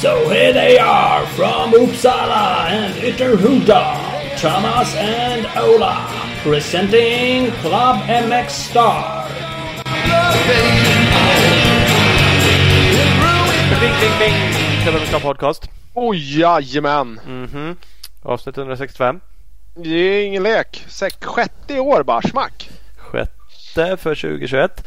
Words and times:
So 0.00 0.28
here 0.28 0.52
they 0.52 0.78
are 0.78 1.26
from 1.28 1.72
Uppsala 1.72 2.68
and 2.68 2.94
Ytterhuda, 2.94 4.38
Thomas 4.38 4.94
and 4.94 5.46
Ola, 5.56 6.06
presenting 6.42 7.50
Club 7.62 7.96
MX 8.06 8.50
Star. 8.50 9.26
Bing, 13.80 13.94
bing, 14.00 14.18
bing! 14.20 14.34
Club 14.84 14.94
MX 15.00 15.20
Podcast. 15.20 15.62
Oh 15.94 16.12
jajamän! 16.14 17.18
Mhm. 17.26 17.76
Avsnitt 18.24 18.56
165. 18.58 19.20
Det 19.76 19.88
är 19.98 20.26
ingen 20.26 20.42
lek. 20.42 20.84
Sex, 20.88 21.16
sjätte 21.20 21.74
i 21.74 21.80
år 21.80 22.02
bara, 22.02 22.22
smack! 22.22 22.70
Sjätte 22.96 23.96
för 23.96 24.14
2021. 24.14 24.86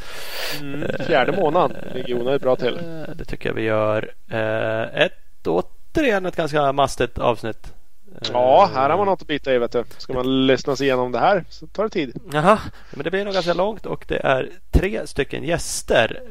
Mm, 0.59 0.88
fjärde 1.07 1.31
månaden 1.31 1.77
ligger 1.93 2.21
onödigt 2.21 2.41
bra 2.41 2.55
till. 2.55 2.77
Eh, 2.77 3.15
Det 3.15 3.25
tycker 3.25 3.49
jag 3.49 3.53
vi 3.53 3.62
gör. 3.62 4.13
Eh, 4.31 5.02
Ett, 5.02 5.48
återigen 5.48 6.25
ett 6.25 6.35
ganska 6.35 6.71
mastigt 6.73 7.17
avsnitt. 7.20 7.73
Eh, 8.21 8.29
Ja, 8.34 8.70
här 8.73 8.89
har 8.89 8.98
man 8.98 9.05
något 9.05 9.21
att 9.21 9.27
bita 9.27 9.53
i 9.53 9.57
vet 9.57 9.71
du. 9.71 9.84
Ska 9.98 10.13
man 10.13 10.48
lyssna 10.48 10.75
sig 10.75 10.88
igenom 10.88 11.12
det 11.12 11.20
här 11.20 11.43
så 11.49 11.67
tar 11.67 11.84
det 11.84 11.90
tid. 11.90 12.17
Jaha, 12.34 12.59
men 12.91 13.03
det 13.03 13.12
blir 13.12 13.26
nog 13.26 13.34
ganska 13.34 13.53
långt 13.53 13.85
och 13.85 14.05
det 14.07 14.17
är 14.17 14.49
tre 14.71 15.07
stycken 15.07 15.43
gäster. 15.43 16.21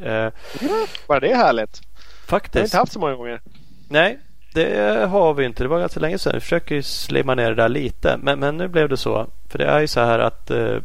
Bara 1.06 1.20
det 1.20 1.31
är 1.31 1.37
härligt. 1.37 1.73
Det 1.83 2.33
har 2.33 2.39
faktiskt. 2.41 2.65
inte 2.65 2.77
haft 2.77 2.93
så 2.93 2.98
många 2.98 3.15
gånger. 3.15 3.41
Nej, 3.89 4.19
det 4.52 5.07
har 5.09 5.34
vi 5.34 5.45
inte. 5.45 5.62
Det 5.62 5.69
var 5.69 5.80
ganska 5.80 6.01
länge 6.01 6.19
sedan. 6.19 6.33
Vi 6.34 6.41
försöker 6.41 6.75
ju 6.75 6.83
slimma 6.83 7.34
ner 7.34 7.48
det 7.48 7.55
där 7.55 7.69
lite. 7.69 8.16
Men, 8.23 8.39
men 8.39 8.56
nu 8.56 8.69
blev 8.69 8.89
det 8.89 8.97
så. 8.97 9.27
För 9.48 9.59
det 9.59 9.65
är 9.65 9.80
ju 9.80 9.87
så 9.87 10.01
här 10.01 10.19
att 10.19 10.51
eh, 10.51 10.77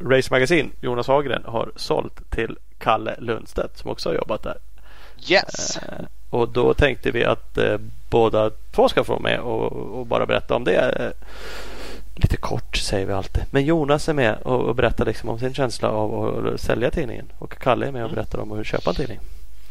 Race 0.00 0.28
Magazine, 0.30 0.70
Jonas 0.80 1.06
Hagren, 1.06 1.42
har 1.44 1.70
sålt 1.76 2.30
till 2.30 2.56
Kalle 2.78 3.14
Lundstedt 3.18 3.78
som 3.78 3.90
också 3.90 4.08
har 4.08 4.14
jobbat 4.14 4.42
där. 4.42 4.56
Yes! 5.28 5.76
Eh, 5.76 6.04
och 6.30 6.48
då 6.48 6.74
tänkte 6.74 7.10
vi 7.10 7.24
att 7.24 7.58
eh, 7.58 7.78
båda 8.10 8.50
två 8.70 8.88
ska 8.88 9.04
få 9.04 9.12
vara 9.12 9.22
med 9.22 9.40
och, 9.40 9.72
och 9.72 10.06
bara 10.06 10.26
berätta 10.26 10.54
om 10.54 10.64
det. 10.64 10.90
Eh, 11.00 11.26
lite 12.14 12.36
kort 12.36 12.76
säger 12.76 13.06
vi 13.06 13.12
alltid. 13.12 13.42
Men 13.50 13.64
Jonas 13.64 14.08
är 14.08 14.12
med 14.12 14.38
och, 14.42 14.60
och 14.60 14.74
berättar 14.74 15.04
liksom 15.04 15.28
om 15.28 15.38
sin 15.38 15.54
känsla 15.54 15.90
av 15.90 16.46
att 16.54 16.60
sälja 16.60 16.90
tidningen. 16.90 17.26
Och 17.38 17.58
Kalle 17.58 17.86
är 17.86 17.92
med 17.92 18.04
och 18.04 18.10
berättar 18.10 18.38
om 18.38 18.50
hur 18.50 18.64
köpa 18.64 18.90
en 18.90 18.96
tidning. 18.96 19.18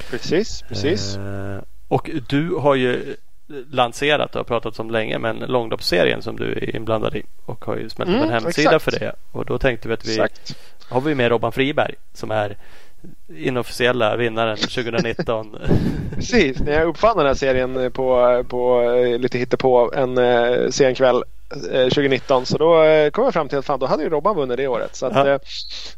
Precis, 0.10 0.62
precis. 0.68 1.18
Eh, 1.18 1.60
och 1.88 2.10
du 2.30 2.56
har 2.56 2.76
ju 2.76 3.16
lanserat 3.72 4.36
och 4.36 4.40
har 4.40 4.44
pratat 4.44 4.80
om 4.80 4.92
länge 4.92 5.20
men 5.20 5.38
långloppsserien 5.38 6.22
som 6.22 6.36
du 6.36 6.52
är 6.52 6.76
inblandad 6.76 7.16
i 7.16 7.24
och 7.46 7.66
har 7.66 7.76
ju 7.76 7.90
smält 7.90 8.10
upp 8.10 8.16
Mm, 8.16 8.28
en 8.28 8.34
hemsida 8.34 8.76
exakt. 8.76 8.84
för 8.84 8.92
det. 9.00 9.14
Och 9.32 9.46
då 9.46 9.58
tänkte 9.58 9.88
vi 9.88 9.94
att 9.94 10.06
vi 10.06 10.12
Exakt. 10.12 10.56
har 10.90 11.02
vi 11.02 11.16
med 11.16 11.30
Robban 11.30 11.52
Friberg 11.52 11.96
som 12.14 12.32
är 12.32 12.58
inofficiella 13.38 14.16
vinnaren 14.16 14.58
2019. 14.58 15.58
Precis, 16.16 16.60
när 16.60 16.72
jag 16.74 16.88
uppfann 16.88 17.18
den 17.18 17.26
här 17.26 17.34
serien 17.34 17.92
på, 17.92 18.44
på 18.50 18.82
lite 19.20 19.38
hittepå 19.38 19.92
en 19.96 20.18
eh, 20.18 20.70
sen 20.70 20.96
kväll 20.96 21.24
2019 21.50 22.46
så 22.46 22.58
då 22.58 22.84
eh, 22.84 23.10
kom 23.10 23.24
jag 23.24 23.34
fram 23.34 23.50
till 23.50 23.58
att 23.58 23.66
fan, 23.66 23.80
då 23.80 23.86
hade 23.86 24.04
ju 24.04 24.10
Robban 24.10 24.36
vunnit 24.36 24.58
det 24.58 24.68
året. 24.68 24.96
Så 24.96 25.06
att, 25.06 25.16
Ja. 25.16 25.28
eh, 25.30 25.40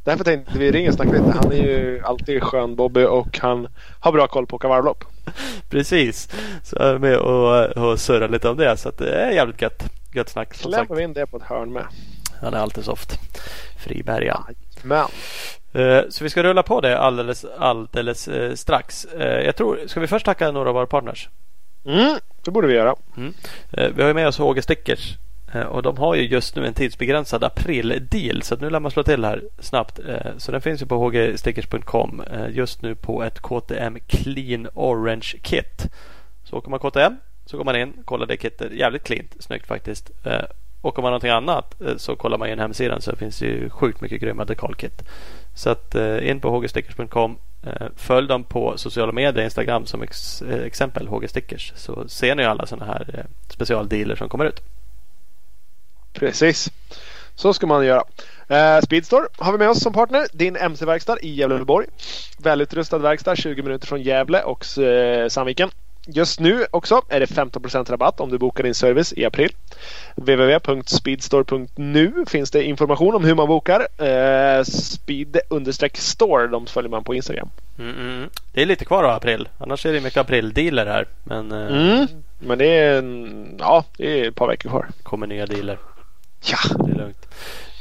därför 0.04 0.24
tänkte 0.24 0.60
vi 0.60 0.72
ringa 0.72 0.90
och 0.90 0.96
snacka 0.96 1.12
lite. 1.12 1.38
Han 1.44 1.52
är 1.52 1.56
ju 1.56 2.02
alltid 2.06 2.44
skön 2.44 2.76
Bobby 2.76 3.04
och 3.04 3.40
han 3.40 3.68
har 4.00 4.12
bra 4.12 4.28
koll 4.28 4.48
på 4.48 4.56
åka 4.56 4.68
varvlopp. 4.68 5.04
Precis, 5.70 6.30
så 6.64 6.76
jag 6.80 6.90
är 6.90 6.98
med 6.98 7.18
och, 7.18 7.78
och 7.92 8.00
surrar 8.00 8.30
lite 8.30 8.50
om 8.50 8.58
det. 8.58 8.78
Så 8.78 8.90
att 8.90 8.98
det 8.98 9.12
är 9.14 9.32
jävligt 9.32 9.62
gött. 9.62 9.84
Gött 10.14 10.30
snack. 10.30 10.54
Klämmer 10.54 10.96
vi 10.96 11.04
in 11.04 11.14
det 11.14 11.26
på 11.26 11.38
ett 11.38 11.44
hörn 11.44 11.74
med. 11.74 11.86
Han 12.42 12.54
är 12.54 12.58
alltid 12.60 12.84
soft. 12.86 13.20
Friberg 13.78 14.26
ja. 14.26 14.48
Men 14.84 15.06
Eh, 15.74 16.02
Så 16.10 16.24
vi 16.24 16.30
ska 16.30 16.44
rulla 16.44 16.64
på 16.64 16.82
det 16.82 17.00
alldeles, 17.00 17.46
alldeles 17.60 18.28
eh, 18.28 18.54
strax. 18.54 19.06
Eh, 19.06 19.46
Jag 19.46 19.56
tror, 19.56 19.80
ska 19.88 20.00
vi 20.00 20.08
först 20.08 20.26
tacka 20.26 20.52
några 20.52 20.70
av 20.70 20.76
våra 20.76 20.86
partners? 20.86 21.30
mm, 21.86 22.18
det 22.46 22.52
borde 22.52 22.68
vi 22.68 22.74
göra. 22.74 22.96
Eh, 23.72 23.88
Vi 23.96 24.02
har 24.02 24.08
ju 24.08 24.14
med 24.14 24.28
oss 24.28 24.38
HG 24.38 24.62
Stickers 24.64 25.12
eh, 25.12 25.18
Eh, 25.54 25.62
och 25.62 25.82
de 25.82 25.98
har 25.98 26.16
ju 26.16 26.28
just 26.28 26.56
nu 26.56 26.66
en 26.66 26.74
tidsbegränsad 26.74 27.44
april-deal 27.44 28.42
så 28.42 28.54
att 28.54 28.62
nu 28.62 28.70
lär 28.70 28.80
man 28.80 28.92
slå 28.92 29.04
till 29.04 29.26
här 29.26 29.44
snabbt. 29.60 30.00
Eh, 30.00 30.32
så 30.38 30.52
den 30.52 30.62
finns 30.62 30.82
ju 30.82 30.86
på 30.86 31.10
hgstickers.com 31.10 32.22
eh, 32.32 32.50
just 32.50 32.82
nu 32.82 32.96
på 32.96 33.24
ett 33.24 33.40
KTM 33.40 33.98
Clean 34.08 34.68
Orange 34.74 35.34
Kit. 35.42 35.86
Så 36.44 36.58
åker 36.58 36.70
man 36.70 36.80
KTM 36.80 37.16
så 37.46 37.58
går 37.58 37.64
man 37.64 37.76
in, 37.76 37.94
kollar 38.06 38.26
det 38.26 38.38
kittet. 38.38 38.74
Jävligt 38.74 39.04
cleant, 39.04 39.36
snyggt 39.40 39.68
faktiskt. 39.68 40.12
Och 40.82 40.90
Åker 40.90 41.02
man 41.02 41.12
någonting 41.12 41.32
annat 41.32 41.76
så 41.98 42.16
kollar 42.16 42.38
man 42.38 42.50
in 42.50 42.60
hemsidan 42.60 43.02
så 43.02 43.12
det 43.12 43.18
finns 43.18 43.42
ju 43.42 43.70
sjukt 43.70 44.02
mycket 44.02 44.22
grymma 44.22 44.46
dekalkit. 44.46 45.04
Så 45.56 45.70
att 45.70 45.96
in 46.22 46.40
på 46.40 46.60
hgstickers.com 46.60 47.38
Följ 47.96 48.28
dem 48.28 48.44
på 48.44 48.78
sociala 48.78 49.12
medier, 49.12 49.44
Instagram 49.44 49.86
som 49.86 50.02
ex, 50.02 50.42
exempel 50.42 51.08
hgstickers 51.08 51.74
så 51.76 52.08
ser 52.08 52.36
ni 52.36 52.44
alla 52.44 52.66
sådana 52.66 52.86
här 52.86 53.26
specialdealer 53.50 54.16
som 54.16 54.30
kommer 54.30 54.46
ut. 54.46 54.62
Precis. 56.20 56.70
Så 57.36 57.54
ska 57.54 57.68
man 57.68 57.86
göra. 57.86 58.04
Eh, 58.48 58.82
Speedstore 58.82 59.28
har 59.38 59.52
vi 59.52 59.58
med 59.58 59.70
oss 59.70 59.82
som 59.82 59.94
partner. 59.94 60.28
Din 60.34 60.56
MC-verkstad 60.56 61.18
i 61.22 61.36
Gävleborg. 61.36 61.88
Välutrustad 62.38 62.98
verkstad 62.98 63.36
20 63.36 63.64
minuter 63.64 63.88
från 63.88 64.02
Gävle 64.02 64.42
och 64.44 64.78
eh, 64.78 65.28
Sandviken. 65.28 65.70
Just 66.08 66.40
nu 66.40 66.66
också 66.72 67.02
är 67.10 67.20
det 67.20 67.26
15% 67.26 67.92
rabatt 67.92 68.20
om 68.20 68.30
du 68.30 68.38
bokar 68.38 68.64
din 68.64 68.76
service 68.76 69.14
i 69.18 69.26
april. 69.26 69.52
www.speedstore.nu 70.16 72.26
finns 72.28 72.52
det 72.52 72.64
information 72.64 73.16
om 73.16 73.24
hur 73.24 73.36
man 73.36 73.48
bokar. 73.48 73.88
Eh, 73.98 74.64
speed-store, 74.64 76.48
de 76.48 76.66
följer 76.66 76.90
man 76.90 77.04
på 77.04 77.16
Instagram. 77.16 77.50
Mm, 77.80 77.96
mm. 77.96 78.30
Det 78.54 78.62
är 78.62 78.66
lite 78.66 78.86
kvar 78.86 79.04
av 79.04 79.12
april. 79.12 79.50
Annars 79.58 79.86
är 79.86 79.94
det 79.94 80.02
mycket 80.02 80.20
aprildealer 80.20 80.86
här. 80.86 81.08
Men 81.24 81.52
eh, 81.52 81.68
Mm. 81.68 82.08
Men 82.42 82.58
det 82.58 82.66
är, 82.66 82.98
en, 82.98 83.56
ja, 83.60 83.84
det 83.98 84.20
är 84.20 84.28
ett 84.28 84.36
par 84.36 84.48
veckor 84.48 84.70
kvar. 84.70 84.88
kommer 85.04 85.28
nya 85.28 85.46
dealer. 85.46 85.78
Ja, 86.42 86.58
Det 86.86 86.92
är 86.92 86.96
lugnt. 86.96 87.28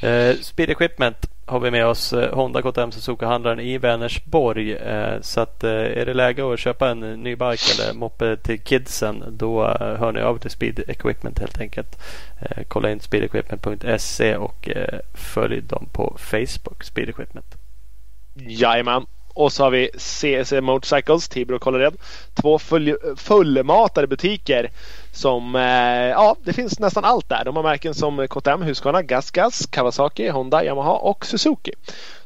Eh, 0.02 0.42
Speed 0.42 0.70
Equipment 0.70 1.30
har 1.46 1.60
vi 1.60 1.70
med 1.70 1.86
oss. 1.86 2.12
Eh, 2.12 2.34
Honda 2.34 2.62
KTM 2.62 2.92
Suzuka-handlaren 2.92 3.60
i 3.60 3.78
Vänersborg. 3.78 4.72
Eh, 4.72 5.20
så 5.20 5.40
att, 5.40 5.64
eh, 5.64 5.70
är 5.70 6.06
det 6.06 6.14
läge 6.14 6.52
att 6.52 6.60
köpa 6.60 6.90
en 6.90 7.00
ny 7.00 7.36
bike 7.36 7.82
eller 7.82 7.94
moppe 7.94 8.36
till 8.36 8.60
kidsen 8.60 9.24
då 9.28 9.64
eh, 9.64 9.96
hör 9.96 10.12
ni 10.12 10.20
av 10.20 10.38
till 10.38 10.50
Speed 10.50 10.78
Equipment 10.88 11.38
helt 11.38 11.60
enkelt. 11.60 11.98
Eh, 12.40 12.62
kolla 12.68 12.90
in 12.90 13.00
speedequipment.se 13.00 14.36
och 14.36 14.68
eh, 14.68 14.98
följ 15.14 15.60
dem 15.60 15.88
på 15.92 16.16
Facebook, 16.18 16.84
Speed 16.84 17.08
Equipment. 17.08 17.54
Jajamän. 18.34 19.06
Och 19.38 19.52
så 19.52 19.64
har 19.64 19.70
vi 19.70 19.90
CC 19.96 20.60
Motorcycles, 20.60 21.28
Tibro 21.28 21.56
och 21.56 21.62
Kållered. 21.62 21.94
Två 22.34 22.58
full, 22.58 22.96
fullmatade 23.16 24.06
butiker 24.06 24.70
som, 25.12 25.56
eh, 25.56 25.62
ja 26.10 26.36
det 26.44 26.52
finns 26.52 26.78
nästan 26.78 27.04
allt 27.04 27.28
där. 27.28 27.44
De 27.44 27.56
har 27.56 27.62
märken 27.62 27.94
som 27.94 28.28
KTM, 28.28 28.62
Husqvarna, 28.62 29.02
GasGas, 29.02 29.66
Kawasaki, 29.66 30.28
Honda, 30.28 30.64
Yamaha 30.64 30.92
och 30.92 31.26
Suzuki. 31.26 31.72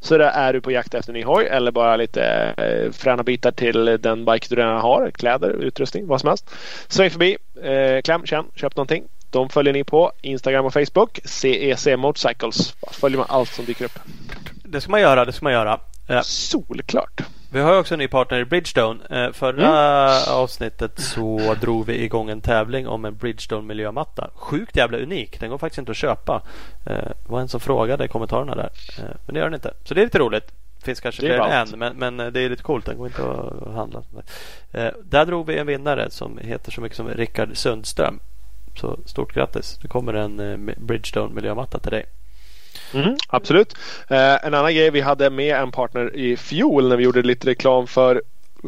Så 0.00 0.18
där 0.18 0.30
är 0.30 0.52
du 0.52 0.60
på 0.60 0.70
jakt 0.70 0.94
efter 0.94 1.12
ny 1.12 1.24
hoj 1.24 1.46
eller 1.46 1.70
bara 1.70 1.96
lite 1.96 2.24
eh, 2.56 2.92
fräna 2.92 3.22
bitar 3.22 3.50
till 3.50 3.84
den 4.00 4.24
bike 4.24 4.46
du 4.50 4.56
redan 4.56 4.80
har. 4.80 5.10
Kläder, 5.10 5.50
utrustning, 5.50 6.06
vad 6.06 6.20
som 6.20 6.28
helst. 6.28 6.50
Sväng 6.88 7.10
förbi, 7.10 7.36
eh, 7.62 8.02
kläm, 8.02 8.26
känn, 8.26 8.44
köp 8.54 8.76
någonting. 8.76 9.04
De 9.30 9.48
följer 9.48 9.72
ni 9.72 9.84
på 9.84 10.12
Instagram 10.22 10.64
och 10.64 10.72
Facebook. 10.72 11.20
CEC 11.24 11.86
Motorcycles. 11.96 12.74
Följer 12.90 13.18
man 13.18 13.26
allt 13.28 13.48
som 13.48 13.64
dyker 13.64 13.84
upp. 13.84 13.98
Det 14.64 14.80
ska 14.80 14.90
man 14.90 15.00
göra, 15.00 15.24
det 15.24 15.32
ska 15.32 15.44
man 15.44 15.52
göra. 15.52 15.80
Eh, 16.12 16.20
Solklart. 16.22 17.20
Vi 17.52 17.60
har 17.60 17.78
också 17.78 17.94
en 17.94 17.98
ny 17.98 18.08
partner 18.08 18.38
i 18.38 18.44
Bridgestone. 18.44 19.00
Eh, 19.10 19.32
förra 19.32 20.34
avsnittet 20.34 20.98
så 21.00 21.56
drog 21.60 21.86
vi 21.86 22.04
igång 22.04 22.30
en 22.30 22.40
tävling 22.40 22.88
om 22.88 23.04
en 23.04 23.16
Bridgestone 23.16 23.66
miljömatta. 23.66 24.30
Sjukt 24.34 24.76
jävla 24.76 24.98
unik. 24.98 25.40
Den 25.40 25.50
går 25.50 25.58
faktiskt 25.58 25.78
inte 25.78 25.90
att 25.90 25.96
köpa. 25.96 26.42
Eh, 26.86 26.94
det 26.96 27.28
var 27.28 27.40
en 27.40 27.48
som 27.48 27.60
frågade 27.60 28.04
i 28.04 28.08
kommentarerna 28.08 28.54
där. 28.54 28.70
Eh, 28.98 29.04
men 29.26 29.34
det 29.34 29.40
gör 29.40 29.46
den 29.46 29.54
inte. 29.54 29.74
Så 29.84 29.94
det 29.94 30.00
är 30.00 30.04
lite 30.04 30.18
roligt. 30.18 30.52
Finns 30.84 31.00
kanske 31.00 31.22
Det 31.22 31.28
fler 31.28 31.38
än 31.38 31.68
en 31.72 31.78
men, 31.78 32.16
men 32.16 32.32
det 32.32 32.40
är 32.40 32.50
lite 32.50 32.62
coolt. 32.62 32.86
Den 32.86 32.98
går 32.98 33.06
inte 33.06 33.22
att 33.22 33.74
handla. 33.74 34.02
Där 35.02 35.26
drog 35.26 35.46
vi 35.46 35.58
en 35.58 35.66
vinnare 35.66 36.10
som 36.10 36.38
heter 36.38 36.72
så 36.72 36.80
mycket 36.80 36.96
som 36.96 37.08
Rickard 37.08 37.56
Sundström. 37.56 38.20
Så 38.80 38.98
stort 39.06 39.34
grattis. 39.34 39.78
Det 39.82 39.88
kommer 39.88 40.14
en 40.14 40.70
Bridgestone 40.76 41.34
miljömatta 41.34 41.78
till 41.78 41.90
dig. 41.90 42.04
Mm, 42.94 43.16
absolut. 43.28 43.74
Eh, 44.08 44.44
en 44.46 44.54
annan 44.54 44.74
grej, 44.74 44.90
vi 44.90 45.00
hade 45.00 45.30
med 45.30 45.56
en 45.56 45.72
partner 45.72 46.16
i 46.16 46.36
fjol 46.36 46.88
när 46.88 46.96
vi 46.96 47.04
gjorde 47.04 47.22
lite 47.22 47.46
reklam 47.46 47.86
för 47.86 48.22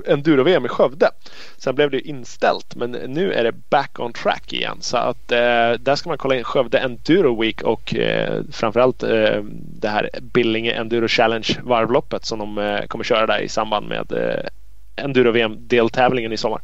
Enduro-VM 0.07 0.67
i 0.67 0.69
Skövde. 0.69 1.11
Sen 1.57 1.75
blev 1.75 1.91
det 1.91 2.09
inställt 2.09 2.75
men 2.77 2.91
nu 2.91 3.33
är 3.33 3.45
det 3.45 3.53
back 3.53 4.01
on 4.01 4.13
track 4.13 4.53
igen. 4.53 4.77
Så 4.81 4.97
att 4.97 5.33
eh, 5.33 5.73
där 5.81 5.97
ska 5.97 6.09
man 6.09 6.19
kolla 6.19 6.37
in 6.37 6.45
Skövde 6.45 6.79
Enduro 6.79 7.41
Week 7.41 7.63
och 7.63 7.95
eh, 7.95 8.43
framförallt 8.53 9.03
eh, 9.03 9.43
det 9.81 9.89
här 9.89 10.11
Billinge 10.23 10.73
Enduro 10.73 11.09
Challenge 11.09 11.49
varvloppet 11.63 12.25
som 12.25 12.39
de 12.39 12.59
eh, 12.59 12.87
kommer 12.87 13.05
köra 13.05 13.27
där 13.27 13.41
i 13.41 13.49
samband 13.49 13.89
med 13.89 14.13
eh, 14.13 15.05
Enduro-VM-deltävlingen 15.05 16.33
i 16.33 16.37
sommar. 16.37 16.61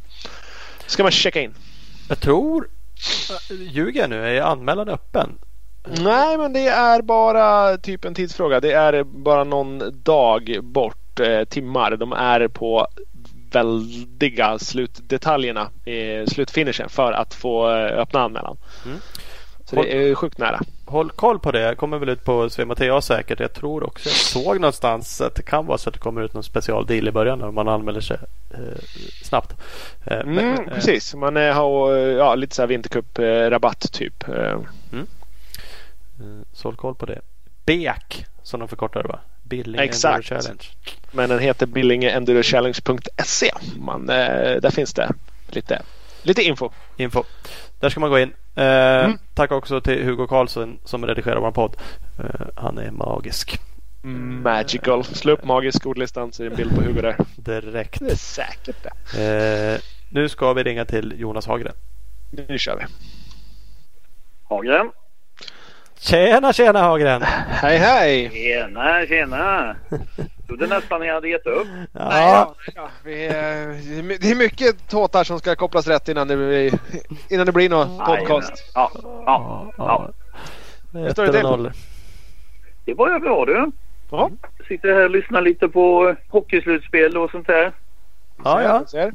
Ska 0.85 1.03
man 1.03 1.11
checka 1.11 1.41
in. 1.41 1.53
Jag 2.09 2.19
tror, 2.19 2.67
eh, 3.29 3.55
ljuger 3.61 4.01
jag 4.01 4.09
nu, 4.09 4.37
är 4.37 4.41
anmälan 4.41 4.89
öppen? 4.89 5.29
Nej, 5.83 6.37
men 6.37 6.53
det 6.53 6.67
är 6.67 7.01
bara 7.01 7.77
typ 7.77 8.05
en 8.05 8.13
tidsfråga. 8.13 8.59
Det 8.59 8.71
är 8.71 9.03
bara 9.03 9.43
någon 9.43 10.03
dag 10.03 10.57
bort, 10.63 11.19
eh, 11.19 11.43
timmar. 11.43 11.95
De 11.95 12.13
är 12.13 12.47
på 12.47 12.87
väldiga 13.51 14.59
slutdetaljerna 14.59 15.69
i 15.85 16.25
slutfinishen 16.27 16.89
för 16.89 17.11
att 17.11 17.33
få 17.33 17.69
eh, 17.69 17.99
öppna 17.99 18.21
anmälan. 18.21 18.57
Mm. 18.85 18.97
Så 19.65 19.75
det 19.75 20.09
är 20.09 20.15
sjukt 20.15 20.37
nära. 20.37 20.59
Håll 20.85 21.09
koll 21.09 21.39
på 21.39 21.51
det. 21.51 21.75
kommer 21.75 21.97
väl 21.97 22.09
ut 22.09 22.25
på 22.25 22.49
Svematea 22.49 23.01
säkert. 23.01 23.39
Jag 23.39 23.53
tror 23.53 23.83
också 23.83 24.09
jag 24.09 24.15
såg 24.15 24.59
någonstans 24.59 25.21
att 25.21 25.35
det 25.35 25.43
kan 25.43 25.65
vara 25.65 25.77
så 25.77 25.89
att 25.89 25.93
det 25.93 25.99
kommer 25.99 26.21
ut 26.21 26.33
någon 26.33 26.43
specialdeal 26.43 27.07
i 27.07 27.11
början 27.11 27.41
om 27.41 27.55
man 27.55 27.67
anmäler 27.67 28.01
sig 28.01 28.17
eh, 28.53 28.59
snabbt. 29.23 29.53
Eh, 30.05 30.19
mm, 30.19 30.35
men, 30.35 30.67
eh, 30.67 30.73
precis, 30.73 31.15
man 31.15 31.37
eh, 31.37 31.53
har 31.53 31.95
ja, 31.97 32.35
lite 32.35 32.55
så 32.55 32.61
här 32.61 32.67
vintercup-rabatt 32.67 33.91
typ. 33.91 34.27
Mm. 34.27 35.07
Så 36.53 36.67
håll 36.67 36.75
koll 36.75 36.95
på 36.95 37.05
det. 37.05 37.21
BEK 37.65 38.25
som 38.43 38.59
de 38.59 38.69
förkortar 38.69 39.03
det 39.03 39.09
va? 39.09 39.19
Billinge 39.43 39.83
Exakt. 39.83 40.31
Enduro 40.31 40.41
Challenge. 40.41 40.63
Men 41.11 41.29
den 41.29 41.39
heter 41.39 41.65
billingeendurochallenge.se. 41.65 43.51
Man, 43.77 44.05
där 44.05 44.71
finns 44.71 44.93
det 44.93 45.13
lite, 45.47 45.81
lite 46.23 46.43
info. 46.43 46.69
Info. 46.97 47.23
Där 47.79 47.89
ska 47.89 47.99
man 47.99 48.09
gå 48.09 48.19
in. 48.19 48.33
Eh, 48.55 48.65
mm. 48.65 49.17
Tack 49.33 49.51
också 49.51 49.81
till 49.81 50.03
Hugo 50.03 50.27
Karlsson 50.27 50.79
som 50.85 51.05
redigerar 51.05 51.39
vår 51.39 51.51
podd. 51.51 51.75
Eh, 52.19 52.47
han 52.55 52.77
är 52.77 52.91
magisk. 52.91 53.59
Magical. 54.43 55.03
Slå 55.03 55.33
upp 55.33 55.43
magisk 55.43 55.85
ordlistan 55.85 56.31
så 56.31 56.43
är 56.43 56.49
det 56.49 56.53
en 56.53 56.57
bild 56.57 56.75
på 56.75 56.81
Hugo 56.81 57.01
där. 57.01 57.15
Direkt. 57.35 57.99
Det 57.99 58.11
är 58.11 58.15
säkert 58.15 58.75
det. 58.83 59.73
Eh, 59.73 59.79
nu 60.09 60.29
ska 60.29 60.53
vi 60.53 60.63
ringa 60.63 60.85
till 60.85 61.13
Jonas 61.17 61.47
Hagren. 61.47 61.73
Nu 62.31 62.57
kör 62.57 62.77
vi. 62.77 62.83
Hagren. 64.43 64.91
Tjena 66.01 66.53
tjena 66.53 66.81
Hagren! 66.81 67.21
Hej 67.21 67.77
hej! 67.77 68.29
Tjena 68.29 69.05
tjena! 69.05 69.75
trodde 70.47 70.67
nästan 70.67 71.01
jag 71.01 71.13
hade 71.13 71.29
gett 71.29 71.45
upp. 71.45 71.67
Ja. 71.93 72.09
Nej, 72.09 72.73
ja, 72.75 72.89
vi, 73.03 73.27
det 74.21 74.31
är 74.31 74.35
mycket 74.35 74.89
tåtar 74.89 75.23
som 75.23 75.39
ska 75.39 75.55
kopplas 75.55 75.87
rätt 75.87 76.09
innan 76.09 76.27
det 76.27 76.37
blir, 76.37 76.73
innan 77.29 77.45
det 77.45 77.51
blir 77.51 77.69
någon 77.69 77.97
podcast. 77.97 78.71
Ja, 78.75 78.91
ja, 79.25 79.73
ja. 79.77 80.09
Hur 80.93 81.09
står 81.09 81.25
det 81.25 81.31
till? 81.31 81.71
Det 82.85 82.93
var 82.93 83.13
ju 83.13 83.19
bra 83.19 83.45
du. 83.45 83.71
Ja. 84.11 84.29
Jag 84.57 84.67
sitter 84.67 84.93
här 84.93 85.03
och 85.03 85.09
lyssnar 85.09 85.41
lite 85.41 85.67
på 85.67 86.15
hockeyslutspel 86.29 87.17
och 87.17 87.31
sånt 87.31 87.47
där. 87.47 87.71
Ja, 88.43 88.61
ja. 88.61 88.85
Jag 88.93 89.13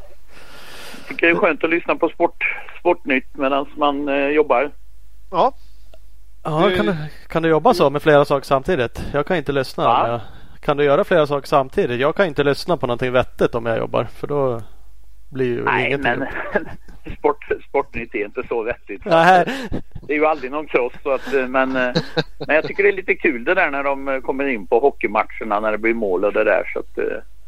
tycker 1.09 1.27
det 1.27 1.33
är 1.33 1.37
skönt 1.37 1.65
att 1.65 1.71
lyssna 1.71 1.97
på 1.97 2.09
sport, 2.09 2.45
Sportnytt 2.81 3.27
medan 3.33 3.67
man 3.77 4.09
eh, 4.09 4.29
jobbar. 4.29 4.71
Ja. 5.31 5.53
Ja, 6.47 6.71
kan, 6.77 6.87
du, 6.87 6.95
kan 7.29 7.43
du 7.43 7.49
jobba 7.49 7.75
så 7.75 7.91
med 7.91 8.03
flera 8.03 8.25
saker 8.25 8.47
samtidigt? 8.47 9.03
Jag 9.13 9.27
kan 9.27 9.37
inte 9.37 9.53
lyssna. 9.53 9.85
Ja. 9.85 10.21
Kan 10.61 10.77
du 10.77 10.85
göra 10.85 11.05
flera 11.05 11.27
saker 11.27 11.47
samtidigt? 11.49 12.01
Jag 12.01 12.17
kan 12.17 12.27
inte 12.27 12.45
lyssna 12.45 12.77
på 12.77 12.87
någonting 12.87 13.13
vettigt 13.13 13.55
om 13.55 13.67
jag 13.67 13.79
jobbar 13.79 14.05
för 14.05 14.27
då 14.27 14.63
blir 15.29 15.47
ju 15.47 15.65
Nej, 15.65 15.87
ingenting. 15.87 16.13
men 16.53 16.67
sport, 17.19 17.45
Sportnytt 17.69 18.15
är 18.15 18.25
inte 18.25 18.43
så 18.49 18.63
vettigt. 18.63 19.05
Nej. 19.05 19.45
Det 20.03 20.13
är 20.13 20.19
ju 20.19 20.27
aldrig 20.27 20.51
någon 20.51 20.67
att, 21.05 21.35
eh, 21.35 21.49
men, 21.49 21.77
eh, 21.77 21.95
men 22.47 22.57
jag 22.57 22.65
tycker 22.65 22.83
det 22.83 22.89
är 22.89 22.93
lite 22.93 23.15
kul 23.15 23.45
det 23.45 23.55
där 23.55 23.71
när 23.71 23.83
de 23.83 24.09
eh, 24.09 24.21
kommer 24.21 24.45
in 24.45 24.67
på 24.67 24.81
hockeymatcherna 24.81 25.61
när 25.61 25.73
det 25.73 25.79
blir 25.79 25.95
mål 25.95 26.25
och 26.25 26.33
det 26.33 26.45
där. 26.45 26.71
Så 26.73 26.79
att, 26.79 26.99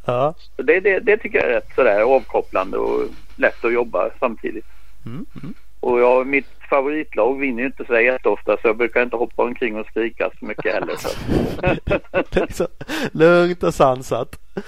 ja. 0.05 0.35
så 0.57 0.63
det, 0.63 0.81
det, 0.81 0.99
det 0.99 1.17
tycker 1.17 1.39
jag 1.39 1.51
är 1.51 1.55
rätt 1.55 1.75
sådär 1.75 2.01
avkopplande 2.01 2.79
och 2.79 3.03
lätt 3.37 3.65
att 3.65 3.73
jobba 3.73 4.11
samtidigt. 4.21 4.67
Mm, 5.07 5.27
mm. 5.43 5.55
Och 5.81 6.01
jag, 6.01 6.27
mitt 6.27 6.58
favoritlag 6.69 7.39
vinner 7.39 7.61
ju 7.61 7.67
inte 7.67 7.85
så 7.85 8.01
jätteofta 8.01 8.57
så 8.63 8.69
jag 8.69 8.77
brukar 8.77 9.03
inte 9.03 9.17
hoppa 9.17 9.43
omkring 9.43 9.77
och 9.77 9.87
skrika 9.87 10.31
så 10.39 10.45
mycket 10.45 10.75
heller. 10.75 10.97
Så. 12.53 12.69
Lugnt 13.13 13.63
och 13.63 13.75
sansat. 13.75 14.39
Ja, 14.55 14.63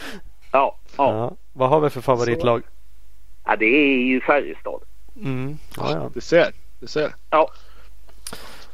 ja. 0.53 0.77
ja. 0.97 1.37
Vad 1.53 1.69
har 1.69 1.81
vi 1.81 1.91
för 1.91 2.01
favoritlag? 2.01 2.63
Ja, 3.45 3.57
det 3.57 3.67
är 3.67 3.99
ju 3.99 4.21
Färjestad. 4.21 4.81
Mm. 5.17 5.59
Ja, 5.77 5.91
ja. 5.93 6.11
Du 6.15 6.21
ser. 6.21 6.53
Du 6.81 6.87
ser. 6.87 7.15
Ja, 7.31 7.49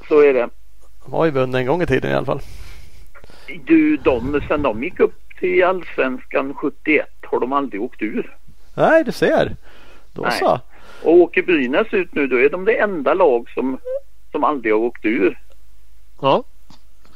så 0.09 0.21
är 0.21 0.35
det. 0.35 0.49
De 1.05 1.13
har 1.13 1.25
ju 1.25 1.31
vunnit 1.31 1.57
en 1.57 1.67
gång 1.67 1.83
i 1.83 1.87
tiden 1.87 2.11
i 2.11 2.15
alla 2.15 2.27
fall. 2.27 2.41
Du, 3.65 3.97
de, 3.97 4.41
sen 4.49 4.63
de 4.63 4.85
gick 4.85 5.01
upp 5.01 5.15
till 5.39 5.65
Allsvenskan 5.65 6.55
71 6.55 7.09
har 7.23 7.41
de 7.41 7.53
aldrig 7.53 7.83
åkt 7.83 8.03
ur. 8.03 8.37
Nej, 8.75 9.05
du 9.05 9.13
ser. 9.13 9.57
Då 10.13 10.23
Nej. 10.23 10.33
så. 10.33 10.61
Och 11.03 11.13
åker 11.13 11.43
Brynäs 11.43 11.87
ut 11.91 12.15
nu 12.15 12.27
då 12.27 12.41
är 12.41 12.49
de 12.49 12.65
det 12.65 12.79
enda 12.79 13.15
lag 13.15 13.51
som, 13.55 13.79
som 14.33 14.45
aldrig 14.45 14.73
har 14.73 14.81
åkt 14.81 15.05
ur. 15.05 15.39
Ja. 16.21 16.45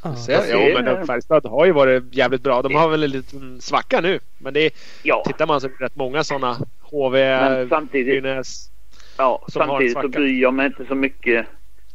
Ah, 0.03 0.15
ja, 0.27 0.81
men 0.81 1.07
Färjestad 1.07 1.45
har 1.45 1.65
ju 1.65 1.71
varit 1.71 2.03
jävligt 2.11 2.41
bra. 2.41 2.61
De 2.61 2.75
har 2.75 2.89
väl 2.89 3.03
en 3.03 3.09
liten 3.09 3.61
svacka 3.61 4.01
nu. 4.01 4.19
Men 4.37 4.53
det 4.53 4.65
är, 4.65 4.71
ja. 5.03 5.23
tittar 5.27 5.47
man 5.47 5.61
så 5.61 5.67
är 5.67 5.71
det 5.79 5.85
rätt 5.85 5.95
många 5.95 6.23
sådana. 6.23 6.57
HV, 6.81 7.39
men 7.39 7.69
samtidigt, 7.69 8.23
Brynäs. 8.23 8.71
Ja, 9.17 9.45
samtidigt 9.47 9.93
så 9.93 10.07
bryr 10.07 10.41
jag 10.41 10.53
mig 10.53 10.65
inte 10.65 10.85
så 10.85 10.95
mycket. 10.95 11.45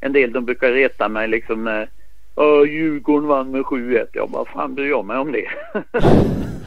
En 0.00 0.12
del 0.12 0.32
de 0.32 0.44
brukar 0.44 0.72
reta 0.72 1.08
mig 1.08 1.28
liksom 1.28 1.64
när 1.64 1.88
Uh, 2.40 2.70
Djurgården 2.70 3.28
vann 3.28 3.50
med 3.50 3.62
7-1. 3.62 4.06
Jag 4.12 4.30
bara, 4.30 4.44
fan 4.44 4.74
bryr 4.74 4.88
jag 4.88 5.04
mig 5.04 5.18
om 5.18 5.32
det? 5.32 5.48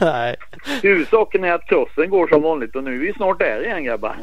Nej. 0.00 0.36
Huvudsaken 0.82 1.44
är 1.44 1.52
att 1.52 1.66
crossen 1.66 2.10
går 2.10 2.28
som 2.28 2.42
vanligt 2.42 2.76
och 2.76 2.84
nu 2.84 2.94
är 2.94 2.98
vi 2.98 3.12
snart 3.12 3.38
där 3.38 3.64
igen 3.64 3.84
grabbar. 3.84 4.16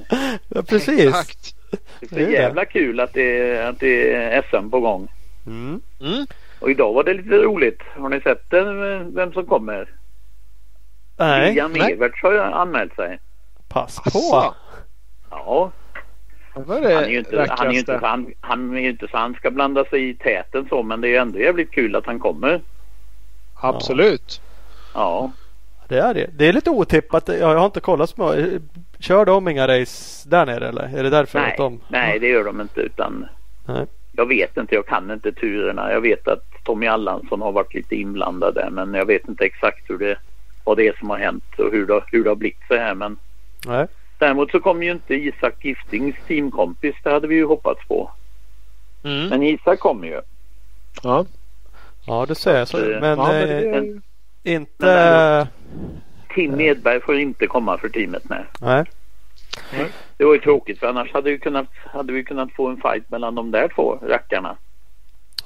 Ja, 0.47 0.61
precis. 0.61 1.07
Exakt. 1.07 1.55
Det 1.99 2.21
är 2.21 2.25
så 2.25 2.31
jävla 2.31 2.65
kul 2.65 2.99
att 2.99 3.13
det, 3.13 3.59
att 3.67 3.79
det 3.79 4.13
är 4.13 4.41
SM 4.41 4.69
på 4.69 4.79
gång. 4.79 5.07
Mm. 5.47 5.81
Mm. 6.01 6.25
Och 6.59 6.71
idag 6.71 6.93
var 6.93 7.03
det 7.03 7.13
lite 7.13 7.35
roligt. 7.35 7.81
Har 7.95 8.09
ni 8.09 8.21
sett 8.21 8.43
vem 9.15 9.33
som 9.33 9.45
kommer? 9.45 9.89
Nej. 11.17 11.47
William 11.47 11.75
Everts 11.75 12.23
har 12.23 12.33
anmält 12.33 12.95
sig. 12.95 13.19
Pass 13.67 13.99
på. 13.99 14.53
Ja. 15.31 15.71
Han 16.67 16.83
är 16.83 17.09
ju 17.09 17.19
inte, 17.19 17.47
han 17.49 17.67
är 17.67 17.71
ju 17.71 17.79
inte, 17.79 17.99
han, 18.01 18.33
han 18.41 18.77
är 18.77 18.89
inte 18.89 19.07
så 19.07 19.17
han 19.17 19.33
ska 19.33 19.51
blanda 19.51 19.85
sig 19.85 20.09
i 20.09 20.13
täten 20.13 20.65
så 20.69 20.83
men 20.83 21.01
det 21.01 21.15
är 21.15 21.21
ändå 21.21 21.39
jävligt 21.39 21.71
kul 21.71 21.95
att 21.95 22.05
han 22.05 22.19
kommer. 22.19 22.61
Absolut. 23.61 24.41
Ja. 24.93 25.31
Det 25.87 25.99
är 25.99 26.13
det. 26.13 26.29
Det 26.37 26.47
är 26.47 26.53
lite 26.53 26.69
otippat. 26.69 27.27
Jag 27.27 27.55
har 27.55 27.65
inte 27.65 27.79
kollat 27.79 28.17
mycket. 28.17 28.61
Kör 28.99 29.25
de 29.25 29.47
inga 29.47 29.67
race 29.67 30.29
där 30.29 30.45
nere 30.45 30.67
eller? 30.67 30.97
Är 30.97 31.03
det 31.03 31.09
därför 31.09 31.39
nej, 31.39 31.51
att 31.51 31.57
de... 31.57 31.79
Nej, 31.87 32.19
det 32.19 32.27
gör 32.27 32.43
de 32.43 32.61
inte 32.61 32.81
utan 32.81 33.25
nej. 33.65 33.85
Jag 34.11 34.25
vet 34.25 34.57
inte, 34.57 34.75
jag 34.75 34.85
kan 34.85 35.11
inte 35.11 35.31
turerna. 35.31 35.91
Jag 35.91 36.01
vet 36.01 36.27
att 36.27 36.43
Tommy 36.63 36.87
Allansson 36.87 37.41
har 37.41 37.51
varit 37.51 37.73
lite 37.73 37.95
inblandad 37.95 38.55
där 38.55 38.69
men 38.69 38.93
jag 38.93 39.05
vet 39.05 39.27
inte 39.27 39.45
exakt 39.45 39.89
hur 39.89 39.97
det, 39.97 40.17
vad 40.63 40.77
det 40.77 40.87
är 40.87 40.93
som 40.99 41.09
har 41.09 41.17
hänt 41.17 41.43
och 41.57 41.71
hur 41.71 41.85
det, 41.85 42.01
hur 42.11 42.23
det 42.23 42.29
har 42.29 42.35
blivit 42.35 42.67
så 42.67 42.75
här 42.75 42.95
men 42.95 43.17
nej. 43.67 43.87
Däremot 44.17 44.51
så 44.51 44.59
kom 44.59 44.83
ju 44.83 44.91
inte 44.91 45.15
Isak 45.15 45.65
Giftings 45.65 46.15
teamkompis. 46.27 46.95
Det 47.03 47.09
hade 47.09 47.27
vi 47.27 47.35
ju 47.35 47.45
hoppats 47.45 47.87
på. 47.87 48.11
Mm. 49.03 49.27
Men 49.27 49.43
Isak 49.43 49.79
kommer 49.79 50.07
ju. 50.07 50.21
Ja. 51.03 51.25
Ja 52.05 52.25
det 52.25 52.35
ser 52.35 52.57
jag. 52.57 52.67
Så, 52.67 52.77
men, 52.77 53.03
ja, 53.03 53.31
men 53.31 53.49
eh, 53.49 53.71
men, 53.71 54.01
inte... 54.43 54.85
Men 54.85 55.47
Tim 56.35 56.61
Edberg 56.61 57.01
får 57.01 57.19
inte 57.19 57.47
komma 57.47 57.77
för 57.77 57.89
teamet 57.89 58.29
med. 58.29 58.45
Nej. 58.61 58.85
Mm. 59.73 59.87
Det 60.17 60.25
var 60.25 60.33
ju 60.33 60.39
tråkigt 60.39 60.79
för 60.79 60.87
annars 60.87 61.13
hade 61.13 61.31
vi 61.31 61.39
kunnat, 61.39 61.67
hade 61.85 62.13
vi 62.13 62.23
kunnat 62.23 62.51
få 62.51 62.67
en 62.67 62.77
fight 62.77 63.09
mellan 63.09 63.35
de 63.35 63.51
där 63.51 63.67
två 63.75 63.99
rackarna. 64.01 64.55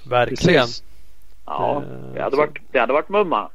Verkligen. 0.09 0.67
Ja, 1.45 1.83
det 2.13 2.21
hade, 2.21 2.37
varit, 2.37 2.57
det 2.71 2.79
hade 2.79 2.93
varit 2.93 3.09
mumma. 3.09 3.49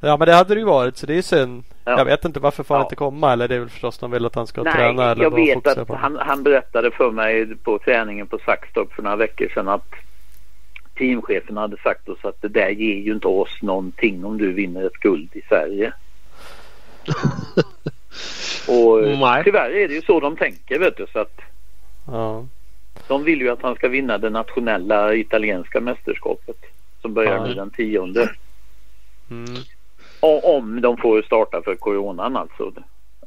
Ja 0.00 0.16
men 0.16 0.26
det 0.26 0.34
hade 0.34 0.54
det 0.54 0.60
ju 0.60 0.66
varit 0.66 0.96
så 0.96 1.06
det 1.06 1.18
är 1.18 1.22
synd. 1.22 1.64
Ja. 1.84 1.98
Jag 1.98 2.04
vet 2.04 2.24
inte 2.24 2.40
varför 2.40 2.62
får 2.62 2.74
han 2.74 2.80
ja. 2.80 2.86
inte 2.86 2.96
komma 2.96 3.32
eller 3.32 3.48
det 3.48 3.54
är 3.54 3.58
väl 3.58 3.68
förstås 3.68 3.98
de 3.98 4.10
vill 4.10 4.26
att 4.26 4.34
han 4.34 4.46
ska 4.46 4.62
Nej, 4.62 4.72
träna. 4.72 5.10
Eller 5.10 5.22
jag 5.22 5.34
vet 5.34 5.66
att 5.66 5.88
han, 5.88 6.16
han, 6.20 6.42
berättade 6.42 6.90
för 6.90 7.10
mig 7.10 7.56
på 7.56 7.78
träningen 7.78 8.26
på 8.26 8.38
Saxtorp 8.38 8.92
för 8.92 9.02
några 9.02 9.16
veckor 9.16 9.48
sedan 9.54 9.68
att 9.68 9.94
teamchefen 10.98 11.56
hade 11.56 11.76
sagt 11.76 12.08
oss 12.08 12.24
att 12.24 12.42
det 12.42 12.48
där 12.48 12.68
ger 12.68 12.96
ju 12.96 13.12
inte 13.12 13.28
oss 13.28 13.62
någonting 13.62 14.24
om 14.24 14.38
du 14.38 14.52
vinner 14.52 14.86
ett 14.86 15.00
guld 15.00 15.28
i 15.32 15.42
Sverige. 15.48 15.92
Och 18.68 19.02
Nej. 19.02 19.44
tyvärr 19.44 19.70
är 19.70 19.88
det 19.88 19.94
ju 19.94 20.02
så 20.02 20.20
de 20.20 20.36
tänker 20.36 20.78
vet 20.78 20.96
du 20.96 21.06
så 21.12 21.18
att 21.18 21.40
ja. 22.06 22.46
De 23.08 23.24
vill 23.24 23.40
ju 23.40 23.50
att 23.50 23.62
han 23.62 23.74
ska 23.74 23.88
vinna 23.88 24.18
det 24.18 24.30
nationella 24.30 25.14
italienska 25.14 25.80
mästerskapet 25.80 26.56
som 27.02 27.14
börjar 27.14 27.36
ja. 27.36 27.46
nu 27.46 27.54
den 27.54 27.70
tionde. 27.70 28.30
Mm. 29.30 29.62
om 30.20 30.80
de 30.80 30.96
får 30.96 31.22
starta 31.22 31.62
för 31.62 31.74
coronan 31.74 32.36
alltså. 32.36 32.72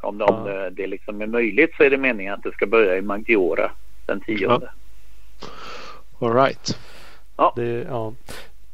Om, 0.01 0.17
det, 0.17 0.25
om 0.25 0.43
det, 0.45 0.69
det 0.69 0.87
liksom 0.87 1.21
är 1.21 1.27
möjligt 1.27 1.75
så 1.77 1.83
är 1.83 1.89
det 1.89 1.97
meningen 1.97 2.33
att 2.33 2.43
det 2.43 2.51
ska 2.51 2.65
börja 2.65 2.97
i 2.97 3.01
Maggiora 3.01 3.71
den 4.05 4.21
tionde. 4.21 4.71
Ja. 5.39 5.47
All 6.27 6.33
right. 6.33 6.79
Ja. 7.37 7.53
Det, 7.55 7.85
ja. 7.89 8.13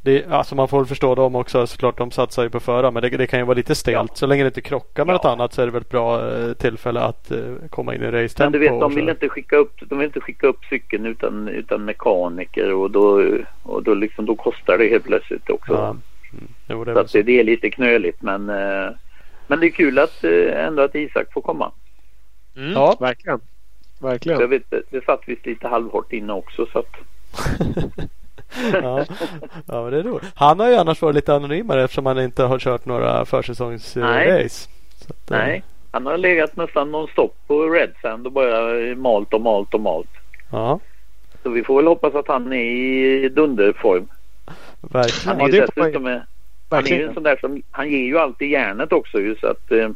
det, 0.01 0.25
alltså 0.29 0.55
man 0.55 0.67
får 0.67 0.85
förstå 0.85 1.15
dem 1.15 1.35
också 1.35 1.67
såklart. 1.67 1.97
De 1.97 2.11
satsar 2.11 2.43
ju 2.43 2.49
på 2.49 2.59
förra 2.59 2.91
men 2.91 3.01
det, 3.01 3.09
det 3.09 3.27
kan 3.27 3.39
ju 3.39 3.45
vara 3.45 3.55
lite 3.55 3.75
stelt. 3.75 4.09
Ja. 4.11 4.15
Så 4.15 4.25
länge 4.25 4.43
det 4.43 4.47
inte 4.47 4.61
krockar 4.61 5.05
med 5.05 5.13
ja. 5.13 5.17
något 5.17 5.25
annat 5.25 5.53
så 5.53 5.61
är 5.61 5.65
det 5.65 5.71
väl 5.71 5.81
ett 5.81 5.89
bra 5.89 6.31
eh, 6.31 6.53
tillfälle 6.53 6.99
att 6.99 7.31
uh, 7.31 7.55
komma 7.69 7.95
in 7.95 8.03
i 8.03 8.11
race 8.11 8.35
Men 8.39 8.51
du 8.51 8.59
vet 8.59 8.79
de 8.79 8.95
vill 8.95 9.09
inte 9.09 9.29
skicka 9.29 9.55
upp, 9.55 9.73
de 9.89 9.97
vill 9.97 10.05
inte 10.05 10.21
skicka 10.21 10.47
upp 10.47 10.65
cykeln 10.69 11.05
utan, 11.05 11.47
utan 11.47 11.85
mekaniker 11.85 12.73
och 12.73 12.91
då, 12.91 13.29
och 13.63 13.83
då, 13.83 13.93
liksom, 13.93 14.25
då 14.25 14.35
kostar 14.35 14.77
det 14.77 14.87
helt 14.87 15.05
plötsligt 15.05 15.49
också. 15.49 15.73
Ja. 15.73 15.95
Mm. 16.37 16.47
Jo, 16.67 16.83
det 16.83 16.93
så, 16.93 16.99
att 16.99 17.09
så. 17.09 17.21
det 17.21 17.39
är 17.39 17.43
lite 17.43 17.69
knöligt 17.69 18.21
men, 18.21 18.49
uh, 18.49 18.91
men 19.47 19.59
det 19.59 19.67
är 19.67 19.71
kul 19.71 19.99
att 19.99 20.23
uh, 20.23 20.65
ändå 20.65 20.81
att 20.81 20.95
Isak 20.95 21.33
får 21.33 21.41
komma. 21.41 21.71
Mm, 22.55 22.71
ja, 22.71 22.97
verkligen. 22.99 23.39
Verkligen. 23.99 24.39
Jag 24.39 24.47
vet, 24.47 24.73
det 24.89 25.05
satt 25.05 25.21
visst 25.25 25.45
lite 25.45 25.67
halvhårt 25.67 26.13
inne 26.13 26.33
också 26.33 26.65
så 26.65 26.79
att 26.79 26.95
ja. 28.73 29.05
ja, 29.65 29.89
det 29.89 29.99
är 29.99 30.03
roligt. 30.03 30.31
Han 30.35 30.59
har 30.59 30.69
ju 30.69 30.75
annars 30.75 31.01
varit 31.01 31.15
lite 31.15 31.35
anonymare 31.35 31.83
eftersom 31.83 32.05
han 32.05 32.19
inte 32.19 32.43
har 32.43 32.59
kört 32.59 32.85
några 32.85 33.25
försäsongsrace. 33.25 34.69
Nej, 35.29 35.63
han 35.91 36.05
har 36.05 36.17
legat 36.17 36.55
nästan 36.55 36.91
nonstop 36.91 37.35
på 37.47 37.69
Red 37.69 37.93
Sand 38.01 38.25
och 38.25 38.31
bara 38.31 38.95
malt 38.95 39.33
och 39.33 39.41
malt 39.41 39.73
och 39.73 39.81
malt. 39.81 40.09
Ja. 40.51 40.79
Så 41.43 41.49
vi 41.49 41.63
får 41.63 41.75
väl 41.75 41.87
hoppas 41.87 42.15
att 42.15 42.27
han 42.27 42.53
är 42.53 43.25
i 43.25 43.29
dunderform. 43.29 44.07
Verkligen. 44.81 45.39
Han 45.39 45.49
är 45.49 45.53
ju 45.53 45.57
ja, 45.57 45.65
dessutom 45.65 46.03
med, 46.03 46.25
han 46.69 46.87
är 46.87 46.97
ju 46.97 47.07
en 47.07 47.13
sån 47.13 47.23
där 47.23 47.37
som, 47.41 47.61
han 47.71 47.89
ger 47.89 48.05
ju 48.05 48.17
alltid 48.17 48.49
järnet 48.49 48.91
också 48.91 49.19
ju 49.19 49.35
så 49.35 49.47
att 49.47 49.71
eh, 49.71 49.89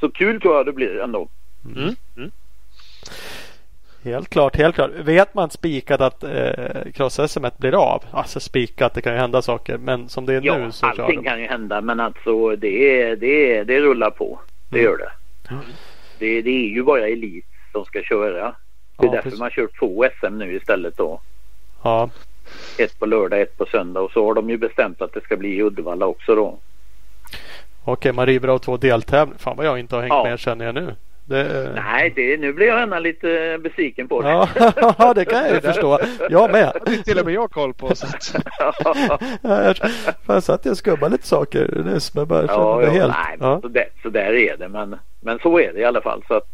så 0.00 0.10
kul 0.10 0.40
tror 0.40 0.56
jag 0.56 0.66
det 0.66 0.72
blir 0.72 1.00
ändå. 1.00 1.28
Mm. 1.76 1.94
Mm. 2.16 2.30
Helt 4.04 4.28
klart, 4.28 4.56
helt 4.56 4.74
klart. 4.74 4.90
Vet 4.90 5.34
man 5.34 5.50
spikat 5.50 6.00
att 6.00 6.24
eh, 6.24 6.92
cross-SM 6.94 7.46
blir 7.56 7.74
av? 7.74 8.04
Alltså 8.10 8.40
spikat, 8.40 8.94
det 8.94 9.02
kan 9.02 9.12
ju 9.12 9.18
hända 9.18 9.42
saker. 9.42 9.78
Men 9.78 10.08
som 10.08 10.26
det 10.26 10.34
är 10.34 10.40
ja, 10.42 10.58
nu 10.58 10.72
så 10.72 10.86
allting 10.86 11.24
kan 11.24 11.40
ju 11.40 11.46
hända. 11.46 11.80
Men 11.80 12.00
alltså 12.00 12.56
det, 12.56 13.14
det, 13.14 13.64
det 13.64 13.80
rullar 13.80 14.10
på. 14.10 14.40
Det 14.68 14.78
mm. 14.78 14.90
gör 14.90 14.98
det. 14.98 15.10
Mm. 15.50 15.64
det. 16.18 16.42
Det 16.42 16.50
är 16.50 16.68
ju 16.68 16.82
bara 16.82 17.08
elit 17.08 17.46
som 17.72 17.84
ska 17.84 18.02
köra. 18.02 18.54
Det 18.96 19.06
är 19.06 19.06
ja, 19.06 19.10
därför 19.10 19.22
precis. 19.22 19.40
man 19.40 19.50
kör 19.50 19.68
två 19.78 20.06
SM 20.20 20.38
nu 20.38 20.56
istället 20.56 20.96
då. 20.96 21.20
Ja. 21.82 22.10
Ett 22.78 22.98
på 22.98 23.06
lördag, 23.06 23.40
ett 23.40 23.58
på 23.58 23.66
söndag 23.66 24.00
och 24.00 24.10
så 24.10 24.26
har 24.26 24.34
de 24.34 24.50
ju 24.50 24.56
bestämt 24.56 25.02
att 25.02 25.12
det 25.12 25.20
ska 25.20 25.36
bli 25.36 25.48
i 25.48 25.62
Uddevalla 25.62 26.06
också 26.06 26.34
då. 26.34 26.58
Okej, 27.84 28.12
man 28.12 28.26
river 28.26 28.48
av 28.48 28.58
två 28.58 28.76
deltävlingar. 28.76 29.38
Fan 29.38 29.56
vad 29.56 29.66
jag 29.66 29.78
inte 29.78 29.94
har 29.94 30.02
hängt 30.02 30.12
ja. 30.12 30.24
med 30.24 30.38
känner 30.38 30.64
jag 30.64 30.74
nu. 30.74 30.94
Det... 31.26 31.72
Nej, 31.74 32.12
det, 32.16 32.36
nu 32.36 32.52
blir 32.52 32.66
jag 32.66 32.78
gärna 32.78 32.98
lite 32.98 33.58
besviken 33.62 34.08
på 34.08 34.22
det. 34.22 34.28
Ja, 34.98 35.12
det 35.14 35.24
kan 35.24 35.44
jag 35.44 35.54
ju 35.54 35.60
förstå. 35.60 35.98
Jag 36.30 36.52
med. 36.52 36.72
Det 36.86 37.02
till 37.02 37.18
och 37.18 37.24
med 37.24 37.34
jag 37.34 37.50
koll 37.50 37.74
på. 37.74 37.94
Så 37.94 38.06
att... 38.06 38.34
ja, 39.42 39.74
jag, 40.26 40.42
satt 40.42 40.66
och 40.66 40.78
skubbade 40.78 41.12
lite 41.12 41.26
saker 41.26 41.82
nyss. 41.84 42.14
Men 42.14 42.26
bara 42.26 42.44
ja, 42.44 42.82
ja, 42.82 42.90
helt... 42.90 43.14
Nej, 43.28 43.36
ja. 43.40 43.60
så, 43.60 43.68
där, 43.68 43.88
så 44.02 44.08
där 44.08 44.32
är 44.32 44.56
det. 44.56 44.68
Men, 44.68 44.96
men 45.20 45.38
så 45.38 45.60
är 45.60 45.72
det 45.72 45.80
i 45.80 45.84
alla 45.84 46.00
fall. 46.00 46.24
Så 46.28 46.34
att, 46.34 46.48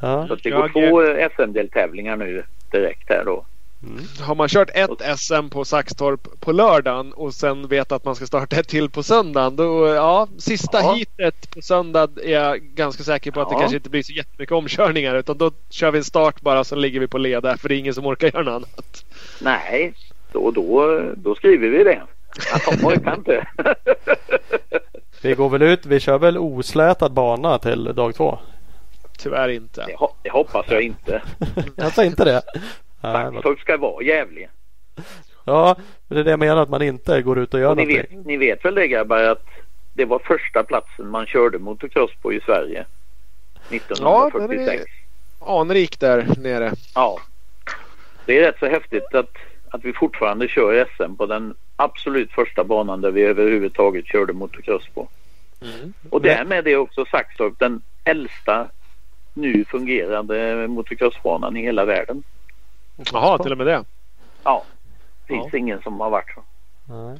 ja. 0.00 0.26
så 0.26 0.34
att 0.34 0.42
det 0.42 0.50
går 0.50 0.70
jag... 0.74 0.90
två 0.90 1.28
SM-deltävlingar 1.36 2.16
nu 2.16 2.42
direkt 2.70 3.08
här 3.08 3.24
då. 3.24 3.44
Mm. 3.82 4.04
Har 4.20 4.34
man 4.34 4.48
kört 4.48 4.70
ett 4.74 5.18
SM 5.18 5.48
på 5.48 5.64
Saxtorp 5.64 6.40
på 6.40 6.52
lördagen 6.52 7.12
och 7.12 7.34
sen 7.34 7.68
vet 7.68 7.92
att 7.92 8.04
man 8.04 8.14
ska 8.16 8.26
starta 8.26 8.56
ett 8.56 8.68
till 8.68 8.90
på 8.90 9.02
söndagen. 9.02 9.56
Då, 9.56 9.86
ja, 9.86 10.28
sista 10.38 10.80
ja. 10.80 10.94
heatet 10.94 11.50
på 11.50 11.62
söndag 11.62 12.10
är 12.24 12.30
jag 12.30 12.60
ganska 12.60 13.02
säker 13.02 13.30
på 13.30 13.40
att 13.40 13.48
ja. 13.50 13.56
det 13.56 13.60
kanske 13.60 13.76
inte 13.76 13.90
blir 13.90 14.02
så 14.02 14.12
jättemycket 14.12 14.52
omkörningar. 14.52 15.14
Utan 15.14 15.38
då 15.38 15.50
kör 15.70 15.90
vi 15.90 15.98
en 15.98 16.04
start 16.04 16.40
bara 16.40 16.64
sen 16.64 16.80
ligger 16.80 17.00
vi 17.00 17.06
på 17.06 17.18
led 17.18 17.42
där 17.42 17.56
för 17.56 17.68
det 17.68 17.74
är 17.74 17.78
ingen 17.78 17.94
som 17.94 18.06
orkar 18.06 18.26
göra 18.26 18.42
något 18.42 18.54
annat. 18.54 19.04
Nej, 19.40 19.94
då, 20.32 20.50
då, 20.50 21.00
då 21.16 21.34
skriver 21.34 21.68
vi 21.68 21.84
det. 21.84 22.02
De 22.66 22.86
orkar 22.86 23.14
inte. 23.14 23.46
vi 25.22 25.34
går 25.34 25.48
väl 25.48 25.62
ut. 25.62 25.86
Vi 25.86 26.00
kör 26.00 26.18
väl 26.18 26.38
oslätad 26.38 27.12
bana 27.12 27.58
till 27.58 27.84
dag 27.84 28.14
två? 28.14 28.38
Tyvärr 29.18 29.48
inte. 29.48 29.86
Det, 29.86 29.96
det 30.22 30.30
hoppas 30.30 30.66
jag 30.68 30.82
inte. 30.82 31.22
jag 31.76 31.92
sa 31.92 32.04
inte 32.04 32.24
det. 32.24 32.42
Vaxtorp 33.02 33.60
ska 33.60 33.76
vara 33.76 34.04
jävlig. 34.04 34.48
Ja, 35.44 35.76
det 36.08 36.20
är 36.20 36.24
det 36.24 36.30
jag 36.30 36.40
menar 36.40 36.62
att 36.62 36.68
man 36.68 36.82
inte 36.82 37.22
går 37.22 37.38
ut 37.38 37.54
och 37.54 37.60
gör 37.60 37.70
och 37.70 37.76
ni 37.76 37.84
någonting. 37.84 38.18
Vet, 38.18 38.26
ni 38.26 38.36
vet 38.36 38.64
väl 38.64 38.74
det 38.74 38.88
grabbar 38.88 39.22
att 39.22 39.46
det 39.92 40.04
var 40.04 40.18
första 40.18 40.62
platsen 40.62 41.08
man 41.08 41.26
körde 41.26 41.58
motocross 41.58 42.10
på 42.22 42.32
i 42.32 42.40
Sverige 42.40 42.84
1946. 43.70 44.84
Ja, 45.40 45.60
anrik 45.60 46.00
där 46.00 46.26
nere. 46.38 46.72
Ja. 46.94 47.20
Det 48.26 48.38
är 48.38 48.42
rätt 48.42 48.58
så 48.58 48.66
häftigt 48.66 49.14
att, 49.14 49.36
att 49.70 49.84
vi 49.84 49.92
fortfarande 49.92 50.48
kör 50.48 50.86
SM 50.96 51.16
på 51.16 51.26
den 51.26 51.54
absolut 51.76 52.32
första 52.32 52.64
banan 52.64 53.00
där 53.00 53.10
vi 53.10 53.22
överhuvudtaget 53.22 54.06
körde 54.06 54.32
motocross 54.32 54.88
på. 54.94 55.08
Mm. 55.60 55.92
Och 56.10 56.22
därmed 56.22 56.68
är 56.68 56.76
också 56.76 57.04
Saxtorp 57.04 57.58
den 57.58 57.80
äldsta 58.04 58.68
nu 59.34 59.64
fungerande 59.64 60.66
motocrossbanan 60.68 61.56
i 61.56 61.62
hela 61.62 61.84
världen. 61.84 62.22
Jaha, 62.96 63.38
till 63.38 63.52
och 63.52 63.58
med 63.58 63.66
det? 63.66 63.84
Ja. 64.44 64.64
Det 65.20 65.34
finns 65.34 65.48
ja. 65.52 65.58
ingen 65.58 65.82
som 65.82 66.00
har 66.00 66.10
varit 66.10 66.34
så. 66.34 66.42
Nej. 66.84 67.18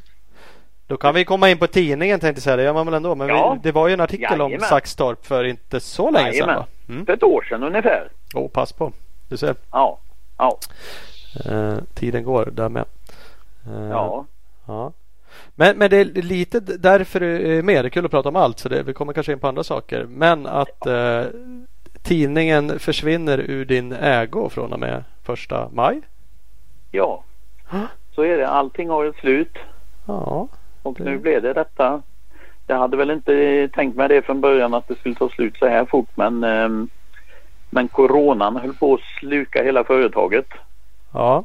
Då 0.87 0.97
kan 0.97 1.15
vi 1.15 1.25
komma 1.25 1.51
in 1.51 1.59
på 1.59 1.67
tidningen 1.67 2.21
tänkte 2.21 2.39
jag 2.39 2.43
säga. 2.43 2.57
Det 2.57 2.63
gör 2.63 2.73
man 2.73 2.87
väl 2.87 2.95
ändå. 2.95 3.15
Men 3.15 3.29
ja. 3.29 3.53
vi, 3.53 3.61
det 3.63 3.73
var 3.73 3.89
ju 3.89 3.95
en 3.95 4.01
artikel 4.01 4.23
Jajamän. 4.23 4.61
om 4.61 4.61
Saxtorp 4.61 5.27
för 5.27 5.45
inte 5.45 5.81
så 5.81 6.11
länge 6.11 6.29
Jajamän. 6.29 6.55
sedan 6.55 6.57
va? 6.57 6.67
Mm. 6.89 7.07
För 7.07 7.13
ett 7.13 7.23
år 7.23 7.47
sedan 7.49 7.63
ungefär. 7.63 8.09
Åh, 8.35 8.43
oh, 8.43 8.49
pass 8.49 8.73
på. 8.73 8.93
Du 9.29 9.37
ser. 9.37 9.55
Ja. 9.71 9.99
ja. 10.39 10.59
Uh, 11.51 11.79
tiden 11.95 12.25
går 12.25 12.49
där 12.53 12.69
med. 12.69 12.85
Uh, 13.69 13.89
ja. 13.91 14.27
ja. 14.67 14.93
Men, 15.55 15.79
men 15.79 15.91
det 15.91 15.97
är 15.97 16.05
lite 16.05 16.61
därför 16.61 17.23
är 17.23 17.63
med. 17.63 17.85
Det 17.85 17.89
är 17.89 17.91
kul 17.91 18.05
att 18.05 18.11
prata 18.11 18.29
om 18.29 18.37
allt. 18.37 18.59
Så 18.59 18.69
det, 18.69 18.83
vi 18.83 18.93
kommer 18.93 19.13
kanske 19.13 19.33
in 19.33 19.39
på 19.39 19.49
andra 19.49 19.65
saker. 19.65 20.07
Men 20.09 20.47
att 20.47 20.87
uh, 20.87 21.25
tidningen 22.03 22.79
försvinner 22.79 23.39
ur 23.39 23.65
din 23.65 23.93
ägo 23.93 24.49
från 24.49 24.73
och 24.73 24.81
med 24.81 25.05
första 25.23 25.69
maj? 25.73 26.01
Ja, 26.91 27.25
så 28.15 28.23
är 28.23 28.37
det. 28.37 28.49
Allting 28.49 28.89
har 28.89 29.05
ett 29.05 29.17
slut. 29.17 29.59
Ja. 30.07 30.49
Och 30.83 31.01
nu 31.01 31.19
blev 31.19 31.43
det 31.43 31.53
detta. 31.53 32.03
Jag 32.67 32.79
hade 32.79 32.97
väl 32.97 33.11
inte 33.11 33.69
tänkt 33.69 33.97
mig 33.97 34.09
det 34.09 34.23
från 34.23 34.41
början 34.41 34.75
att 34.75 34.89
det 34.89 34.95
skulle 34.95 35.15
ta 35.15 35.29
slut 35.29 35.57
så 35.57 35.67
här 35.67 35.85
fort 35.85 36.09
men 36.15 36.45
um, 36.45 36.89
men 37.71 37.89
coronan 37.89 38.57
höll 38.57 38.75
på 38.75 38.95
att 38.95 39.01
sluka 39.21 39.63
hela 39.63 39.85
företaget. 39.85 40.47
Ja. 41.13 41.45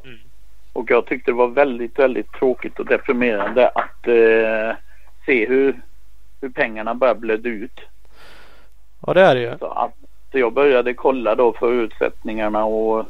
Och 0.73 0.91
jag 0.91 1.05
tyckte 1.05 1.31
det 1.31 1.35
var 1.35 1.47
väldigt, 1.47 1.99
väldigt 1.99 2.31
tråkigt 2.31 2.79
och 2.79 2.85
deprimerande 2.85 3.69
att 3.69 4.07
uh, 4.07 4.75
se 5.25 5.47
hur, 5.47 5.81
hur 6.41 6.49
pengarna 6.49 6.95
började 6.95 7.19
blöda 7.19 7.49
ut. 7.49 7.79
Ja 9.05 9.13
det 9.13 9.21
är 9.21 9.35
det 9.35 9.41
ju. 9.41 9.57
Så, 9.57 9.65
att, 9.65 9.93
så 10.31 10.39
jag 10.39 10.53
började 10.53 10.93
kolla 10.93 11.35
då 11.35 11.53
förutsättningarna 11.53 12.65
och 12.65 13.05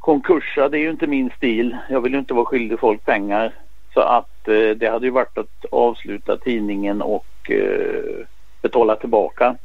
konkursa 0.00 0.68
det 0.68 0.78
är 0.78 0.80
ju 0.80 0.90
inte 0.90 1.06
min 1.06 1.30
stil. 1.36 1.76
Jag 1.88 2.00
vill 2.00 2.12
ju 2.12 2.18
inte 2.18 2.34
vara 2.34 2.44
skyldig 2.44 2.80
folk 2.80 3.04
pengar. 3.04 3.54
Så 3.94 4.00
att 4.00 4.48
eh, 4.48 4.70
det 4.76 4.90
hade 4.90 5.06
ju 5.06 5.10
varit 5.10 5.38
att 5.38 5.64
avsluta 5.70 6.36
tidningen 6.36 7.02
och 7.02 7.50
eh, 7.50 8.26
betala 8.62 8.96
tillbaka 8.96 9.56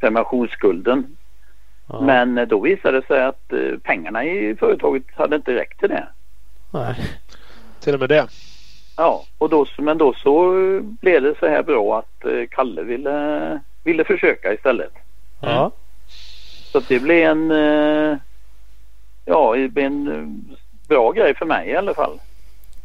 prenumerationsskulden. 0.00 1.16
Ja. 1.88 2.00
Men 2.00 2.38
eh, 2.38 2.48
då 2.48 2.60
visade 2.60 3.00
det 3.00 3.06
sig 3.06 3.24
att 3.24 3.52
eh, 3.52 3.78
pengarna 3.82 4.24
i 4.24 4.56
företaget 4.56 5.04
hade 5.14 5.36
inte 5.36 5.54
räckt 5.54 5.80
till 5.80 5.88
det. 5.88 6.08
Nej. 6.70 6.94
Till 7.80 7.94
och 7.94 8.00
med 8.00 8.08
det? 8.08 8.26
Ja, 8.96 9.24
och 9.38 9.48
då, 9.48 9.66
men 9.78 9.98
då 9.98 10.14
så 10.14 10.52
blev 11.00 11.22
det 11.22 11.34
så 11.40 11.46
här 11.46 11.62
bra 11.62 11.98
att 11.98 12.24
eh, 12.24 12.46
Kalle 12.50 12.82
ville, 12.82 13.60
ville 13.84 14.04
försöka 14.04 14.54
istället. 14.54 14.92
Ja. 15.40 15.70
Så 16.72 16.80
det 16.88 17.00
blev 17.00 17.30
en 17.30 17.50
eh, 17.50 18.18
ja, 19.26 19.56
en 19.56 20.08
eh, 20.12 20.56
bra 20.88 21.12
grej 21.12 21.34
för 21.34 21.46
mig 21.46 21.68
i 21.68 21.76
alla 21.76 21.94
fall. 21.94 22.20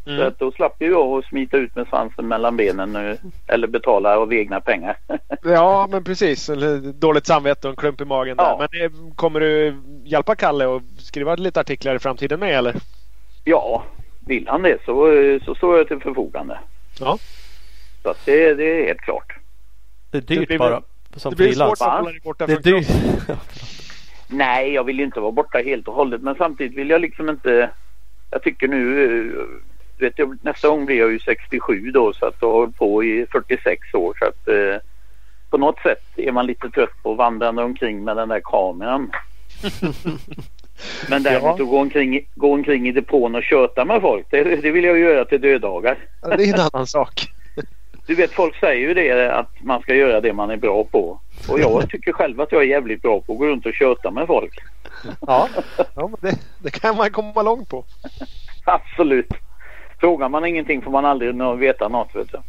Mm. 0.05 0.19
Så 0.19 0.25
att 0.25 0.39
då 0.39 0.51
slapp 0.51 0.75
ju 0.79 0.89
jag 0.89 1.19
att 1.19 1.25
smita 1.25 1.57
ut 1.57 1.75
med 1.75 1.88
svansen 1.88 2.27
mellan 2.27 2.57
benen 2.57 2.93
nu, 2.93 3.17
eller 3.48 3.67
betala 3.67 4.17
av 4.17 4.33
egna 4.33 4.62
pengar. 4.62 4.98
ja 5.43 5.88
men 5.91 6.03
precis. 6.03 6.50
Dåligt 6.93 7.25
samvete 7.25 7.67
och 7.67 7.71
en 7.71 7.75
klump 7.75 8.01
i 8.01 8.05
magen 8.05 8.38
där. 8.38 8.57
Men 8.57 8.67
det, 8.71 9.15
kommer 9.15 9.39
du 9.39 9.81
hjälpa 10.03 10.36
Kalle 10.36 10.75
att 10.75 10.83
skriva 10.98 11.36
lite 11.36 11.60
artiklar 11.60 11.95
i 11.95 12.00
framtiden 12.00 12.39
med 12.39 12.57
eller? 12.57 12.75
Ja, 13.43 13.83
vill 14.27 14.48
han 14.48 14.62
det 14.62 14.77
så, 14.86 14.93
så 15.45 15.55
står 15.55 15.77
jag 15.77 15.88
till 15.88 16.00
förfogande. 16.00 16.60
Ja. 17.00 17.17
Så 18.03 18.10
att 18.10 18.25
det, 18.25 18.53
det 18.53 18.81
är 18.81 18.88
helt 18.88 19.01
klart. 19.01 19.33
Det 20.12 20.17
är 20.17 20.21
dyrt 20.21 20.50
det 20.50 20.57
bara. 20.57 20.81
Som 21.15 21.29
det 21.29 21.36
blir 21.36 21.53
svårt 21.53 21.81
att 21.81 21.98
hålla 21.98 22.12
dig 22.12 22.19
borta 22.24 22.43
är 22.43 22.60
dyrt. 22.60 22.88
Nej, 24.31 24.73
jag 24.73 24.83
vill 24.83 25.00
ju 25.00 25.05
inte 25.05 25.19
vara 25.19 25.31
borta 25.31 25.57
helt 25.57 25.88
och 25.88 25.93
hållet 25.93 26.21
men 26.21 26.35
samtidigt 26.35 26.77
vill 26.77 26.89
jag 26.89 27.01
liksom 27.01 27.29
inte 27.29 27.69
Jag 28.31 28.43
tycker 28.43 28.67
nu 28.67 29.03
eh, 29.03 30.05
vet 30.05 30.19
jag, 30.19 30.38
Nästa 30.41 30.67
gång 30.67 30.85
blir 30.85 30.97
jag 30.97 31.11
ju 31.11 31.19
67 31.19 31.91
då 31.91 32.13
så 32.13 32.25
att 32.25 32.35
jag 32.41 32.47
har 32.47 32.53
hållit 32.53 32.77
på 32.77 33.03
i 33.03 33.25
46 33.31 33.93
år 33.93 34.13
så 34.19 34.25
att 34.25 34.47
eh, 34.47 34.81
På 35.50 35.57
något 35.57 35.79
sätt 35.79 36.03
är 36.15 36.31
man 36.31 36.45
lite 36.45 36.69
trött 36.69 37.03
på 37.03 37.11
att 37.11 37.17
vandra 37.17 37.50
omkring 37.50 38.03
med 38.03 38.17
den 38.17 38.29
där 38.29 38.41
kameran. 38.43 39.11
Men 41.09 41.23
däremot 41.23 41.59
ja. 41.59 41.63
att 41.63 41.69
gå 41.69 41.79
omkring, 41.79 42.25
gå 42.35 42.53
omkring 42.53 42.88
i 42.88 42.91
depån 42.91 43.35
och 43.35 43.43
köta 43.43 43.85
med 43.85 44.01
folk, 44.01 44.25
det, 44.29 44.43
det 44.43 44.71
vill 44.71 44.83
jag 44.83 45.00
göra 45.00 45.25
till 45.25 45.41
dödagar. 45.41 45.97
Ja, 46.21 46.38
det 46.38 46.43
är 46.43 46.53
en 46.53 46.69
annan 46.73 46.88
sak. 46.88 47.27
Du 48.07 48.15
vet 48.15 48.31
folk 48.31 48.59
säger 48.59 48.88
ju 48.88 48.93
det 48.93 49.33
att 49.33 49.63
man 49.63 49.81
ska 49.81 49.95
göra 49.95 50.21
det 50.21 50.33
man 50.33 50.51
är 50.51 50.57
bra 50.57 50.83
på. 50.83 51.19
Och 51.50 51.60
jag 51.60 51.89
tycker 51.89 52.12
själv 52.12 52.41
att 52.41 52.51
jag 52.51 52.62
är 52.62 52.65
jävligt 52.65 53.01
bra 53.01 53.21
på 53.21 53.33
att 53.33 53.39
gå 53.39 53.45
runt 53.45 53.65
och 53.65 53.74
köta 53.74 54.12
med 54.12 54.27
folk. 54.27 54.60
Ja, 55.27 55.50
ja 55.95 56.10
det, 56.21 56.39
det 56.60 56.69
kan 56.69 56.98
man 56.98 57.12
komma 57.12 57.41
långt 57.41 57.69
på. 57.69 57.86
Absolut. 58.65 59.33
Frågar 60.00 60.29
man 60.29 60.45
ingenting 60.45 60.81
får 60.81 60.91
man 60.91 61.05
aldrig 61.05 61.36
veta 61.60 61.88
något. 61.88 62.15
Vet 62.15 62.31
du. 62.31 62.41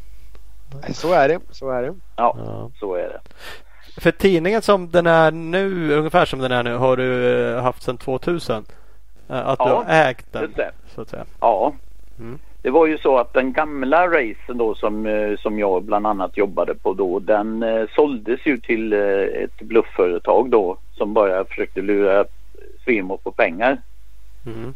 Så 0.95 1.13
är 1.13 1.29
det. 1.29 1.41
Så 1.51 1.71
är 1.71 1.83
det. 1.83 1.95
Ja, 2.17 2.37
ja, 2.39 2.71
så 2.81 2.95
är 2.95 3.09
det. 3.09 3.21
För 4.01 4.11
tidningen 4.11 4.63
som 4.63 4.91
den 4.91 5.07
är 5.07 5.31
nu, 5.31 5.93
ungefär 5.93 6.25
som 6.25 6.39
den 6.39 6.53
är 6.53 6.63
nu, 6.63 6.77
har 6.77 6.97
du 6.97 7.39
eh, 7.55 7.63
haft 7.63 7.83
sedan 7.83 7.99
2000? 7.99 8.65
Eh, 9.29 9.49
att 9.49 9.59
ja, 9.59 9.69
du 9.69 9.75
har 9.75 10.09
ägt 10.09 10.33
den? 10.33 10.53
Så 10.95 11.01
att 11.01 11.09
säga. 11.09 11.25
Ja. 11.41 11.73
Mm. 12.19 12.39
Det 12.63 12.71
var 12.71 12.87
ju 12.87 12.99
så 12.99 13.19
att 13.19 13.33
den 13.33 13.53
gamla 13.53 14.09
racen 14.09 14.59
då 14.59 14.75
som, 14.75 15.07
eh, 15.07 15.37
som 15.39 15.59
jag 15.59 15.83
bland 15.83 16.07
annat 16.07 16.37
jobbade 16.37 16.75
på 16.75 16.95
då 16.95 17.19
den 17.19 17.63
eh, 17.63 17.85
såldes 17.95 18.41
ju 18.47 18.59
till 18.59 18.93
eh, 18.93 19.01
ett 19.45 19.61
bluffföretag 19.61 20.51
då 20.51 20.77
som 20.97 21.15
bara 21.15 21.45
försökte 21.45 21.83
lura 21.83 22.25
Svimo 22.85 23.17
på 23.17 23.31
pengar. 23.31 23.79
Mm. 24.47 24.75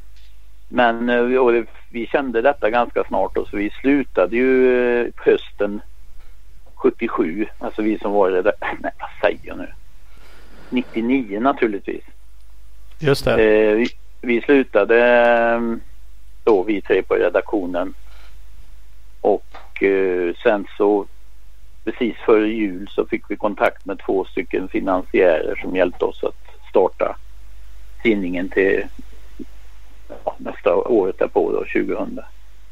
Men 0.69 1.07
vi 1.90 2.07
kände 2.07 2.43
detta 2.43 2.71
ganska 2.71 3.05
snart 3.05 3.37
och 3.37 3.49
så 3.49 3.57
vi 3.57 3.71
slutade 3.71 4.37
ju 4.37 5.12
hösten 5.16 5.81
77. 6.75 7.47
Alltså 7.59 7.83
vi 7.83 7.99
som 7.99 8.12
var 8.12 8.31
det 8.31 8.43
Nej 8.81 8.93
vad 8.99 9.11
säger 9.21 9.40
jag 9.43 9.59
nu? 9.59 9.69
99 10.71 11.40
naturligtvis. 11.40 12.05
Just 12.99 13.25
det. 13.25 13.37
vi, 13.75 13.87
vi 14.21 14.40
slutade 14.40 14.99
då 16.46 16.62
vi 16.62 16.80
tre 16.80 17.02
på 17.02 17.14
redaktionen. 17.14 17.94
Och 19.20 19.82
eh, 19.82 20.34
sen 20.42 20.66
så 20.76 21.06
precis 21.84 22.16
före 22.16 22.48
jul 22.48 22.88
så 22.90 23.06
fick 23.06 23.22
vi 23.28 23.36
kontakt 23.36 23.86
med 23.86 23.98
två 23.98 24.24
stycken 24.24 24.68
finansiärer 24.68 25.56
som 25.62 25.76
hjälpte 25.76 26.04
oss 26.04 26.24
att 26.24 26.68
starta 26.70 27.16
tidningen 28.02 28.48
till 28.48 28.84
ja, 30.24 30.36
nästa 30.38 30.74
året 30.74 31.18
därpå 31.18 31.52
då, 31.52 31.58
2000. 31.58 32.20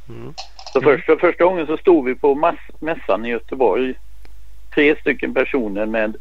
Mm. 0.08 0.34
Så 0.72 0.80
först, 0.80 1.06
för 1.06 1.16
första 1.16 1.44
gången 1.44 1.66
så 1.66 1.76
stod 1.76 2.04
vi 2.04 2.14
på 2.14 2.34
mass, 2.34 2.60
mässan 2.80 3.26
i 3.26 3.28
Göteborg. 3.28 3.94
Tre 4.74 4.96
stycken 5.00 5.34
personer 5.34 5.86
med 5.86 6.16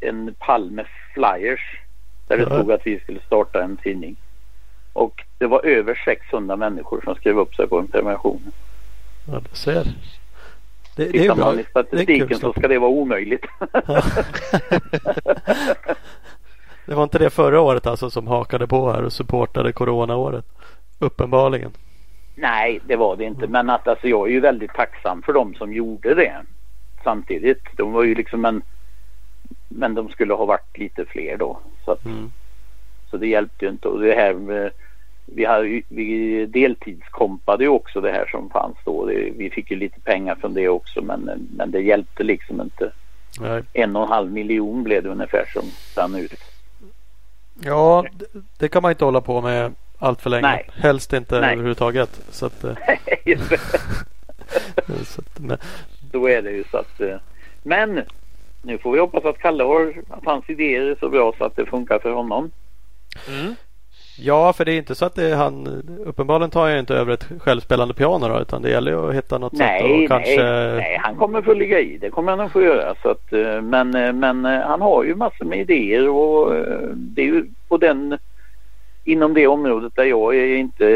en 0.00 0.34
pall 0.38 0.70
med 0.70 0.86
flyers 1.14 1.80
där 2.28 2.38
det 2.38 2.46
stod 2.46 2.72
att 2.72 2.86
vi 2.86 3.00
skulle 3.00 3.20
starta 3.20 3.62
en 3.62 3.76
tidning. 3.76 4.16
Och 4.92 5.24
det 5.38 5.46
var 5.46 5.66
över 5.66 6.02
600 6.04 6.56
människor 6.56 7.00
som 7.04 7.14
skrev 7.14 7.38
upp 7.38 7.54
sig 7.54 7.68
på 7.68 7.78
en 7.78 7.86
prenumeration. 7.86 8.52
Ja, 9.30 9.40
du 9.50 9.56
ser. 9.56 9.84
Det, 10.96 11.04
det 11.04 11.26
är 11.26 11.34
bra. 11.34 11.44
man 11.44 11.60
i 11.60 11.64
statistiken 11.64 12.38
så 12.38 12.52
ska 12.52 12.68
det 12.68 12.78
vara 12.78 12.90
omöjligt. 12.90 13.46
det 16.86 16.94
var 16.94 17.02
inte 17.02 17.18
det 17.18 17.30
förra 17.30 17.60
året 17.60 17.86
alltså 17.86 18.10
som 18.10 18.26
hakade 18.26 18.66
på 18.66 18.92
här 18.92 19.02
och 19.02 19.12
supportade 19.12 19.72
coronaåret? 19.72 20.44
Uppenbarligen. 20.98 21.70
Nej, 22.34 22.80
det 22.86 22.96
var 22.96 23.16
det 23.16 23.24
inte. 23.24 23.46
Men 23.46 23.70
att 23.70 23.88
alltså, 23.88 24.08
jag 24.08 24.28
är 24.28 24.32
ju 24.32 24.40
väldigt 24.40 24.74
tacksam 24.74 25.22
för 25.22 25.32
dem 25.32 25.54
som 25.54 25.72
gjorde 25.72 26.14
det. 26.14 26.42
Samtidigt. 27.04 27.62
De 27.76 27.92
var 27.92 28.02
ju 28.02 28.14
liksom 28.14 28.44
en... 28.44 28.62
Men 29.68 29.94
de 29.94 30.08
skulle 30.08 30.34
ha 30.34 30.44
varit 30.44 30.78
lite 30.78 31.04
fler 31.04 31.36
då. 31.36 31.58
Så, 31.84 31.92
att, 31.92 32.04
mm. 32.04 32.32
Så 33.12 33.18
det 33.18 33.26
hjälpte 33.26 33.64
ju 33.64 33.70
inte. 33.70 33.88
Och 33.88 34.00
det 34.00 34.14
här 34.14 34.34
med 34.34 34.70
vi, 35.26 35.44
hade, 35.44 35.82
vi 35.88 36.46
deltidskompade 36.46 37.64
ju 37.64 37.68
också 37.68 38.00
det 38.00 38.12
här 38.12 38.26
som 38.26 38.50
fanns 38.50 38.76
då. 38.84 39.06
Det, 39.06 39.32
vi 39.36 39.50
fick 39.50 39.70
ju 39.70 39.76
lite 39.76 40.00
pengar 40.00 40.34
från 40.34 40.54
det 40.54 40.68
också 40.68 41.02
men, 41.02 41.48
men 41.56 41.70
det 41.70 41.80
hjälpte 41.80 42.22
liksom 42.22 42.60
inte. 42.60 42.92
Nej. 43.40 43.62
En 43.72 43.96
och 43.96 44.02
en 44.02 44.08
halv 44.08 44.32
miljon 44.32 44.82
blev 44.82 45.02
det 45.02 45.08
ungefär 45.08 45.44
som 45.52 45.62
rann 45.96 46.14
ut. 46.14 46.40
Ja, 47.64 48.04
det, 48.58 48.68
kan 48.68 48.82
man 48.82 48.90
inte 48.90 49.04
hålla 49.04 49.20
på 49.20 49.40
med 49.40 49.74
allt 49.98 50.20
för 50.20 50.30
länge. 50.30 50.42
Nej. 50.42 50.68
Helst 50.74 51.12
inte 51.12 51.40
Nej. 51.40 51.52
överhuvudtaget. 51.52 52.20
Så, 52.30 52.46
att, 52.46 52.64
eh. 52.64 52.74
så, 55.04 55.20
att, 55.20 55.38
men... 55.38 55.58
så 56.12 56.28
är 56.28 56.42
det 56.42 56.50
ju. 56.50 56.64
Så 56.70 56.76
att, 56.76 57.00
eh. 57.00 57.16
men 57.62 58.02
nu 58.62 58.78
får 58.78 58.92
vi 58.92 58.98
hoppas 58.98 59.24
att 59.24 59.38
Kalle 59.38 59.64
har, 59.64 59.94
att 60.08 60.24
hans 60.24 60.50
idéer 60.50 60.80
är 60.80 60.96
så 61.00 61.08
bra 61.08 61.34
så 61.38 61.44
att 61.44 61.56
det 61.56 61.66
funkar 61.66 61.98
för 61.98 62.12
honom. 62.12 62.50
Mm. 63.28 63.54
Ja, 64.18 64.52
för 64.52 64.64
det 64.64 64.72
är 64.72 64.76
inte 64.76 64.94
så 64.94 65.04
att 65.04 65.14
det 65.14 65.30
är 65.30 65.36
han 65.36 65.66
uppenbarligen 66.06 66.50
tar 66.50 66.68
jag 66.68 66.78
inte 66.78 66.94
över 66.94 67.12
ett 67.12 67.28
självspelande 67.38 67.94
piano 67.94 68.28
då, 68.28 68.40
utan 68.40 68.62
det 68.62 68.70
gäller 68.70 68.90
ju 68.90 69.08
att 69.08 69.14
hitta 69.14 69.38
något 69.38 69.52
nej, 69.52 69.80
sätt 69.80 69.90
och 69.90 70.08
kanske... 70.08 70.42
Nej, 70.42 70.76
nej, 70.76 70.98
han 71.02 71.16
kommer 71.16 71.42
få 71.42 71.54
ligga 71.54 71.80
i. 71.80 71.98
Det 71.98 72.10
kommer 72.10 72.32
han 72.32 72.40
att 72.40 72.52
få 72.52 72.62
göra. 72.62 72.94
Så 73.02 73.10
att, 73.10 73.32
eh, 73.32 73.62
men, 73.62 73.94
eh, 73.94 74.12
men 74.12 74.44
eh, 74.44 74.60
han 74.60 74.80
har 74.80 75.04
ju 75.04 75.14
massor 75.14 75.44
med 75.44 75.58
idéer 75.58 76.08
och 76.08 76.52
det 76.94 77.22
är 77.22 77.26
ju 77.26 77.46
på 77.68 77.76
den 77.76 78.18
inom 79.04 79.34
det 79.34 79.46
området 79.46 79.92
där 79.96 80.04
jag 80.04 80.36
är 80.36 80.56
inte 80.56 80.86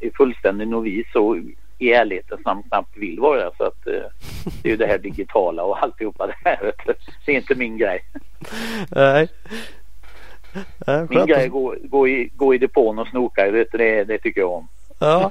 är 0.00 0.10
fullständig 0.16 0.68
novis 0.68 1.14
och 1.14 1.36
i 1.78 1.92
ärlighetens 1.92 2.44
namn 2.44 2.62
knappt 2.62 2.96
vill 2.96 3.20
vara. 3.20 3.50
Så 3.56 3.64
att 3.64 3.84
det 3.84 4.68
är 4.68 4.70
ju 4.70 4.76
det 4.76 4.86
här 4.86 4.98
digitala 4.98 5.62
och 5.62 5.82
alltihopa 5.82 6.26
det 6.26 6.36
här. 6.44 6.72
Det 7.26 7.32
är 7.32 7.36
inte 7.36 7.54
min 7.54 7.78
grej. 7.78 8.00
Nej. 8.90 9.28
Ja, 10.86 11.06
Min 11.10 11.26
grej 11.26 11.40
är 11.40 11.46
att 11.46 11.52
gå, 11.52 11.74
gå, 11.82 12.08
i, 12.08 12.30
gå 12.34 12.54
i 12.54 12.58
depån 12.58 12.98
och 12.98 13.08
snoka. 13.08 13.50
Det, 13.50 13.66
det, 13.72 14.04
det 14.04 14.18
tycker 14.18 14.40
jag 14.40 14.52
om. 14.52 14.68
Ja. 14.98 15.30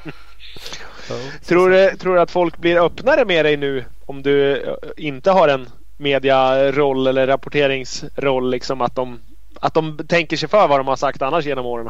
tror, 1.45 1.69
du, 1.69 1.97
tror 1.97 2.15
du 2.15 2.21
att 2.21 2.31
folk 2.31 2.57
blir 2.57 2.85
öppnare 2.85 3.25
med 3.25 3.45
dig 3.45 3.57
nu 3.57 3.85
om 4.05 4.21
du 4.21 4.63
eh, 4.63 4.73
inte 4.97 5.31
har 5.31 5.47
en 5.47 5.65
mediaroll 5.97 7.07
eller 7.07 7.27
rapporteringsroll? 7.27 8.51
Liksom 8.51 8.81
att, 8.81 8.95
de, 8.95 9.19
att 9.59 9.73
de 9.73 9.97
tänker 10.07 10.37
sig 10.37 10.49
för 10.49 10.67
vad 10.67 10.79
de 10.79 10.87
har 10.87 10.95
sagt 10.95 11.21
annars 11.21 11.45
genom 11.45 11.65
åren? 11.65 11.89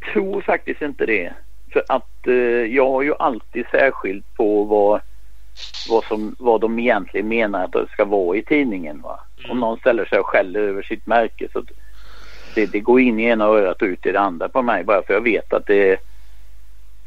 Jag 0.00 0.12
tror 0.12 0.42
faktiskt 0.42 0.82
inte 0.82 1.06
det. 1.06 1.32
För 1.72 1.84
att 1.88 2.26
eh, 2.26 2.34
jag 2.74 2.90
har 2.90 3.02
ju 3.02 3.14
alltid 3.18 3.66
särskilt 3.70 4.34
på 4.34 4.64
vad, 4.64 5.00
vad, 5.88 6.04
som, 6.04 6.36
vad 6.38 6.60
de 6.60 6.78
egentligen 6.78 7.28
menar 7.28 7.64
att 7.64 7.72
det 7.72 7.86
ska 7.92 8.04
vara 8.04 8.36
i 8.36 8.42
tidningen. 8.42 9.02
Va? 9.02 9.20
Mm. 9.38 9.50
Om 9.50 9.60
någon 9.60 9.78
ställer 9.78 10.04
sig 10.04 10.18
och 10.18 10.26
skäller 10.26 10.60
över 10.60 10.82
sitt 10.82 11.06
märke 11.06 11.48
så 11.52 11.64
det, 12.54 12.66
det, 12.66 12.80
går 12.80 13.00
in 13.00 13.20
i 13.20 13.24
ena 13.24 13.44
örat 13.44 13.82
och 13.82 13.86
ut 13.86 14.06
i 14.06 14.12
det 14.12 14.20
andra 14.20 14.48
på 14.48 14.62
mig 14.62 14.84
bara 14.84 15.02
för 15.02 15.14
jag 15.14 15.20
vet 15.20 15.52
att 15.52 15.66
det 15.66 16.00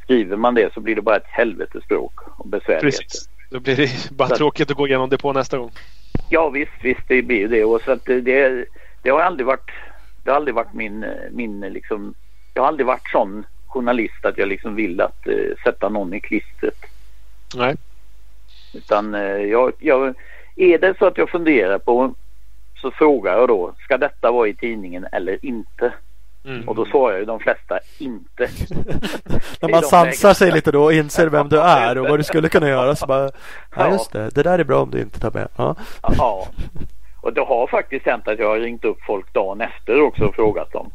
skriver 0.03 0.37
man 0.37 0.53
det 0.53 0.73
så 0.73 0.79
blir 0.79 0.95
det 0.95 1.01
bara 1.01 1.17
ett 1.17 1.27
helvetespråk 1.27 2.13
och 2.39 2.47
besvärligheter. 2.47 3.03
Precis. 3.03 3.29
Då 3.49 3.59
blir 3.59 3.75
det 3.75 4.09
bara 4.11 4.29
så, 4.29 4.35
tråkigt 4.35 4.71
att 4.71 4.77
gå 4.77 4.87
igenom 4.87 5.09
det 5.09 5.17
på 5.17 5.33
nästa 5.33 5.57
gång. 5.57 5.71
Ja 6.29 6.49
visst, 6.49 6.71
visst 6.81 7.07
det 7.07 7.21
blir 7.21 7.37
ju 7.37 7.47
det. 7.47 7.63
Och 7.63 7.81
så 7.81 7.91
att 7.91 8.05
det, 8.05 8.65
det 9.01 9.09
har 9.09 9.21
aldrig 9.21 9.47
varit 9.47 9.71
det 10.23 10.31
har 10.31 10.37
aldrig 10.37 10.55
varit 10.55 10.73
min, 10.73 11.05
min 11.31 11.61
liksom 11.61 12.13
jag 12.53 12.61
har 12.61 12.67
aldrig 12.67 12.87
varit 12.87 13.09
sån 13.11 13.45
journalist 13.67 14.25
att 14.25 14.37
jag 14.37 14.47
liksom 14.47 14.75
vill 14.75 15.01
att 15.01 15.27
uh, 15.27 15.55
sätta 15.63 15.89
någon 15.89 16.13
i 16.13 16.19
klistret. 16.19 16.77
Nej. 17.55 17.75
Utan 18.75 19.15
uh, 19.15 19.41
jag, 19.41 19.73
jag, 19.79 20.15
är 20.55 20.77
det 20.77 20.97
så 20.99 21.05
att 21.05 21.17
jag 21.17 21.29
funderar 21.29 21.79
på 21.79 22.13
så 22.81 22.91
frågar 22.91 23.37
jag 23.37 23.47
då, 23.47 23.73
ska 23.79 23.97
detta 23.97 24.31
vara 24.31 24.47
i 24.47 24.53
tidningen 24.53 25.07
eller 25.11 25.45
inte? 25.45 25.93
Mm. 26.45 26.69
Och 26.69 26.75
då 26.75 26.85
svarar 26.85 27.17
ju 27.17 27.25
de 27.25 27.39
flesta 27.39 27.79
inte. 27.99 28.43
När 29.59 29.69
man 29.69 29.83
sansar 29.83 30.33
sig 30.33 30.51
lite 30.51 30.71
då 30.71 30.83
och 30.83 30.93
inser 30.93 31.27
vem 31.27 31.49
du 31.49 31.59
är 31.59 31.97
och 31.97 32.09
vad 32.09 32.19
du 32.19 32.23
skulle 32.23 32.49
kunna 32.49 32.69
göra 32.69 32.95
så 32.95 33.05
bara, 33.05 33.31
ja 33.75 33.91
just 33.91 34.11
det, 34.11 34.29
det 34.29 34.43
där 34.43 34.59
är 34.59 34.63
bra 34.63 34.81
om 34.81 34.91
du 34.91 35.01
inte 35.01 35.19
tar 35.19 35.31
med. 35.31 35.47
Ja. 35.57 35.75
ja. 36.17 36.47
Och 37.21 37.33
det 37.33 37.41
har 37.41 37.67
faktiskt 37.67 38.05
hänt 38.05 38.27
att 38.27 38.39
jag 38.39 38.49
har 38.49 38.59
ringt 38.59 38.85
upp 38.85 38.97
folk 39.07 39.33
dagen 39.33 39.61
efter 39.61 40.01
också 40.01 40.23
och 40.23 40.35
frågat 40.35 40.71
dem. 40.71 40.91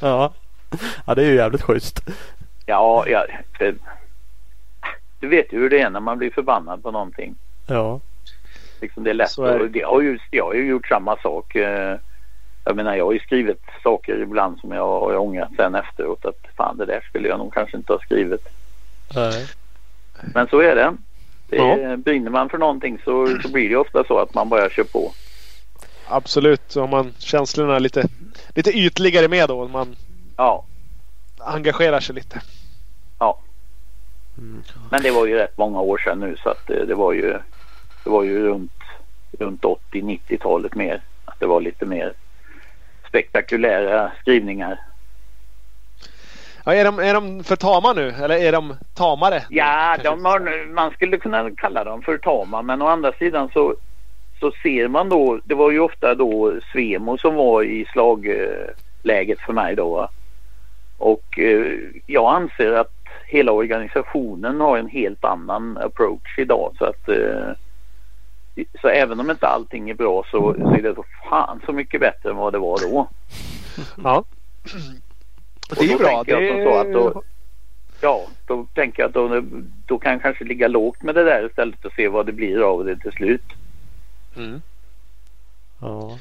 Ja, 0.00 0.32
ja 1.06 1.14
det 1.14 1.22
är 1.22 1.26
ju 1.26 1.34
jävligt 1.34 1.62
schysst. 1.62 2.00
Ja, 2.66 3.04
ja 3.06 3.26
för, 3.58 3.74
du 5.22 5.28
vet 5.28 5.52
ju 5.52 5.58
hur 5.58 5.70
det 5.70 5.80
är 5.80 5.90
när 5.90 6.00
man 6.00 6.18
blir 6.18 6.30
förbannad 6.30 6.82
på 6.82 6.90
någonting. 6.90 7.34
Ja. 7.66 8.00
Liksom 8.80 9.04
det 9.04 9.10
är 9.10 9.14
lätt. 9.14 9.38
Är 9.38 9.58
det. 9.58 9.68
det 9.68 9.82
har 9.82 10.00
ju, 10.00 10.18
jag 10.30 10.44
har 10.44 10.54
ju 10.54 10.66
gjort 10.66 10.88
samma 10.88 11.16
sak. 11.16 11.54
Eh, 11.54 11.96
jag 12.64 12.76
menar 12.76 12.96
jag 12.96 13.04
har 13.04 13.12
ju 13.12 13.20
skrivit 13.20 13.62
saker 13.82 14.22
ibland 14.22 14.58
som 14.60 14.72
jag 14.72 14.86
har 14.86 15.16
ångrat 15.16 15.48
sen 15.56 15.74
efteråt 15.74 16.24
att 16.24 16.56
fan 16.56 16.76
det 16.76 16.86
där 16.86 17.00
skulle 17.00 17.28
jag 17.28 17.38
nog 17.38 17.54
kanske 17.54 17.76
inte 17.76 17.92
ha 17.92 18.00
skrivit. 18.00 18.48
Nej. 19.14 19.46
Men 20.34 20.46
så 20.46 20.60
är 20.60 20.76
det. 20.76 20.96
det 21.48 21.56
ja. 21.56 21.96
Brinner 21.96 22.30
man 22.30 22.48
för 22.48 22.58
någonting 22.58 22.98
så, 23.04 23.38
så 23.42 23.48
blir 23.52 23.68
det 23.68 23.76
ofta 23.76 24.04
så 24.04 24.18
att 24.18 24.34
man 24.34 24.48
bara 24.48 24.70
kör 24.70 24.84
på. 24.84 25.12
Absolut, 26.08 26.62
så 26.68 26.80
har 26.80 26.88
man 26.88 27.14
känslorna 27.18 27.78
lite, 27.78 28.08
lite 28.54 28.70
ytligare 28.70 29.28
med 29.28 29.48
då. 29.48 29.68
Man 29.68 29.96
ja. 30.36 30.64
engagerar 31.38 32.00
sig 32.00 32.14
lite. 32.14 32.40
Ja. 33.18 33.38
Men 34.90 35.02
det 35.02 35.10
var 35.10 35.26
ju 35.26 35.34
rätt 35.34 35.58
många 35.58 35.80
år 35.80 35.98
sedan 35.98 36.20
nu 36.20 36.36
så 36.42 36.48
att 36.48 36.66
det, 36.66 36.84
det 36.84 36.94
var 36.94 37.12
ju 37.12 37.38
det 38.04 38.10
var 38.10 38.22
ju 38.22 38.46
runt, 38.46 38.72
runt 39.38 39.62
80-90-talet 39.62 40.74
mer. 40.74 41.00
Att 41.24 41.40
det 41.40 41.46
var 41.46 41.60
lite 41.60 41.86
mer 41.86 42.12
spektakulära 43.08 44.12
skrivningar 44.20 44.78
Ja, 46.64 46.74
är, 46.74 46.84
de, 46.84 46.98
är 46.98 47.14
de 47.14 47.44
för 47.44 47.56
tama 47.56 47.92
nu 47.92 48.08
eller 48.08 48.36
är 48.36 48.52
de 48.52 48.76
tamare? 48.94 49.42
Ja, 49.48 49.96
de 50.04 50.24
har, 50.24 50.66
man 50.74 50.90
skulle 50.90 51.18
kunna 51.18 51.50
kalla 51.50 51.84
dem 51.84 52.02
för 52.02 52.18
tama 52.18 52.62
men 52.62 52.82
å 52.82 52.86
andra 52.86 53.12
sidan 53.12 53.50
så, 53.52 53.74
så 54.40 54.52
ser 54.62 54.88
man 54.88 55.08
då, 55.08 55.40
det 55.44 55.54
var 55.54 55.70
ju 55.70 55.80
ofta 55.80 56.14
då 56.14 56.52
Svemo 56.72 57.18
som 57.18 57.34
var 57.34 57.62
i 57.62 57.86
slagläget 57.92 59.40
för 59.46 59.52
mig 59.52 59.76
då. 59.76 60.08
Och 60.98 61.38
eh, 61.38 61.66
jag 62.06 62.34
anser 62.34 62.72
att 62.72 63.01
hela 63.32 63.52
organisationen 63.52 64.60
har 64.60 64.78
en 64.78 64.88
helt 64.88 65.24
annan 65.24 65.78
approach 65.78 66.38
idag 66.38 66.74
så 66.78 66.84
att 66.84 67.08
eh, 67.08 67.50
så 68.80 68.88
även 68.88 69.20
om 69.20 69.30
inte 69.30 69.46
allting 69.46 69.90
är 69.90 69.94
bra 69.94 70.24
så, 70.30 70.54
så 70.58 70.74
är 70.74 70.82
det 70.82 70.94
så 70.94 71.04
fan 71.28 71.60
så 71.66 71.72
mycket 71.72 72.00
bättre 72.00 72.30
än 72.30 72.36
vad 72.36 72.52
det 72.52 72.58
var 72.58 72.78
då. 72.78 73.08
Ja. 74.04 74.24
Det 75.70 75.80
är 75.80 75.88
ju 75.88 75.98
bra. 75.98 76.22
Det. 76.26 76.64
Så 76.64 76.78
att 76.78 76.92
då, 76.92 77.22
ja, 78.00 78.26
då 78.46 78.66
tänker 78.74 79.02
jag 79.02 79.08
att 79.08 79.14
då, 79.14 79.42
då 79.86 79.98
kan 79.98 80.12
jag 80.12 80.22
kanske 80.22 80.44
ligga 80.44 80.68
lågt 80.68 81.02
med 81.02 81.14
det 81.14 81.24
där 81.24 81.46
istället 81.46 81.84
och 81.84 81.92
se 81.92 82.08
vad 82.08 82.26
det 82.26 82.32
blir 82.32 82.60
av 82.60 82.84
det 82.84 82.96
till 82.96 83.12
slut. 83.12 83.52
Mm. 84.36 84.62
Ja. 85.80 86.18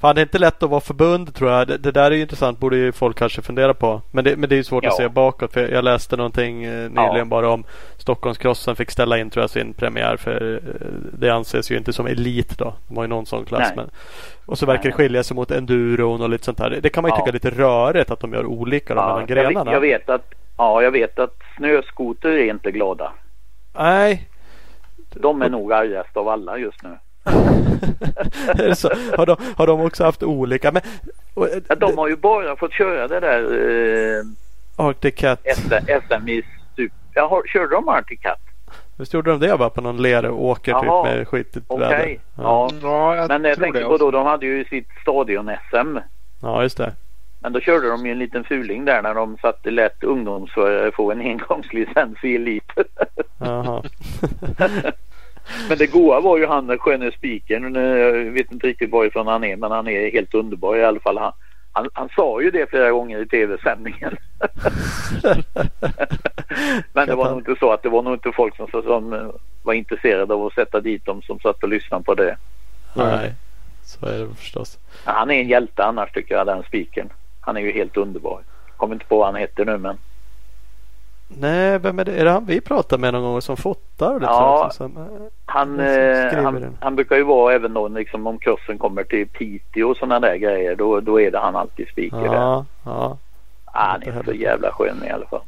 Fan 0.00 0.14
det 0.14 0.20
är 0.20 0.22
inte 0.22 0.38
lätt 0.38 0.62
att 0.62 0.70
vara 0.70 0.80
förbund 0.80 1.34
tror 1.34 1.50
jag. 1.50 1.68
Det, 1.68 1.76
det 1.76 1.92
där 1.92 2.10
är 2.10 2.14
ju 2.14 2.22
intressant. 2.22 2.58
Borde 2.58 2.76
ju 2.76 2.92
folk 2.92 3.18
kanske 3.18 3.42
fundera 3.42 3.74
på. 3.74 4.02
Men 4.10 4.24
det, 4.24 4.36
men 4.36 4.48
det 4.48 4.54
är 4.54 4.56
ju 4.56 4.64
svårt 4.64 4.84
ja. 4.84 4.90
att 4.90 4.96
se 4.96 5.08
bakåt. 5.08 5.52
För 5.52 5.68
jag 5.68 5.84
läste 5.84 6.16
någonting 6.16 6.64
eh, 6.64 6.90
nyligen 6.90 7.16
ja. 7.16 7.24
bara 7.24 7.50
om 7.50 7.64
Stockholmskrossen 7.96 8.76
fick 8.76 8.90
ställa 8.90 9.18
in 9.18 9.30
tror 9.30 9.42
jag 9.42 9.50
sin 9.50 9.74
premiär. 9.74 10.16
För 10.16 10.54
eh, 10.54 10.70
det 11.18 11.30
anses 11.30 11.70
ju 11.70 11.76
inte 11.76 11.92
som 11.92 12.06
elit 12.06 12.58
då. 12.58 12.74
De 12.88 12.96
har 12.96 13.04
ju 13.04 13.08
någon 13.08 13.26
sån 13.26 13.44
klass. 13.44 13.72
Men, 13.76 13.90
och 14.46 14.58
så 14.58 14.66
verkar 14.66 14.82
Nej. 14.82 14.90
det 14.90 14.96
skilja 14.96 15.22
sig 15.22 15.34
mot 15.34 15.50
enduron 15.50 16.22
och 16.22 16.28
lite 16.28 16.44
sånt 16.44 16.58
där. 16.58 16.78
Det 16.82 16.88
kan 16.88 17.02
man 17.02 17.08
ju 17.08 17.12
ja. 17.12 17.16
tycka 17.16 17.28
är 17.30 17.32
lite 17.32 17.50
rörigt 17.50 18.10
att 18.10 18.20
de 18.20 18.32
gör 18.32 18.46
olika 18.46 18.94
ja. 18.94 19.06
mellan 19.06 19.26
grenarna. 19.26 19.72
Jag, 19.72 19.76
jag 19.76 19.80
vet 19.80 20.08
att 20.08 20.34
Ja, 20.58 20.82
jag 20.82 20.90
vet 20.90 21.18
att 21.18 21.34
snöskoter 21.56 22.28
är 22.28 22.50
inte 22.50 22.70
glada. 22.70 23.12
Nej. 23.74 24.28
De 25.14 25.42
är 25.42 25.48
nog 25.48 25.72
argast 25.72 26.16
av 26.16 26.28
alla 26.28 26.58
just 26.58 26.82
nu. 26.82 26.98
så, 28.74 28.90
har, 29.16 29.26
de, 29.26 29.36
har 29.56 29.66
de 29.66 29.80
också 29.80 30.04
haft 30.04 30.22
olika? 30.22 30.72
Men, 30.72 30.82
och, 31.34 31.48
ja, 31.68 31.74
de 31.74 31.98
har 31.98 32.08
ju 32.08 32.16
bara 32.16 32.56
fått 32.56 32.72
köra 32.72 33.08
det 33.08 33.20
där 33.20 33.42
eh, 33.42 34.24
Arctic 34.76 35.14
Cat. 35.14 35.40
SM 35.46 36.28
i 36.28 36.42
stup. 36.72 36.92
Ja, 37.14 37.42
körde 37.46 37.74
de 37.74 37.88
Arctic 37.88 38.20
Cat? 38.20 38.38
Visst 38.96 39.14
gjorde 39.14 39.30
de 39.30 39.40
det 39.40 39.58
bara 39.58 39.70
på 39.70 39.80
någon 39.80 40.02
leråker 40.02 40.80
typ 40.80 41.04
med 41.04 41.28
skitigt 41.28 41.64
okay. 41.68 41.88
väder? 41.88 42.18
Ja. 42.36 42.70
ja 42.82 43.16
jag 43.16 43.28
men 43.28 43.44
jag 43.44 43.58
tänker 43.58 43.84
på 43.84 43.96
då, 43.96 44.10
de 44.10 44.26
hade 44.26 44.46
ju 44.46 44.64
sitt 44.64 44.88
stadion-SM. 45.02 45.98
Ja, 46.42 46.62
just 46.62 46.76
det. 46.76 46.94
Men 47.40 47.52
då 47.52 47.60
körde 47.60 47.88
de 47.88 48.06
ju 48.06 48.12
en 48.12 48.18
liten 48.18 48.44
fuling 48.44 48.84
där 48.84 49.02
när 49.02 49.14
de 49.14 49.36
satte 49.36 49.70
lätt 49.70 50.04
ungdomsförare 50.04 50.92
få 50.92 51.12
en 51.12 51.20
engångslicens 51.20 52.24
i 52.24 52.34
elit. 52.34 52.70
men 55.68 55.78
det 55.78 55.86
goa 55.86 56.20
var 56.20 56.38
ju 56.38 56.46
han 56.46 56.66
den 56.66 56.78
sköne 56.78 57.12
spikern. 57.12 57.74
Jag 57.74 58.12
vet 58.12 58.52
inte 58.52 58.66
riktigt 58.66 58.90
varifrån 58.90 59.26
han 59.26 59.44
är 59.44 59.56
men 59.56 59.70
han 59.70 59.88
är 59.88 60.10
helt 60.10 60.34
underbar 60.34 60.76
i 60.76 60.84
alla 60.84 61.00
fall. 61.00 61.18
Han, 61.18 61.32
han, 61.72 61.88
han 61.92 62.08
sa 62.16 62.42
ju 62.42 62.50
det 62.50 62.70
flera 62.70 62.90
gånger 62.90 63.22
i 63.22 63.26
tv-sändningen. 63.26 64.16
men 66.92 67.08
det 67.08 67.14
var 67.14 67.30
nog 67.30 67.38
inte 67.38 67.56
så 67.60 67.72
att 67.72 67.82
det 67.82 67.88
var 67.88 68.02
nog 68.02 68.14
inte 68.14 68.32
folk 68.32 68.56
som, 68.56 68.68
som 68.70 69.32
var 69.62 69.72
intresserade 69.72 70.34
av 70.34 70.46
att 70.46 70.52
sätta 70.52 70.80
dit 70.80 71.04
dem 71.04 71.22
som 71.22 71.40
satt 71.40 71.62
och 71.62 71.68
lyssnade 71.68 72.04
på 72.04 72.14
det. 72.14 72.36
Nej, 72.94 73.34
så 73.82 74.06
är 74.06 74.18
det 74.18 74.34
förstås. 74.34 74.78
Han 75.04 75.30
är 75.30 75.40
en 75.40 75.48
hjälte 75.48 75.84
annars 75.84 76.12
tycker 76.12 76.34
jag 76.34 76.46
den 76.46 76.62
spikern. 76.62 77.08
Han 77.40 77.56
är 77.56 77.60
ju 77.60 77.72
helt 77.72 77.96
underbar. 77.96 78.40
Kommer 78.76 78.94
inte 78.94 79.06
på 79.06 79.18
vad 79.18 79.26
han 79.26 79.36
heter 79.36 79.64
nu 79.64 79.78
men. 79.78 79.98
Nej, 81.28 81.78
vem 81.78 81.98
är 81.98 82.04
det? 82.04 82.12
Är 82.12 82.24
det 82.24 82.30
han 82.30 82.44
vi 82.44 82.60
pratar 82.60 82.98
med 82.98 83.12
någon 83.12 83.22
gång 83.22 83.42
som 83.42 83.56
fotar? 83.56 84.14
Lite 84.14 84.26
ja, 84.26 84.70
som, 84.72 85.08
han, 85.46 85.80
eh, 85.80 86.42
han, 86.42 86.76
han, 86.80 86.96
brukar 86.96 87.16
ju 87.16 87.22
vara 87.22 87.54
även 87.54 87.74
då 87.74 87.88
liksom 87.88 88.26
om 88.26 88.38
kursen 88.38 88.78
kommer 88.78 89.04
till 89.04 89.28
Piteå 89.28 89.90
och 89.90 89.96
sådana 89.96 90.20
där 90.20 90.36
grejer. 90.36 90.76
Då, 90.76 91.00
då 91.00 91.20
är 91.20 91.30
det 91.30 91.38
han 91.38 91.56
alltid 91.56 91.88
speaker 91.88 92.24
ja, 92.24 92.32
där. 92.32 92.64
Ja. 92.90 93.16
Ah, 93.64 93.90
han 93.90 94.02
är 94.02 94.22
så 94.24 94.32
jävla 94.32 94.72
skön 94.72 95.04
i 95.06 95.10
alla 95.10 95.26
fall. 95.26 95.40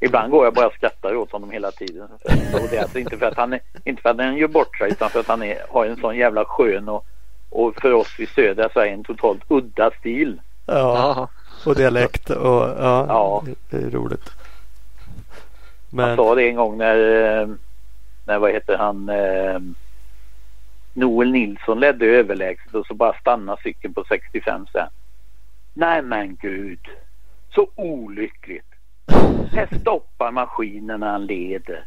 Ibland 0.00 0.30
går 0.30 0.44
jag 0.44 0.54
bara 0.54 0.66
och 0.66 0.72
skrattar 0.72 1.16
åt 1.16 1.32
honom 1.32 1.50
hela 1.50 1.70
tiden. 1.70 2.08
Och 2.52 2.68
det 2.70 2.76
är 2.76 2.82
alltså 2.82 2.98
inte 2.98 3.16
för 3.16 3.26
att 3.26 3.36
han, 3.36 3.52
är, 3.52 3.60
inte 3.84 4.02
för 4.02 4.10
att 4.10 4.18
han 4.18 4.36
gör 4.36 4.48
bort 4.48 4.78
sig 4.78 4.90
utan 4.90 5.10
för 5.10 5.20
att 5.20 5.28
han 5.28 5.42
är, 5.42 5.58
har 5.68 5.86
en 5.86 5.96
sån 5.96 6.16
jävla 6.16 6.44
skön 6.44 6.88
och, 6.88 7.06
och 7.50 7.74
för 7.80 7.92
oss 7.92 8.20
i 8.20 8.26
södra 8.26 8.68
Sverige 8.68 8.92
en 8.92 9.04
totalt 9.04 9.42
udda 9.48 9.90
stil. 9.90 10.40
Ja, 10.66 11.28
och 11.66 11.74
dialekt 11.74 12.30
och 12.30 12.62
ja, 12.78 13.06
ja. 13.08 13.44
det 13.70 13.76
är 13.76 13.90
roligt. 13.90 14.41
Men... 15.94 16.08
Han 16.08 16.16
sa 16.16 16.34
det 16.34 16.48
en 16.48 16.56
gång 16.56 16.78
när, 16.78 16.96
eh, 17.40 17.48
när 18.24 18.38
vad 18.38 18.52
heter 18.52 18.76
han, 18.76 19.08
eh, 19.08 19.58
Noel 20.92 21.32
Nilsson 21.32 21.80
ledde 21.80 22.06
överlägset 22.06 22.74
och 22.74 22.86
så 22.86 22.94
bara 22.94 23.18
stannade 23.20 23.62
cykeln 23.62 23.94
på 23.94 24.04
65 24.08 24.66
sen. 24.72 24.88
Nej 25.74 26.02
men 26.02 26.36
gud, 26.36 26.88
så 27.54 27.68
olyckligt. 27.74 28.66
Här 29.52 29.68
stoppar 29.80 30.30
maskinen 30.30 31.00
när 31.00 31.10
han 31.10 31.26
leder. 31.26 31.84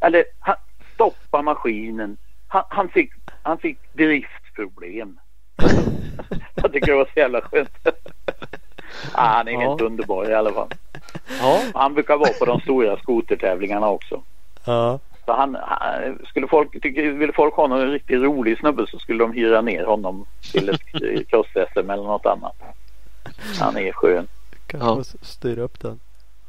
Eller 0.00 0.24
han 0.38 0.56
stoppar 0.94 1.42
maskinen. 1.42 2.16
Han, 2.48 2.64
han, 2.68 2.88
fick, 2.88 3.12
han 3.42 3.58
fick 3.58 3.78
driftproblem. 3.92 5.18
jag 6.54 6.72
tycker 6.72 6.86
det 6.86 6.98
var 6.98 7.10
så 7.14 7.20
jävla 7.20 7.40
skönt. 7.40 7.78
ah, 9.12 9.36
han 9.36 9.48
är 9.48 9.52
ja. 9.52 9.60
helt 9.60 9.80
underbar 9.80 10.30
i 10.30 10.34
alla 10.34 10.52
fall. 10.52 10.68
Ja. 11.40 11.62
Han 11.74 11.94
brukar 11.94 12.16
vara 12.16 12.32
på 12.38 12.44
de 12.44 12.60
stora 12.60 12.96
skotertävlingarna 12.96 13.88
också. 13.88 14.22
Ja. 14.64 14.98
Så 15.24 15.32
han, 15.32 15.56
han, 15.60 16.18
skulle 16.28 16.48
folk, 16.48 16.82
tycker, 16.82 17.10
vill 17.12 17.32
folk 17.32 17.54
ha 17.54 17.66
någon 17.66 17.90
riktigt 17.90 18.22
rolig 18.22 18.58
snubbe 18.58 18.86
så 18.88 18.98
skulle 18.98 19.24
de 19.24 19.32
hyra 19.32 19.60
ner 19.60 19.84
honom 19.84 20.26
till 20.52 20.68
ett 20.68 20.80
cross-SM 21.28 21.92
eller 21.92 22.02
något 22.02 22.26
annat. 22.26 22.56
Han 23.60 23.76
är 23.76 23.92
skön. 23.92 24.28
Kan 24.66 24.80
ja. 24.80 25.02
styra 25.22 25.62
upp 25.62 25.80
den. 25.80 26.00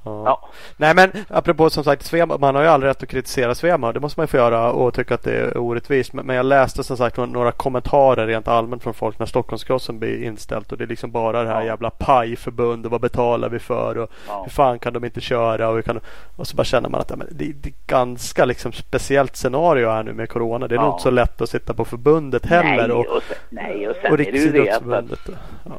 Ja. 0.04 0.24
ja. 0.26 0.50
Nej 0.78 0.96
men 0.96 1.12
apropå 1.30 1.70
som 1.70 1.84
sagt 1.84 2.04
Svema, 2.04 2.38
man 2.38 2.56
har 2.56 2.62
ju 2.62 2.68
aldrig 2.68 2.90
rätt 2.90 3.04
att 3.04 3.10
kritisera 3.10 3.56
Svema. 3.56 3.92
Det 3.92 4.00
måste 4.00 4.20
man 4.20 4.24
ju 4.24 4.28
få 4.28 4.38
göra 4.38 4.72
och 4.72 4.94
tycka 4.94 5.14
att 5.14 5.24
det 5.24 5.34
är 5.34 5.58
orättvist. 5.58 6.14
Men, 6.14 6.26
men 6.26 6.36
jag 6.36 6.46
läste 6.46 6.84
som 6.84 6.98
sagt 6.98 7.18
några 7.18 7.52
kommentarer 7.52 8.28
rent 8.28 8.48
allmänt 8.48 8.84
från 8.84 8.94
folk 8.94 9.20
när 9.20 9.26
Stockholmskrossen 9.26 10.00
blir 10.00 10.24
inställt. 10.24 10.72
Och 10.72 10.78
det 10.78 10.84
är 10.84 10.88
liksom 10.88 11.12
bara 11.12 11.44
det 11.44 11.50
här 11.50 11.62
ja. 11.62 11.66
jävla 11.66 11.90
pajförbund 11.90 12.86
och 12.86 12.92
vad 12.92 13.02
betalar 13.02 13.50
vi 13.50 13.60
för 13.60 13.98
och 13.98 14.12
ja. 14.28 14.42
hur 14.44 14.52
fan 14.52 14.80
kan 14.80 14.94
de 14.94 15.06
inte 15.06 15.22
köra 15.22 15.70
och, 15.70 15.86
kan, 15.86 16.00
och 16.36 16.48
så 16.48 16.56
bara 16.56 16.64
känner 16.64 16.90
man 16.90 17.02
att 17.02 17.08
det, 17.08 17.54
det 17.62 17.70
är 17.70 17.74
ganska 17.88 18.46
liksom 18.46 18.72
speciellt 18.72 19.36
scenario 19.36 19.90
här 19.90 20.04
nu 20.04 20.14
med 20.14 20.30
Corona. 20.30 20.68
Det 20.68 20.76
är 20.76 20.78
ja. 20.78 20.84
nog 20.84 20.94
inte 20.94 21.04
så 21.04 21.12
lätt 21.12 21.42
att 21.42 21.50
sitta 21.50 21.74
på 21.74 21.86
förbundet 21.86 22.46
heller. 22.46 22.88
Nej 22.88 22.92
och, 22.92 23.06
och 23.18 23.24
sen, 23.24 23.38
nej, 23.50 23.88
och 23.88 23.96
sen 24.02 24.12
och 24.12 24.20
är 24.20 24.32
det 24.32 24.38
ju 24.38 24.52
det 24.52 24.72
att, 24.72 25.12
att 25.12 25.30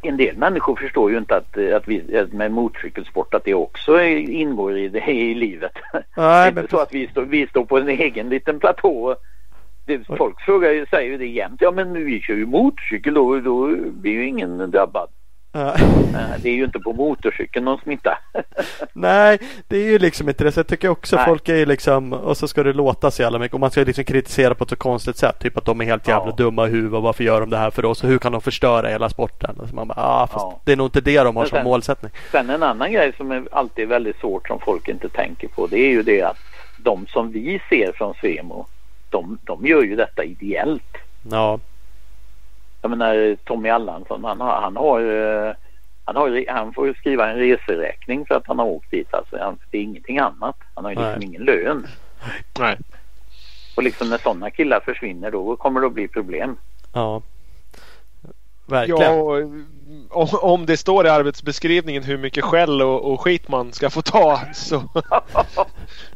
en 0.03 0.17
del 0.17 0.37
människor 0.37 0.77
förstår 0.77 1.11
ju 1.11 1.19
inte 1.19 1.37
att, 1.37 1.59
att 1.77 1.89
vi 1.89 2.27
med 2.33 2.53
motorcykelsport 2.53 3.35
att 3.35 3.45
det 3.45 3.55
också 3.55 3.93
är 3.93 4.12
ingår 4.19 4.79
i 4.79 4.89
det 4.89 5.13
i 5.13 5.35
livet. 5.35 5.73
Nej, 5.93 6.53
det 6.53 6.61
är 6.61 6.63
inte 6.63 6.71
så 6.71 6.81
att 6.81 6.95
vi 6.95 7.07
står, 7.07 7.23
vi 7.23 7.47
står 7.47 7.65
på 7.65 7.79
en 7.79 7.89
egen 7.89 8.29
liten 8.29 8.59
platå. 8.59 9.17
Det, 9.87 10.07
folk 10.17 10.41
frågar, 10.41 10.87
säger 10.91 11.11
ju 11.11 11.19
det 11.19 11.27
jämt. 11.27 11.61
Ja 11.61 11.71
men 11.71 12.05
vi 12.05 12.21
kör 12.21 12.35
ju 12.35 12.47
motorcykel 12.47 13.15
då, 13.15 13.41
då 13.41 13.77
blir 13.91 14.13
ju 14.13 14.27
ingen 14.27 14.71
drabbad. 14.71 15.09
Det 15.53 16.49
är 16.49 16.55
ju 16.55 16.65
inte 16.65 16.79
på 16.79 16.93
motorcykeln 16.93 17.65
någon 17.65 17.79
smitta. 17.79 18.19
Nej, 18.93 19.39
det 19.69 19.77
är 19.77 19.85
ju 19.85 19.99
liksom 19.99 20.29
inte 20.29 20.45
det. 20.45 20.53
Så 20.53 20.61
jag 20.61 20.67
tycker 20.67 20.89
också 20.89 21.17
Nej. 21.17 21.25
folk 21.25 21.49
är 21.49 21.57
ju 21.57 21.67
liksom 21.67 22.13
och 22.13 22.37
så 22.37 22.49
ska 22.49 22.63
det 22.63 22.73
låta 22.73 23.11
så 23.11 23.23
jävla 23.23 23.39
mycket 23.39 23.55
och 23.55 23.61
man 23.61 23.71
ska 23.71 23.81
liksom 23.81 24.05
kritisera 24.05 24.55
på 24.55 24.65
ett 24.65 24.71
så 24.71 24.77
konstigt 24.77 25.17
sätt. 25.17 25.39
Typ 25.39 25.57
att 25.57 25.65
de 25.65 25.81
är 25.81 25.85
helt 25.85 26.09
jävla 26.09 26.31
ja. 26.31 26.35
dumma 26.37 26.67
i 26.67 26.71
huvudet. 26.71 27.03
Varför 27.03 27.25
gör 27.25 27.41
de 27.41 27.51
det 27.51 27.57
här 27.57 27.71
för 27.71 27.85
oss? 27.85 28.03
Och 28.03 28.09
hur 28.09 28.19
kan 28.19 28.33
de 28.33 28.41
förstöra 28.41 28.89
hela 28.89 29.09
sporten? 29.09 29.57
Alltså 29.61 29.75
man 29.75 29.89
bara, 29.89 30.01
ah, 30.01 30.27
fast 30.27 30.45
ja. 30.45 30.61
det 30.65 30.73
är 30.73 30.77
nog 30.77 30.87
inte 30.87 31.01
det 31.01 31.23
de 31.23 31.37
har 31.37 31.45
sen, 31.45 31.59
som 31.59 31.65
målsättning. 31.65 32.13
Sen 32.31 32.51
en 32.51 32.63
annan 32.63 32.93
grej 32.93 33.13
som 33.17 33.33
är 33.33 33.45
alltid 33.53 33.89
väldigt 33.89 34.21
svårt 34.21 34.49
som 34.49 34.61
folk 34.61 34.89
inte 34.89 35.09
tänker 35.09 35.49
på. 35.49 35.67
Det 35.67 35.79
är 35.79 35.91
ju 35.91 36.03
det 36.03 36.23
att 36.23 36.39
de 36.77 37.07
som 37.07 37.33
vi 37.33 37.63
ser 37.69 37.93
från 37.93 38.15
Svemo, 38.15 38.67
de, 39.11 39.39
de 39.45 39.67
gör 39.67 39.83
ju 39.83 39.97
detta 39.97 40.25
ideellt. 40.25 40.97
Ja 41.31 41.59
jag 42.83 42.91
menar 42.91 43.37
Tommy 43.45 43.69
Allansson 43.69 44.25
han 44.25 44.41
har, 44.41 44.61
han 44.61 44.77
har 44.77 45.01
han, 46.05 46.17
har, 46.17 46.53
han 46.53 46.73
får 46.73 46.95
skriva 46.95 47.31
en 47.31 47.37
reseräkning 47.37 48.27
för 48.27 48.35
att 48.35 48.47
han 48.47 48.59
har 48.59 48.67
åkt 48.67 48.91
dit. 48.91 49.15
Alltså, 49.15 49.39
han, 49.39 49.59
det 49.71 49.79
är 49.79 49.83
ingenting 49.83 50.19
annat. 50.19 50.57
Han 50.75 50.85
har 50.85 50.93
ju 50.93 50.99
liksom 50.99 51.23
ingen 51.23 51.43
lön. 51.43 51.87
Nej. 52.59 52.79
Och 53.77 53.83
liksom 53.83 54.09
när 54.09 54.19
sådana 54.19 54.51
killar 54.51 54.81
försvinner 54.81 55.31
då 55.31 55.57
kommer 55.57 55.81
det 55.81 55.87
att 55.87 55.93
bli 55.93 56.09
problem. 56.09 56.57
Ja. 56.93 57.23
Verkligen. 58.67 59.01
Ja, 59.01 59.45
och, 60.11 60.53
om 60.53 60.67
det 60.67 60.77
står 60.77 61.07
i 61.07 61.09
arbetsbeskrivningen 61.09 62.03
hur 62.03 62.19
mycket 62.19 62.45
skäll 62.45 62.83
och, 62.83 63.13
och 63.13 63.21
skit 63.21 63.49
man 63.49 63.73
ska 63.73 63.91
få 63.91 64.03
ta 64.03 64.41
så 64.55 64.77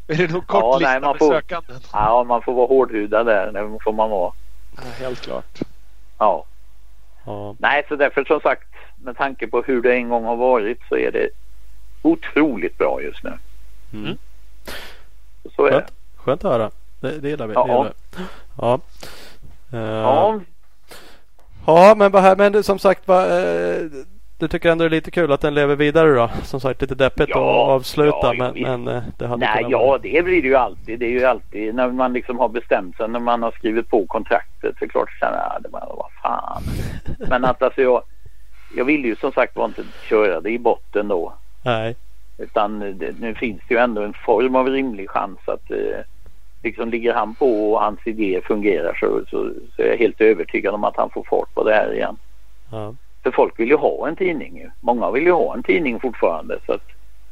är 0.06 0.16
det 0.16 0.32
nog 0.32 0.46
kort 0.46 0.62
ja, 0.62 0.78
lista 0.78 0.90
nej, 0.90 1.00
man 1.00 1.10
med 1.10 1.18
får, 1.18 1.32
sökanden. 1.32 1.80
Ja, 1.92 2.24
man 2.24 2.42
får 2.42 2.54
vara 2.54 2.66
hårdhudad 2.66 3.26
där. 3.26 3.52
Det 3.52 3.78
får 3.84 3.92
man 3.92 4.10
vara. 4.10 4.32
Ja, 4.76 4.82
helt 4.98 5.20
klart. 5.20 5.58
Ja. 6.18 6.44
Ja. 7.26 7.54
Nej, 7.58 7.84
så 7.88 7.96
därför 7.96 8.24
som 8.24 8.40
sagt 8.40 8.68
med 9.02 9.16
tanke 9.16 9.46
på 9.46 9.62
hur 9.62 9.82
det 9.82 9.94
en 9.94 10.08
gång 10.08 10.24
har 10.24 10.36
varit 10.36 10.78
så 10.88 10.96
är 10.96 11.12
det 11.12 11.28
otroligt 12.02 12.78
bra 12.78 13.02
just 13.02 13.24
nu. 13.24 13.32
Mm. 13.92 14.18
Så 15.56 15.66
är 15.66 15.70
det. 15.70 15.76
Skönt, 15.76 15.92
skönt 16.16 16.44
att 16.44 16.52
höra. 16.52 16.70
Det, 17.00 17.18
det 17.18 17.28
gillar 17.28 17.46
vi. 17.46 17.54
Ja. 17.54 17.64
Det 17.66 17.72
gillar 17.72 17.94
vi. 18.16 18.24
Ja. 18.56 18.80
Eh, 19.72 19.78
Ja, 19.80 20.40
ja 21.66 21.94
men, 21.96 22.14
här, 22.14 22.36
men 22.36 22.62
som 22.62 22.78
sagt 22.78 23.08
va, 23.08 23.38
eh, 23.38 23.80
du 24.38 24.48
tycker 24.48 24.70
ändå 24.70 24.84
det 24.84 24.88
är 24.88 24.90
lite 24.90 25.10
kul 25.10 25.32
att 25.32 25.40
den 25.40 25.54
lever 25.54 25.76
vidare 25.76 26.14
då? 26.14 26.30
Som 26.42 26.60
sagt 26.60 26.80
lite 26.82 26.94
deppigt 26.94 27.28
Ja, 27.28 27.62
att 27.64 27.68
avsluta 27.70 28.16
ja, 28.22 28.32
men, 28.38 28.62
men 28.62 28.88
eh, 28.96 29.02
det 29.18 29.26
hade 29.26 29.46
Nej, 29.46 29.66
ja 29.68 29.78
vara- 29.78 29.98
det 29.98 30.24
blir 30.24 30.42
det 30.42 30.48
ju 30.48 30.56
alltid. 30.56 30.98
Det 30.98 31.06
är 31.06 31.10
ju 31.10 31.24
alltid 31.24 31.74
när 31.74 31.88
man 31.90 32.12
liksom 32.12 32.38
har 32.38 32.48
bestämt 32.48 32.96
sig 32.96 33.08
när 33.08 33.20
man 33.20 33.42
har 33.42 33.50
skrivit 33.50 33.88
på 33.90 34.06
kontraktet. 34.06 34.60
Så 34.78 34.84
är 34.84 34.86
det 34.86 34.88
klart 34.88 35.18
så 35.18 35.24
här, 35.26 35.60
det 35.60 35.68
bara, 35.68 35.86
vad 35.86 36.10
fan. 36.22 36.62
Men 37.30 37.44
att 37.44 37.62
alltså 37.62 37.82
jag, 37.82 38.02
jag 38.76 38.84
vill 38.84 39.04
ju 39.04 39.16
som 39.16 39.32
sagt 39.32 39.56
var 39.56 39.64
inte 39.64 39.82
köra 40.08 40.40
det 40.40 40.50
i 40.50 40.58
botten 40.58 41.08
då. 41.08 41.32
Nej. 41.64 41.96
Utan 42.38 42.78
det, 42.98 43.20
nu 43.20 43.34
finns 43.34 43.60
det 43.68 43.74
ju 43.74 43.80
ändå 43.80 44.02
en 44.02 44.14
form 44.26 44.54
av 44.56 44.68
rimlig 44.68 45.10
chans 45.10 45.38
att 45.46 45.70
eh, 45.70 46.00
liksom 46.62 46.88
ligger 46.90 47.14
han 47.14 47.34
på 47.34 47.72
och 47.72 47.80
hans 47.80 48.00
idé 48.04 48.40
fungerar 48.44 48.94
så, 49.00 49.20
så, 49.30 49.50
så 49.76 49.82
är 49.82 49.86
jag 49.86 49.96
helt 49.96 50.20
övertygad 50.20 50.74
om 50.74 50.84
att 50.84 50.96
han 50.96 51.10
får 51.10 51.24
fart 51.30 51.54
på 51.54 51.64
det 51.64 51.74
här 51.74 51.94
igen. 51.94 52.16
Ja. 52.70 52.94
För 53.26 53.30
folk 53.32 53.60
vill 53.60 53.68
ju 53.68 53.76
ha 53.76 54.08
en 54.08 54.16
tidning. 54.16 54.66
Många 54.80 55.10
vill 55.10 55.22
ju 55.24 55.32
ha 55.32 55.54
en 55.54 55.62
tidning 55.62 56.00
fortfarande 56.00 56.58
så 56.66 56.72
att 56.72 56.82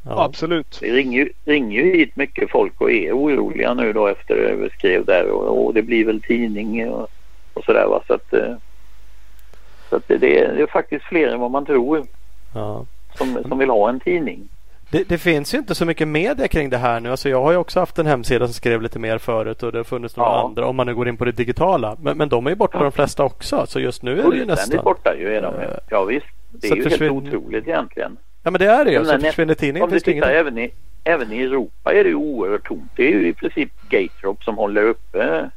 Ja. 0.07 0.23
Absolut. 0.25 0.77
det 0.81 0.91
ringer 0.91 1.19
ju, 1.19 1.29
ringer 1.45 1.81
ju 1.81 1.97
hit 1.97 2.15
mycket 2.15 2.51
folk 2.51 2.81
och 2.81 2.91
är 2.91 3.11
oroliga 3.11 3.73
nu 3.73 3.93
då 3.93 4.07
efter 4.07 4.55
vi 4.55 4.69
skrev 4.69 5.05
där 5.05 5.29
och, 5.29 5.65
och 5.65 5.73
det 5.73 5.81
blir 5.81 6.05
väl 6.05 6.21
tidning 6.21 6.89
och, 6.89 7.07
och 7.53 7.63
sådär 7.63 7.87
va 7.87 8.03
så 8.07 8.13
att, 8.13 8.33
eh, 8.33 8.53
så 9.89 9.95
att 9.95 10.07
det, 10.07 10.17
det, 10.17 10.39
är, 10.39 10.55
det 10.55 10.61
är 10.61 10.67
faktiskt 10.67 11.05
fler 11.05 11.27
än 11.27 11.39
vad 11.39 11.51
man 11.51 11.65
tror 11.65 12.05
Ja. 12.53 12.85
som, 13.17 13.43
som 13.47 13.57
vill 13.59 13.69
ha 13.69 13.89
en 13.89 13.99
tidning. 13.99 14.49
Det, 14.97 15.09
det 15.09 15.17
finns 15.17 15.53
ju 15.53 15.57
inte 15.57 15.75
så 15.75 15.85
mycket 15.85 16.07
media 16.07 16.47
kring 16.47 16.69
det 16.69 16.77
här 16.77 16.99
nu. 16.99 17.11
Alltså 17.11 17.29
jag 17.29 17.41
har 17.41 17.51
ju 17.51 17.57
också 17.57 17.79
haft 17.79 17.99
en 17.99 18.05
hemsida 18.05 18.45
som 18.47 18.53
skrev 18.53 18.81
lite 18.81 18.99
mer 18.99 19.17
förut 19.17 19.63
och 19.63 19.71
det 19.71 19.77
har 19.79 19.83
funnits 19.83 20.17
några 20.17 20.29
Ja. 20.29 20.45
andra 20.45 20.65
om 20.65 20.75
man 20.75 20.87
nu 20.87 20.95
går 20.95 21.07
in 21.07 21.17
på 21.17 21.25
det 21.25 21.31
digitala. 21.31 21.97
Men, 22.01 22.17
men 22.17 22.29
de 22.29 22.45
är 22.45 22.49
ju 22.49 22.55
borta 22.55 22.79
de 22.83 22.91
flesta 22.91 23.23
också. 23.23 23.65
Så 23.67 23.79
just 23.79 24.03
nu 24.03 24.19
är 24.19 24.31
det 24.31 24.37
ju 24.37 24.45
nästan. 24.45 24.83
borta 24.83 25.15
ju 25.15 25.35
är 25.35 25.41
de. 25.41 25.53
Eh, 25.55 25.69
Ja 25.89 26.03
visst. 26.03 26.25
Det 26.51 26.67
så 26.67 26.73
är 26.73 26.77
ju 26.77 26.83
försvinn- 26.83 27.23
helt 27.23 27.35
otroligt 27.35 27.67
egentligen. 27.67 28.17
Ja 28.43 28.51
men 28.51 28.59
det 28.59 28.65
är 28.67 28.85
det 28.85 28.91
ju. 28.91 29.05
Så 29.05 29.11
när- 29.11 29.19
försvinner 29.19 29.53
tidningen 29.53 29.83
Om 29.83 29.91
du 29.93 29.99
tittar 29.99 30.29
även 30.29 30.57
i, 30.57 30.71
även 31.03 31.31
i 31.31 31.41
Europa 31.41 31.93
är 31.93 32.03
det 32.03 32.09
ju 32.09 32.15
oerhört 32.15 32.67
tomt. 32.67 32.91
Det 32.95 33.03
är 33.07 33.11
ju 33.11 33.27
i 33.27 33.33
princip 33.33 33.71
Gatedrop 33.89 34.43
som 34.43 34.57
håller 34.57 34.83
uppe 34.83 35.49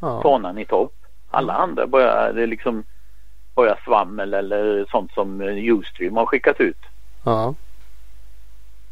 Ja. 0.00 0.20
fanan 0.22 0.58
i 0.58 0.64
topp. 0.64 0.92
Alla 1.30 1.52
andra 1.52 1.86
börjar, 1.86 2.32
det 2.32 2.42
är 2.42 2.46
liksom 2.46 2.84
bara 3.54 3.76
svammel 3.84 4.34
eller 4.34 4.86
sånt 4.90 5.12
som 5.12 5.40
Ustream 5.80 6.16
har 6.16 6.26
skickat 6.26 6.60
ut. 6.60 6.78
Ja. 7.24 7.54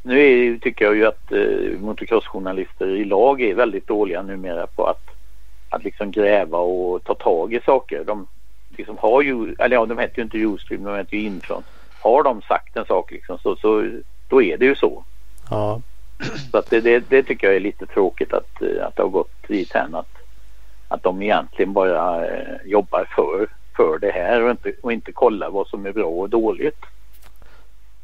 Nu 0.06 0.20
är, 0.20 0.58
tycker 0.58 0.84
jag 0.84 0.96
ju 0.96 1.06
att 1.06 1.32
eh, 1.32 1.80
motocrossjournalister 1.80 2.86
i 2.86 3.04
lag 3.04 3.42
är 3.42 3.54
väldigt 3.54 3.86
dåliga 3.86 4.22
numera 4.22 4.66
på 4.66 4.86
att, 4.86 5.10
att 5.68 5.84
liksom 5.84 6.10
gräva 6.10 6.58
och 6.58 7.04
ta 7.04 7.14
tag 7.14 7.54
i 7.54 7.60
saker. 7.66 8.04
De 8.04 8.26
liksom 8.76 8.98
har 8.98 9.22
ju, 9.22 9.54
eller 9.58 9.76
ja 9.76 9.86
de 9.86 9.98
heter 9.98 10.18
ju 10.18 10.22
inte 10.22 10.38
Ustream, 10.38 10.84
de 10.84 10.96
heter 10.96 11.16
ju 11.16 11.22
Infront. 11.22 11.66
Har 12.00 12.22
de 12.22 12.42
sagt 12.42 12.76
en 12.76 12.86
sak 12.86 13.10
liksom 13.10 13.38
så, 13.38 13.56
så 13.56 13.90
då 14.28 14.42
är 14.42 14.56
det 14.56 14.64
ju 14.64 14.74
så. 14.74 15.04
Ja. 15.50 15.80
Så 16.50 16.58
att 16.58 16.70
det, 16.70 16.80
det, 16.80 17.04
det 17.08 17.22
tycker 17.22 17.46
jag 17.46 17.56
är 17.56 17.60
lite 17.60 17.86
tråkigt 17.86 18.32
att, 18.32 18.62
eh, 18.62 18.86
att 18.86 18.96
det 18.96 19.02
har 19.02 19.10
gått 19.10 19.48
dit 19.48 19.72
hän 19.72 19.94
att, 19.94 20.16
att 20.88 21.02
de 21.02 21.22
egentligen 21.22 21.72
bara 21.72 22.26
eh, 22.26 22.56
jobbar 22.64 23.08
för, 23.16 23.46
för 23.76 23.98
det 23.98 24.10
här 24.10 24.42
och 24.42 24.50
inte, 24.50 24.72
och 24.82 24.92
inte 24.92 25.12
kollar 25.12 25.50
vad 25.50 25.66
som 25.66 25.86
är 25.86 25.92
bra 25.92 26.06
och 26.06 26.30
dåligt. 26.30 26.84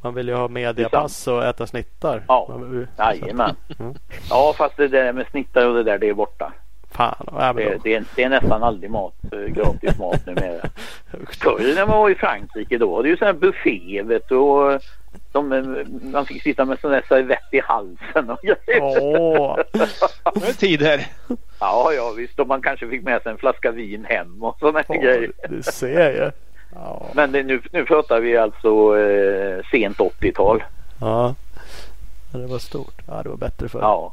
Man 0.02 0.14
vill 0.14 0.28
ju 0.28 0.34
ha 0.34 0.48
mediapass 0.48 1.28
och 1.28 1.44
äta 1.44 1.66
snittar. 1.66 2.22
Ja. 2.28 2.60
Jajamän. 2.98 3.56
Mm. 3.78 3.94
Ja 4.30 4.54
fast 4.58 4.76
det 4.76 4.88
där 4.88 5.12
med 5.12 5.26
snittar 5.30 5.66
och 5.66 5.74
det 5.74 5.82
där 5.82 5.98
det 5.98 6.08
är 6.08 6.14
borta. 6.14 6.52
Fan. 6.90 7.26
Ja, 7.32 7.52
Det, 7.52 7.78
det, 7.84 7.94
är, 7.94 8.04
det 8.16 8.22
är 8.22 8.28
nästan 8.28 8.62
aldrig 8.62 8.90
mat, 8.90 9.14
eh, 9.32 9.38
gratis 9.38 9.98
mat 9.98 10.26
numera. 10.26 10.60
Förr 11.42 11.74
när 11.74 11.86
man 11.86 11.98
var 11.98 12.10
i 12.10 12.14
Frankrike 12.14 12.78
då 12.78 12.90
var 12.90 13.02
det 13.02 13.08
ju 13.08 13.16
sån 13.16 13.26
här 13.26 13.32
buffé 13.34 14.02
vet 14.02 14.28
du 14.28 14.36
och 14.36 14.80
de, 15.32 15.52
eh, 15.52 15.62
man 16.12 16.26
fick 16.26 16.42
sitta 16.42 16.64
med 16.64 16.78
sån 16.80 16.90
där 16.90 17.04
servett 17.08 17.48
i 17.52 17.60
halsen 17.60 18.30
och 18.30 18.38
grejer. 18.42 18.82
Åh. 18.82 19.56
Det 20.34 20.48
är 20.48 20.52
tider. 20.52 21.06
Ja, 21.60 21.92
ja 21.92 22.12
visst. 22.16 22.38
Och 22.40 22.46
man 22.46 22.62
kanske 22.62 22.88
fick 22.88 23.02
med 23.02 23.22
sig 23.22 23.32
en 23.32 23.38
flaska 23.38 23.70
vin 23.70 24.04
hem 24.08 24.42
och 24.42 24.56
sådana 24.58 24.82
Ja, 24.88 24.94
grejer. 24.94 25.32
Du 25.48 25.62
ser 25.62 26.10
ju. 26.12 26.30
Ja. 26.74 27.06
Men 27.14 27.32
det, 27.32 27.42
nu, 27.42 27.60
nu 27.72 27.84
pratar 27.84 28.20
vi 28.20 28.36
alltså 28.36 28.98
eh, 28.98 29.64
sent 29.70 29.98
80-tal. 29.98 30.62
ja. 31.00 31.34
Det 32.32 32.46
var 32.46 32.58
stort. 32.58 32.94
Ja, 33.08 33.22
det 33.22 33.28
var 33.28 33.36
bättre 33.36 33.68
förr. 33.68 33.80
Ja. 33.80 34.12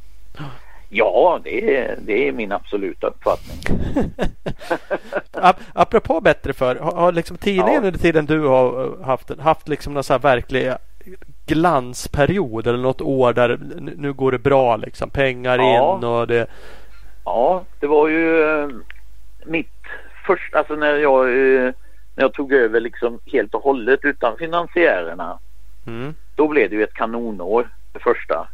Ja, 0.89 1.39
det 1.43 1.77
är, 1.77 1.97
det 2.01 2.27
är 2.27 2.31
min 2.31 2.51
absoluta 2.51 3.07
uppfattning. 3.07 3.57
Ap- 5.31 5.55
apropå 5.73 6.21
bättre 6.21 6.53
för 6.53 6.75
har, 6.75 6.91
har 6.91 7.11
liksom 7.11 7.37
tidningen 7.37 7.73
Ja. 7.83 7.87
under 7.87 7.99
tiden 7.99 8.25
du 8.25 8.39
har 8.47 8.83
eh, 8.83 9.05
haft, 9.05 9.39
haft 9.39 9.67
liksom 9.67 9.93
någon 9.93 10.03
så 10.03 10.13
här 10.13 10.19
verklig 10.19 10.71
glansperiod 11.45 12.67
eller 12.67 12.77
något 12.79 13.01
år 13.01 13.33
där 13.33 13.59
nu, 13.79 13.93
nu 13.97 14.13
går 14.13 14.31
det 14.31 14.39
bra 14.39 14.75
liksom. 14.75 15.09
Pengar 15.09 15.57
Ja. 15.57 15.97
in 15.97 16.03
och 16.03 16.27
det. 16.27 16.47
Ja, 17.25 17.63
det 17.79 17.87
var 17.87 18.07
ju 18.07 18.41
eh, 18.43 18.67
mitt 19.45 19.71
första, 20.27 20.57
alltså 20.57 20.75
när 20.75 20.95
jag, 20.97 21.29
eh, 21.65 21.71
när 22.17 22.23
jag 22.23 22.33
tog 22.33 22.53
över 22.53 22.79
liksom 22.79 23.19
helt 23.25 23.53
och 23.53 23.63
hållet 23.63 23.99
utan 24.03 24.37
finansiärerna. 24.37 25.39
Mm. 25.87 26.13
Då 26.35 26.47
blev 26.47 26.69
det 26.69 26.75
ju 26.75 26.83
ett 26.83 26.93
kanonår 26.93 27.69
det 27.93 27.99
första. 27.99 28.47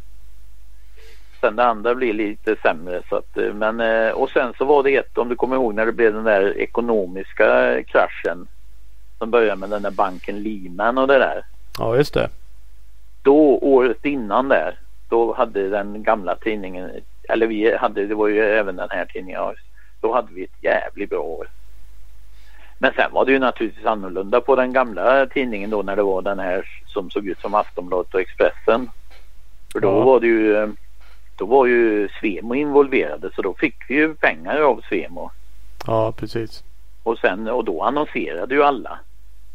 Sen 1.40 1.56
det 1.56 1.64
andra 1.64 1.94
blir 1.94 2.12
lite 2.12 2.56
sämre 2.62 3.02
så 3.08 3.16
att, 3.16 3.36
eh, 3.38 3.52
men 3.54 3.80
eh, 3.80 4.10
och 4.10 4.30
sen 4.30 4.54
så 4.58 4.64
var 4.64 4.82
det 4.82 4.96
ett 4.96 5.18
om 5.18 5.28
du 5.28 5.36
kommer 5.36 5.56
ihåg 5.56 5.74
när 5.74 5.86
det 5.86 5.92
blev 5.92 6.14
den 6.14 6.24
där 6.24 6.58
ekonomiska 6.58 7.82
kraschen. 7.82 8.46
Som 9.18 9.30
började 9.30 9.60
med 9.60 9.70
den 9.70 9.82
där 9.82 9.90
banken 9.90 10.42
Lehman 10.42 10.98
och 10.98 11.08
det 11.08 11.18
där. 11.18 11.44
Ja, 11.78 11.96
just 11.96 12.14
det. 12.14 12.28
Då 13.22 13.58
året 13.62 14.04
innan 14.04 14.48
där 14.48 14.78
då 15.08 15.34
hade 15.34 15.68
den 15.68 16.02
gamla 16.02 16.36
tidningen 16.36 16.90
eller 17.28 17.46
vi 17.46 17.76
hade 17.76 18.06
det 18.06 18.14
var 18.14 18.28
ju 18.28 18.40
även 18.40 18.76
den 18.76 18.90
här 18.90 19.04
tidningen 19.04 19.40
då 20.00 20.14
hade 20.14 20.34
vi 20.34 20.44
ett 20.44 20.62
jävligt 20.62 21.10
bra 21.10 21.20
år. 21.20 21.48
Men 22.78 22.92
sen 22.96 23.12
var 23.12 23.24
det 23.24 23.32
ju 23.32 23.38
naturligtvis 23.38 23.86
annorlunda 23.86 24.40
på 24.40 24.56
den 24.56 24.72
gamla 24.72 25.26
tidningen 25.26 25.70
då 25.70 25.82
när 25.82 25.96
det 25.96 26.02
var 26.02 26.22
den 26.22 26.38
här 26.38 26.68
som 26.86 27.10
såg 27.10 27.26
ut 27.28 27.40
som 27.40 27.54
Aftonbladet 27.54 28.14
och 28.14 28.20
Expressen. 28.20 28.90
För 29.72 29.80
då 29.80 29.88
Ja. 29.88 30.04
var 30.04 30.20
det 30.20 30.26
ju 30.26 30.72
då 31.36 31.46
var 31.46 31.66
ju 31.66 32.08
Svemo 32.20 32.54
involverade 32.54 33.30
så 33.36 33.42
då 33.42 33.54
fick 33.54 33.76
vi 33.90 33.94
ju 33.94 34.14
pengar 34.14 34.60
av 34.60 34.80
Svemo. 34.88 35.30
Ja, 35.86 36.12
precis. 36.12 36.62
Och 37.02 37.18
sen 37.18 37.48
och 37.48 37.64
då 37.64 37.82
annonserade 37.82 38.54
ju 38.54 38.62
alla. 38.62 38.98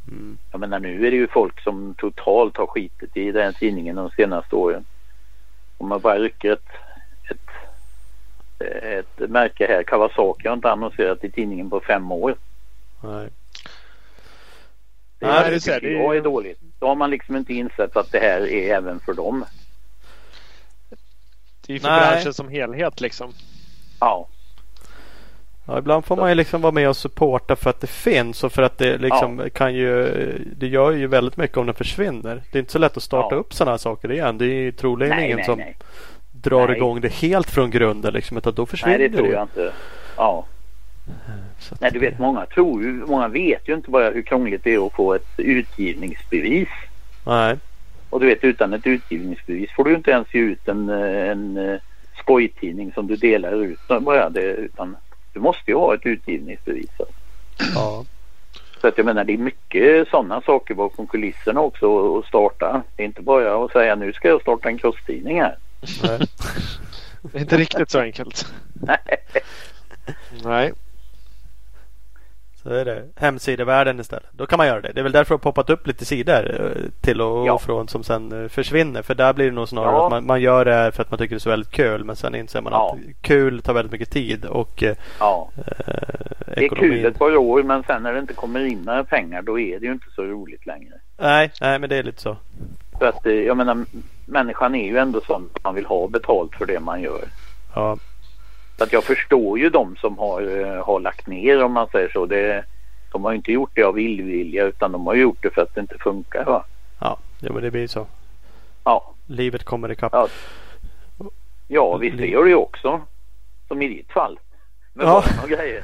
Mm. 0.07 0.37
Jag 0.51 0.59
menar 0.59 0.79
nu 0.79 1.07
är 1.07 1.11
det 1.11 1.17
ju 1.17 1.27
folk 1.27 1.59
som 1.61 1.93
totalt 1.97 2.57
har 2.57 2.67
skitit 2.67 3.17
i 3.17 3.31
den 3.31 3.53
tidningen 3.53 3.95
de 3.95 4.09
senaste 4.09 4.55
åren. 4.55 4.85
Om 5.77 5.87
man 5.89 5.99
bara 6.01 6.19
rycker 6.19 6.51
ett, 6.53 6.67
ett, 7.29 7.49
ett 9.19 9.29
märke 9.29 9.67
här, 9.67 9.83
Kawasaki 9.83 10.47
har 10.47 10.55
inte 10.55 10.71
annonserat 10.71 11.23
i 11.23 11.31
tidningen 11.31 11.69
på 11.69 11.79
fem 11.79 12.11
år. 12.11 12.35
Nej. 13.01 13.29
Det, 15.19 15.27
Nej, 15.27 15.37
är, 15.37 15.43
det 15.43 15.49
det 15.51 15.59
tycker 15.59 15.81
det 15.81 15.91
jag 15.91 16.17
är 16.17 16.21
dåligt. 16.21 16.59
Då 16.79 16.87
har 16.87 16.95
man 16.95 17.09
liksom 17.09 17.35
inte 17.35 17.53
insett 17.53 17.97
att 17.97 18.11
det 18.11 18.19
här 18.19 18.47
är 18.51 18.75
även 18.75 18.99
för 18.99 19.13
dem. 19.13 19.45
Det 21.65 21.71
är 21.71 21.73
ju 21.73 21.79
för 21.79 21.89
Nej. 21.89 22.11
branschen 22.11 22.33
som 22.33 22.49
helhet 22.49 23.01
liksom. 23.01 23.33
Ja, 23.99 24.27
Ja, 25.69 25.77
ibland 25.77 26.05
får 26.05 26.15
man 26.15 26.29
ju 26.29 26.35
liksom 26.35 26.61
vara 26.61 26.71
med 26.71 26.89
och 26.89 26.97
supporta 26.97 27.55
för 27.55 27.69
att 27.69 27.81
det 27.81 27.87
finns 27.87 28.43
och 28.43 28.51
för 28.51 28.61
att 28.61 28.77
det 28.77 28.97
liksom 28.97 29.49
kan 29.53 29.73
ju 29.73 30.07
Det 30.57 30.67
gör 30.67 30.91
ju 30.91 31.07
väldigt 31.07 31.37
mycket 31.37 31.57
om 31.57 31.65
den 31.65 31.75
försvinner. 31.75 32.43
Det 32.51 32.57
är 32.57 32.59
inte 32.59 32.71
så 32.71 32.79
lätt 32.79 32.97
att 32.97 33.03
starta 33.03 33.35
Ja. 33.35 33.39
upp 33.39 33.53
sådana 33.53 33.71
här 33.71 33.77
saker 33.77 34.11
igen. 34.11 34.37
Det 34.37 34.45
är 34.45 34.53
ju 34.53 34.71
troligen 34.71 35.15
nej, 35.15 35.25
ingen 35.25 35.37
nej, 35.37 35.45
som 35.45 35.57
nej. 35.59 35.77
drar 36.31 36.67
Nej. 36.67 36.77
igång 36.77 37.01
det 37.01 37.13
helt 37.13 37.49
från 37.49 37.71
grunden 37.71 38.13
liksom. 38.13 38.37
Utan 38.37 38.53
då 38.53 38.65
försvinner 38.65 38.97
Nej, 38.97 39.09
det 39.09 39.17
tror 39.17 39.31
jag 39.31 39.43
inte. 39.43 39.71
Ja. 40.17 40.45
Att 41.71 41.81
Nej, 41.81 41.91
du 41.91 41.99
vet 41.99 42.19
många 42.19 42.45
tror 42.45 42.83
ju, 42.83 42.91
många 42.91 43.27
vet 43.27 43.69
ju 43.69 43.73
inte 43.73 43.89
bara 43.89 44.09
hur 44.09 44.21
krångligt 44.21 44.63
det 44.63 44.73
är 44.73 44.87
att 44.87 44.93
få 44.93 45.13
ett 45.13 45.29
utgivningsbevis. 45.37 46.69
Nej. 47.25 47.57
Och 48.09 48.19
du 48.19 48.25
vet 48.25 48.43
utan 48.43 48.73
ett 48.73 48.87
utgivningsbevis 48.87 49.71
får 49.71 49.83
du 49.83 49.95
inte 49.95 50.11
ens 50.11 50.33
ge 50.33 50.39
ut 50.39 50.67
en, 50.67 50.89
en 50.89 51.57
eh, 51.57 51.79
skojtidning 52.19 52.91
som 52.93 53.07
du 53.07 53.15
delar 53.15 53.63
ut. 53.63 53.79
Bara 54.01 54.29
det, 54.29 54.41
utan 54.41 54.97
du 55.33 55.39
måste 55.39 55.71
ju 55.71 55.77
ha 55.77 55.93
ett 55.93 56.05
utgivningsbevis. 56.05 56.89
Ja. 57.75 58.05
Så 58.81 58.87
att 58.87 58.97
jag 58.97 59.05
menar 59.05 59.23
det 59.23 59.33
är 59.33 59.37
mycket 59.37 60.07
sådana 60.07 60.41
saker 60.41 60.73
bakom 60.73 61.07
kulisserna 61.07 61.61
också 61.61 62.17
att 62.17 62.25
starta. 62.25 62.83
Det 62.95 63.03
är 63.03 63.07
inte 63.07 63.21
bara 63.21 63.65
att 63.65 63.71
säga 63.71 63.95
nu 63.95 64.13
ska 64.13 64.27
jag 64.27 64.41
starta 64.41 64.69
en 64.69 64.77
crosstidning 64.77 65.41
här. 65.41 65.57
Nej. 66.03 66.19
Det 67.21 67.37
är 67.37 67.41
inte 67.41 67.57
riktigt 67.57 67.89
så 67.89 67.99
enkelt. 67.99 68.53
Nej. 68.73 68.97
Så 70.41 70.49
Så 72.69 72.75
är 72.75 72.85
det 72.85 73.03
hemsidevärlden 73.15 73.99
istället. 73.99 74.29
Då 74.31 74.45
kan 74.45 74.57
man 74.57 74.67
göra 74.67 74.81
det. 74.81 74.91
Det 74.91 75.01
är 75.01 75.03
väl 75.03 75.11
därför 75.11 75.29
det 75.29 75.35
har 75.35 75.51
poppat 75.51 75.69
upp 75.69 75.87
lite 75.87 76.05
sidor 76.05 76.61
eh, 76.61 76.89
till 77.01 77.21
och 77.21 77.47
ja. 77.47 77.59
från 77.59 77.87
som 77.87 78.03
sen 78.03 78.43
eh, 78.43 78.49
försvinner. 78.49 79.01
För 79.01 79.15
där 79.15 79.33
blir 79.33 79.45
det 79.45 79.51
nog 79.51 79.69
snarare 79.69 79.91
ja. 79.91 80.05
att 80.05 80.11
man, 80.11 80.25
man, 80.25 80.41
gör 80.41 80.65
det 80.65 80.91
för 80.91 81.01
att 81.01 81.11
man 81.11 81.17
tycker 81.17 81.35
det 81.35 81.37
är 81.37 81.39
så 81.39 81.49
väldigt 81.49 81.71
kul. 81.71 82.03
Men 82.03 82.15
sen 82.15 82.35
inser 82.35 82.61
man 82.61 82.73
ja. 82.73 82.95
att 82.95 83.21
kul 83.21 83.61
tar 83.61 83.73
väldigt 83.73 83.91
mycket 83.91 84.11
tid 84.11 84.45
och 84.45 84.83
eh, 84.83 84.95
ja. 85.19 85.49
Eh, 85.57 85.63
det 86.55 86.65
är 86.65 86.75
kul 86.75 87.05
ett 87.05 87.19
par 87.19 87.37
år 87.37 87.63
men 87.63 87.83
sen 87.83 88.03
när 88.03 88.13
det 88.13 88.19
inte 88.19 88.33
kommer 88.33 88.65
in 88.65 88.81
några 88.81 89.03
pengar 89.03 89.41
då 89.41 89.59
är 89.59 89.79
det 89.79 89.85
ju 89.85 89.91
inte 89.91 90.09
så 90.15 90.23
roligt 90.23 90.65
längre. 90.65 90.93
Nej, 91.17 91.51
nej 91.61 91.79
men 91.79 91.89
det 91.89 91.95
är 91.95 92.03
lite 92.03 92.21
så. 92.21 92.37
För 92.99 93.05
att 93.05 93.25
jag 93.25 93.57
menar 93.57 93.85
människan 94.25 94.75
är 94.75 94.87
ju 94.87 94.97
ändå 94.97 95.21
sån 95.21 95.49
att 95.53 95.63
man 95.63 95.75
vill 95.75 95.85
ha 95.85 96.07
betalt 96.07 96.55
för 96.55 96.65
det 96.65 96.79
man 96.79 97.01
gör. 97.01 97.23
Ja. 97.75 97.97
Så 98.79 98.83
att 98.83 98.93
jag 98.93 99.03
förstår 99.03 99.59
ju 99.59 99.69
de 99.69 99.95
som 99.95 100.17
har, 100.17 100.41
eh, 100.41 100.85
har 100.85 100.99
lagt 100.99 101.27
ner 101.27 101.63
om 101.63 101.71
man 101.73 101.87
säger 101.87 102.09
så. 102.09 102.25
Det, 102.25 102.63
de 103.11 103.23
har 103.23 103.33
inte 103.33 103.51
gjort 103.51 103.71
det 103.73 103.83
av 103.83 103.99
illvilja 103.99 104.65
utan 104.65 104.91
de 104.91 105.07
har 105.07 105.15
gjort 105.15 105.37
det 105.41 105.49
för 105.49 105.61
att 105.61 105.75
det 105.75 105.81
inte 105.81 105.97
funkar. 105.97 106.45
Va? 106.45 106.65
Ja, 106.99 107.17
ja 107.39 107.53
men 107.53 107.63
det 107.63 107.71
blir 107.71 107.87
så. 107.87 108.07
Ja. 108.83 109.13
Livet 109.27 109.63
kommer 109.63 109.91
ikapp. 109.91 110.13
Ja, 110.13 110.27
ja 111.67 111.97
visst 111.97 112.17
det 112.17 112.27
gör 112.27 112.43
det 112.43 112.49
ju 112.49 112.55
också. 112.55 113.01
Som 113.67 113.81
i 113.81 113.87
ditt 113.87 114.11
fall. 114.11 114.39
Med 114.93 115.05
ja. 115.07 115.11
barn 115.11 115.43
och 115.43 115.49
grejer. 115.49 115.83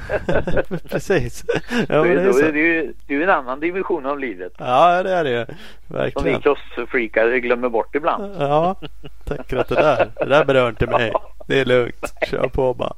Precis. 0.89 1.45
Ja, 1.89 2.03
det, 2.03 2.09
är, 2.09 2.31
så. 2.31 2.39
det, 2.39 2.47
är 2.47 2.53
ju, 2.53 2.93
det 3.07 3.13
är 3.13 3.17
ju 3.17 3.23
en 3.23 3.29
annan 3.29 3.59
dimension 3.59 4.05
av 4.05 4.19
livet. 4.19 4.53
Ja 4.57 5.03
det 5.03 5.11
är 5.11 5.23
det 5.23 5.29
ju. 5.29 5.45
Verkligen. 5.87 6.11
Som 6.11 6.23
vi 6.23 6.55
crossfreakare 6.75 7.39
glömmer 7.39 7.69
bort 7.69 7.95
ibland. 7.95 8.35
Ja, 8.39 8.75
tänker 9.23 9.57
att 9.57 9.69
det 9.69 9.75
där, 9.75 10.11
det 10.19 10.25
där 10.25 10.45
berör 10.45 10.69
inte 10.69 10.87
mig. 10.87 11.13
Det 11.47 11.59
är 11.59 11.65
lugnt. 11.65 12.13
Kör 12.29 12.47
på 12.47 12.73
bara. 12.73 12.93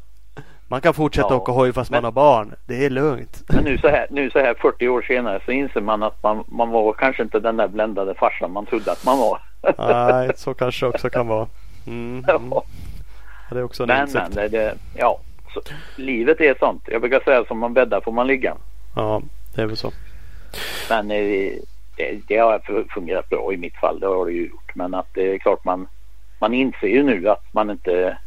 Man 0.69 0.81
kan 0.81 0.93
fortsätta 0.93 1.27
ja. 1.29 1.35
åka 1.35 1.51
hoj 1.51 1.73
fast 1.73 1.91
men, 1.91 1.97
man 1.97 2.03
har 2.03 2.11
barn. 2.11 2.55
Det 2.65 2.85
är 2.85 2.89
lugnt. 2.89 3.43
Men 3.47 3.63
nu 3.63 3.77
så, 3.77 3.87
här, 3.87 4.07
nu 4.09 4.29
så 4.29 4.39
här 4.39 4.53
40 4.53 4.87
år 4.87 5.01
senare 5.01 5.41
så 5.45 5.51
inser 5.51 5.81
man 5.81 6.03
att 6.03 6.23
man, 6.23 6.43
man 6.47 6.69
var 6.69 6.93
kanske 6.93 7.23
inte 7.23 7.39
den 7.39 7.57
där 7.57 7.67
bländade 7.67 8.15
farsan 8.15 8.51
man 8.51 8.65
trodde 8.65 8.91
att 8.91 9.05
man 9.05 9.17
var. 9.19 9.41
Nej, 9.77 10.31
så 10.35 10.53
kanske 10.53 10.85
också 10.85 11.09
kan 11.09 11.27
vara. 11.27 11.47
Mm, 11.87 12.23
ja. 12.27 12.35
Mm. 12.35 12.49
Det 13.49 13.59
är 13.59 13.63
också 13.63 13.83
en 13.83 13.87
men, 13.87 14.01
insikt. 14.01 14.35
men 14.35 14.51
det, 14.51 14.75
ja, 14.95 15.19
så, 15.53 15.61
livet 15.95 16.41
är 16.41 16.55
sånt. 16.59 16.83
Jag 16.87 17.01
brukar 17.01 17.19
säga 17.19 17.45
som 17.45 17.59
man 17.59 17.73
bäddar 17.73 18.01
får 18.01 18.11
man 18.11 18.27
ligga. 18.27 18.57
Ja, 18.95 19.21
det 19.55 19.61
är 19.61 19.65
väl 19.65 19.77
så. 19.77 19.91
Men 20.89 21.11
eh, 21.11 21.51
det, 21.97 22.19
det 22.27 22.37
har 22.37 22.87
fungerat 22.93 23.29
bra 23.29 23.53
i 23.53 23.57
mitt 23.57 23.75
fall. 23.75 23.99
Det 23.99 24.07
har 24.07 24.25
det 24.25 24.31
ju 24.31 24.47
gjort. 24.47 24.75
Men 24.75 24.93
att 24.93 25.13
det 25.13 25.33
är 25.33 25.37
klart 25.37 25.65
man, 25.65 25.87
man 26.39 26.53
inser 26.53 26.87
ju 26.87 27.03
nu 27.03 27.29
att 27.29 27.53
man 27.53 27.69
inte 27.69 28.17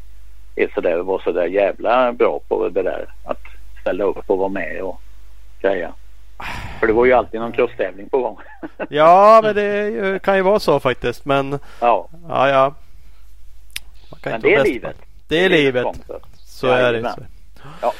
är 0.57 0.71
sådär, 0.75 0.99
var 0.99 1.19
sådär 1.19 1.47
jävla 1.47 2.13
bra 2.13 2.41
på 2.49 2.69
det 2.69 2.83
där. 2.83 3.15
Att 3.25 3.43
ställa 3.81 4.05
upp 4.05 4.31
och 4.31 4.39
vara 4.39 4.49
med 4.49 4.83
och 4.83 5.01
greja. 5.61 5.93
För 6.81 6.87
det 6.87 6.93
var 6.93 7.05
ju 7.05 7.13
alltid 7.13 7.41
någon 7.41 7.53
crosstävling 7.53 8.09
på 8.09 8.19
gång. 8.19 8.39
ja, 8.89 9.41
men 9.43 9.55
det 9.55 10.23
kan 10.23 10.37
ju 10.37 10.43
vara 10.43 10.61
så 10.61 10.81
faktiskt. 10.81 11.25
Men 11.25 11.59
ja, 11.81 12.09
ja. 12.29 12.49
ja. 12.49 12.75
men 14.25 14.41
det 14.41 14.55
är 14.55 14.65
livet. 14.65 14.97
Det 15.29 15.45
är 15.45 15.49
livet. 15.49 15.87
Så 16.35 16.67
ja, 16.67 16.77
är 16.77 16.93
det. 16.93 17.13
Så. 17.13 17.21
Ja, 17.83 17.93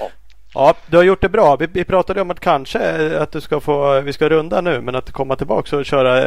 Ja, 0.55 0.75
du 0.87 0.97
har 0.97 1.05
gjort 1.05 1.21
det 1.21 1.29
bra. 1.29 1.57
Vi, 1.57 1.67
vi 1.67 1.85
pratade 1.85 2.21
om 2.21 2.31
att 2.31 2.41
kanske 2.41 3.19
att 3.19 3.33
du 3.33 3.41
ska 3.41 3.61
få, 3.61 4.01
vi 4.01 4.13
ska 4.13 4.29
runda 4.29 4.61
nu, 4.61 4.81
men 4.81 4.95
att 4.95 5.11
komma 5.13 5.37
tillbaka 5.37 5.77
och 5.77 5.85
köra 5.85 6.19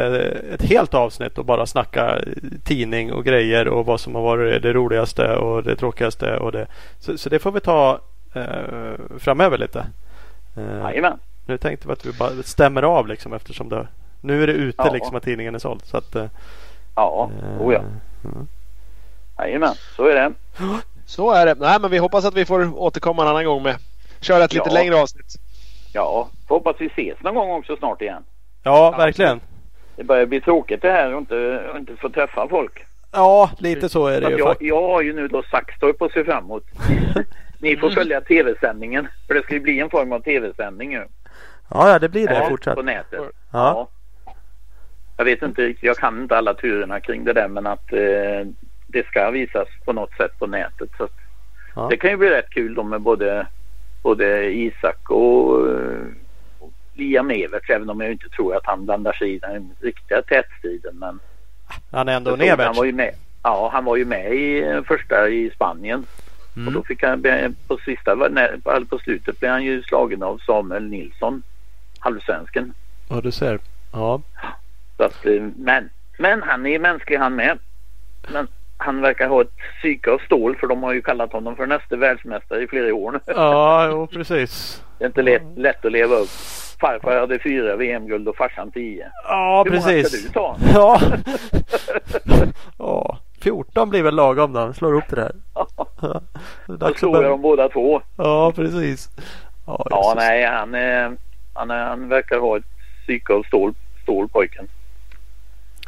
ett 0.54 0.62
helt 0.62 0.94
avsnitt 0.94 1.38
och 1.38 1.44
bara 1.44 1.66
snacka 1.66 2.18
tidning 2.64 3.12
och 3.12 3.24
grejer 3.24 3.68
och 3.68 3.86
vad 3.86 4.00
som 4.00 4.14
har 4.14 4.22
varit 4.22 4.62
det 4.62 4.72
roligaste 4.72 5.36
och 5.36 5.62
det 5.62 5.76
tråkigaste. 5.76 6.36
Och 6.36 6.52
det. 6.52 6.66
Så, 6.98 7.18
så 7.18 7.28
det 7.28 7.38
får 7.38 7.52
vi 7.52 7.60
ta 7.60 8.00
eh, 8.34 9.18
framöver 9.18 9.58
lite. 9.58 9.86
Eh, 10.56 11.14
nu 11.46 11.58
tänkte 11.58 11.86
vi 11.88 11.92
att 11.92 12.06
vi 12.06 12.12
bara 12.12 12.42
stämmer 12.42 12.82
av 12.82 13.08
liksom 13.08 13.32
eftersom 13.32 13.68
det, 13.68 13.86
nu 14.20 14.42
är 14.42 14.46
det 14.46 14.52
ute 14.52 14.82
ja. 14.86 14.92
liksom 14.92 15.16
att 15.16 15.22
tidningen 15.22 15.54
är 15.54 15.58
såld. 15.58 15.84
Så 15.84 15.96
att, 15.96 16.16
eh, 16.16 16.26
ja, 16.96 17.30
oh 17.60 17.72
ja. 17.74 17.80
Mm. 18.24 18.48
Jajamän, 19.38 19.74
så 19.96 20.06
är 20.06 20.14
det. 20.14 20.32
Så 21.06 21.32
är 21.32 21.46
det. 21.46 21.54
Nej, 21.58 21.80
men 21.80 21.90
vi 21.90 21.98
hoppas 21.98 22.24
att 22.24 22.34
vi 22.34 22.44
får 22.44 22.78
återkomma 22.78 23.22
en 23.22 23.28
annan 23.28 23.44
gång 23.44 23.62
med 23.62 23.76
köra 24.20 24.44
ett 24.44 24.52
lite 24.52 24.68
ja. 24.68 24.74
längre 24.74 24.96
avsnitt. 24.96 25.34
Ja, 25.92 26.28
får 26.48 26.54
hoppas 26.54 26.76
vi 26.78 26.86
ses 26.86 27.22
någon 27.22 27.34
gång 27.34 27.50
också 27.50 27.76
snart 27.76 28.02
igen. 28.02 28.22
Ja, 28.62 28.94
verkligen. 28.98 29.40
Det 29.96 30.04
börjar 30.04 30.26
bli 30.26 30.40
tråkigt 30.40 30.82
det 30.82 30.90
här 30.90 31.12
och 31.12 31.18
inte, 31.18 31.70
inte 31.76 31.96
få 31.96 32.08
träffa 32.08 32.48
folk. 32.48 32.84
Ja, 33.12 33.50
lite 33.58 33.88
så 33.88 34.06
är 34.06 34.20
det 34.20 34.30
ju. 34.30 34.38
Jag, 34.38 34.56
jag 34.60 34.82
har 34.82 35.02
ju 35.02 35.12
nu 35.12 35.28
då 35.28 35.42
Saxtorp 35.42 36.02
att 36.02 36.12
se 36.12 36.24
fram 36.24 36.44
emot. 36.44 36.64
Ni 37.58 37.76
får 37.76 37.90
följa 37.90 38.20
tv-sändningen. 38.20 39.08
För 39.26 39.34
det 39.34 39.42
ska 39.42 39.54
ju 39.54 39.60
bli 39.60 39.80
en 39.80 39.90
form 39.90 40.12
av 40.12 40.20
tv-sändning 40.20 40.92
ju. 40.92 41.04
Ja, 41.70 41.88
ja, 41.90 41.98
det 41.98 42.08
blir 42.08 42.28
det 42.28 42.34
ja, 42.34 42.48
fortsatt. 42.48 42.74
på 42.74 42.82
nätet. 42.82 43.20
Ja. 43.20 43.28
ja. 43.52 43.88
Jag 45.16 45.24
vet 45.24 45.42
inte 45.42 45.62
riktigt, 45.62 45.84
jag 45.84 45.96
kan 45.96 46.22
inte 46.22 46.36
alla 46.36 46.54
turerna 46.54 47.00
kring 47.00 47.24
det 47.24 47.32
där 47.32 47.48
men 47.48 47.66
att 47.66 47.92
eh, 47.92 48.46
det 48.86 49.06
ska 49.06 49.30
visas 49.30 49.68
på 49.84 49.92
något 49.92 50.16
sätt 50.16 50.38
på 50.38 50.46
nätet. 50.46 50.88
Så 50.98 51.08
ja. 51.74 51.86
Det 51.90 51.96
kan 51.96 52.10
ju 52.10 52.16
bli 52.16 52.30
rätt 52.30 52.50
kul 52.50 52.74
då 52.74 52.82
med 52.82 53.00
både 53.00 53.46
både 54.04 54.52
Isak 54.52 55.10
och, 55.10 55.50
och 56.58 56.72
Liam 56.94 57.30
Everts 57.30 57.70
även 57.70 57.90
om 57.90 58.00
jag 58.00 58.12
inte 58.12 58.28
tror 58.28 58.56
att 58.56 58.66
han 58.66 58.84
blandar 58.84 59.12
sig 59.12 59.34
i 59.34 59.38
den 59.38 59.70
riktiga 59.80 60.22
tätstriden. 60.22 60.98
Men 60.98 61.20
han 61.90 62.08
är 62.08 62.16
ändå 62.16 62.34
en 62.34 62.40
Everts. 62.40 62.66
Han 62.66 62.76
var 62.76 62.84
ju 62.84 62.92
med. 62.92 63.14
Ja, 63.42 63.70
han 63.72 63.84
var 63.84 63.96
ju 63.96 64.04
med 64.04 64.34
i 64.34 64.82
första 64.86 65.28
i 65.28 65.50
Spanien. 65.54 66.06
Mm. 66.56 66.66
Och 66.66 66.72
då 66.72 66.82
fick 66.82 67.02
han 67.02 67.22
på 67.66 67.78
sista, 67.84 68.16
på 68.88 68.98
slutet 68.98 69.40
blev 69.40 69.50
han 69.50 69.64
ju 69.64 69.82
slagen 69.82 70.22
av 70.22 70.38
Samuel 70.38 70.88
Nilsson, 70.88 71.42
halvsvensken. 71.98 72.74
Ja, 73.08 73.20
du 73.20 73.32
ser. 73.32 73.58
Ja. 73.92 74.20
Så 74.96 75.04
att, 75.04 75.26
eh, 75.26 75.42
men, 75.56 75.90
men 76.18 76.42
han 76.42 76.66
är 76.66 76.78
mänsklig 76.78 77.16
han 77.16 77.34
med. 77.36 77.58
Men 78.32 78.48
han 78.76 79.00
verkar 79.00 79.28
ha 79.28 79.40
ett 79.40 79.56
psyke 79.78 80.10
av 80.10 80.18
stål 80.18 80.56
för 80.56 80.66
de 80.66 80.82
har 80.82 80.92
ju 80.92 81.02
kallat 81.02 81.32
honom 81.32 81.56
för 81.56 81.66
nästa 81.66 81.96
världsmästare 81.96 82.62
i 82.62 82.66
flera 82.66 82.94
år 82.94 83.12
nu. 83.12 83.20
Ja, 83.26 83.88
jo, 83.90 84.06
precis. 84.06 84.82
Det 84.98 85.04
är 85.04 85.08
inte 85.08 85.22
lätt, 85.22 85.42
lätt 85.56 85.84
att 85.84 85.92
leva 85.92 86.14
upp. 86.14 86.28
Farfar 86.80 87.20
hade 87.20 87.38
fyra 87.38 87.76
VM-guld 87.76 88.28
och 88.28 88.36
farsan 88.36 88.70
tio. 88.70 89.06
Ja, 89.28 89.62
Hur 89.66 89.70
precis. 89.70 90.14
Hur 90.34 90.40
många 90.40 90.58
ska 90.58 90.66
du 90.68 90.72
ta? 90.72 90.74
Ja. 90.74 91.00
ja. 92.78 93.18
14 93.40 93.90
blir 93.90 94.02
väl 94.02 94.14
lagom 94.14 94.52
då. 94.52 94.72
Slår 94.72 94.94
upp 94.94 95.08
det 95.08 95.16
där. 95.16 95.32
Ja. 95.54 96.20
Då 96.66 96.94
slår 96.94 97.22
jag 97.22 97.30
dem 97.32 97.42
båda 97.42 97.68
två. 97.68 98.00
Ja, 98.16 98.52
precis. 98.56 99.08
Ja, 99.66 99.86
ja 99.90 100.14
nej, 100.16 100.44
han, 100.44 100.74
han, 101.54 101.70
han 101.70 102.08
verkar 102.08 102.38
ha 102.38 102.56
ett 102.56 102.64
psyke 103.02 103.32
av 103.32 103.42
stål, 103.42 103.74
stål 104.02 104.28
pojken. 104.28 104.68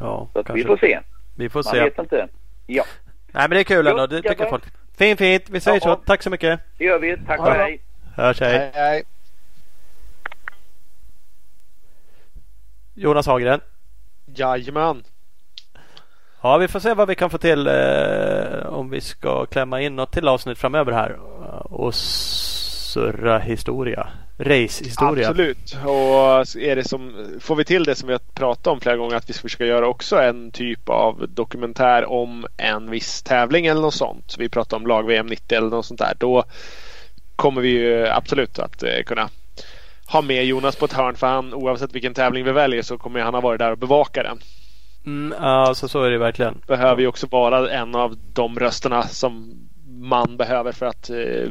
Ja, 0.01 0.29
Så 0.35 0.53
vi 0.53 0.65
får 0.65 0.77
se. 0.77 0.99
Vi 1.37 1.49
får 1.49 1.59
Man 1.65 1.75
se. 1.75 1.81
vet 1.85 1.99
inte. 1.99 2.29
Ja. 2.67 2.85
Nej 3.27 3.43
men 3.43 3.51
det 3.51 3.61
är 3.61 3.65
kul 3.65 3.87
ändå. 3.87 4.07
Det 4.07 4.23
tycker 4.23 4.49
folk. 4.49 4.65
Fint 4.99 5.19
fint. 5.19 5.51
Vi 5.51 5.61
säger 5.61 5.81
ja. 5.85 5.95
så. 5.95 5.97
Tack 5.97 6.23
så 6.23 6.31
mycket. 6.31 6.61
Det 6.79 6.85
gör 6.85 6.99
vi. 6.99 7.17
Tack 7.27 7.41
och 7.41 7.53
hej. 7.53 7.81
Hörs 8.15 8.41
hej. 8.41 8.59
hej, 8.59 8.71
hej. 8.75 9.03
Jonas 12.95 13.27
Hagren. 13.27 13.61
Jajamän. 14.35 15.03
Ja, 16.43 16.57
vi 16.57 16.69
får 16.69 16.81
se 16.81 16.95
vad 16.95 17.09
vi 17.09 17.15
kan 17.15 17.31
få 17.31 17.39
till 17.39 17.67
eh, 17.67 18.67
om 18.67 18.91
vi 18.91 19.01
ska 19.01 19.47
klämma 19.47 19.81
in 19.81 19.97
något 19.97 20.13
till 20.13 20.29
avsnitt 20.29 20.59
framöver 20.59 20.93
här 20.93 21.13
och 21.73 21.95
surra 22.97 23.39
historia 23.39 24.09
racehistoria. 24.39 25.29
Absolut. 25.29 25.77
Och 25.85 26.57
är 26.63 26.77
det 26.77 26.89
som, 26.89 27.13
får 27.41 27.57
vi 27.57 27.65
till 27.65 27.85
det 27.85 27.95
som 27.95 28.07
vi 28.07 28.13
har 28.13 28.21
pratat 28.35 28.67
om 28.67 28.81
flera 28.81 28.97
gånger 28.97 29.17
att 29.17 29.29
vi 29.29 29.33
ska 29.33 29.43
försöka 29.43 29.67
göra 29.67 29.87
också 29.87 30.17
en 30.17 30.51
typ 30.51 30.89
av 30.89 31.27
dokumentär 31.29 32.11
om 32.11 32.47
en 32.57 32.91
viss 32.91 33.23
tävling 33.23 33.67
eller 33.67 33.81
något 33.81 33.95
sånt. 33.95 34.37
Vi 34.39 34.49
pratar 34.49 34.77
om 34.77 34.87
lag-VM 34.87 35.27
90 35.27 35.59
eller 35.59 35.69
något 35.69 35.87
sånt 35.87 36.01
där. 36.01 36.13
Då 36.19 36.45
kommer 37.37 37.63
vi 37.63 37.69
ju 37.69 38.07
absolut 38.07 38.59
att 38.59 38.83
eh, 38.83 39.03
kunna 39.07 39.29
ha 40.07 40.23
med 40.23 40.45
Jonas 40.45 40.77
på 40.77 40.85
ett 40.85 40.93
hörn 40.93 41.17
för 41.17 41.27
han 41.27 41.55
oavsett 41.55 41.95
vilken 41.95 42.15
tävling 42.15 42.45
vi 42.45 42.53
väljer 42.53 42.83
så 42.83 42.99
kommer 42.99 43.21
han 43.21 43.35
ha 43.35 43.41
varit 43.41 43.59
där 43.59 43.73
och 43.73 43.79
bevaka 43.79 44.23
den. 44.23 44.39
Mm, 45.07 45.35
alltså 45.39 45.89
så 45.89 46.03
är 46.03 46.11
det 46.11 46.19
verkligen. 46.19 46.63
Behöver 46.67 47.01
ju 47.01 47.07
också 47.07 47.27
vara 47.27 47.71
en 47.71 47.95
av 47.95 48.17
de 48.35 48.59
rösterna 48.59 49.03
som 49.03 49.55
man 49.89 50.37
behöver 50.37 50.73
för 50.73 50.87
att 50.87 51.11
eh, 51.11 51.51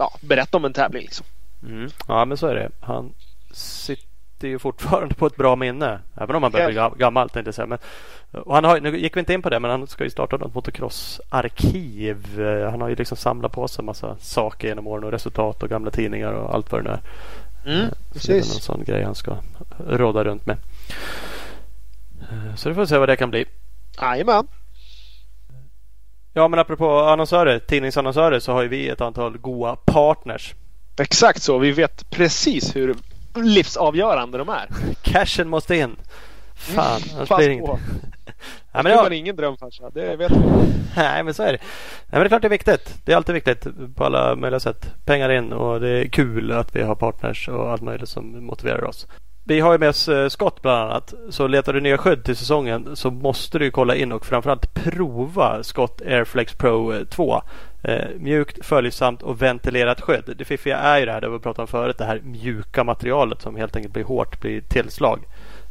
ja, 0.00 0.12
berätta 0.20 0.56
om 0.56 0.64
en 0.64 0.72
tävling. 0.72 1.02
Liksom. 1.02 1.26
Mm. 1.62 1.90
Ja 2.08 2.24
men 2.24 2.36
så 2.36 2.46
är 2.46 2.54
det. 2.54 2.70
Han 2.80 3.14
sitter 3.52 4.48
ju 4.48 4.58
fortfarande 4.58 5.14
på 5.14 5.26
ett 5.26 5.36
bra 5.36 5.56
minne. 5.56 6.00
Även 6.16 6.36
om 6.36 6.42
han 6.42 6.52
börjar 6.52 6.90
bli 6.90 6.98
gammal. 6.98 7.28
Tänkte 7.28 7.52
jag. 7.56 7.68
Men, 7.68 7.78
och 8.32 8.54
han 8.54 8.64
har, 8.64 8.80
nu 8.80 8.98
gick 8.98 9.16
vi 9.16 9.20
inte 9.20 9.32
in 9.34 9.42
på 9.42 9.50
det 9.50 9.60
men 9.60 9.70
han 9.70 9.86
ska 9.86 10.04
ju 10.04 10.10
starta 10.10 10.36
något 10.36 10.54
motocrossarkiv. 10.54 12.40
Han 12.70 12.80
har 12.80 12.88
ju 12.88 12.94
liksom 12.94 13.16
samlat 13.16 13.52
på 13.52 13.68
sig 13.68 13.82
en 13.82 13.86
massa 13.86 14.16
saker 14.16 14.68
genom 14.68 14.86
åren 14.86 15.04
och 15.04 15.12
resultat 15.12 15.62
och 15.62 15.68
gamla 15.68 15.90
tidningar 15.90 16.32
och 16.32 16.54
allt 16.54 16.72
vad 16.72 16.84
det 16.84 16.90
nu 16.90 16.96
är. 16.96 17.00
Mm, 17.64 17.86
eh, 17.86 17.92
precis. 18.12 18.54
En 18.54 18.60
sån 18.60 18.84
grej 18.84 19.02
han 19.02 19.14
ska 19.14 19.36
råda 19.78 20.24
runt 20.24 20.46
med. 20.46 20.56
Eh, 22.20 22.54
så 22.54 22.68
det 22.68 22.74
får 22.74 22.82
vi 22.82 22.86
se 22.86 22.98
vad 22.98 23.08
det 23.08 23.16
kan 23.16 23.30
bli. 23.30 23.44
Jajamän. 24.00 24.46
Ja 26.32 26.48
men 26.48 26.58
apropå 26.58 26.98
annonsörer, 27.00 27.58
tidningsannonsörer 27.58 28.38
så 28.40 28.52
har 28.52 28.62
ju 28.62 28.68
vi 28.68 28.88
ett 28.88 29.00
antal 29.00 29.38
goa 29.38 29.76
partners 29.76 30.54
Exakt 31.00 31.42
så. 31.42 31.58
Vi 31.58 31.72
vet 31.72 32.10
precis 32.10 32.76
hur 32.76 32.94
livsavgörande 33.34 34.38
de 34.38 34.48
är. 34.48 34.68
Cashen 35.02 35.48
måste 35.48 35.76
in. 35.76 35.96
Fan, 36.54 37.00
Mm, 37.02 37.16
annars 37.16 37.28
blir 37.28 37.38
det 37.38 37.44
på. 37.44 37.50
inget. 37.52 37.64
Ja, 37.68 37.78
Ja, 38.72 38.82
men 38.82 38.84
det 38.84 38.96
var 39.02 39.10
ingen 39.10 39.36
drömfarsa, 39.36 39.90
det 39.90 40.16
vet 40.16 40.30
vi. 40.30 40.36
nej, 40.96 41.24
men 41.24 41.34
så 41.34 41.42
är 41.42 41.52
det. 41.52 41.58
Nej, 41.58 41.60
men 42.10 42.20
det 42.20 42.26
är 42.26 42.28
klart 42.28 42.42
det 42.42 42.48
är 42.48 42.50
viktigt. 42.50 42.94
Det 43.04 43.12
är 43.12 43.16
alltid 43.16 43.34
viktigt 43.34 43.66
på 43.96 44.04
alla 44.04 44.34
möjliga 44.36 44.60
sätt. 44.60 44.90
Pengar 45.04 45.30
in 45.30 45.52
och 45.52 45.80
det 45.80 45.88
är 45.88 46.04
kul 46.08 46.52
att 46.52 46.76
vi 46.76 46.82
har 46.82 46.94
partners 46.94 47.48
och 47.48 47.70
allt 47.70 47.82
möjligt 47.82 48.08
som 48.08 48.44
motiverar 48.46 48.84
oss. 48.84 49.06
Vi 49.50 49.60
har 49.60 49.72
ju 49.72 49.78
med 49.78 49.88
oss 49.88 50.08
eh, 50.08 50.28
skott 50.28 50.62
bland 50.62 50.90
annat. 50.90 51.14
Så 51.30 51.46
letar 51.46 51.72
du 51.72 51.80
nya 51.80 51.98
skydd 51.98 52.24
till 52.24 52.36
säsongen 52.36 52.96
så 52.96 53.10
måste 53.10 53.58
du 53.58 53.70
kolla 53.70 53.94
in 53.94 54.12
och 54.12 54.26
framförallt 54.26 54.74
prova 54.74 55.62
Scott 55.62 56.00
Airflex 56.00 56.54
Pro 56.54 56.92
eh, 56.92 57.04
2. 57.04 57.42
Eh, 57.82 58.08
mjukt, 58.18 58.66
följsamt 58.66 59.22
och 59.22 59.42
ventilerat 59.42 60.00
skydd. 60.00 60.34
Det 60.36 60.44
fiffiga 60.44 60.78
är 60.78 60.98
ju 60.98 61.06
det 61.06 61.12
här, 61.12 61.20
det 61.20 61.28
vi 61.28 61.38
pratade 61.38 61.62
om 61.62 61.68
förut, 61.68 61.98
det 61.98 62.04
här 62.04 62.20
mjuka 62.24 62.84
materialet 62.84 63.42
som 63.42 63.56
helt 63.56 63.76
enkelt 63.76 63.94
blir 63.94 64.04
hårt, 64.04 64.40
blir 64.40 64.60
tillslag. 64.60 65.18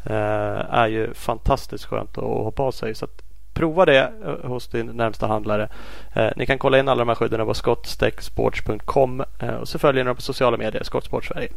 Eh, 0.06 0.74
är 0.74 0.88
ju 0.88 1.14
fantastiskt 1.14 1.86
skönt 1.86 2.18
att 2.18 2.24
hoppa 2.24 2.64
av 2.64 2.72
sig. 2.72 2.96
Så 2.96 3.06
att 3.06 3.22
prova 3.54 3.86
det 3.86 4.12
eh, 4.26 4.50
hos 4.50 4.68
din 4.68 4.86
närmsta 4.86 5.28
handlare. 5.28 5.70
Eh, 6.14 6.30
ni 6.36 6.46
kan 6.46 6.58
kolla 6.58 6.80
in 6.80 6.88
alla 6.88 7.00
de 7.00 7.08
här 7.08 7.16
skydden 7.16 7.46
på 7.46 7.54
skottstäcksports.com 7.54 9.24
och 9.60 9.68
så 9.68 9.80
följer 9.80 10.04
ni 10.04 10.08
dem 10.08 10.16
på 10.16 10.22
sociala 10.22 10.58
medier, 10.58 10.84
Skottsport 10.84 11.26
Sverige. 11.26 11.50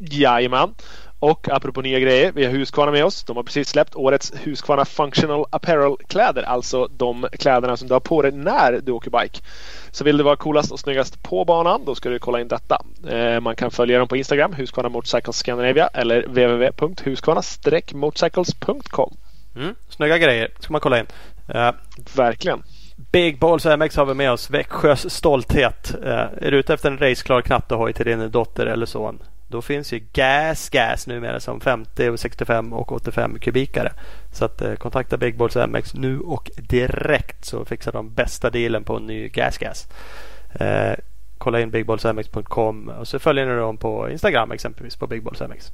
Jajamän. 0.00 0.74
Och 1.20 1.48
apropå 1.48 1.82
nya 1.82 1.98
grejer, 1.98 2.32
vi 2.34 2.44
har 2.44 2.52
Husqvarna 2.52 2.92
med 2.92 3.04
oss. 3.04 3.24
De 3.24 3.36
har 3.36 3.42
precis 3.42 3.68
släppt 3.68 3.96
årets 3.96 4.32
Husqvarna 4.42 4.84
Functional 4.84 5.44
Apparel-kläder. 5.50 6.42
Alltså 6.42 6.86
de 6.86 7.26
kläderna 7.38 7.76
som 7.76 7.88
du 7.88 7.94
har 7.94 8.00
på 8.00 8.22
dig 8.22 8.32
när 8.32 8.80
du 8.82 8.92
åker 8.92 9.10
bike. 9.10 9.40
Så 9.90 10.04
vill 10.04 10.16
du 10.16 10.24
vara 10.24 10.36
coolast 10.36 10.72
och 10.72 10.80
snyggast 10.80 11.22
på 11.22 11.44
banan, 11.44 11.84
då 11.84 11.94
ska 11.94 12.08
du 12.08 12.18
kolla 12.18 12.40
in 12.40 12.48
detta. 12.48 12.82
Eh, 13.08 13.40
man 13.40 13.56
kan 13.56 13.70
följa 13.70 13.98
dem 13.98 14.08
på 14.08 14.16
Instagram, 14.16 14.52
Husqvarna 14.52 14.88
Motorcycles 14.88 15.36
Scandinavia 15.36 15.86
eller 15.86 16.22
www.husqvarna-motorcycles.com. 16.22 19.14
Mm, 19.56 19.74
snygga 19.88 20.18
grejer 20.18 20.48
ska 20.60 20.72
man 20.72 20.80
kolla 20.80 20.98
in. 20.98 21.06
Eh, 21.48 21.70
Verkligen. 22.16 22.62
Big 23.12 23.38
Balls 23.38 23.64
MX 23.64 23.96
har 23.96 24.06
vi 24.06 24.14
med 24.14 24.32
oss. 24.32 24.50
Växjös 24.50 25.14
stolthet. 25.14 25.94
Eh, 26.04 26.10
är 26.12 26.50
du 26.50 26.58
ute 26.58 26.74
efter 26.74 26.90
en 26.90 26.98
raceklar 26.98 27.42
knattehoj 27.42 27.92
till 27.92 28.06
din 28.06 28.30
dotter 28.30 28.66
eller 28.66 28.86
son? 28.86 29.18
Då 29.50 29.62
finns 29.62 29.92
ju 29.92 29.98
Gas 30.12 30.68
Gas 30.68 31.06
numera 31.06 31.40
som 31.40 31.60
50, 31.60 32.16
65 32.16 32.72
och 32.72 32.92
85 32.92 33.38
kubikare. 33.38 33.92
Så 34.32 34.44
att 34.44 34.62
eh, 34.62 34.74
kontakta 34.74 35.16
Big 35.16 35.36
Balls 35.36 35.56
MX 35.56 35.94
nu 35.94 36.20
och 36.20 36.50
direkt 36.56 37.44
så 37.44 37.64
fixar 37.64 37.92
de 37.92 38.14
bästa 38.14 38.50
dealen 38.50 38.84
på 38.84 38.96
en 38.96 39.06
ny 39.06 39.28
Gas 39.28 39.58
Gas. 39.58 39.88
Eh, 40.54 40.94
kolla 41.38 41.60
in 41.60 41.70
bigballsmx.com 41.70 42.88
och 42.88 43.08
så 43.08 43.18
följer 43.18 43.46
ni 43.46 43.54
dem 43.54 43.76
på 43.76 44.10
Instagram 44.10 44.52
exempelvis 44.52 44.96
på 44.96 45.06
Big 45.06 45.22
Balls 45.22 45.40
MX. 45.40 45.72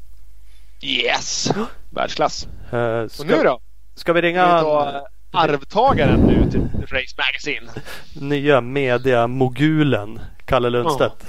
Yes! 0.82 1.52
Världsklass. 1.90 2.48
Eh, 2.72 2.78
Och 2.80 3.10
ska, 3.10 3.24
nu 3.24 3.42
då? 3.42 3.60
ska 3.94 4.12
vi 4.12 4.20
Ska 4.20 4.26
ringa 4.28 4.56
vi 4.56 4.62
ta 4.62 5.06
arvtagaren 5.32 6.20
nu 6.20 6.50
till 6.50 6.68
Race 6.82 7.14
Magazine? 7.18 7.70
nya 8.28 8.60
media-mogulen 8.60 10.20
Kalle 10.44 10.70
Lundstedt? 10.70 11.26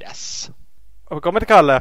Yes! 0.00 0.50
Har 1.14 1.20
kommit 1.20 1.40
till 1.40 1.48
Kalle? 1.54 1.80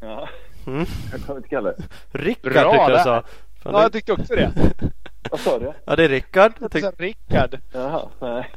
Ja, 0.00 0.28
Mm. 0.66 0.86
jag 1.12 1.20
kommer 1.26 1.40
till 1.40 1.50
Kalle. 1.50 1.74
Rickard 2.12 2.52
Bra 2.52 2.72
tyckte 2.72 2.92
jag 2.92 3.02
sa. 3.02 3.22
Fan, 3.62 3.72
Ja, 3.74 3.82
jag 3.82 3.92
tyckte 3.92 4.12
också 4.12 4.34
det. 4.34 4.50
Vad 5.30 5.40
sa 5.40 5.58
du? 5.58 5.72
Ja, 5.84 5.96
det 5.96 6.04
är 6.04 6.08
Rickard. 6.08 6.52
Jag 6.58 6.64
Jag 6.64 6.70
tyck- 6.70 6.80
sa 6.82 6.92
Rickard. 6.98 7.58
Jaha, 7.72 8.08
nej. 8.20 8.50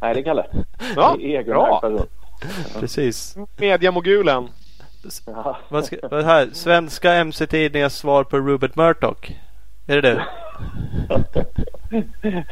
Nej, 0.00 0.14
det 0.14 0.20
är 0.20 0.24
Kalle. 0.24 0.46
Ja, 0.96 1.16
Det 1.18 1.36
är 1.36 1.44
bra. 1.44 1.82
Precis. 2.80 3.36
Mediamogulen. 3.56 4.48
Ja. 5.26 5.58
Vad 5.68 5.84
ska, 5.84 5.96
vad 6.10 6.24
här? 6.24 6.48
Svenska 6.52 7.12
MC-tidningars 7.14 7.92
svar 7.92 8.24
på 8.24 8.38
Rupert 8.38 8.76
Murdoch. 8.76 9.30
Är 9.86 10.00
det 10.02 10.14
det? 10.14 10.24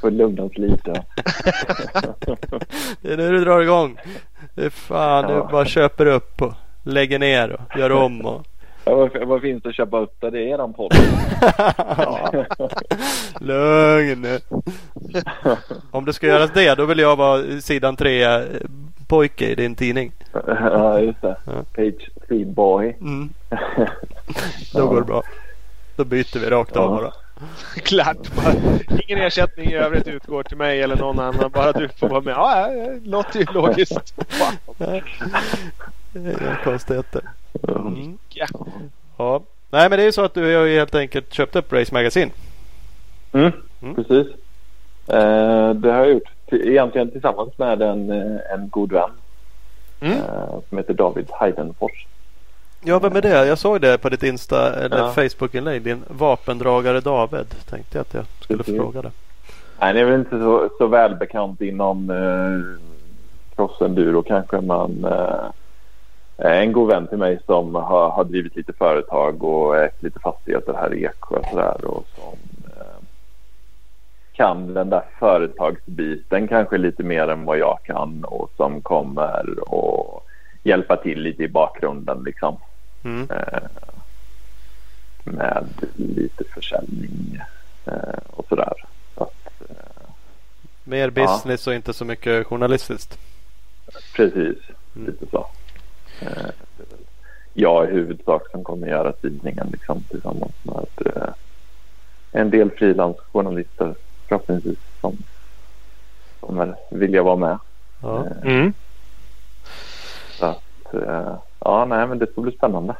Får 0.00 0.10
lugnas 0.10 0.52
lite. 0.58 1.04
Det 3.00 3.12
är 3.12 3.16
nu 3.16 3.30
du 3.30 3.44
drar 3.44 3.60
igång. 3.60 3.98
Det 4.56 4.70
fan, 4.70 5.26
du 5.26 5.32
Ja. 5.34 5.48
bara 5.52 5.64
köper 5.64 6.06
upp 6.06 6.42
och 6.42 6.52
lägger 6.82 7.18
ner 7.18 7.52
och 7.52 7.78
gör 7.78 7.92
om. 7.92 8.20
Och... 8.26 8.46
Ja, 8.84 9.08
vad, 9.26 9.40
finns 9.40 9.62
det 9.62 9.68
att 9.68 9.74
köpa 9.74 9.98
upp 10.00 10.20
där? 10.20 10.30
Det 10.30 10.38
är 10.38 10.54
eran 10.54 10.72
podd. 10.72 10.92
Lugn. 13.40 14.26
Om 15.90 16.04
det 16.04 16.12
ska 16.12 16.26
göras 16.26 16.50
det, 16.54 16.74
då 16.74 16.84
vill 16.84 16.98
jag 16.98 17.16
vara 17.16 17.60
sidan 17.60 17.96
tre 17.96 18.24
eh, 18.24 18.40
pojke 19.08 19.46
i 19.48 19.54
din 19.54 19.74
tidning. 19.74 20.12
ja, 20.46 21.00
just 21.00 21.22
det. 21.22 21.36
Ja. 21.46 21.52
Page 21.74 22.10
3 22.28 22.44
boy. 22.44 22.96
Mm. 23.00 23.28
Då 24.74 24.86
går 24.86 25.00
det 25.00 25.06
bra. 25.06 25.22
Då 25.96 26.04
byter 26.04 26.38
vi 26.38 26.50
rakt 26.50 26.76
av 26.76 26.90
bara. 26.90 27.12
Klart. 27.76 28.16
Bara, 28.36 28.52
ingen 29.06 29.24
ersättning 29.24 29.66
i 29.70 29.74
övrigt 29.74 30.08
utgår 30.08 30.42
till 30.42 30.56
mig 30.56 30.82
eller 30.82 30.96
någon 30.96 31.18
annan. 31.18 31.50
Bara 31.50 31.72
du 31.72 31.88
får 31.88 32.08
vara 32.08 32.20
med. 32.20 32.34
Ja, 32.34 32.66
det 32.68 33.00
låter 33.04 33.38
ju 33.38 33.46
logiskt. 33.54 34.14
Inga 36.14 36.56
konstigheter. 36.64 37.20
Mm. 37.68 38.18
Ja. 38.28 38.46
Ja. 39.16 39.42
Nej 39.70 39.88
men 39.90 39.96
det 39.98 40.02
är 40.02 40.06
ju 40.06 40.12
så 40.12 40.24
att 40.24 40.34
du 40.34 40.56
har 40.56 40.64
ju 40.64 40.78
helt 40.78 40.94
enkelt 40.94 41.32
köpt 41.32 41.56
upp 41.56 41.72
Race 41.72 41.94
Magazine. 41.94 42.30
Mm, 43.32 43.52
Mm. 43.82 43.94
precis. 43.94 44.26
Eh, 45.08 45.70
det 45.70 45.92
har 45.92 45.98
jag 45.98 46.10
gjort. 46.10 46.28
Till- 46.48 46.68
Egentligen 46.68 47.10
tillsammans 47.10 47.58
med 47.58 47.82
en, 47.82 48.10
eh, 48.10 48.40
en 48.54 48.68
god 48.68 48.92
vän. 48.92 49.10
Mm. 50.00 50.12
Eh, 50.18 50.58
som 50.68 50.78
heter 50.78 50.94
David 50.94 51.28
Heidenfors. 51.40 52.06
Ja 52.88 52.98
vem 52.98 53.16
är 53.16 53.22
det? 53.22 53.46
Jag 53.46 53.58
såg 53.58 53.80
det 53.80 53.98
på 53.98 54.08
ditt 54.08 54.22
Insta 54.22 54.74
eller 54.74 54.98
Ja. 54.98 55.10
Facebook-inlägg. 55.10 55.82
Din 55.82 56.02
vapendragare 56.08 57.00
David. 57.00 57.46
Tänkte 57.70 57.98
jag 57.98 58.02
att 58.02 58.14
jag 58.14 58.24
skulle 58.40 58.58
Precis. 58.58 58.76
fråga 58.76 59.02
det. 59.02 59.10
Nej, 59.80 59.94
det 59.94 60.00
är 60.00 60.04
väl 60.04 60.20
inte 60.20 60.38
så, 60.38 60.68
så 60.78 60.86
välbekant 60.86 61.60
inom 61.60 62.10
eh, 62.10 62.78
crossenduro 63.56 64.22
kanske. 64.22 64.60
Men 64.60 65.04
eh, 65.04 65.44
en 66.36 66.72
god 66.72 66.88
vän 66.88 67.06
till 67.06 67.18
mig 67.18 67.38
som 67.46 67.74
har, 67.74 68.10
har 68.10 68.24
drivit 68.24 68.56
lite 68.56 68.72
företag 68.72 69.44
och 69.44 69.76
ägt 69.76 70.02
lite 70.02 70.20
fastigheter 70.20 70.74
här 70.74 70.94
i 70.94 71.04
Eksjö 71.04 71.36
och 71.36 71.46
sådär. 71.50 71.84
Och 71.84 72.04
som 72.14 72.38
eh, 72.76 73.02
kan 74.32 74.74
den 74.74 74.90
där 74.90 75.02
företagsbiten 75.18 76.48
kanske 76.48 76.78
lite 76.78 77.02
mer 77.02 77.28
än 77.28 77.44
vad 77.44 77.58
jag 77.58 77.78
kan. 77.84 78.24
Och 78.24 78.50
som 78.56 78.80
kommer 78.80 79.44
att 79.62 80.22
hjälpa 80.62 80.96
till 80.96 81.20
lite 81.20 81.42
i 81.42 81.48
bakgrunden 81.48 82.22
liksom. 82.24 82.56
Mm. 83.06 83.28
Eh, 83.30 83.62
med 85.24 85.66
lite 85.96 86.44
försäljning 86.54 87.40
eh, 87.84 88.18
och 88.30 88.46
sådär. 88.48 88.72
Så 89.14 89.22
att, 89.22 89.70
eh, 89.70 89.76
Mer 90.84 91.10
business 91.10 91.66
och 91.66 91.74
inte 91.74 91.92
så 91.92 92.04
mycket 92.04 92.46
journalistiskt. 92.46 93.18
precis, 94.16 94.58
Mm. 94.96 95.06
lite 95.06 95.26
så. 95.30 95.46
Är 96.20 96.52
jag 97.54 97.88
i 97.88 97.92
huvudsak 97.92 98.50
som 98.50 98.64
kommer 98.64 98.86
göra 98.86 99.12
tidningen 99.12 99.68
liksom, 99.72 100.02
tillsammans 100.10 100.52
med 100.62 100.86
en 102.32 102.50
del 102.50 102.70
frilansjournalister 102.70 103.94
förhoppningsvis 104.28 104.78
som 105.00 105.16
kommer 106.40 106.76
vilja 106.90 107.22
vara 107.22 107.36
med. 107.36 107.58
Ja. 108.02 108.26
Mm. 108.44 108.72
så 110.38 110.46
att, 110.46 110.94
ja, 111.66 111.84
nej, 111.84 112.06
men 112.06 112.18
det 112.18 112.32
ska 112.32 112.40
bli 112.40 112.52
spännande. 112.52 112.94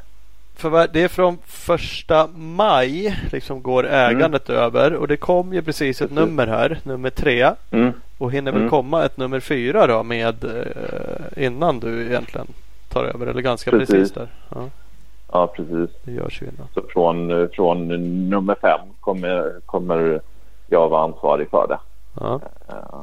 För 0.57 0.89
det 0.93 1.03
är 1.03 1.09
från 1.09 1.39
första 1.47 2.27
maj 2.37 3.19
liksom 3.33 3.63
går 3.63 3.87
ägandet 3.87 4.51
över 4.51 4.95
och 4.95 5.09
det 5.09 5.17
kom 5.17 5.53
ju 5.55 5.63
precis 5.63 6.03
ett 6.03 6.11
Mm. 6.11 6.25
Nummer 6.25 6.47
här, 6.47 6.79
nummer 6.83 7.11
tre. 7.11 7.51
Mm. 7.71 7.93
Och 8.19 8.33
hinner 8.33 8.53
väl 8.53 8.61
Mm. 8.61 8.71
komma 8.71 9.05
ett 9.05 9.17
nummer 9.17 9.41
fyra 9.41 9.87
då 9.87 10.03
med 10.03 10.45
eh, 10.45 11.45
innan 11.47 11.81
du 11.81 12.07
egentligen 12.07 12.47
tar 12.89 13.05
över 13.05 13.27
eller 13.27 13.41
ganska 13.43 13.71
precis, 13.71 13.89
Precis. 13.91 14.13
där. 14.13 14.29
Ja, 14.55 14.69
Ja, 15.33 15.47
precis. 15.47 15.91
det 16.05 16.13
görs 16.13 16.43
ju 16.43 16.47
innan. 16.47 16.69
Så 16.75 16.83
från, 16.93 17.49
från 17.49 17.89
nummer 18.31 18.55
fem 18.61 18.81
kommer, 19.01 19.53
kommer 19.67 20.21
jag 20.69 20.89
vara 20.89 21.03
ansvarig 21.05 21.51
för 21.51 21.67
det. 21.69 21.79
Ja. 22.21 22.41
Eh, 22.69 23.01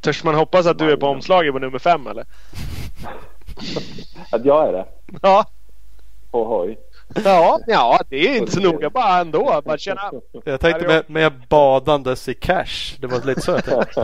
Törs 0.00 0.24
man 0.24 0.34
hoppas 0.34 0.66
att 0.66 0.78
du 0.78 0.90
är 0.92 0.96
på 0.96 1.06
omslaget 1.06 1.52
på 1.52 1.58
nummer 1.58 1.78
fem 1.78 2.06
eller? 2.06 2.24
Att 4.32 4.44
jag 4.44 4.68
är 4.68 4.72
det? 4.72 4.84
Ja. 5.22 5.44
På 6.30 6.44
hoj? 6.44 6.78
Ja, 7.24 7.58
ja 7.66 7.98
det 8.08 8.16
är 8.16 8.36
inte 8.38 8.52
så 8.52 8.60
noga 8.60 8.90
bara 8.90 9.18
ändå. 9.18 9.60
Bara 9.64 9.78
känna. 9.78 10.10
Jag 10.44 10.60
tänkte 10.60 10.86
med, 10.86 11.10
med 11.10 11.32
badandes 11.48 12.28
i 12.28 12.34
cash. 12.34 12.96
Det 13.00 13.06
var 13.06 13.26
lite 13.26 13.40
så 13.40 13.50
jag 13.50 13.64
tänkte. 13.64 14.00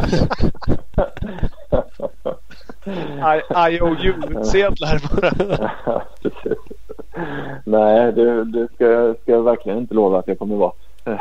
I- 3.37 3.75
IOU-sedlar 3.77 5.01
bara. 5.21 6.03
Nej, 7.65 8.13
det, 8.13 8.45
det 8.45 8.69
ska, 8.75 8.85
jag- 8.87 9.17
ska 9.23 9.33
jag 9.33 9.43
verkligen 9.43 9.79
inte 9.79 9.95
lova 9.95 10.19
att 10.19 10.29
jag 10.29 10.39
kommer 10.39 10.57
vara. 10.57 10.73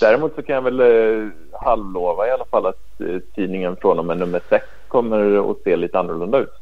Däremot 0.00 0.34
så 0.34 0.42
kan 0.42 0.54
jag 0.54 0.62
väl 0.62 0.80
eh, 0.80 1.28
halvlova 1.52 2.26
i 2.26 2.30
alla 2.30 2.44
fall 2.44 2.66
att 2.66 3.00
eh, 3.00 3.18
tidningen 3.34 3.76
från 3.76 3.98
och 3.98 4.04
med 4.04 4.18
nummer 4.18 4.40
sex 4.48 4.64
kommer 4.88 5.50
att 5.50 5.56
se 5.64 5.76
lite 5.76 5.98
annorlunda 5.98 6.38
ut. 6.38 6.52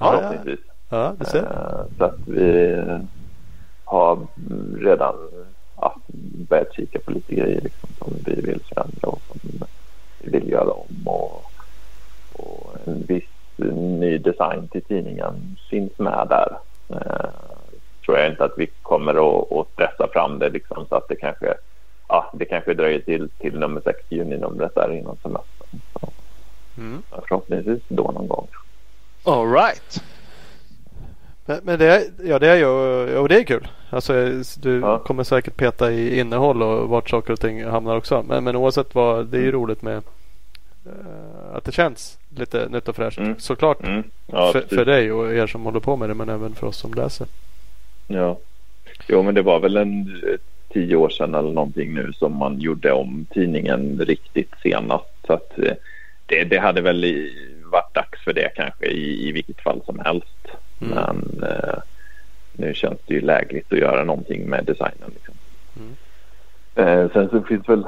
Förhoppningsvis. 0.00 0.60
Ja, 0.88 1.14
det 1.18 1.24
ser. 1.24 1.38
Eh, 1.38 1.98
så 1.98 2.04
att 2.04 2.18
vi 2.26 2.82
har 3.84 4.18
redan 4.78 5.14
ja, 5.76 5.96
börjat 6.48 6.74
kika 6.74 6.98
på 6.98 7.10
lite 7.10 7.34
grejer 7.34 7.60
liksom, 7.60 7.88
som 7.98 8.12
vi 8.26 8.34
vill 8.34 8.60
förändra 8.74 9.08
och 9.08 9.22
som 9.28 9.40
vi 10.18 10.30
vill 10.30 10.50
göra 10.50 10.70
om. 10.70 11.08
Och, 11.08 11.44
och 12.32 12.76
en 12.84 13.02
viss 13.02 13.24
ny 14.00 14.18
design 14.18 14.68
till 14.68 14.82
tidningen 14.82 15.56
finns 15.70 15.98
med 15.98 16.26
där. 16.28 16.58
Eh, 16.88 17.30
tror 18.04 18.18
jag 18.18 18.30
inte 18.30 18.44
att 18.44 18.58
vi 18.58 18.66
kommer 18.82 19.12
att, 19.12 19.52
att 19.52 19.72
stressa 19.72 20.08
fram 20.12 20.38
det 20.38 20.48
liksom, 20.48 20.86
så 20.88 20.94
att 20.94 21.08
det 21.08 21.16
kanske, 21.16 21.54
ja, 22.08 22.30
det 22.34 22.44
kanske 22.44 22.74
dröjer 22.74 23.00
till, 23.00 23.28
till 23.28 23.58
nummer 23.58 23.80
6 23.84 23.98
juni-numret 24.08 24.74
där 24.74 24.92
innan 24.92 25.16
semestern. 25.22 25.80
Så, 25.92 26.08
mm. 26.78 27.02
Förhoppningsvis 27.10 27.82
då 27.88 28.02
någon 28.02 28.28
gång. 28.28 28.46
All 29.24 29.52
right. 29.52 30.02
Men, 31.46 31.60
men, 31.62 31.78
det, 31.78 32.10
ja, 32.24 32.38
det 32.38 32.48
är 32.48 32.56
ju 32.56 32.66
och 33.18 33.28
det 33.28 33.38
är 33.38 33.44
kul. 33.44 33.68
Alltså, 33.90 34.12
du 34.60 34.80
ja. 34.80 34.98
kommer 34.98 35.24
säkert 35.24 35.56
peta 35.56 35.92
i 35.92 36.20
innehåll 36.20 36.62
och 36.62 36.88
vart 36.88 37.10
saker 37.10 37.32
och 37.32 37.40
ting 37.40 37.64
hamnar 37.64 37.96
också. 37.96 38.24
Men, 38.28 38.44
men 38.44 38.56
oavsett 38.56 38.94
vad, 38.94 39.26
det 39.26 39.36
är 39.36 39.42
ju 39.42 39.48
mm. 39.48 39.60
roligt 39.60 39.82
med 39.82 40.02
uh, 40.86 41.54
att 41.54 41.64
det 41.64 41.72
känns 41.72 42.18
lite 42.36 42.68
nytt 42.68 42.88
och 42.88 42.96
fräscht. 42.96 43.18
Mm. 43.18 43.34
Såklart. 43.38 43.82
Mm. 43.82 44.02
Ja, 44.26 44.52
för, 44.52 44.60
för 44.60 44.84
dig 44.84 45.12
och 45.12 45.32
er 45.32 45.46
som 45.46 45.64
håller 45.64 45.80
på 45.80 45.96
med 45.96 46.10
det 46.10 46.14
men 46.14 46.28
även 46.28 46.54
för 46.54 46.66
oss 46.66 46.76
som 46.76 46.94
läser. 46.94 47.26
Ja, 48.08 48.38
jo 49.08 49.22
men 49.22 49.34
det 49.34 49.42
var 49.42 49.60
väl 49.60 49.76
en 49.76 50.20
tio 50.72 50.96
år 50.96 51.08
sedan 51.08 51.34
eller 51.34 51.52
någonting 51.52 51.94
nu 51.94 52.12
som 52.12 52.36
man 52.36 52.60
gjorde 52.60 52.92
om 52.92 53.26
tidningen 53.30 54.00
riktigt 54.06 54.52
senast. 54.62 55.04
Så 55.26 55.32
att 55.32 55.58
eh, 55.58 55.72
det, 56.26 56.44
det 56.44 56.58
hade 56.58 56.80
väl 56.80 57.04
varit 57.70 57.94
dags 57.94 58.24
för 58.24 58.32
det 58.32 58.52
kanske 58.54 58.86
i, 58.86 59.28
i 59.28 59.32
vilket 59.32 59.60
fall 59.60 59.80
som 59.86 59.98
helst. 59.98 60.48
Mm. 60.80 60.94
Men 60.94 61.42
eh, 61.42 61.78
nu 62.52 62.74
känns 62.74 62.98
det 63.06 63.14
ju 63.14 63.20
lägligt 63.20 63.72
att 63.72 63.78
göra 63.78 64.04
någonting 64.04 64.46
med 64.48 64.64
designen. 64.64 65.10
Liksom. 65.14 65.34
Mm. 65.76 65.96
Eh, 66.74 67.12
sen 67.12 67.28
så 67.30 67.42
finns 67.42 67.68
väl 67.68 67.86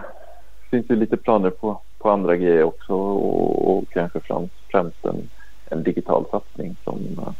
finns 0.70 0.86
det 0.86 0.94
lite 0.94 1.16
planer 1.16 1.50
på, 1.50 1.80
på 1.98 2.10
andra 2.10 2.36
grejer 2.36 2.62
också 2.62 2.94
och, 2.94 3.76
och 3.76 3.84
kanske 3.90 4.20
främst, 4.20 4.54
främst 4.70 5.04
en, 5.04 5.30
en 5.70 5.82
digital 5.82 6.24
satsning 6.30 6.76
som, 6.84 7.18
eh, 7.18 7.32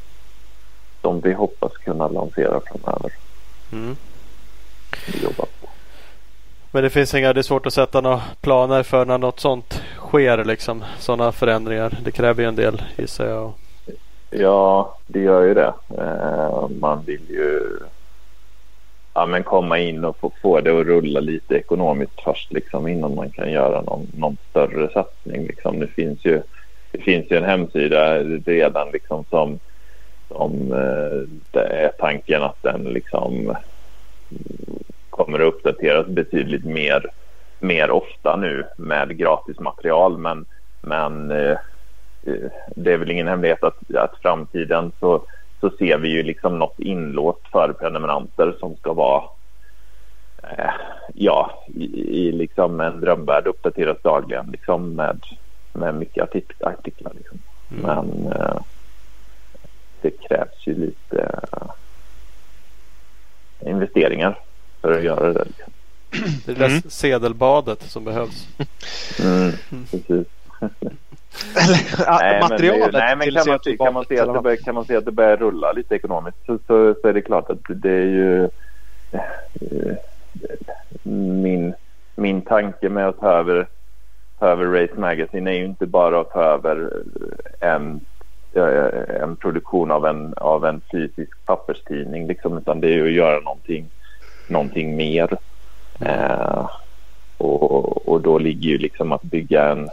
som 1.01 1.20
vi 1.20 1.32
hoppas 1.32 1.72
kunna 1.72 2.09
lansera 2.09 2.61
framöver. 2.61 3.12
Mm. 3.72 3.97
Men 6.74 6.82
det 6.82 6.90
finns 6.90 7.14
inga, 7.14 7.32
det 7.32 7.40
är 7.40 7.42
svårt 7.42 7.66
att 7.66 7.72
sätta 7.72 8.00
några 8.00 8.20
planer 8.40 8.82
för 8.82 9.04
när 9.04 9.18
något 9.18 9.40
sånt 9.40 9.82
sker 9.96 10.44
liksom. 10.44 10.84
Sådana 10.98 11.32
förändringar. 11.32 11.98
Det 12.04 12.10
kräver 12.10 12.42
ju 12.42 12.48
en 12.48 12.56
del 12.56 12.82
gissar 12.96 13.26
jag. 13.26 13.52
Ja, 14.30 14.96
det 15.06 15.20
gör 15.20 15.42
ju 15.42 15.54
det. 15.54 15.72
Eh, 15.98 16.68
man 16.80 17.04
vill 17.04 17.30
ju 17.30 17.60
ja, 19.14 19.26
men 19.26 19.42
komma 19.42 19.78
in 19.78 20.04
och 20.04 20.16
få, 20.16 20.32
få 20.42 20.60
det 20.60 20.80
att 20.80 20.86
rulla 20.86 21.20
lite 21.20 21.54
ekonomiskt 21.54 22.20
först 22.24 22.52
liksom, 22.52 22.88
innan 22.88 23.14
man 23.14 23.30
kan 23.30 23.50
göra 23.50 23.82
någon, 23.82 24.06
någon 24.16 24.36
större 24.50 24.92
satsning. 24.92 25.46
Liksom. 25.46 25.80
Det, 25.80 25.86
finns 25.86 26.24
ju, 26.24 26.42
det 26.92 26.98
finns 26.98 27.30
ju 27.30 27.36
en 27.36 27.44
hemsida 27.44 28.18
redan 28.24 28.90
liksom, 28.92 29.24
som, 29.30 29.58
som 30.28 30.72
eh, 30.72 31.28
det 31.50 31.66
är 31.66 31.92
tanken 31.98 32.42
att 32.42 32.62
den 32.62 32.82
liksom 32.82 33.56
kommer 35.12 35.38
att 35.38 35.54
uppdateras 35.54 36.06
betydligt 36.06 36.64
mer, 36.64 37.06
mer 37.58 37.90
ofta 37.90 38.36
nu 38.36 38.64
med 38.76 39.16
gratis 39.16 39.60
material. 39.60 40.18
Men, 40.18 40.44
men 40.80 41.30
eh, 41.30 41.56
det 42.76 42.92
är 42.92 42.96
väl 42.96 43.10
ingen 43.10 43.28
hemlighet 43.28 43.64
att, 43.64 43.94
att 43.94 44.16
framtiden 44.22 44.92
så, 45.00 45.24
så 45.60 45.70
ser 45.70 45.98
vi 45.98 46.08
ju 46.08 46.22
liksom 46.22 46.58
något 46.58 46.80
inlåst 46.80 47.48
för 47.52 47.72
prenumeranter 47.72 48.56
som 48.60 48.76
ska 48.76 48.92
vara 48.92 49.22
eh, 50.42 50.74
ja, 51.14 51.64
i, 51.74 51.84
i, 52.18 52.32
liksom 52.32 52.80
en 52.80 53.00
drömvärld 53.00 53.46
uppdateras 53.46 53.98
dagligen 54.02 54.46
liksom 54.46 54.94
med, 54.94 55.20
med 55.72 55.94
mycket 55.94 56.22
artik 56.22 56.52
artiklar. 56.60 57.12
Liksom. 57.16 57.38
Mm. 57.70 57.82
Men 57.82 58.32
eh, 58.32 58.56
det 60.00 60.10
krävs 60.10 60.66
ju 60.66 60.74
lite 60.74 61.40
eh, 61.52 61.70
investeringar 63.70 64.38
för 64.82 64.92
att 64.92 65.04
göra 65.04 65.32
det. 65.32 65.44
Det 66.46 66.52
är 66.52 66.56
det 66.56 66.66
mm. 66.66 66.82
sedelbadet 66.88 67.82
som 67.82 68.04
behövs. 68.04 68.48
Mm, 69.22 69.52
precis. 69.90 70.26
Eller 71.56 72.22
nej, 72.22 72.40
materialet. 72.40 72.92
Men, 72.92 73.00
nej, 73.00 73.16
men 73.16 73.30
kan 73.34 73.44
man, 73.46 73.58
kan, 73.78 73.94
man 73.94 74.04
se 74.04 74.20
att 74.20 74.34
det 74.34 74.40
börjar, 74.40 74.56
kan 74.56 74.74
man 74.74 74.84
se 74.84 74.96
att 74.96 75.04
det 75.04 75.12
börjar 75.12 75.36
rulla 75.36 75.72
lite 75.72 75.94
ekonomiskt 75.94 76.38
så, 76.46 76.58
så, 76.66 76.94
så 77.02 77.08
är 77.08 77.12
det 77.12 77.22
klart 77.22 77.50
att 77.50 77.58
det 77.68 77.90
är 77.90 78.04
ju 78.04 78.44
eh, 79.12 79.96
min, 81.02 81.74
min 82.14 82.42
tanke 82.42 82.88
med 82.88 83.08
att 83.08 83.20
ta 83.20 83.32
över, 83.32 83.66
ta 84.38 84.46
över 84.46 84.64
Race 84.64 85.00
Magazine 85.00 85.50
är 85.50 85.54
ju 85.54 85.64
inte 85.64 85.86
bara 85.86 86.20
att 86.20 86.30
ta 86.30 86.42
över 86.42 87.02
en, 87.60 88.00
en 89.20 89.36
produktion 89.36 89.90
av 89.90 90.06
en, 90.06 90.34
av 90.36 90.66
en 90.66 90.80
fysisk 90.92 91.44
papperstidning 91.44 92.26
liksom, 92.26 92.58
utan 92.58 92.80
det 92.80 92.88
är 92.88 92.92
ju 92.92 93.06
att 93.06 93.12
göra 93.12 93.40
någonting, 93.40 93.88
någonting 94.53 94.96
mer. 94.96 95.36
Eh, 96.00 96.70
och, 97.38 98.09
och 98.09 98.20
då 98.20 98.38
ligger 98.38 98.68
ju 98.68 98.78
liksom 98.78 99.12
att 99.12 99.22
bygga 99.22 99.68
en 99.68 99.90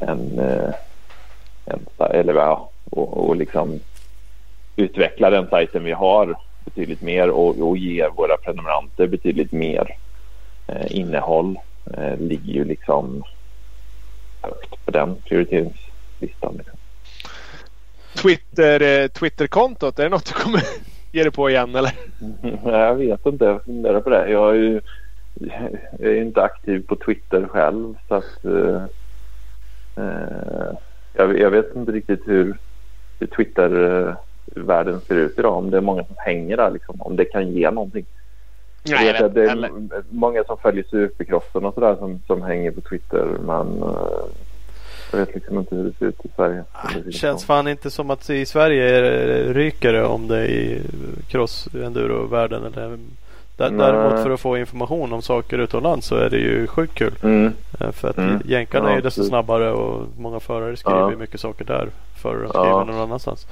en, 0.00 0.38
eh, 0.38 0.74
en 1.64 1.86
eller 2.10 2.34
ja, 2.34 2.70
och, 2.90 3.28
och 3.28 3.36
liksom 3.36 3.80
utveckla 4.76 5.30
den 5.30 5.48
sajten 5.48 5.84
vi 5.84 5.92
har 5.92 6.36
betydligt 6.64 7.00
mer 7.00 7.30
och, 7.30 7.68
och 7.68 7.76
ge 7.76 8.08
våra 8.08 8.36
prenumeranter 8.36 9.06
betydligt 9.06 9.52
mer 9.52 9.96
eh, 10.66 10.96
innehåll 10.96 11.58
eh, 11.96 12.18
ligger 12.18 12.52
ju 12.52 12.64
liksom 12.64 13.22
högt 14.42 14.84
på 14.84 14.90
den 14.90 15.16
prioriteringslistan. 15.16 16.60
Twitter, 18.14 18.80
eh, 18.80 19.08
Twitterkontot, 19.08 19.98
är 19.98 20.02
det 20.02 20.08
något 20.08 20.26
du 20.26 20.32
kommer 20.32 20.62
ge 21.14 21.22
dig 21.22 21.32
på 21.32 21.50
igen 21.50 21.74
eller? 21.74 21.92
jag 22.64 22.94
vet 22.94 23.26
inte, 23.26 23.44
jag 23.44 23.64
funderar 23.64 24.00
på 24.00 24.10
det. 24.10 24.30
Jag 24.30 24.50
är 24.50 24.54
ju 24.54 24.80
jag 25.98 26.12
är 26.12 26.22
inte 26.22 26.42
aktiv 26.42 26.86
på 26.86 26.96
Twitter 26.96 27.46
själv 27.46 27.94
så 28.08 28.14
att 28.14 28.44
eh, 28.44 28.86
Eh, 29.96 30.74
jag, 31.12 31.38
jag, 31.38 31.50
vet 31.50 31.76
inte 31.76 31.92
riktigt 31.92 32.28
hur, 32.28 32.56
hur 33.18 33.26
Twitter-världen 33.26 35.00
ser 35.00 35.14
ut 35.14 35.38
idag. 35.38 35.56
Om 35.56 35.70
det 35.70 35.76
är 35.76 35.80
många 35.80 36.04
som 36.04 36.16
hänger 36.18 36.56
där, 36.56 36.70
liksom, 36.70 37.02
om 37.02 37.16
det 37.16 37.24
kan 37.24 37.52
ge 37.52 37.70
någonting. 37.70 38.06
Nej, 38.88 39.06
jag 39.06 39.12
vet 39.12 39.22
att 39.22 39.34
det 39.34 39.50
är 39.50 39.70
många 40.10 40.44
som 40.44 40.58
följer 40.58 40.84
supercrossen 40.90 41.64
och 41.64 41.74
sådär 41.74 41.96
som, 41.96 42.20
som 42.26 42.42
hänger 42.42 42.70
på 42.70 42.80
Twitter. 42.80 43.24
Men 43.46 43.82
uh, 43.82 44.24
jag 45.14 45.26
vet 45.26 45.34
liksom 45.34 45.58
inte 45.58 45.74
hur 45.76 45.84
det 45.84 45.92
ser 45.98 46.06
ut 46.06 46.24
i 46.24 46.28
Sverige. 46.36 46.64
Det 47.04 47.12
känns 47.12 47.44
fan 47.44 47.68
inte 47.68 47.90
som 47.90 48.10
att 48.10 48.30
i 48.30 48.46
Sverige 48.46 49.52
ryker 49.52 49.92
det 49.92 50.04
om 50.04 50.28
det 50.28 50.46
i 50.46 50.82
cross 51.28 51.68
enduro-världen. 51.74 52.64
Eller 52.64 52.98
Däremot 53.56 54.22
för 54.22 54.30
att 54.30 54.40
få 54.40 54.56
information 54.56 55.12
om 55.12 55.22
saker 55.22 55.58
utomlands 55.58 56.06
så 56.06 56.16
är 56.16 56.30
det 56.30 56.38
ju 56.38 56.66
sjukt 56.66 56.94
kul. 56.94 57.14
Mm. 57.22 57.52
Eh, 57.80 57.90
för 57.90 58.10
att 58.10 58.18
mm. 58.18 58.42
jänkarna 58.44 58.90
ja, 58.90 58.96
är 58.96 59.02
desto 59.02 59.24
snabbare 59.24 59.70
och 59.72 60.06
många 60.18 60.40
förare 60.40 60.76
skriver 60.76 61.10
ja. 61.10 61.16
mycket 61.16 61.40
saker 61.40 61.64
där 61.64 61.88
före 62.22 62.42
de 62.42 62.48
skriver 62.48 62.68
ja. 62.68 62.84
någon 62.84 63.00
annanstans. 63.00 63.46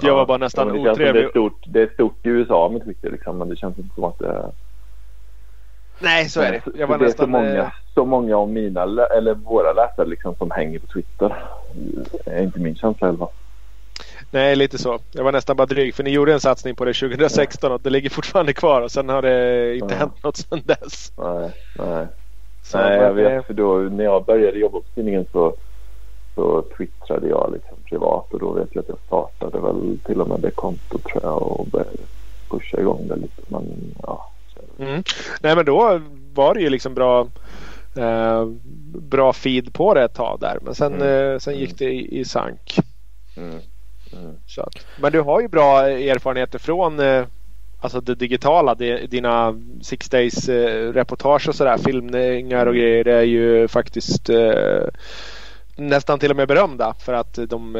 Jag 0.00 0.14
var 0.14 0.26
bara 0.26 0.38
nästan 0.38 0.68
ja, 0.68 0.74
det 0.74 0.90
otrevlig. 0.90 1.22
Det 1.22 1.28
är, 1.28 1.30
stort, 1.30 1.64
det 1.66 1.82
är 1.82 1.90
stort 1.94 2.26
i 2.26 2.28
USA 2.28 2.68
med 2.68 2.84
Twitter 2.84 3.10
liksom, 3.10 3.38
men 3.38 3.48
det 3.48 3.56
känns 3.56 3.78
inte 3.78 3.94
som 3.94 4.04
att 4.04 4.18
det 4.18 4.28
är... 4.28 4.50
Nej, 5.98 6.28
så 6.28 6.40
är 6.40 6.52
det. 6.52 6.78
Jag 6.78 6.86
var 6.86 6.98
det 6.98 7.04
nästan... 7.04 7.34
är 7.34 7.38
så 7.38 7.44
många, 7.44 7.62
eh, 7.62 7.70
så 7.94 8.04
många 8.04 8.36
av 8.36 8.48
mina, 8.48 8.82
eller 9.16 9.34
våra 9.34 9.72
läsare 9.72 10.06
liksom, 10.06 10.34
som 10.34 10.50
hänger 10.50 10.78
på 10.78 10.86
Twitter. 10.86 11.44
Det 12.24 12.30
är 12.30 12.42
inte 12.42 12.58
min 12.60 12.76
känsla 12.76 13.06
i 13.06 13.08
alla 13.08 13.18
fall. 13.18 13.28
Nej, 14.30 14.56
lite 14.56 14.78
så. 14.78 14.98
Jag 15.12 15.24
var 15.24 15.32
nästan 15.32 15.56
bara 15.56 15.66
dryg 15.66 15.94
för 15.94 16.02
ni 16.02 16.10
gjorde 16.10 16.32
en 16.32 16.40
satsning 16.40 16.74
på 16.74 16.84
det 16.84 16.92
2016 16.92 17.72
och 17.72 17.80
det 17.80 17.90
ligger 17.90 18.10
fortfarande 18.10 18.52
kvar 18.52 18.82
och 18.82 18.90
sen 18.90 19.08
har 19.08 19.22
det 19.22 19.74
inte 19.76 19.94
ja. 19.94 19.98
hänt 19.98 20.22
något 20.22 20.36
sedan 20.36 20.62
dess. 20.64 21.12
Nej, 21.16 21.50
nej. 21.78 22.06
Så 22.62 22.78
nej 22.78 22.96
jag 22.96 23.12
vet 23.12 23.46
för 23.46 23.54
då 23.54 23.76
när 23.76 24.04
jag 24.04 24.24
började 24.24 24.58
jobba 24.58 24.78
på 24.78 24.84
tidningen 24.94 25.26
så, 25.32 25.54
så 26.34 26.62
twittrade 26.76 27.28
jag 27.28 27.50
liksom 27.52 27.76
privat 27.88 28.32
och 28.32 28.38
då 28.38 28.52
vet 28.52 28.68
jag 28.72 28.82
att 28.82 28.88
jag 28.88 28.98
startade 29.06 29.60
väl 29.60 29.98
till 30.04 30.20
och 30.20 30.28
med 30.28 30.40
det 30.40 30.50
kontot 30.50 31.04
tror 31.04 31.22
jag 31.22 31.42
och 31.42 31.66
började 31.66 31.96
pusha 32.50 32.80
igång 32.80 33.08
det 33.08 33.16
lite. 33.16 33.42
Men 33.48 33.94
ja. 34.02 34.30
Mm. 34.78 35.02
Nej 35.40 35.56
men 35.56 35.64
då 35.64 36.00
var 36.34 36.54
det 36.54 36.60
ju 36.60 36.70
liksom 36.70 36.94
bra 36.94 37.26
eh, 37.96 38.44
bra 39.00 39.32
feed 39.32 39.72
på 39.72 39.94
det 39.94 40.04
ett 40.04 40.14
tag 40.14 40.40
där 40.40 40.58
men 40.62 40.74
sen, 40.74 40.94
mm. 40.94 41.32
eh, 41.32 41.38
sen 41.38 41.58
gick 41.58 41.78
det 41.78 41.84
i, 41.84 42.20
i 42.20 42.24
sank. 42.24 42.76
Mm. 43.36 43.60
Mm. 44.12 44.34
Att, 44.56 44.86
men 45.00 45.12
du 45.12 45.20
har 45.20 45.40
ju 45.40 45.48
bra 45.48 45.88
erfarenheter 45.88 46.58
från 46.58 47.00
eh, 47.00 47.26
alltså 47.80 48.00
det 48.00 48.14
digitala. 48.14 48.74
Det, 48.74 49.10
dina 49.10 49.60
Six 49.82 50.08
Days 50.08 50.48
eh, 50.48 50.92
reportage 50.92 51.48
och 51.48 51.54
sådär. 51.54 51.78
Filmningar 51.78 52.66
och 52.66 52.74
grejer. 52.74 53.04
Det 53.04 53.12
är 53.12 53.22
ju 53.22 53.68
faktiskt 53.68 54.30
eh, 54.30 54.84
nästan 55.76 56.18
till 56.18 56.30
och 56.30 56.36
med 56.36 56.48
berömda 56.48 56.94
för 56.98 57.12
att 57.12 57.38
de 57.48 57.74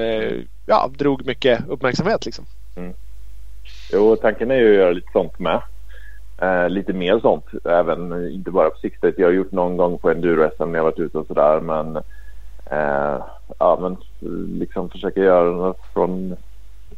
ja, 0.67 0.91
drog 0.99 1.27
mycket 1.27 1.69
uppmärksamhet. 1.69 2.27
Liksom. 2.27 2.45
Mm. 2.77 2.95
Jo, 3.93 4.17
tanken 4.17 4.51
är 4.51 4.55
ju 4.55 4.71
att 4.71 4.77
göra 4.77 4.93
lite 4.93 5.13
sånt 5.13 5.39
med. 5.39 5.63
Eh, 6.41 6.69
lite 6.69 6.93
mer 6.93 7.21
sånt, 7.21 7.45
även 7.65 8.31
inte 8.31 8.51
bara 8.51 8.71
på 8.71 8.79
Sixtet. 8.79 9.19
Jag 9.19 9.27
har 9.27 9.33
gjort 9.33 9.53
någon 9.53 9.77
gång 9.77 9.99
på 9.99 10.11
enduro-SM 10.11 10.65
när 10.65 10.79
jag 10.79 10.85
varit 10.85 10.99
ute 10.99 11.19
och 11.19 11.27
sådär. 11.27 11.61
Men, 11.61 11.97
eh, 12.67 13.25
ja, 13.59 13.79
men 13.81 13.97
liksom 14.59 14.91
försöka 14.91 15.21
göra 15.21 15.69
det 15.69 15.75
från 15.93 16.37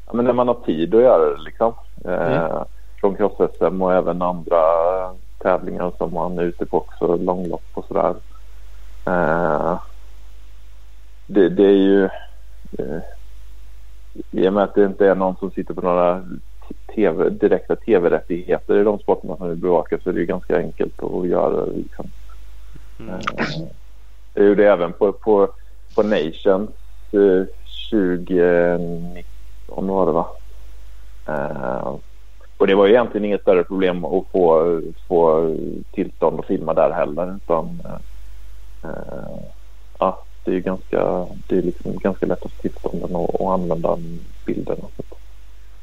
ja, 0.07 0.13
men 0.13 0.25
när 0.25 0.33
man 0.33 0.49
har 0.49 0.55
tid 0.55 0.95
att 0.95 1.03
göra 1.03 1.31
det. 1.31 1.43
Liksom. 1.43 1.75
Eh, 2.05 2.45
mm. 2.45 2.65
Från 3.01 3.17
cross-SM 3.17 3.83
och 3.83 3.95
även 3.95 4.23
andra 4.23 4.59
tävlingar 5.39 5.93
som 5.99 6.15
man 6.15 6.39
är 6.39 6.43
ute 6.43 6.67
på 6.67 6.77
också, 6.77 7.17
långlopp 7.17 7.65
och 7.73 7.85
sådär. 7.85 8.15
Eh, 9.07 9.79
det, 11.27 11.49
det, 11.49 11.65
är 11.65 11.77
ju 11.77 12.05
eh, 12.79 13.03
i 14.31 14.49
och 14.49 14.53
med 14.53 14.65
att 14.65 14.75
det 14.75 14.85
inte 14.85 15.09
är 15.09 15.15
någon 15.15 15.37
som 15.37 15.51
sitter 15.51 15.75
på 15.75 15.81
några 15.81 16.25
TV, 16.95 17.31
direkta 17.31 17.77
tv-rättigheter 17.77 18.81
i 18.81 18.85
de 18.85 18.99
sporterna 18.99 19.37
som 19.37 19.49
vi 19.49 19.57
bevakar 19.57 20.01
så 20.03 20.09
är 20.09 20.13
det 20.13 20.25
ganska 20.25 20.59
enkelt 20.59 21.03
att 21.03 21.29
göra. 21.29 21.67
Liksom. 21.67 22.11
Mm. 22.99 23.15
Eh, 23.15 23.21
jag 24.35 24.47
gjorde 24.47 24.73
även 24.73 24.93
på, 24.93 25.13
på, 25.13 25.49
på 25.95 26.03
Nations 26.03 26.71
2019 27.91 29.25
eh, 29.69 29.85
var 29.95 30.07
det 30.07 30.13
va? 30.13 30.29
Uh, 31.29 31.99
och 32.57 32.67
det 32.67 32.75
var 32.75 32.89
egentligen 32.89 33.25
inget 33.25 33.41
större 33.41 33.65
problem 33.65 34.05
att 34.05 34.25
få, 34.33 34.81
få 35.09 35.55
tillstånd 35.91 36.41
att 36.41 36.47
filma 36.47 36.75
där 36.75 36.91
heller. 36.91 37.37
Utan, 37.37 37.83
ja, 39.99 40.25
det 40.45 40.55
är 40.55 40.61
ganska, 40.61 41.27
det 41.47 41.59
är 41.59 41.63
liksom 41.63 41.99
ganska 41.99 42.27
lätt 42.27 42.45
att 42.45 42.53
få 42.53 42.63
tillstånden 42.63 43.17
och, 43.17 43.41
och 43.41 43.53
använda 43.53 43.99
bilderna. 44.47 44.89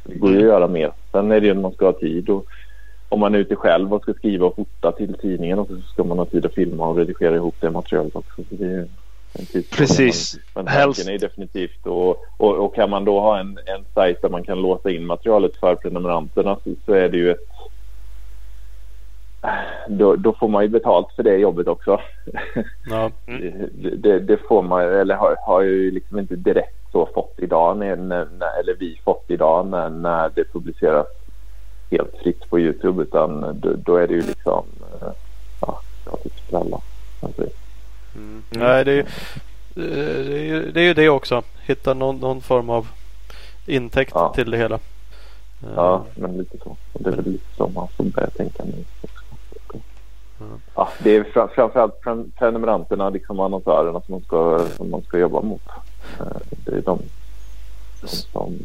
Det 0.03 0.15
går 0.15 0.31
ju 0.31 0.37
att 0.37 0.43
göra 0.43 0.67
mer. 0.67 0.91
Sen 1.11 1.31
är 1.31 1.41
det 1.41 1.47
ju 1.47 1.53
man 1.53 1.71
ska 1.71 1.85
ha 1.85 1.93
tid. 1.93 2.29
Och 2.29 2.45
om 3.09 3.19
man 3.19 3.35
är 3.35 3.39
ute 3.39 3.55
själv 3.55 3.93
och 3.93 4.01
ska 4.01 4.13
skriva 4.13 4.45
och 4.45 4.55
fota 4.55 4.91
till 4.91 5.13
tidningen 5.13 5.59
och 5.59 5.67
så 5.67 5.81
ska 5.93 6.03
man 6.03 6.17
ha 6.17 6.25
tid 6.25 6.45
att 6.45 6.53
filma 6.53 6.87
och 6.87 6.97
redigera 6.97 7.35
ihop 7.35 7.55
det 7.59 7.71
materialet 7.71 8.15
också. 8.15 8.35
Så 8.35 8.55
det 8.55 8.65
är 8.65 8.87
en 9.33 9.63
Precis. 9.71 10.39
Men 10.55 10.65
tanken 10.65 11.13
är 11.13 11.17
definitivt 11.17 11.85
och, 11.85 12.25
och, 12.37 12.65
och, 12.65 12.75
kan 12.75 12.89
man 12.89 13.05
då 13.05 13.19
ha 13.19 13.39
en, 13.39 13.59
en 13.65 13.85
sajt 13.93 14.21
där 14.21 14.29
man 14.29 14.43
kan 14.43 14.61
låsa 14.61 14.91
in 14.91 15.05
materialet 15.05 15.55
för 15.55 15.75
prenumeranterna 15.75 16.57
så, 16.63 16.75
så 16.85 16.93
är 16.93 17.09
det 17.09 17.17
ju 17.17 17.31
ett 17.31 17.45
då, 19.87 20.15
då, 20.15 20.33
får 20.33 20.47
man 20.47 20.63
ju 20.63 20.69
betalt 20.69 21.07
för 21.15 21.23
det 21.23 21.37
jobbet 21.37 21.67
också. 21.67 21.99
Ja. 22.89 23.11
Mm. 23.27 23.69
Det, 23.81 23.95
det, 23.95 24.19
det, 24.19 24.37
får 24.37 24.61
man 24.61 24.81
eller 24.81 25.15
har, 25.15 25.35
har 25.45 25.61
ju 25.61 25.91
liksom 25.91 26.19
inte 26.19 26.35
direkt 26.35 26.78
så 26.91 27.05
fått 27.05 27.33
idag, 27.37 27.77
när, 27.77 27.95
när, 27.95 28.59
eller 28.59 28.75
vi 28.79 29.01
fått 29.03 29.23
idag 29.27 29.67
när, 29.67 29.89
när 29.89 30.31
det 30.35 30.43
publiceras 30.53 31.07
helt 31.91 32.17
fritt 32.23 32.49
på 32.49 32.59
Youtube 32.59 33.03
utan 33.03 33.59
då, 33.59 33.73
då 33.73 33.95
är 33.95 34.07
det 34.07 34.13
ju 34.13 34.21
liksom 34.21 34.65
eh, 35.01 35.11
ja, 35.61 35.81
gratis 36.05 36.33
för 36.49 36.57
alla. 36.57 36.81
Alltså. 37.21 37.43
Mm. 38.15 38.43
Nej, 38.49 38.85
det 38.85 38.91
är, 38.91 38.95
ju, 38.95 39.01
eh, 39.01 40.25
det, 40.25 40.39
är 40.39 40.43
ju, 40.43 40.71
det 40.71 40.81
är 40.81 40.85
ju 40.85 40.93
det 40.93 41.09
också. 41.09 41.43
Hitta 41.65 41.93
någon, 41.93 42.17
någon 42.17 42.41
form 42.41 42.69
av 42.69 42.87
intäkt 43.65 44.11
ja. 44.15 44.33
till 44.35 44.51
det 44.51 44.57
hela. 44.57 44.79
Ja, 45.75 45.95
eh. 45.95 46.21
men 46.21 46.37
lite 46.37 46.57
så. 46.57 46.75
Det 46.93 47.09
är 47.09 47.15
väl 47.15 47.25
lite 47.25 47.55
så 47.57 47.67
man 47.67 47.87
får 47.87 48.03
börja 48.03 48.29
tänka 48.29 48.63
nu. 48.63 48.83
Ja, 50.75 50.89
det 51.03 51.15
är 51.15 51.23
fram, 51.23 51.49
framförallt 51.49 52.01
prenumeranterna, 52.37 53.09
liksom 53.09 53.39
annonsörerna 53.39 54.01
som 54.01 54.13
man 54.13 54.21
ska, 54.21 54.65
som 54.77 54.89
man 54.89 55.01
ska 55.01 55.17
jobba 55.17 55.41
mot. 55.41 55.61
Det 56.65 56.71
är 56.71 56.81
de, 56.81 56.99
de 58.01 58.07
som, 58.07 58.57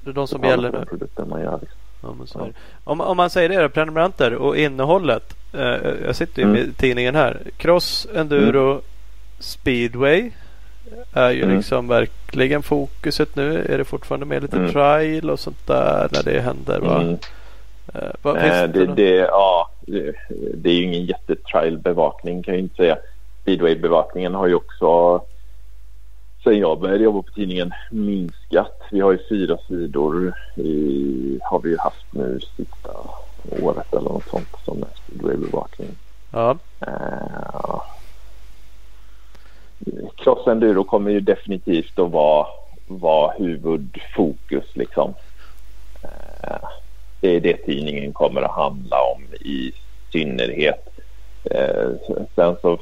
det 0.00 0.10
är 0.10 0.14
de 0.14 0.28
som 0.28 0.44
gäller 0.44 0.72
nu. 0.72 0.84
Produkter 0.84 1.24
man 1.24 1.40
gör. 1.40 1.60
Liksom. 1.62 2.26
Ja, 2.34 2.46
om, 2.84 3.00
om 3.00 3.16
man 3.16 3.30
säger 3.30 3.48
det 3.48 3.62
då, 3.62 3.68
prenumeranter 3.68 4.34
och 4.34 4.56
innehållet. 4.56 5.34
Eh, 5.52 5.76
jag 6.04 6.16
sitter 6.16 6.42
ju 6.42 6.48
mm. 6.48 6.60
med 6.60 6.76
tidningen 6.76 7.14
här. 7.14 7.40
Cross, 7.56 8.06
enduro, 8.14 8.70
mm. 8.70 8.82
speedway 9.38 10.30
är 11.12 11.30
ju 11.30 11.42
mm. 11.42 11.56
liksom 11.56 11.88
verkligen 11.88 12.62
fokuset 12.62 13.36
nu. 13.36 13.66
Är 13.68 13.78
det 13.78 13.84
fortfarande 13.84 14.26
med 14.26 14.42
lite 14.42 14.56
mm. 14.56 14.72
trial 14.72 15.30
och 15.30 15.40
sånt 15.40 15.66
där 15.66 16.08
när 16.12 16.22
det 16.22 16.40
händer? 16.40 16.80
Va? 16.80 17.00
Mm. 17.00 17.18
Eh, 17.94 18.10
vad 18.22 18.36
eh, 18.36 18.62
det, 18.62 18.86
det, 18.86 19.16
ja, 19.16 19.70
det, 19.80 20.14
det, 20.54 20.70
är 20.70 20.74
ju 20.74 20.82
ingen 20.82 21.06
jättetrial-bevakning 21.06 22.42
kan 22.42 22.54
jag 22.54 22.60
inte 22.60 22.76
säga. 22.76 22.96
Speedway-bevakningen 23.42 24.34
har 24.34 24.46
ju 24.46 24.54
också 24.54 25.20
sen 26.44 26.58
jag 26.58 26.80
började 26.80 27.04
jobba 27.04 27.22
på 27.22 27.30
tidningen 27.30 27.72
minskat. 27.90 28.80
Vi 28.90 29.00
har 29.00 29.12
ju 29.12 29.18
fyra 29.28 29.58
sidor 29.68 30.34
i, 30.56 31.38
har 31.42 31.60
vi 31.60 31.76
haft 31.76 32.06
nu 32.10 32.40
sista 32.56 32.90
året 33.60 33.94
eller 33.94 34.10
något 34.10 34.28
sånt 34.28 34.48
som 34.64 34.84
speedwaybevakning. 34.94 35.88
Ja. 36.30 36.58
Uh, 36.86 37.80
Cross 40.16 40.46
Enduro 40.46 40.84
kommer 40.84 41.10
ju 41.10 41.20
definitivt 41.20 41.98
att 41.98 42.10
vara, 42.10 42.46
vara 42.86 43.32
huvudfokus 43.32 44.64
liksom. 44.74 45.14
Uh, 46.04 46.68
det 47.20 47.36
är 47.36 47.40
det 47.40 47.56
tidningen 47.56 48.12
kommer 48.12 48.42
att 48.42 48.56
handla 48.56 48.96
om 49.02 49.22
i 49.40 49.72
synnerhet. 50.12 50.93
Eh, 51.50 51.90
sen 52.34 52.56
så 52.62 52.78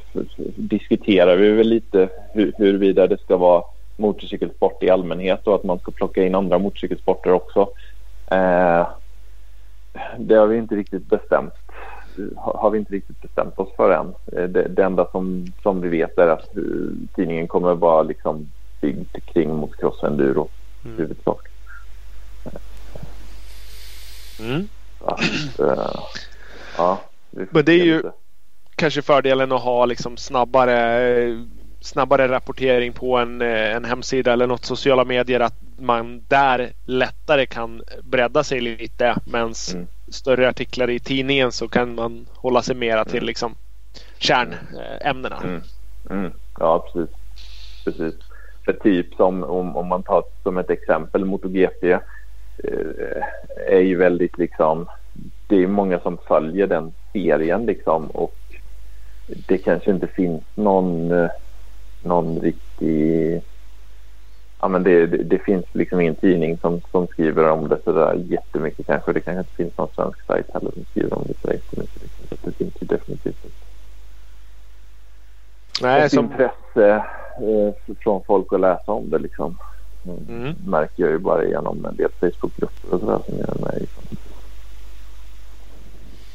diskuterar 0.57 1.37
vi 1.37 1.51
väl 1.51 1.69
lite 1.69 2.09
hur, 2.33 2.53
huruvida 2.59 3.07
det 3.07 3.21
ska 3.21 3.37
vara 3.37 3.65
motorcykelsport 3.97 4.83
i 4.83 4.91
allmänhet 4.91 5.47
och 5.47 5.55
att 5.55 5.65
man 5.65 5.79
ska 5.79 5.91
plocka 5.91 6.25
in 6.25 6.35
andra 6.35 6.59
motorcykelsporter 6.59 7.33
också. 7.33 7.61
Eh, 8.31 8.87
det 10.19 10.35
har 10.35 10.47
vi 10.47 10.57
inte 10.57 10.75
riktigt 10.75 11.07
bestämt 11.07 11.55
har 12.37 12.71
vi 12.71 12.79
inte 12.79 12.93
riktigt 12.93 13.23
bestämt 13.23 13.59
oss 13.59 13.69
för 13.77 13.91
än. 13.91 14.15
Eh, 14.33 14.49
det, 14.49 14.69
det 14.69 14.85
enda 14.85 15.07
som, 15.11 15.53
som 15.63 15.81
vi 15.81 15.89
vet 15.89 16.19
är 16.19 16.29
att 16.29 16.49
tidningen 17.15 17.49
kommer 17.49 17.75
vara 17.75 18.03
liksom 18.03 18.51
byggd 18.81 19.17
kring 19.25 19.55
motocross 19.55 20.03
enduro 20.03 20.49
mm. 20.85 20.97
huvudsak. 20.97 21.49
Mm. 24.41 24.69
Att, 25.05 25.21
uh, 25.61 26.03
ja, 26.77 27.01
Men 27.31 27.65
det 27.65 27.73
är 27.73 27.85
ju 27.85 28.03
kanske 28.83 29.03
fördelen 29.03 29.53
att 29.53 29.63
ha 29.63 29.87
liksom 29.87 30.17
snabbare, 30.17 31.47
snabbare 31.81 32.29
rapportering 32.29 32.93
på 32.93 33.17
en, 33.17 33.41
en 33.41 33.85
hemsida 33.85 34.33
eller 34.33 34.47
något 34.47 34.65
sociala 34.65 35.05
medier. 35.05 35.41
Att 35.41 35.55
man 35.79 36.25
där 36.29 36.73
lättare 36.85 37.47
kan 37.47 37.83
bredda 38.03 38.45
sig 38.45 38.61
lite. 38.61 39.17
Medan 39.25 39.55
mm. 39.75 39.87
större 40.09 40.49
artiklar 40.49 40.91
i 40.91 40.99
tidningen 40.99 41.53
så 41.53 41.69
kan 41.69 41.95
man 41.95 42.27
hålla 42.35 42.63
sig 42.63 42.77
mera 42.77 43.05
till 43.05 43.17
mm. 43.17 43.27
liksom 43.27 43.55
kärnämnena. 44.19 45.37
Mm. 45.45 45.63
Mm. 46.11 46.33
Ja, 46.59 46.87
precis. 46.93 47.17
precis. 47.85 48.15
För 48.65 48.73
typ 48.73 49.15
som 49.15 49.45
om, 49.45 49.77
om 49.77 49.87
man 49.87 50.03
tar 50.03 50.25
som 50.43 50.59
ett 50.59 50.71
exempel 50.71 51.25
MotoGP 51.25 51.93
eh, 51.93 51.99
är 53.69 53.81
ju 53.81 53.97
väldigt 53.97 54.39
liksom 54.39 54.87
det 55.47 55.63
är 55.63 55.67
många 55.67 56.01
som 56.01 56.19
följer 56.29 56.67
den 56.67 56.93
serien 57.13 57.67
liksom 57.67 58.07
och 58.07 58.35
det 59.27 59.59
kanske 59.59 59.91
inte 59.91 60.07
finns 60.07 60.43
någon, 60.55 61.13
eh, 61.13 61.31
någon 62.03 62.41
riktig... 62.41 63.43
Ja, 64.61 64.69
men 64.69 64.83
det, 64.83 65.07
det, 65.07 65.17
det, 65.17 65.39
finns 65.39 65.65
liksom 65.73 66.01
ingen 66.01 66.15
tidning 66.15 66.59
som, 66.59 66.81
som 66.91 67.07
skriver 67.07 67.51
om 67.51 67.69
det 67.69 67.79
sådär 67.85 68.15
jättemycket 68.15 68.87
kanske. 68.87 69.13
Det 69.13 69.21
kanske 69.21 69.41
inte 69.41 69.55
finns 69.55 69.77
någon 69.77 69.89
svensk 69.95 70.27
sajt 70.27 70.47
heller 70.55 70.71
som 70.71 70.85
skriver 70.91 71.15
om 71.15 71.25
det 71.29 71.35
så 71.43 71.53
jättemycket. 71.53 72.03
Liksom. 72.03 72.27
Så 72.29 72.37
det 72.43 72.53
finns 72.53 72.75
ju 72.81 72.87
definitivt 72.87 73.45
ett, 73.45 73.53
Nej, 75.83 76.03
ett 76.03 76.13
som... 76.13 76.25
intresse 76.25 77.05
eh, 77.37 77.95
från 78.03 78.23
folk 78.25 78.53
att 78.53 78.61
läsa 78.61 78.93
om 78.93 79.11
det 79.11 79.19
liksom. 79.19 79.57
Mm. 80.05 80.55
märker 80.67 81.03
jag 81.03 81.11
ju 81.11 81.19
bara 81.19 81.45
genom 81.45 81.85
en 81.85 81.97
del 81.97 82.11
Facebookgrupper 82.21 82.95
och 82.95 83.01
sådär 83.01 83.21
som 83.27 83.39
jag 83.39 83.49
är 83.49 83.61
med 83.61 83.83
i. 83.83 83.87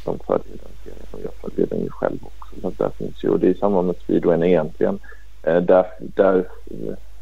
Som 0.03 0.19
följer 0.19 0.57
den 0.63 0.71
serien 0.83 1.05
och 1.11 1.19
jag 1.23 1.33
följer 1.33 1.67
den 1.67 1.79
ju 1.79 1.89
själv 1.89 2.17
också. 2.21 2.36
Så 2.61 2.71
där 2.77 2.89
finns 2.97 3.23
ju, 3.23 3.29
och 3.29 3.39
det 3.39 3.47
är 3.47 3.53
samma 3.53 3.81
med 3.81 3.95
speedwayen 4.03 4.43
egentligen. 4.43 4.99
Eh, 5.43 5.61
där, 5.61 5.85
där 5.99 6.45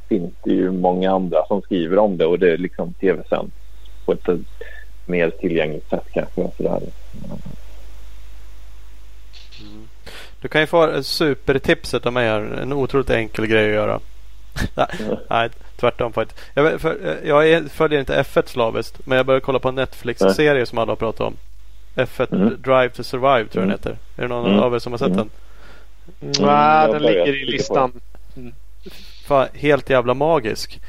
finns 0.08 0.34
det 0.44 0.52
ju 0.52 0.72
många 0.72 1.12
andra 1.12 1.46
som 1.46 1.62
skriver 1.62 1.98
om 1.98 2.18
det 2.18 2.26
och 2.26 2.40
det 2.40 2.54
är 2.54 2.58
liksom 2.58 2.94
tv-sänt 2.94 3.54
på 4.06 4.12
ett 4.12 4.30
mer 5.06 5.30
tillgängligt 5.30 5.90
sätt 5.90 6.06
kanske. 6.14 6.50
Sådär. 6.58 6.82
Mm. 9.62 9.88
Du 10.42 10.48
kan 10.48 10.62
ju 10.62 10.68
få 10.68 11.04
supertipset 11.04 12.06
av 12.06 12.14
mig 12.14 12.28
här. 12.28 12.42
En 12.42 12.74
otroligt 12.74 13.10
enkel 13.10 13.48
grej 13.48 13.66
att 13.66 13.74
göra. 13.74 14.00
Nej, 15.30 15.50
tvärtom 15.76 16.14
faktiskt. 16.14 16.42
Jag, 16.54 16.82
för, 16.82 17.20
jag 17.24 17.72
följer 17.72 18.00
inte 18.00 18.22
F1 18.22 18.48
slaviskt 18.48 19.06
men 19.06 19.16
jag 19.16 19.26
började 19.26 19.46
kolla 19.46 19.60
på 19.60 19.70
en 19.70 19.76
Netflix-serie 19.76 20.66
som 20.66 20.78
alla 20.78 20.92
har 20.92 20.96
pratat 20.96 21.28
om. 21.28 21.38
F1 21.96 22.36
mm. 22.36 22.62
Drive 22.62 22.90
to 22.90 23.04
Survive 23.04 23.48
tror 23.48 23.64
jag 23.64 23.64
den 23.64 23.64
mm. 23.64 23.72
heter. 23.72 23.98
Är 24.16 24.22
det 24.22 24.28
någon 24.28 24.46
mm. 24.46 24.60
av 24.60 24.76
er 24.76 24.80
som 24.80 24.94
har 24.94 24.98
sett 24.98 25.08
mm. 25.08 25.18
den? 25.18 25.30
Nej, 26.20 26.92
den 26.92 27.02
ligger 27.02 27.36
i 27.36 27.46
listan. 27.46 27.92
fan, 29.28 29.48
helt 29.54 29.90
jävla 29.90 30.14
magisk. 30.14 30.82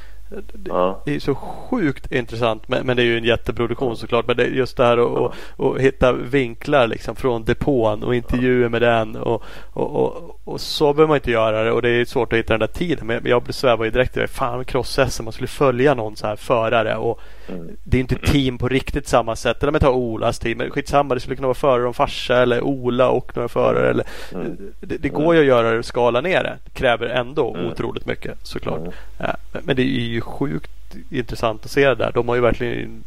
Ja. 0.65 1.03
Det 1.05 1.15
är 1.15 1.21
så 1.21 1.35
sjukt 1.35 2.13
intressant 2.13 2.69
men, 2.69 2.87
men, 2.87 2.97
det 2.97 3.03
är 3.03 3.05
ju 3.05 3.19
en 3.19 3.25
jätteproduktion 3.25 3.97
såklart. 3.97 4.27
Men 4.27 4.37
det 4.37 4.45
är 4.45 4.49
just 4.49 4.77
det 4.77 4.85
här 4.85 4.99
att 4.99 5.35
ja. 5.59 5.77
hitta 5.79 6.13
vinklar 6.13 6.87
liksom 6.87 7.17
från 7.17 7.45
depån 7.45 8.03
och 8.03 8.15
intervjuer 8.15 8.69
med 8.69 8.83
den. 8.83 9.17
Och, 9.17 9.43
och, 9.73 9.97
och, 9.97 10.41
och, 10.45 10.61
så 10.61 10.93
behöver 10.93 11.09
man 11.09 11.17
inte 11.17 11.31
göra 11.31 11.63
det 11.65 11.73
och 11.73 11.83
det 11.83 11.91
är 11.91 12.05
svårt 12.05 12.33
att 12.33 12.39
hitta 12.39 12.53
den 12.53 12.61
där 12.61 12.67
tiden. 12.67 13.07
Men 13.07 13.21
jag 13.25 13.55
svävar 13.55 13.85
ju 13.85 13.91
direkt 13.91 14.17
i 14.17 14.27
fan 14.27 14.65
cross 14.65 15.21
man 15.23 15.33
skulle 15.33 15.49
följa 15.49 15.95
någon 15.95 16.17
så 16.17 16.27
här 16.27 16.37
förare. 16.37 16.97
Och 16.97 17.21
mm. 17.49 17.77
Det 17.85 17.97
är 17.97 18.01
inte 18.01 18.17
team 18.17 18.59
på 18.59 18.69
riktigt 18.69 19.09
samma 19.09 19.37
sätt. 19.37 19.63
Eller 19.63 19.69
om 19.69 19.75
jag 19.75 19.83
tar 19.83 19.91
Olas 19.91 20.39
team. 20.39 20.59
Men 20.59 20.71
skitsamma 20.71 21.15
det 21.15 21.21
skulle 21.21 21.37
kunna 21.37 21.49
vara 21.49 21.55
förare 21.55 21.89
och 21.89 21.97
farsa 21.97 22.43
eller 22.43 22.63
Ola 22.63 23.09
och 23.09 23.37
några 23.37 23.49
förare. 23.49 23.91
Eller, 23.91 24.07
mm. 24.33 24.73
det, 24.81 24.97
det, 24.97 25.09
går 25.09 25.35
ju 25.35 25.41
att 25.41 25.47
göra 25.47 25.71
det 25.71 25.79
och 25.79 25.85
skala 25.85 26.21
ner 26.21 26.43
det. 26.43 26.57
Det 26.65 26.71
kräver 26.71 27.07
ändå 27.07 27.55
mm. 27.55 27.67
otroligt 27.67 28.07
mycket 28.07 28.39
såklart. 28.43 28.79
Mm. 28.79 28.93
Ja, 29.19 29.37
men 29.65 29.77
det 29.77 29.83
är 29.83 30.01
ju 30.01 30.21
sjukt 30.21 30.71
intressant 31.11 31.65
att 31.65 31.71
se 31.71 31.89
det 31.89 31.95
där. 31.95 32.13
De 32.15 32.29
har 32.29 32.35
ju 32.35 32.41
verkligen 32.41 33.05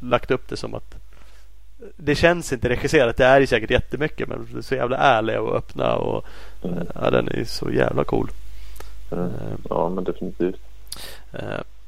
lagt 0.00 0.30
upp 0.30 0.48
det 0.48 0.56
som 0.56 0.74
att 0.74 0.94
det 1.96 2.14
känns 2.14 2.52
inte 2.52 2.68
regisserat. 2.68 3.16
Det 3.16 3.24
är 3.24 3.46
säkert 3.46 3.70
jättemycket 3.70 4.28
men 4.28 4.48
det 4.52 4.58
är 4.58 4.62
så 4.62 4.74
jävla 4.74 4.96
ärliga 4.96 5.40
och 5.40 5.56
öppna 5.56 5.94
och 5.94 6.26
mm. 6.64 6.86
ja, 6.94 7.10
den 7.10 7.28
är 7.28 7.44
så 7.44 7.70
jävla 7.70 8.04
cool. 8.04 8.30
Mm. 9.12 9.30
Ja 9.68 9.88
men 9.88 10.04
definitivt. 10.04 10.60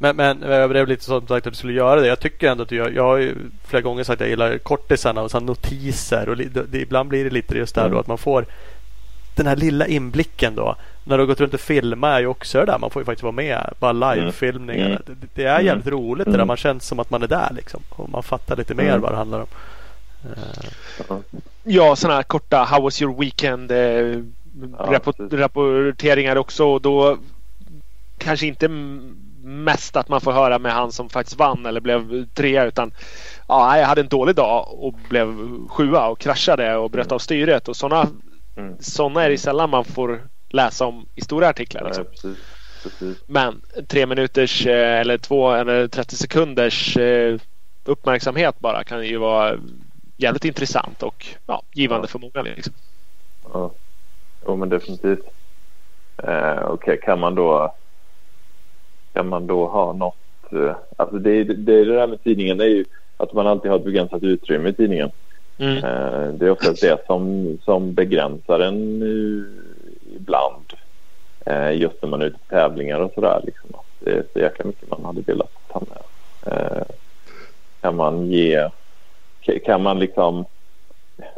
Eh, 0.01 0.15
men, 0.15 0.39
men 0.39 0.51
jag 0.51 0.71
blev 0.71 0.89
lite 0.89 1.05
som 1.05 1.27
sagt 1.27 1.47
att 1.47 1.53
du 1.53 1.57
skulle 1.57 1.73
göra 1.73 2.01
det. 2.01 2.07
Jag 2.07 2.21
tycker 2.21 2.51
ändå 2.51 2.63
att 2.63 2.69
du 2.69 2.77
gör, 2.77 2.91
jag 2.91 3.03
har 3.03 3.17
ju 3.17 3.35
flera 3.65 3.83
gånger 3.83 4.05
sagt 4.05 4.15
att 4.15 4.21
jag 4.21 4.31
gillar 4.31 4.59
kortisarna 4.59 5.23
och 5.23 5.31
så 5.31 5.41
notiser 5.41 6.29
och 6.29 6.37
det, 6.37 6.73
det, 6.73 6.79
ibland 6.79 7.09
blir 7.09 7.25
det 7.25 7.31
lite 7.31 7.59
just 7.59 7.75
där 7.75 7.83
mm. 7.83 7.93
då 7.93 7.99
att 8.01 8.07
man 8.07 8.19
får 8.19 8.47
den 9.35 9.47
här 9.47 9.57
lilla 9.57 9.87
inblicken 9.87 10.55
då. 10.55 10.77
När 11.05 11.17
du 11.17 11.23
har 11.23 11.27
gått 11.27 11.41
runt 11.41 11.55
och 11.55 11.61
filmat 11.61 12.17
är 12.17 12.21
ju 12.21 12.27
också 12.27 12.59
det 12.59 12.67
där. 12.67 12.79
Man 12.79 12.91
får 12.91 13.03
ju 13.03 13.07
faktiskt 13.07 13.23
vara 13.23 13.33
med. 13.33 13.75
Bara 13.79 13.93
livefilmningar. 13.93 14.87
Mm. 14.87 15.03
Det, 15.07 15.27
det, 15.35 15.45
är 15.45 15.61
jävligt 15.61 15.87
mm. 15.87 15.99
roligt 15.99 16.25
det 16.25 16.31
där. 16.31 16.39
Mm. 16.39 16.47
Man 16.47 16.57
känns 16.57 16.87
som 16.87 16.99
att 16.99 17.11
man 17.11 17.23
är 17.23 17.29
där 17.29 17.53
liksom. 17.57 17.83
Och 17.89 18.11
man 18.11 18.23
fattar 18.23 18.57
lite 18.57 18.75
mer 18.75 18.89
mm. 18.89 19.01
vad 19.01 19.13
det 19.13 19.17
handlar 19.17 19.41
om. 19.41 19.47
Uh. 21.11 21.19
Ja, 21.65 21.97
sådana 21.97 22.17
här 22.17 22.23
korta 22.23 22.65
How 22.65 22.83
was 22.83 23.03
your 23.03 23.21
weekend? 23.21 23.71
Eh, 23.71 23.79
ja, 23.79 24.23
rapport, 24.79 25.17
rapporteringar 25.33 26.37
också. 26.37 26.65
Och 26.65 26.81
då 26.81 27.19
kanske 28.19 28.47
inte 28.47 28.69
mest 29.43 29.97
att 29.97 30.09
man 30.09 30.21
får 30.21 30.33
höra 30.33 30.59
med 30.59 30.73
han 30.73 30.93
som 30.93 31.09
faktiskt 31.09 31.39
vann 31.39 31.67
eller 31.67 31.81
blev 31.81 32.27
trea 32.27 32.65
utan 32.65 32.93
ja, 33.49 33.79
jag 33.79 33.87
hade 33.87 34.01
en 34.01 34.09
dålig 34.09 34.37
dag 34.37 34.69
och 34.71 34.95
blev 35.09 35.37
sjua 35.69 36.09
och 36.09 36.19
kraschade 36.19 36.77
och 36.77 36.91
bröt 36.91 37.13
av 37.13 37.19
styret 37.19 37.69
och 37.69 37.77
sådana 37.77 38.09
Mm. 38.57 38.77
Sådana 38.81 39.23
är 39.23 39.31
det 39.31 39.39
sällan 39.39 39.71
man 39.71 39.85
får 39.85 40.29
läsa 40.49 40.87
om 40.87 41.07
i 41.15 41.21
stora 41.21 41.49
artiklar. 41.49 41.85
Liksom. 41.85 42.05
Ja, 42.05 42.11
precis. 42.11 42.39
Precis. 42.83 43.19
Men 43.27 43.63
tre 43.89 44.07
minuters 44.07 44.67
eh, 44.67 45.01
eller 45.01 45.19
två 45.19 45.53
eller 45.53 45.89
30 45.89 46.17
sekunders 46.17 46.97
eh, 46.97 47.39
uppmärksamhet 47.85 48.59
bara 48.59 48.85
kan 48.85 49.07
ju 49.07 49.17
vara 49.17 49.59
jävligt 50.17 50.45
intressant 50.45 51.03
och 51.03 51.27
ja, 51.47 51.63
givande 51.73 52.05
ja. 52.05 52.09
för 52.09 52.19
många. 52.19 52.43
Liksom. 52.43 52.73
Ja, 53.53 53.71
jo, 54.47 54.57
men 54.57 54.69
definitivt. 54.69 55.25
Eh, 56.17 56.59
Okej, 56.59 56.73
okay. 56.73 56.97
kan 56.97 57.21
man 57.21 57.35
då 57.35 57.75
kan 59.13 59.29
man 59.29 59.47
då 59.47 59.67
ha 59.67 59.93
något? 59.93 60.53
Eh, 60.53 60.77
alltså 60.97 61.19
det, 61.19 61.45
det, 61.45 61.55
det 61.55 61.85
där 61.85 62.07
med 62.07 62.25
tidningen 62.25 62.59
det 62.59 62.65
är 62.65 62.69
ju 62.69 62.85
att 63.17 63.33
man 63.33 63.47
alltid 63.47 63.71
har 63.71 63.79
ett 63.79 63.85
begränsat 63.85 64.23
utrymme 64.23 64.69
i 64.69 64.73
tidningen. 64.73 65.11
Mm. 65.59 65.77
Eh, 65.77 66.29
det 66.29 66.47
är 66.47 66.51
oftast 66.51 66.81
det 66.81 67.07
som, 67.07 67.59
som 67.65 67.95
begränsar 67.95 68.61
en 68.61 69.03
ibland. 70.17 70.73
Eh, 71.47 71.73
just 71.73 72.03
när 72.03 72.09
man 72.09 72.23
är 72.23 72.27
ute 72.27 72.39
på 72.39 72.55
tävlingar 72.55 73.01
och 73.01 73.13
sådär. 73.15 73.41
Liksom. 73.45 73.71
Det 73.99 74.11
är 74.11 74.25
så 74.33 74.39
jäkla 74.39 74.65
mycket 74.65 74.91
man 74.91 75.05
hade 75.05 75.21
velat 75.21 75.51
ta 75.69 75.81
med. 75.81 76.03
Eh, 76.53 76.83
kan 77.81 77.97
man 77.97 78.31
ge, 78.31 78.69
kan 79.65 79.83
man 79.83 79.99
liksom 79.99 80.45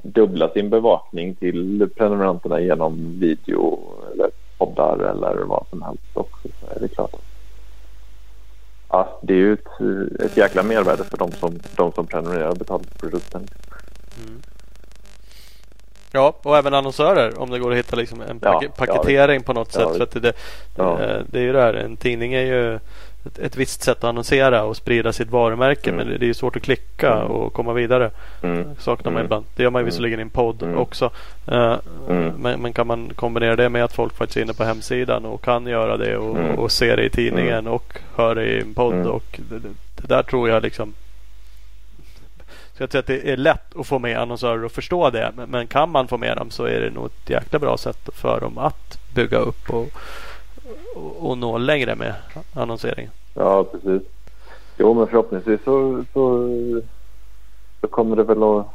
dubbla 0.02 0.48
sin 0.48 0.70
bevakning 0.70 1.34
till 1.34 1.88
prenumeranterna 1.96 2.60
genom 2.60 3.20
video 3.20 3.80
eller 4.12 4.30
poddar 4.58 4.98
eller 4.98 5.44
vad 5.44 5.66
som 5.70 5.82
helst 5.82 6.02
också 6.14 6.48
så 6.60 6.76
är 6.76 6.80
det 6.80 6.88
klart 6.88 7.14
att 7.14 7.31
ja, 8.92 9.20
det 9.22 9.32
är 9.32 9.38
ju 9.38 9.52
ett, 9.52 10.20
ett 10.20 10.36
jäkla 10.36 10.62
mervärde 10.62 11.04
för 11.04 11.16
de 11.16 11.32
som, 11.32 11.60
de 11.76 11.92
som 11.92 12.06
prenumererar 12.06 12.48
och 12.48 12.56
betalar 12.56 12.84
för 12.84 12.98
produkten. 12.98 13.48
Mm. 14.26 14.42
Ja, 16.12 16.36
och 16.42 16.56
även 16.56 16.74
annonsörer 16.74 17.40
om 17.40 17.50
det 17.50 17.58
går 17.58 17.72
att 17.72 17.78
hitta 17.78 17.96
liksom 17.96 18.20
en 18.20 18.40
ja, 18.42 18.62
paketering 18.76 19.36
ja, 19.36 19.42
på 19.46 19.52
något 19.52 19.74
ja, 19.74 19.80
sätt. 19.80 19.96
För 19.96 20.02
att 20.02 20.10
det, 20.10 20.20
det, 20.20 20.32
eh, 20.78 21.22
det, 21.26 21.38
är 21.38 21.42
ju 21.42 21.52
det 21.52 21.60
här, 21.60 21.74
en 21.74 21.96
tidning 21.96 22.34
är 22.34 22.46
ju 22.46 22.78
ett, 23.26 23.38
ett 23.38 23.56
visst 23.56 23.82
sätt 23.82 23.98
att 23.98 24.04
annonsera 24.04 24.64
och 24.64 24.76
sprida 24.76 25.12
sitt 25.12 25.30
varumärke. 25.30 25.90
Mm. 25.90 26.06
Men 26.08 26.18
det, 26.18 26.24
är 26.24 26.28
ju 26.28 26.34
svårt 26.34 26.56
att 26.56 26.62
klicka 26.62 27.12
mm. 27.12 27.26
och 27.26 27.52
komma 27.52 27.72
vidare. 27.72 28.10
Mm. 28.42 28.64
saknar 28.78 29.12
man 29.12 29.20
mm. 29.20 29.24
ibland. 29.24 29.44
Det 29.56 29.62
gör 29.62 29.70
man 29.70 29.80
ju 29.80 29.82
mm. 29.82 29.90
visserligen 29.90 30.18
i 30.18 30.22
en 30.22 30.30
podd 30.30 30.62
mm. 30.62 30.78
också. 30.78 31.10
Uh, 31.52 31.76
men, 32.38 32.60
men, 32.60 32.72
kan 32.72 32.86
man 32.86 33.10
kombinera 33.14 33.56
det 33.56 33.68
med 33.68 33.84
att 33.84 33.92
folk 33.92 34.16
faktiskt 34.16 34.36
är 34.36 34.42
inne 34.42 34.52
på 34.52 34.64
hemsidan 34.64 35.24
och 35.24 35.44
kan 35.44 35.66
göra 35.66 35.96
det 35.96 36.16
och, 36.16 36.58
och 36.58 36.72
se 36.72 36.96
det 36.96 37.04
i 37.04 37.10
tidningen 37.10 37.66
och 37.66 37.98
hör 38.16 38.34
det 38.34 38.44
i 38.44 38.60
en 38.60 38.74
podd. 38.74 39.06
Och 39.06 39.40
det, 39.50 39.58
det 39.96 40.06
där 40.08 40.22
tror 40.22 40.48
jag 40.48 40.62
liksom 40.62 40.94
så 42.76 42.82
jag 42.82 42.90
tror 42.90 42.98
att 42.98 43.06
det 43.06 43.30
är 43.30 43.36
lätt 43.36 43.76
att 43.76 43.86
få 43.86 43.98
med 43.98 44.18
annonsörer 44.18 44.66
att 44.66 44.72
förstå 44.72 45.10
det. 45.10 45.32
Men, 45.36 45.50
men, 45.50 45.66
kan 45.66 45.90
man 45.90 46.08
få 46.08 46.18
med 46.18 46.36
dem 46.36 46.50
så 46.50 46.64
är 46.64 46.80
det 46.80 46.90
nog 46.90 47.06
ett 47.06 47.30
jäkla 47.30 47.58
bra 47.58 47.76
sätt 47.76 48.08
för 48.12 48.40
dem 48.40 48.58
att 48.58 48.98
bygga 49.14 49.38
upp 49.38 49.70
och, 49.70 49.88
och, 50.96 51.30
och 51.30 51.38
nå 51.38 51.58
längre 51.58 51.96
med 51.96 52.14
annonseringen. 52.54 53.10
Ja, 53.34 53.64
precis. 53.64 54.02
Jo, 54.78 54.94
men 54.94 55.06
förhoppningsvis 55.06 55.60
så, 55.64 56.04
så, 56.12 56.48
så 57.80 57.86
kommer 57.86 58.16
det 58.16 58.22
väl 58.22 58.42
att, 58.42 58.66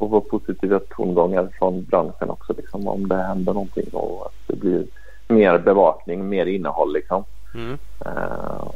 att 0.00 0.10
vara 0.10 0.20
positiva 0.20 0.80
tongångar 0.96 1.48
från 1.58 1.84
branschen 1.84 2.30
också. 2.30 2.54
Liksom, 2.56 2.88
om 2.88 3.08
det 3.08 3.16
händer 3.16 3.52
någonting 3.52 3.88
och 3.92 4.26
att 4.26 4.34
det 4.46 4.56
blir 4.56 4.86
mer 5.28 5.58
bevakning, 5.58 6.28
mer 6.28 6.46
innehåll. 6.46 6.92
Liksom. 6.92 7.24
Mm. 7.54 7.78
Uh, 8.06 8.70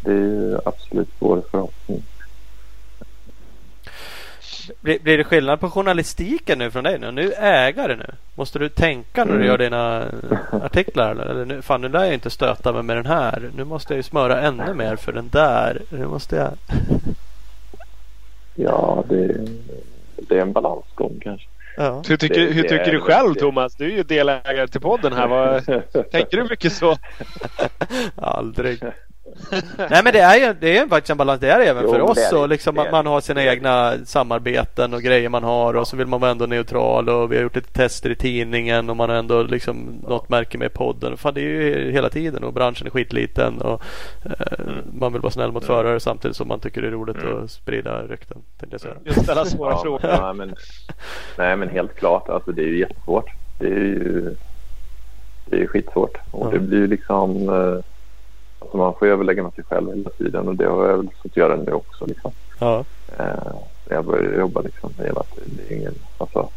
det 0.00 0.12
är 0.12 0.68
absolut 0.68 1.08
vår 1.18 1.42
förhoppning. 1.50 2.02
Blir, 4.80 4.98
blir 4.98 5.18
det 5.18 5.24
skillnad 5.24 5.60
på 5.60 5.70
journalistiken 5.70 6.58
nu 6.58 6.70
från 6.70 6.84
dig 6.84 6.98
nu? 6.98 7.10
Nu 7.10 7.32
ägare 7.32 7.96
nu. 7.96 8.06
Måste 8.34 8.58
du 8.58 8.68
tänka 8.68 9.24
när 9.24 9.32
du 9.32 9.38
mm. 9.38 9.46
gör 9.46 9.58
dina 9.58 10.08
artiklar? 10.50 11.10
Eller, 11.10 11.24
eller 11.24 11.44
nu, 11.44 11.62
fan 11.62 11.80
nu 11.80 11.88
lär 11.88 12.04
jag 12.04 12.14
inte 12.14 12.30
stöta 12.30 12.72
mig 12.72 12.82
med 12.82 12.96
den 12.96 13.06
här. 13.06 13.50
Nu 13.56 13.64
måste 13.64 13.92
jag 13.92 13.96
ju 13.96 14.02
smöra 14.02 14.40
ännu 14.40 14.74
mer 14.74 14.96
för 14.96 15.12
den 15.12 15.28
där. 15.28 15.82
Nu 15.88 16.06
måste 16.06 16.36
jag... 16.36 16.50
ja, 18.54 19.04
det, 19.08 19.46
det 20.16 20.36
är 20.36 20.42
en 20.42 20.52
balansgång 20.52 21.20
kanske. 21.22 21.48
Ja. 21.76 22.02
Hur 22.08 22.16
tycker, 22.16 22.40
det, 22.40 22.52
hur 22.52 22.62
tycker 22.62 22.92
du 22.92 23.00
själv 23.00 23.34
Thomas? 23.34 23.74
Du 23.74 23.84
är 23.84 23.96
ju 23.96 24.02
delägare 24.02 24.68
till 24.68 24.80
podden 24.80 25.12
här. 25.12 25.28
Vad, 25.28 25.64
tänker 26.10 26.36
du 26.36 26.44
mycket 26.50 26.72
så? 26.72 26.96
Aldrig. 28.16 28.82
Nej 29.90 30.00
men 30.04 30.12
det 30.12 30.20
är 30.20 30.36
ju 30.36 30.54
det 30.60 30.78
är 30.78 30.86
faktiskt 30.86 31.10
en 31.10 31.16
balans. 31.16 31.40
Det 31.40 31.50
är 31.50 31.58
det 31.58 31.64
även 31.64 31.82
jo, 31.82 31.92
för 31.92 32.00
oss. 32.00 32.32
och 32.32 32.48
liksom 32.48 32.78
att 32.78 32.92
man 32.92 33.06
har 33.06 33.20
sina 33.20 33.44
egna 33.44 33.94
samarbeten 34.04 34.94
och 34.94 35.02
grejer 35.02 35.28
man 35.28 35.44
har. 35.44 35.74
Och 35.74 35.88
så 35.88 35.96
vill 35.96 36.06
man 36.06 36.20
vara 36.20 36.30
ändå 36.30 36.46
neutral. 36.46 37.08
Och 37.08 37.32
vi 37.32 37.36
har 37.36 37.42
gjort 37.42 37.56
lite 37.56 37.72
tester 37.72 38.10
i 38.10 38.16
tidningen. 38.16 38.90
Och 38.90 38.96
man 38.96 39.10
har 39.10 39.16
ändå 39.16 39.42
liksom 39.42 40.00
ja. 40.02 40.08
något 40.08 40.28
märke 40.28 40.58
med 40.58 40.72
podden. 40.72 41.16
Fan, 41.16 41.34
det 41.34 41.40
är 41.40 41.44
ju 41.44 41.92
hela 41.92 42.08
tiden. 42.08 42.44
Och 42.44 42.52
branschen 42.52 42.86
är 42.86 42.90
skitliten. 42.90 43.60
Och 43.60 43.82
eh, 44.24 44.30
mm. 44.58 44.74
Man 44.92 45.12
vill 45.12 45.22
vara 45.22 45.32
snäll 45.32 45.52
mot 45.52 45.64
mm. 45.68 45.76
förare 45.76 46.00
samtidigt 46.00 46.36
som 46.36 46.48
man 46.48 46.60
tycker 46.60 46.82
det 46.82 46.88
är 46.88 46.92
roligt 46.92 47.16
mm. 47.16 47.44
att 47.44 47.50
sprida 47.50 48.02
rykten. 48.02 48.42
Just 49.04 49.22
ställa 49.22 49.44
svåra 49.44 49.70
ja, 49.70 49.82
frågor. 49.82 50.10
Ja, 50.10 50.32
men, 50.32 50.54
nej 51.38 51.56
men 51.56 51.68
helt 51.68 51.94
klart. 51.94 52.28
Alltså, 52.28 52.52
det 52.52 52.62
är 52.62 52.66
ju 52.66 52.78
jättesvårt. 52.78 53.30
Det 53.60 53.66
är 53.66 53.70
ju 53.70 54.34
det 55.46 55.62
är 55.62 55.66
skitsvårt. 55.66 56.18
Och 56.30 56.52
det 56.52 56.58
blir 56.58 56.78
ju 56.78 56.86
liksom 56.86 57.48
eh, 57.48 57.93
Alltså 58.64 58.76
man 58.76 58.94
får 58.98 59.06
överlägga 59.06 59.42
med 59.42 59.54
sig 59.54 59.64
själv 59.64 59.90
hela 59.90 60.10
tiden 60.10 60.48
och 60.48 60.56
det 60.56 60.66
har 60.66 60.88
jag 60.88 60.96
väl 60.96 61.10
fått 61.22 61.36
göra 61.36 61.56
nu 61.56 61.72
också. 61.72 62.06
Liksom. 62.06 62.32
Ja. 62.60 62.84
Eh, 63.18 63.56
jag 63.84 64.04
började 64.04 64.36
jobba 64.38 64.60
liksom 64.60 64.94
hela 64.98 65.22
tiden. 65.22 65.56
Det 65.56 65.62
är 65.62 65.76
ingen, 65.76 65.94
alltså, 66.16 66.50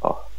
ja. 0.00 0.30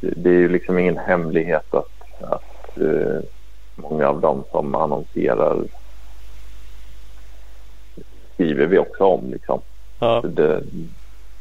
Det, 0.00 0.10
det 0.16 0.30
är 0.30 0.38
ju 0.38 0.48
liksom 0.48 0.78
ingen 0.78 0.98
hemlighet 0.98 1.74
att, 1.74 2.22
att 2.22 2.78
eh, 2.80 3.20
många 3.74 4.08
av 4.08 4.20
dem 4.20 4.44
som 4.50 4.74
annonserar 4.74 5.68
skriver 8.34 8.66
vi 8.66 8.78
också 8.78 9.04
om 9.04 9.30
liksom. 9.30 9.62
Ja. 9.98 10.20
Det, 10.20 10.64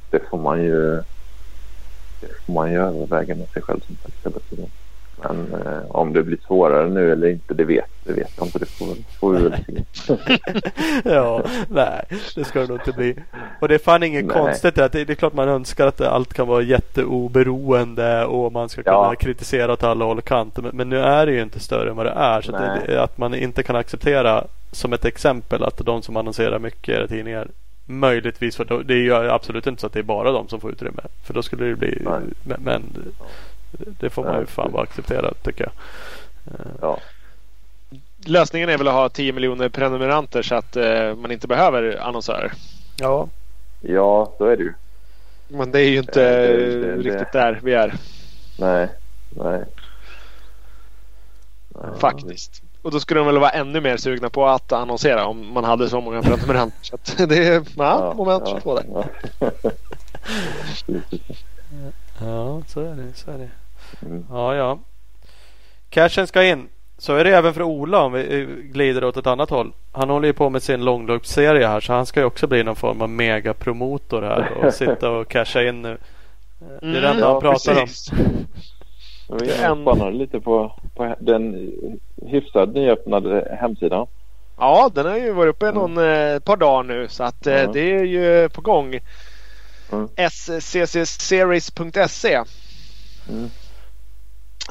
det 0.10 0.20
får 0.30 0.38
man 0.38 0.64
ju 0.64 1.04
det 2.20 2.30
får 2.46 2.54
man 2.54 2.72
ju 2.72 2.78
överväga 2.78 3.36
med 3.36 3.50
sig 3.50 3.62
själv 3.62 3.80
som 3.80 3.98
sagt 3.98 4.18
hela 4.24 4.40
tiden. 4.40 4.72
Men 5.22 5.54
eh, 5.54 5.82
om 5.88 6.14
det 6.14 6.24
blir 6.24 6.38
svårare 6.48 6.90
nu 6.90 7.12
eller 7.12 7.28
inte, 7.28 7.54
det 7.54 7.64
vet, 7.64 7.90
det 8.04 8.14
vet 8.14 8.32
jag 8.38 8.48
inte. 8.48 8.60
Det 8.60 8.66
får, 8.66 8.88
får 9.20 9.34
vi 9.34 9.44
väl 9.44 9.56
se. 9.94 10.18
ja, 11.10 11.44
nej, 11.70 12.04
det 12.36 12.44
ska 12.44 12.60
det 12.60 12.68
nog 12.68 12.78
inte 12.78 12.92
bli. 12.92 13.16
Och 13.62 13.68
det 13.68 13.76
är 13.76 13.80
fan 13.80 14.04
inget 14.04 14.26
nej. 14.26 14.38
konstigt. 14.38 14.78
Att 14.78 14.92
det, 14.92 15.06
det 15.06 15.14
är 15.14 15.16
klart 15.16 15.34
man 15.34 15.50
önskar 15.50 15.88
att 15.88 16.02
allt 16.02 16.34
kan 16.34 16.48
vara 16.48 16.62
jätteoberoende 16.62 18.26
och 18.26 18.52
man 18.52 18.70
ska 18.70 18.84
kunna 18.84 18.96
ja. 18.96 19.16
kritisera 19.16 19.74
åt 19.74 19.84
alla 19.84 20.06
håll 20.06 20.18
och 20.18 20.26
kanter. 20.26 20.62
Men, 20.62 20.72
men, 20.78 20.90
nu 20.90 21.00
är 21.00 21.26
det 21.26 21.32
ju 21.32 21.42
inte 21.42 21.60
större 21.60 21.90
än 21.90 21.96
vad 21.96 22.06
det 22.06 22.14
är. 22.16 22.42
Så 22.42 22.52
det, 22.52 23.04
att 23.04 23.18
man 23.18 23.36
inte 23.36 23.64
kan 23.64 23.76
acceptera 23.76 24.44
som 24.72 24.94
ett 24.94 25.06
exempel 25.06 25.64
att 25.64 25.78
de 25.78 26.02
som 26.02 26.18
annonserar 26.18 26.60
mycket 26.60 27.06
i 27.06 27.08
tidningar 27.08 27.48
Möjligtvis, 27.90 28.56
för 28.56 28.84
det 28.84 28.94
är 28.94 28.98
ju 28.98 29.14
absolut 29.14 29.68
inte 29.68 29.82
så 29.82 29.88
att 29.88 29.94
det 29.94 30.00
är 30.00 30.04
bara 30.04 30.32
de 30.32 30.48
som 30.48 30.60
får 30.60 30.72
utrymme. 30.72 31.02
För 31.24 31.34
då 31.34 31.44
skulle 31.44 31.66
det 31.66 31.76
bli, 31.76 32.02
men, 32.44 32.62
men 32.64 32.84
det 33.72 34.10
får 34.10 34.24
man 34.24 34.40
ju 34.40 34.46
fan 34.46 34.72
bara 34.72 34.84
acceptera 34.84 35.34
tycker 35.44 35.64
jag. 35.64 35.74
Ja. 36.82 37.00
Lösningen 38.26 38.70
är 38.70 38.78
väl 38.78 38.88
att 38.88 38.94
ha 38.94 39.10
10 39.10 39.34
miljoner 39.34 39.70
prenumeranter 39.70 40.42
så 40.42 40.56
att 40.56 40.76
eh, 40.76 41.16
man 41.16 41.32
inte 41.32 41.48
behöver 41.48 41.98
annonsörer. 42.02 42.54
Ja. 42.98 43.30
Ja, 43.82 44.34
så 44.38 44.46
är 44.46 44.58
det 44.58 44.64
ju. 44.64 44.74
Men 45.48 45.72
det 45.72 45.82
är 45.82 45.90
ju 45.90 45.98
inte 45.98 46.48
det, 46.48 46.58
det, 46.58 46.82
det, 46.82 46.98
riktigt 46.98 47.32
där 47.32 47.60
vi 47.64 47.74
är. 47.74 47.96
Nej, 48.60 48.90
nej. 49.30 49.64
Faktiskt. 52.00 52.62
Och 52.82 52.92
då 52.92 53.00
skulle 53.00 53.20
de 53.20 53.28
väl 53.28 53.40
vara 53.40 53.50
ännu 53.50 53.82
mer 53.82 53.98
sugna 53.98 54.30
på 54.30 54.48
att 54.48 54.72
annonsera 54.72 55.26
om 55.26 55.54
man 55.54 55.64
hade 55.64 55.90
så 55.90 56.02
många 56.02 56.22
prenumeranter. 56.22 56.78
så 57.04 57.26
det 57.26 57.48
är 57.48 57.64
ja, 57.78 58.14
moment 58.18 58.48
22 58.48 58.76
där. 58.76 58.86
Ja. 62.22 62.62
så 62.68 62.82
är 62.82 62.96
det. 62.96 63.14
Så 63.14 63.32
är 63.32 63.38
det. 63.38 63.50
Mm. 64.06 64.26
Ja, 64.30 64.56
ja. 64.56 64.80
Cashen 65.90 66.28
ska 66.28 66.44
in. 66.44 66.68
Så 66.98 67.16
är 67.16 67.24
det 67.24 67.36
även 67.36 67.54
för 67.54 67.62
Ola 67.62 68.02
om 68.02 68.12
vi 68.12 68.48
glider 68.62 69.04
åt 69.04 69.18
ett 69.18 69.28
annat 69.28 69.50
håll. 69.50 69.72
Han 69.92 70.10
håller 70.10 70.28
ju 70.28 70.34
på 70.34 70.50
med 70.50 70.64
sin 70.64 70.86
långloppsserie 70.86 71.68
här 71.68 71.80
så 71.80 71.94
han 71.94 72.06
ska 72.06 72.20
ju 72.20 72.26
också 72.26 72.48
bli 72.48 72.64
någon 72.64 72.76
form 72.76 73.02
av 73.02 73.10
megapromotor 73.10 74.22
här 74.22 74.52
och 74.64 74.74
sitta 74.74 75.12
och 75.12 75.28
casha 75.28 75.64
in 75.64 75.82
nu. 75.82 75.98
Det 76.60 76.88
är 76.88 77.02
det 77.02 77.08
enda 77.08 77.10
mm, 77.10 77.24
han 77.24 77.34
ja, 77.34 77.42
pratar 77.42 77.76
precis. 77.76 78.12
om. 78.12 79.38
Vi 79.40 79.50
spanar 79.50 80.12
lite 80.12 80.40
på, 80.40 80.72
på 80.96 81.16
den 81.20 81.72
hyfsat 82.26 82.70
nyöppnade 82.70 83.58
hemsidan. 83.62 84.08
Ja, 84.58 84.92
den 84.94 85.06
har 85.06 85.18
ju 85.18 85.34
varit 85.34 85.56
uppe 85.56 85.72
någon 85.72 85.98
mm. 85.98 86.36
eh, 86.36 86.40
par 86.40 86.58
dagar 86.58 86.84
nu 86.84 87.08
så 87.08 87.24
att 87.24 87.48
mm. 87.48 87.72
det 87.72 87.80
är 87.80 88.04
ju 88.04 88.50
på 88.50 88.62
gång. 88.62 89.00
Mm. 89.92 90.30
sccseries.se 90.60 92.44
mm. 93.30 93.50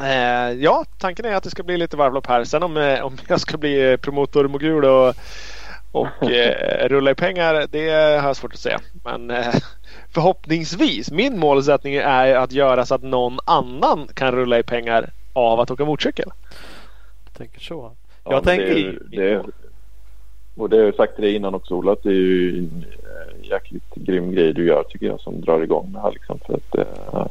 Eh, 0.00 0.52
ja, 0.52 0.84
tanken 0.98 1.24
är 1.24 1.34
att 1.34 1.42
det 1.42 1.50
ska 1.50 1.62
bli 1.62 1.76
lite 1.76 1.96
varvlopp 1.96 2.26
här. 2.26 2.44
Sen 2.44 2.62
om, 2.62 2.76
eh, 2.76 3.04
om 3.04 3.16
jag 3.28 3.40
ska 3.40 3.56
bli 3.56 3.90
eh, 3.90 3.96
promotor 3.96 4.48
mogul 4.48 4.84
och, 4.84 5.14
och 5.92 6.22
eh, 6.30 6.88
rulla 6.88 7.10
i 7.10 7.14
pengar, 7.14 7.66
det 7.70 7.90
har 7.90 8.28
jag 8.28 8.36
svårt 8.36 8.52
att 8.52 8.58
säga. 8.58 8.80
Men 9.04 9.30
eh, 9.30 9.54
förhoppningsvis, 10.14 11.10
min 11.10 11.38
målsättning 11.38 11.94
är 11.94 12.34
att 12.34 12.52
göra 12.52 12.86
så 12.86 12.94
att 12.94 13.02
någon 13.02 13.38
annan 13.44 14.08
kan 14.14 14.32
rulla 14.32 14.58
i 14.58 14.62
pengar 14.62 15.10
av 15.32 15.60
att 15.60 15.70
åka 15.70 15.84
motorcykel. 15.84 16.32
Jag 17.24 17.38
tänker 17.38 17.60
så. 17.60 17.96
Jag 18.24 18.32
ja, 18.32 18.40
tänker... 18.40 18.98
Det, 19.10 19.16
det, 19.16 19.44
och 20.56 20.70
det 20.70 20.76
har 20.76 20.84
jag 20.84 20.94
sagt 20.94 21.14
till 21.14 21.24
dig 21.24 21.34
innan 21.34 21.54
också 21.54 21.74
Ola, 21.74 21.92
att 21.92 22.02
det 22.02 22.08
är 22.08 22.12
ju 22.12 22.68
jäkligt 23.51 23.94
grym 23.94 24.32
grej 24.32 24.53
du 24.53 24.66
gör 24.66 24.82
tycker 24.82 25.07
jag 25.07 25.20
som 25.20 25.40
drar 25.40 25.61
igång 25.61 25.92
det 25.92 26.01
här 26.01 26.12
liksom. 26.12 26.38
För 26.47 26.55
att, 26.55 26.74
eh, 26.74 27.26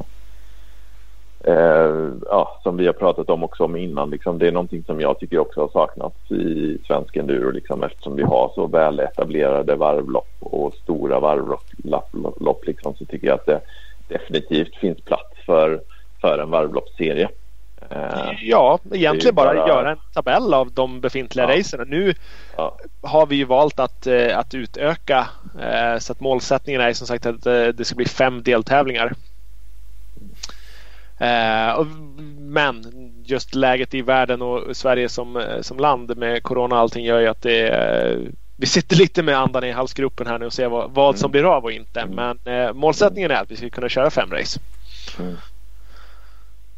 eh, 1.53 2.09
ja, 2.25 2.59
som 2.63 2.77
vi 2.77 2.85
har 2.85 2.93
pratat 2.93 3.29
om 3.29 3.43
också 3.43 3.63
om 3.63 3.75
innan. 3.75 4.09
Liksom, 4.09 4.39
det 4.39 4.47
är 4.47 4.51
någonting 4.51 4.83
som 4.83 5.01
jag 5.01 5.19
tycker 5.19 5.39
också 5.39 5.61
har 5.61 5.69
saknats 5.69 6.31
i 6.31 6.77
svensk 6.87 7.15
enduro 7.15 7.51
liksom, 7.51 7.83
eftersom 7.83 8.15
vi 8.15 8.23
har 8.23 8.51
så 8.55 8.67
väl 8.67 8.99
etablerade 8.99 9.75
varvlopp 9.75 10.35
och 10.39 10.73
stora 10.73 11.19
varvlopp 11.19 12.65
liksom, 12.65 12.95
så 12.95 13.05
tycker 13.05 13.27
jag 13.27 13.35
att 13.35 13.45
det 13.45 13.61
definitivt 14.07 14.75
finns 14.75 15.01
plats 15.01 15.45
för, 15.45 15.81
för 16.21 16.39
en 16.39 16.49
varvloppsserie. 16.49 17.29
Eh, 17.91 18.31
ja, 18.41 18.79
egentligen 18.91 19.35
bara, 19.35 19.53
bara 19.53 19.67
göra 19.67 19.91
en 19.91 19.99
tabell 20.13 20.53
av 20.53 20.71
de 20.71 21.01
befintliga 21.01 21.49
ja. 21.49 21.59
racerna. 21.59 21.83
Nu 21.83 22.13
ja. 22.57 22.77
har 23.01 23.25
vi 23.25 23.35
ju 23.35 23.45
valt 23.45 23.79
att, 23.79 24.07
eh, 24.07 24.37
att 24.37 24.53
utöka 24.53 25.27
eh, 25.61 25.99
så 25.99 26.11
att 26.11 26.19
målsättningen 26.19 26.81
är 26.81 26.93
som 26.93 27.07
sagt 27.07 27.25
att 27.25 27.43
det 27.43 27.85
ska 27.85 27.95
bli 27.95 28.05
fem 28.05 28.43
deltävlingar 28.43 29.13
men 32.39 32.83
just 33.25 33.55
läget 33.55 33.93
i 33.93 34.01
världen 34.01 34.41
och 34.41 34.77
Sverige 34.77 35.09
som, 35.09 35.43
som 35.61 35.77
land 35.77 36.17
med 36.17 36.43
corona 36.43 36.75
och 36.75 36.81
allting 36.81 37.05
gör 37.05 37.19
ju 37.19 37.27
att 37.27 37.41
det 37.41 38.31
vi 38.57 38.65
sitter 38.65 38.95
lite 38.95 39.23
med 39.23 39.37
andan 39.37 39.63
i 39.63 39.71
halsgropen 39.71 40.27
här 40.27 40.39
nu 40.39 40.45
och 40.45 40.53
ser 40.53 40.69
vad, 40.69 40.91
vad 40.91 41.17
som 41.17 41.25
mm. 41.25 41.31
blir 41.31 41.55
av 41.55 41.63
och 41.63 41.71
inte. 41.71 42.05
Men 42.05 42.39
målsättningen 42.77 43.31
är 43.31 43.35
att 43.35 43.51
vi 43.51 43.55
ska 43.55 43.69
kunna 43.69 43.89
köra 43.89 44.09
fem 44.09 44.31
race. 44.31 44.59
Mm. 45.19 45.35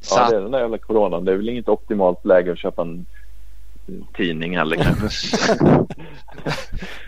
Ja, 0.10 0.30
det 0.30 0.36
är 0.36 0.42
den 0.42 0.52
där 0.52 0.60
jävla 0.60 0.78
coronan. 0.78 1.26
Det 1.26 1.32
är 1.32 1.36
väl 1.36 1.50
inget 1.50 1.70
optimalt 1.70 2.26
läge 2.26 2.52
att 2.52 2.60
köpa 2.60 2.82
en 2.82 3.06
tidning 4.14 4.58
heller 4.58 4.76
kanske. 4.76 5.38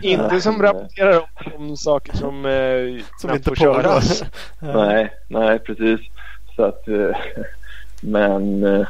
inte 0.02 0.40
som 0.40 0.62
rapporterar 0.62 1.18
om, 1.18 1.52
om 1.56 1.76
saker 1.76 2.16
som, 2.16 2.46
eh, 2.46 3.04
som 3.18 3.30
inte 3.30 3.48
får 3.48 3.56
köras. 3.56 4.24
nej, 4.58 5.12
nej 5.28 5.58
precis. 5.58 6.00
Så 6.56 6.64
att, 6.64 6.88
eh, 6.88 7.16
men 8.02 8.64
eh, 8.64 8.86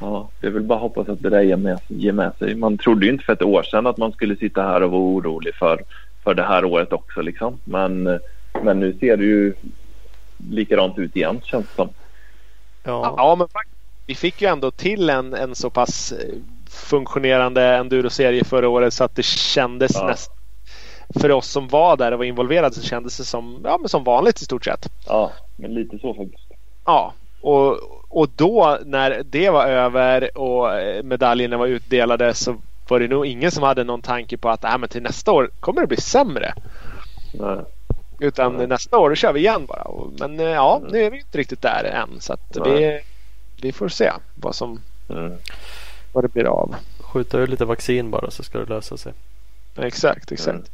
ja, 0.00 0.28
det 0.40 0.46
är 0.46 0.50
väl 0.50 0.62
bara 0.62 0.74
att 0.74 0.82
hoppas 0.82 1.08
att 1.08 1.22
det 1.22 1.30
där 1.30 1.42
ger 1.42 1.56
med, 1.56 1.80
ger 1.88 2.12
med 2.12 2.32
sig. 2.38 2.54
Man 2.54 2.78
trodde 2.78 3.06
ju 3.06 3.12
inte 3.12 3.24
för 3.24 3.32
ett 3.32 3.42
år 3.42 3.62
sedan 3.62 3.86
att 3.86 3.96
man 3.96 4.12
skulle 4.12 4.36
sitta 4.36 4.62
här 4.62 4.82
och 4.82 4.90
vara 4.90 5.02
orolig 5.02 5.54
för, 5.54 5.82
för 6.24 6.34
det 6.34 6.42
här 6.42 6.64
året 6.64 6.92
också. 6.92 7.20
Liksom. 7.20 7.58
Men, 7.64 8.06
eh, 8.06 8.18
men 8.62 8.80
nu 8.80 8.96
ser 9.00 9.16
det 9.16 9.24
ju 9.24 9.54
likadant 10.50 10.98
ut 10.98 11.16
igen 11.16 11.40
känns 11.44 11.66
det 11.66 11.74
som. 11.74 11.88
Ja, 12.82 13.14
ja 13.16 13.34
men 13.34 13.48
vi 14.06 14.14
fick 14.14 14.42
ju 14.42 14.48
ändå 14.48 14.70
till 14.70 15.10
en, 15.10 15.34
en 15.34 15.54
så 15.54 15.70
pass 15.70 16.14
funktionerande 16.70 17.76
enduroserie 17.76 18.44
förra 18.44 18.68
året 18.68 18.94
så 18.94 19.04
att 19.04 19.14
det 19.14 19.24
kändes 19.24 19.94
ja. 19.94 20.06
nästan 20.06 20.36
för 21.20 21.30
oss 21.30 21.46
som 21.46 21.68
var 21.68 21.96
där 21.96 22.12
och 22.12 22.18
var 22.18 22.24
involverade 22.24 22.74
så 22.74 22.82
kändes 22.82 23.16
det 23.16 23.24
som, 23.24 23.60
ja, 23.64 23.78
men 23.78 23.88
som 23.88 24.04
vanligt 24.04 24.40
i 24.40 24.44
stort 24.44 24.64
sett. 24.64 24.92
Ja, 25.06 25.32
men 25.56 25.74
lite 25.74 25.98
så 25.98 26.14
faktiskt. 26.14 26.48
Ja, 26.84 27.14
och, 27.40 27.78
och 28.08 28.28
då 28.36 28.78
när 28.84 29.22
det 29.24 29.50
var 29.50 29.66
över 29.66 30.38
och 30.38 30.68
medaljerna 31.04 31.56
var 31.56 31.66
utdelade 31.66 32.34
så 32.34 32.56
var 32.88 33.00
det 33.00 33.08
nog 33.08 33.26
ingen 33.26 33.50
som 33.50 33.62
hade 33.62 33.84
någon 33.84 34.02
tanke 34.02 34.36
på 34.36 34.48
att 34.48 34.64
äh, 34.64 34.78
men 34.78 34.88
till 34.88 35.02
nästa 35.02 35.32
år 35.32 35.50
kommer 35.60 35.80
det 35.80 35.86
bli 35.86 35.96
sämre. 35.96 36.52
Nej. 37.34 37.64
Utan 38.20 38.56
Nej. 38.56 38.66
nästa 38.66 38.98
år 38.98 39.08
då 39.08 39.14
kör 39.14 39.32
vi 39.32 39.40
igen 39.40 39.66
bara. 39.66 39.86
Men 40.18 40.40
eh, 40.40 40.46
ja, 40.46 40.76
mm. 40.76 40.92
nu 40.92 41.02
är 41.02 41.10
vi 41.10 41.18
inte 41.18 41.38
riktigt 41.38 41.62
där 41.62 41.84
än. 41.84 42.20
Så 42.20 42.36
vi, 42.64 43.00
vi 43.62 43.72
får 43.72 43.88
se 43.88 44.10
vad 44.34 44.54
som 44.54 44.80
mm. 45.10 45.32
vad 46.12 46.24
det 46.24 46.28
blir 46.28 46.44
av. 46.44 46.74
Skjuta 47.00 47.38
ur 47.38 47.46
lite 47.46 47.64
vaccin 47.64 48.10
bara 48.10 48.30
så 48.30 48.42
ska 48.42 48.58
det 48.58 48.74
lösa 48.74 48.96
sig. 48.96 49.12
Exakt, 49.76 50.32
exakt. 50.32 50.48
Mm. 50.48 50.64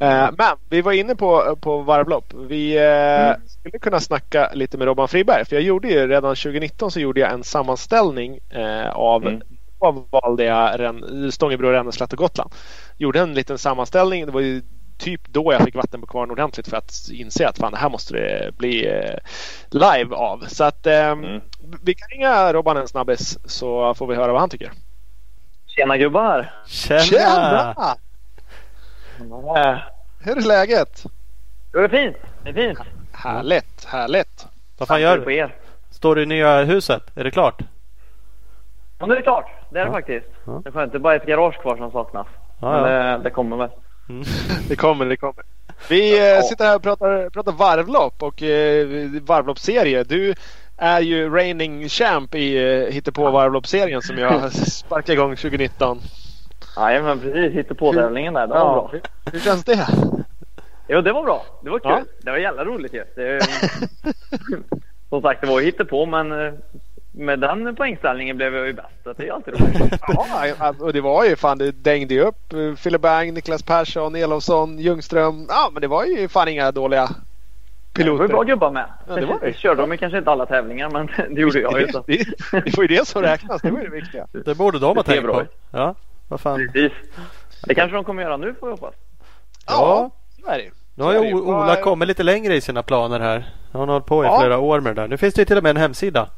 Mm. 0.00 0.34
men 0.38 0.56
vi 0.68 0.80
var 0.80 0.92
inne 0.92 1.16
på, 1.16 1.56
på 1.60 1.78
varvlopp. 1.78 2.34
Vi 2.34 2.76
eh, 2.76 3.26
mm. 3.26 3.40
skulle 3.46 3.78
kunna 3.78 4.00
snacka 4.00 4.50
lite 4.54 4.78
med 4.78 4.86
Robban 4.86 5.08
Friberg. 5.08 5.44
För 5.44 5.56
jag 5.56 5.62
gjorde 5.62 5.88
ju 5.88 6.06
redan 6.06 6.36
2019 6.36 6.90
så 6.90 7.00
gjorde 7.00 7.20
jag 7.20 7.32
en 7.32 7.44
sammanställning 7.44 8.38
eh, 8.50 8.90
av 8.90 9.26
mm. 9.26 9.42
vad 9.78 10.04
valde 10.10 10.44
jag 10.44 10.94
Stångebro, 11.32 11.70
Ränneslätt 11.70 12.12
och 12.12 12.18
Gotland. 12.18 12.50
Gjorde 12.96 13.20
en 13.20 13.34
liten 13.34 13.58
sammanställning. 13.58 14.26
Det 14.26 14.32
var 14.32 14.40
ju 14.40 14.62
typ 14.98 15.20
då 15.28 15.52
jag 15.52 15.64
fick 15.64 15.74
vatten 15.74 16.00
på 16.00 16.06
kvarn 16.06 16.30
ordentligt 16.30 16.68
för 16.68 16.76
att 16.76 16.92
inse 17.12 17.48
att 17.48 17.58
fan 17.58 17.72
det 17.72 17.78
här 17.78 17.90
måste 17.90 18.14
det 18.14 18.56
bli 18.56 18.86
eh, 18.86 19.18
live 19.70 20.16
av. 20.16 20.44
Så 20.48 20.64
att 20.64 20.86
eh, 20.86 21.08
mm. 21.08 21.40
vi 21.84 21.94
kan 21.94 22.08
ringa 22.08 22.52
Robban 22.52 22.76
en 22.76 22.88
snabbis 22.88 23.38
så 23.44 23.94
får 23.94 24.06
vi 24.06 24.14
höra 24.14 24.32
vad 24.32 24.40
han 24.40 24.50
tycker. 24.50 24.72
Tjena 25.66 25.96
gubbar! 25.96 26.52
Tjena! 26.66 27.02
Tjena! 27.02 27.74
Hur 30.20 30.36
är 30.36 30.42
läget? 30.42 31.04
Jo, 31.72 31.80
det 31.80 31.84
är 31.84 31.88
fint. 31.88 32.16
Det 32.42 32.50
är 32.50 32.54
fint. 32.54 32.78
Härligt, 33.12 33.84
härligt. 33.84 34.46
Vad 34.78 34.88
fan 34.88 35.00
gör 35.00 35.18
du? 35.18 35.48
Står 35.90 36.14
du 36.14 36.22
i 36.22 36.26
nya 36.26 36.64
huset? 36.64 37.02
Är 37.14 37.24
det 37.24 37.30
klart? 37.30 37.62
Ja, 38.98 39.06
nu 39.06 39.12
är 39.12 39.16
det 39.16 39.22
klart. 39.22 39.50
Det 39.70 39.80
är 39.80 39.86
det 39.86 39.92
faktiskt. 39.92 40.26
Ja. 40.44 40.60
Det 40.64 40.68
är 40.68 40.72
skönt. 40.72 40.92
Det 40.92 40.98
är 40.98 41.00
bara 41.00 41.14
ett 41.14 41.26
garage 41.26 41.60
kvar 41.60 41.76
som 41.76 41.90
saknas. 41.90 42.26
Ja, 42.60 42.72
Men 42.72 42.82
det, 42.82 43.24
det, 43.24 43.30
kommer 43.30 43.56
väl. 43.56 43.70
Mm. 44.08 44.24
det 44.68 44.76
kommer, 44.76 45.06
det 45.06 45.16
kommer. 45.16 45.44
Vi 45.88 46.32
eh, 46.36 46.42
sitter 46.42 46.64
här 46.64 46.76
och 46.76 46.82
pratar, 46.82 47.30
pratar 47.30 47.52
varvlopp 47.52 48.22
och 48.22 48.42
eh, 48.42 48.86
varvloppsserie. 49.22 50.04
Du 50.04 50.34
är 50.76 51.00
ju 51.00 51.34
reigning 51.34 51.88
champ 51.88 52.34
i 52.34 52.56
eh, 52.56 52.92
hittepå 52.92 53.30
varvloppsserien 53.30 54.02
som 54.02 54.18
jag 54.18 54.52
sparkade 54.72 55.12
igång 55.12 55.36
2019. 55.36 56.00
Ja, 56.76 57.02
men 57.02 57.20
precis. 57.20 57.54
Hittepå-tävlingen 57.54 58.34
där. 58.34 58.46
Det 58.46 58.54
var 58.54 58.58
ja. 58.58 58.90
bra. 58.92 59.00
Hur 59.32 59.40
känns 59.40 59.64
det? 59.64 59.86
Jo, 60.88 61.00
det 61.00 61.12
var 61.12 61.22
bra. 61.22 61.46
Det 61.62 61.70
var 61.70 61.78
kul. 61.78 61.90
Ja. 61.90 62.02
Det 62.22 62.30
var 62.30 62.38
jävla 62.38 62.64
roligt 62.64 62.94
ju. 62.94 63.04
Det, 63.16 63.40
som 65.08 65.22
sagt, 65.22 65.40
det 65.40 65.46
var 65.46 65.60
hittepå 65.60 66.06
men 66.06 66.32
eh, 66.32 66.52
med 67.18 67.40
den 67.40 67.76
poängställningen 67.76 68.36
blev 68.36 68.54
jag 68.54 68.66
ju 68.66 68.72
bäst. 68.72 69.16
Det 69.16 69.28
är 69.28 69.32
alltid 69.32 69.54
roligt. 69.60 69.92
ja, 70.58 70.74
och 70.80 70.92
det 70.92 71.00
var 71.00 71.24
ju 71.24 71.36
fan, 71.36 71.58
det 71.58 71.72
dängde 71.72 72.14
ju 72.14 72.20
upp 72.20 72.54
Fille 72.78 72.98
Bang, 72.98 73.32
Niklas 73.32 73.62
Persson, 73.62 74.14
Elofsson, 74.14 74.78
Ljungström. 74.78 75.46
Ja, 75.48 75.70
men 75.72 75.80
det 75.80 75.88
var 75.88 76.04
ju 76.04 76.28
fan 76.28 76.48
inga 76.48 76.72
dåliga 76.72 77.08
piloter. 77.92 78.22
Det 78.22 78.28
var 78.28 78.28
bra 78.28 78.42
gubbar 78.42 78.70
med. 78.70 78.86
Ja, 79.08 79.14
det 79.14 79.26
var 79.26 79.38
det. 79.40 79.52
Körde 79.52 79.86
de 79.86 79.98
kanske 79.98 80.18
inte 80.18 80.30
alla 80.30 80.46
tävlingar 80.46 80.90
men 80.90 81.06
det 81.34 81.40
gjorde 81.40 81.60
jag 81.60 81.80
ju. 81.80 81.86
Det, 81.86 82.02
det, 82.06 82.24
det 82.60 82.76
var 82.76 82.84
ju 82.84 82.88
det 82.88 83.08
som 83.08 83.22
räknas. 83.22 83.62
Det 83.62 83.70
var 83.70 83.78
ju 83.78 83.84
det 83.84 83.96
viktiga. 83.96 84.26
Det 84.44 84.54
borde 84.54 84.78
de 84.78 84.96
ha 84.96 85.02
tänkt 85.02 85.26
på. 85.26 85.46
Ja, 85.70 85.94
vad 86.28 86.40
fan. 86.40 86.70
Precis. 86.72 86.92
Det 87.66 87.74
kanske 87.74 87.96
de 87.96 88.04
kommer 88.04 88.22
göra 88.22 88.36
nu 88.36 88.54
får 88.60 88.66
vi 88.66 88.72
hoppas. 88.72 88.94
Ja, 89.66 90.10
så 90.44 90.50
är 90.50 90.58
det 90.58 90.70
Nu 90.94 91.04
har 91.04 91.12
ju 91.12 91.34
Ola 91.34 91.76
kommit 91.76 92.08
lite 92.08 92.22
längre 92.22 92.54
i 92.54 92.60
sina 92.60 92.82
planer 92.82 93.20
här. 93.20 93.54
Han 93.72 93.80
har 93.80 93.86
hållit 93.86 94.06
på 94.06 94.24
i 94.24 94.26
ja. 94.26 94.40
flera 94.40 94.58
år 94.58 94.80
med 94.80 94.96
det 94.96 95.02
där. 95.02 95.08
Nu 95.08 95.16
finns 95.16 95.34
det 95.34 95.40
ju 95.40 95.44
till 95.44 95.56
och 95.56 95.62
med 95.62 95.70
en 95.70 95.76
hemsida. 95.76 96.28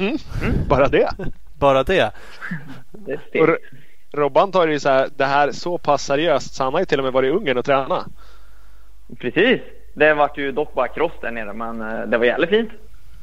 Mm. 0.00 0.16
Mm. 0.42 0.68
Bara 0.68 0.88
det? 0.88 1.10
Bara 1.58 1.84
det? 1.84 2.12
det 2.92 3.40
och 3.40 3.58
Robban 4.12 4.52
tar 4.52 4.68
ju 4.68 4.80
så 4.80 4.88
här, 4.88 5.08
det 5.16 5.24
här 5.24 5.52
så 5.52 5.78
pass 5.78 6.04
seriöst 6.04 6.54
så 6.54 6.64
han 6.64 6.72
har 6.72 6.80
ju 6.80 6.86
till 6.86 6.98
och 6.98 7.04
med 7.04 7.12
varit 7.12 7.28
i 7.28 7.36
Ungern 7.36 7.58
och 7.58 7.64
tränat. 7.64 8.06
Precis. 9.18 9.60
Det 9.94 10.14
vart 10.14 10.38
ju 10.38 10.52
dock 10.52 10.74
bara 10.74 10.88
cross 10.88 11.12
där 11.20 11.30
nere 11.30 11.52
men 11.52 11.80
eh, 11.80 12.06
det 12.06 12.18
var 12.18 12.24
jävligt 12.24 12.50
fint. 12.50 12.70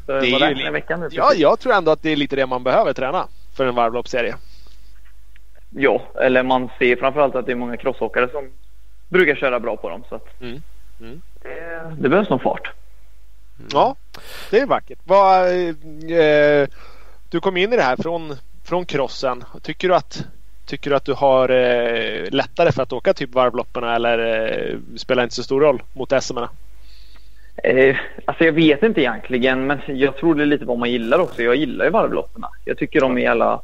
Så 0.05 0.11
det 0.11 0.32
är 0.32 0.55
ju 0.55 0.71
veckan 0.71 0.99
nu, 0.99 1.07
ja, 1.11 1.32
jag 1.36 1.59
tror 1.59 1.73
ändå 1.73 1.91
att 1.91 2.01
det 2.01 2.09
är 2.09 2.15
lite 2.15 2.36
det 2.36 2.45
man 2.45 2.63
behöver 2.63 2.93
träna 2.93 3.28
för 3.57 3.65
en 3.65 3.76
varvloppsserie. 3.76 4.36
Ja, 5.69 6.01
eller 6.15 6.43
man 6.43 6.69
ser 6.80 6.95
framförallt 6.95 7.36
att 7.36 7.45
det 7.45 7.51
är 7.51 7.55
många 7.55 7.78
crossåkare 7.78 8.30
som 8.30 8.51
brukar 9.09 9.36
köra 9.36 9.59
bra 9.59 9.78
på 9.78 9.89
dem. 9.89 10.03
Så 10.09 10.19
mm. 10.41 10.61
Mm. 10.99 11.21
Det, 11.41 11.95
det 11.99 12.09
behövs 12.09 12.30
nog 12.30 12.41
fart. 12.41 12.71
Ja, 13.72 13.95
det 14.51 14.59
är 14.59 14.66
vackert. 14.66 14.99
Vad, 15.03 15.47
eh, 15.47 16.68
du 17.30 17.39
kom 17.39 17.57
in 17.57 17.74
i 17.74 17.76
det 17.76 17.82
här 17.82 17.95
från, 17.95 18.38
från 18.63 18.86
crossen. 18.86 19.43
Tycker 19.61 19.88
du 19.88 19.95
att 19.95 20.26
Tycker 20.66 20.89
du 20.89 20.95
att 20.95 21.05
du 21.05 21.13
har 21.13 21.49
eh, 21.49 22.30
lättare 22.32 22.72
för 22.72 22.84
att 22.84 22.93
åka 22.93 23.13
typ 23.13 23.34
varvloppen 23.34 23.84
eller 23.84 24.20
eh, 24.20 24.78
spelar 24.95 25.24
inte 25.24 25.36
så 25.36 25.43
stor 25.43 25.61
roll 25.61 25.84
mot 25.93 26.24
SM? 26.24 26.38
Eh, 27.63 27.95
alltså 28.26 28.43
jag 28.43 28.51
vet 28.51 28.84
inte 28.84 29.01
egentligen 29.01 29.68
men 29.68 29.80
jag 29.88 30.18
tror 30.18 30.36
det 30.36 30.43
är 30.43 30.45
lite 30.45 30.66
vad 30.66 30.78
man 30.78 30.91
gillar 30.91 31.20
också. 31.20 31.43
Jag 31.43 31.55
gillar 31.55 31.86
ju 31.86 31.91
varvloppen. 31.91 32.43
Jag 32.66 32.78
tycker 32.78 33.01
de 33.01 33.18
är 33.18 33.22
jävla 33.22 33.61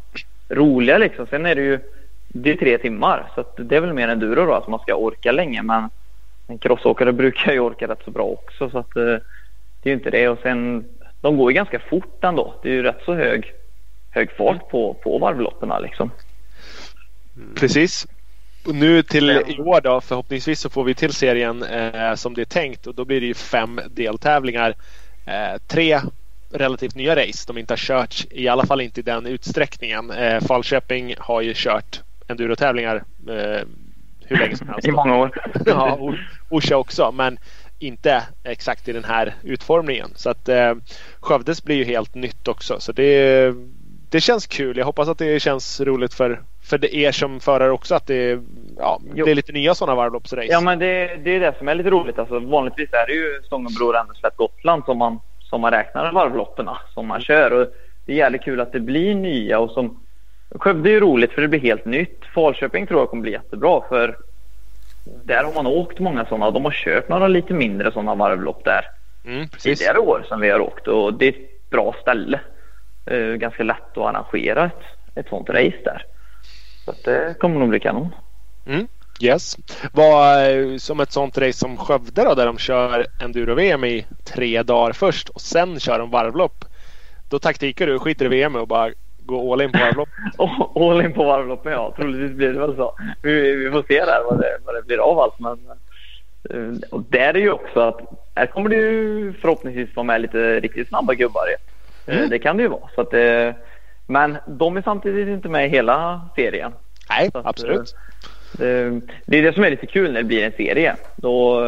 roliga 0.49 0.97
liksom. 0.97 1.27
Sen 1.27 1.45
är 1.45 1.55
det 1.55 1.61
ju 1.61 1.79
det 2.27 2.51
är 2.51 2.55
tre 2.55 2.77
timmar 2.77 3.31
så 3.35 3.45
det 3.57 3.75
är 3.75 3.81
väl 3.81 3.93
mer 3.93 4.07
enduro 4.07 4.45
då 4.45 4.53
att 4.53 4.67
man 4.67 4.79
ska 4.79 4.95
orka 4.95 5.31
länge 5.31 5.61
men 5.61 5.89
en 6.47 6.57
crossåkare 6.57 7.11
brukar 7.11 7.53
ju 7.53 7.59
orka 7.59 7.87
rätt 7.87 8.01
så 8.05 8.11
bra 8.11 8.23
också 8.23 8.69
så 8.69 8.77
att 8.77 8.95
eh, 8.95 9.17
det 9.81 9.89
är 9.89 9.91
ju 9.91 9.97
inte 9.97 10.09
det 10.09 10.27
och 10.27 10.39
sen 10.43 10.85
de 11.21 11.37
går 11.37 11.51
ju 11.51 11.55
ganska 11.55 11.79
fort 11.79 12.23
ändå. 12.23 12.53
Det 12.63 12.69
är 12.69 12.73
ju 12.73 12.83
rätt 12.83 13.01
så 13.05 13.13
hög, 13.13 13.53
hög 14.09 14.31
fart 14.31 14.69
på, 14.69 14.93
på 14.93 15.17
varvloppen 15.17 15.71
liksom. 15.81 16.11
Precis. 17.55 18.07
Och 18.65 18.75
nu 18.75 19.03
till 19.03 19.29
i 19.29 19.57
år 19.59 19.81
då 19.81 20.01
förhoppningsvis 20.01 20.59
så 20.59 20.69
får 20.69 20.83
vi 20.83 20.95
till 20.95 21.13
serien 21.13 21.63
eh, 21.63 22.15
som 22.15 22.33
det 22.33 22.41
är 22.41 22.45
tänkt 22.45 22.87
och 22.87 22.95
då 22.95 23.05
blir 23.05 23.21
det 23.21 23.27
ju 23.27 23.33
fem 23.33 23.79
deltävlingar. 23.89 24.75
Eh, 25.25 25.61
tre 25.67 25.99
relativt 26.53 26.95
nya 26.95 27.15
race 27.15 27.43
de 27.47 27.57
inte 27.57 27.73
har 27.73 27.77
kört 27.77 28.25
i 28.31 28.47
alla 28.47 28.65
fall 28.65 28.81
inte 28.81 28.99
i 28.99 29.03
den 29.03 29.25
utsträckningen. 29.25 30.11
Eh, 30.11 30.41
Falköping 30.41 31.15
har 31.19 31.41
ju 31.41 31.53
kört 31.55 32.01
endurotävlingar 32.27 32.95
eh, 33.29 33.67
hur 34.25 34.37
länge 34.37 34.55
som 34.55 34.67
helst. 34.67 34.87
I 34.87 34.91
många 34.91 35.17
år. 35.17 35.41
ja, 35.65 36.13
Orsa 36.49 36.77
också 36.77 37.11
men 37.11 37.37
inte 37.81 38.23
exakt 38.43 38.87
i 38.87 38.91
den 38.91 39.03
här 39.03 39.35
utformningen. 39.43 40.09
Så 40.15 40.29
att 40.29 40.49
eh, 40.49 40.73
Skövdes 41.19 41.63
blir 41.63 41.75
ju 41.75 41.83
helt 41.83 42.15
nytt 42.15 42.47
också 42.47 42.79
så 42.79 42.91
det, 42.91 43.53
det 44.09 44.21
känns 44.21 44.47
kul. 44.47 44.77
Jag 44.77 44.85
hoppas 44.85 45.09
att 45.09 45.17
det 45.17 45.41
känns 45.41 45.81
roligt 45.81 46.13
för 46.13 46.41
för 46.63 46.95
er 46.95 47.11
som 47.11 47.39
förare 47.39 47.71
också 47.71 47.95
att 47.95 48.07
det, 48.07 48.39
ja, 48.77 49.01
det 49.15 49.21
är 49.21 49.35
lite 49.35 49.51
nya 49.51 49.75
sådana 49.75 49.95
varvloppsrace? 49.95 50.47
Ja 50.51 50.61
men 50.61 50.79
det, 50.79 51.15
det 51.23 51.35
är 51.35 51.39
det 51.39 51.57
som 51.57 51.67
är 51.67 51.75
lite 51.75 51.89
roligt. 51.89 52.19
Alltså, 52.19 52.39
vanligtvis 52.39 52.93
är 52.93 53.07
det 53.07 53.13
ju 53.13 53.41
Stångebro, 53.45 53.91
Ränneslätt, 53.91 54.35
Gotland 54.35 54.83
som 54.85 54.97
man, 54.97 55.19
som 55.39 55.61
man 55.61 55.71
räknar 55.71 56.11
varvloppen 56.11 56.69
som 56.93 57.07
man 57.07 57.21
kör. 57.21 57.51
Och 57.53 57.67
det 58.05 58.13
är 58.13 58.17
jävligt 58.17 58.41
kul 58.41 58.59
att 58.59 58.71
det 58.71 58.79
blir 58.79 59.15
nya 59.15 59.59
och 59.59 59.71
som 59.71 59.99
Skövde 60.55 60.89
är 60.89 60.93
ju 60.93 60.99
roligt 60.99 61.31
för 61.31 61.41
det 61.41 61.47
blir 61.47 61.59
helt 61.59 61.85
nytt. 61.85 62.19
Falköping 62.35 62.87
tror 62.87 62.99
jag 62.99 63.09
kommer 63.09 63.21
bli 63.21 63.31
jättebra 63.31 63.81
för 63.89 64.17
där 65.03 65.43
har 65.43 65.53
man 65.53 65.67
åkt 65.67 65.99
många 65.99 66.25
sådana. 66.25 66.51
De 66.51 66.65
har 66.65 66.71
kört 66.71 67.09
några 67.09 67.27
lite 67.27 67.53
mindre 67.53 67.91
sådana 67.91 68.15
varvlopp 68.15 68.65
där 68.65 68.85
mm, 69.25 69.47
tidigare 69.47 69.99
år 69.99 70.25
som 70.27 70.39
vi 70.39 70.49
har 70.49 70.59
åkt 70.59 70.87
och 70.87 71.13
det 71.13 71.25
är 71.25 71.29
ett 71.29 71.69
bra 71.69 71.95
ställe. 72.01 72.39
Uh, 73.11 73.35
ganska 73.35 73.63
lätt 73.63 73.97
att 73.97 73.97
arrangera 73.97 74.65
ett, 74.65 74.83
ett 75.15 75.29
sånt 75.29 75.49
race 75.49 75.81
där. 75.83 76.05
Så 76.85 76.93
det 77.03 77.39
kommer 77.39 77.59
nog 77.59 77.69
bli 77.69 77.79
kanon. 77.79 78.15
Mm. 78.65 78.87
Yes. 79.21 79.57
Vad, 79.91 80.37
som 80.81 80.99
ett 80.99 81.11
sånt 81.11 81.37
race 81.37 81.57
som 81.57 81.77
Skövde 81.77 82.23
då 82.23 82.35
där 82.35 82.45
de 82.45 82.57
kör 82.57 83.07
enduro-VM 83.19 83.83
i 83.83 84.05
tre 84.23 84.63
dagar 84.63 84.93
först 84.93 85.29
och 85.29 85.41
sen 85.41 85.79
kör 85.79 85.99
de 85.99 86.11
varvlopp. 86.11 86.65
Då 87.29 87.39
taktikar 87.39 87.87
du, 87.87 87.99
skiter 87.99 88.25
i 88.25 88.27
VM 88.27 88.55
och 88.55 88.67
bara 88.67 88.91
gå 89.25 89.53
all 89.53 89.61
in 89.61 89.71
på 89.71 89.79
varvlopp? 89.79 90.09
all 90.75 91.05
in 91.05 91.13
på 91.13 91.23
varvloppen 91.23 91.71
ja, 91.71 91.93
troligtvis 91.97 92.31
blir 92.31 92.53
det 92.53 92.59
väl 92.59 92.75
så. 92.75 92.95
Vi, 93.21 93.55
vi 93.55 93.71
får 93.71 93.83
se 93.87 94.05
där 94.05 94.23
vad 94.29 94.39
det, 94.39 94.57
vad 94.65 94.75
det 94.75 94.81
blir 94.87 94.97
av 94.97 95.19
allt. 95.19 95.39
Men, 95.39 95.59
eh, 96.49 96.89
och 96.91 97.03
där 97.09 97.33
är 97.33 97.39
ju 97.39 97.51
också 97.51 97.79
att 97.79 97.99
här 98.35 98.45
kommer 98.45 98.69
det 98.69 98.75
ju 98.75 99.33
förhoppningsvis 99.33 99.95
vara 99.95 100.03
med 100.03 100.21
lite 100.21 100.59
riktigt 100.59 100.87
snabba 100.87 101.13
gubbar. 101.13 101.43
Eh, 102.07 102.17
mm. 102.17 102.29
Det 102.29 102.39
kan 102.39 102.57
det 102.57 102.63
ju 102.63 102.69
vara. 102.69 102.89
Så 102.95 103.01
att 103.01 103.11
det, 103.11 103.55
men 104.07 104.37
de 104.47 104.77
är 104.77 104.81
samtidigt 104.81 105.27
inte 105.27 105.49
med 105.49 105.65
i 105.65 105.69
hela 105.69 106.21
serien. 106.35 106.71
Nej, 107.09 107.29
att, 107.33 107.45
absolut. 107.45 107.95
Det, 108.57 108.81
eh, 108.81 108.93
det, 109.25 109.37
är 109.37 109.43
det 109.43 109.53
som 109.53 109.63
är 109.63 109.69
lite 109.69 109.87
kul 109.87 110.11
när 110.11 110.19
det 110.19 110.27
blir 110.27 110.43
en 110.43 110.51
serie. 110.51 110.95
Då 111.15 111.61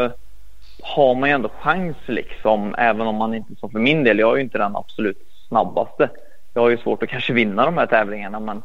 har 0.84 1.16
man 1.16 1.30
ju 1.30 1.36
ändå 1.36 1.50
chans 1.50 1.98
liksom, 2.06 2.76
även 2.78 3.08
om 3.08 3.16
man 3.16 3.34
inte, 3.34 3.56
som 3.56 3.72
för 3.72 3.80
min 3.80 4.04
del, 4.04 4.20
jag 4.20 4.32
är 4.32 4.36
ju 4.36 4.42
inte 4.42 4.58
den 4.58 4.76
absolut 4.76 5.18
snabbaste. 5.48 6.10
Jag 6.54 6.62
har 6.62 6.70
ju 6.70 6.78
svårt 6.78 7.04
att 7.04 7.10
kanske 7.10 7.34
vinna 7.34 7.66
de 7.66 7.78
här 7.78 7.86
tävlingarna 7.86 8.40
men 8.40 8.62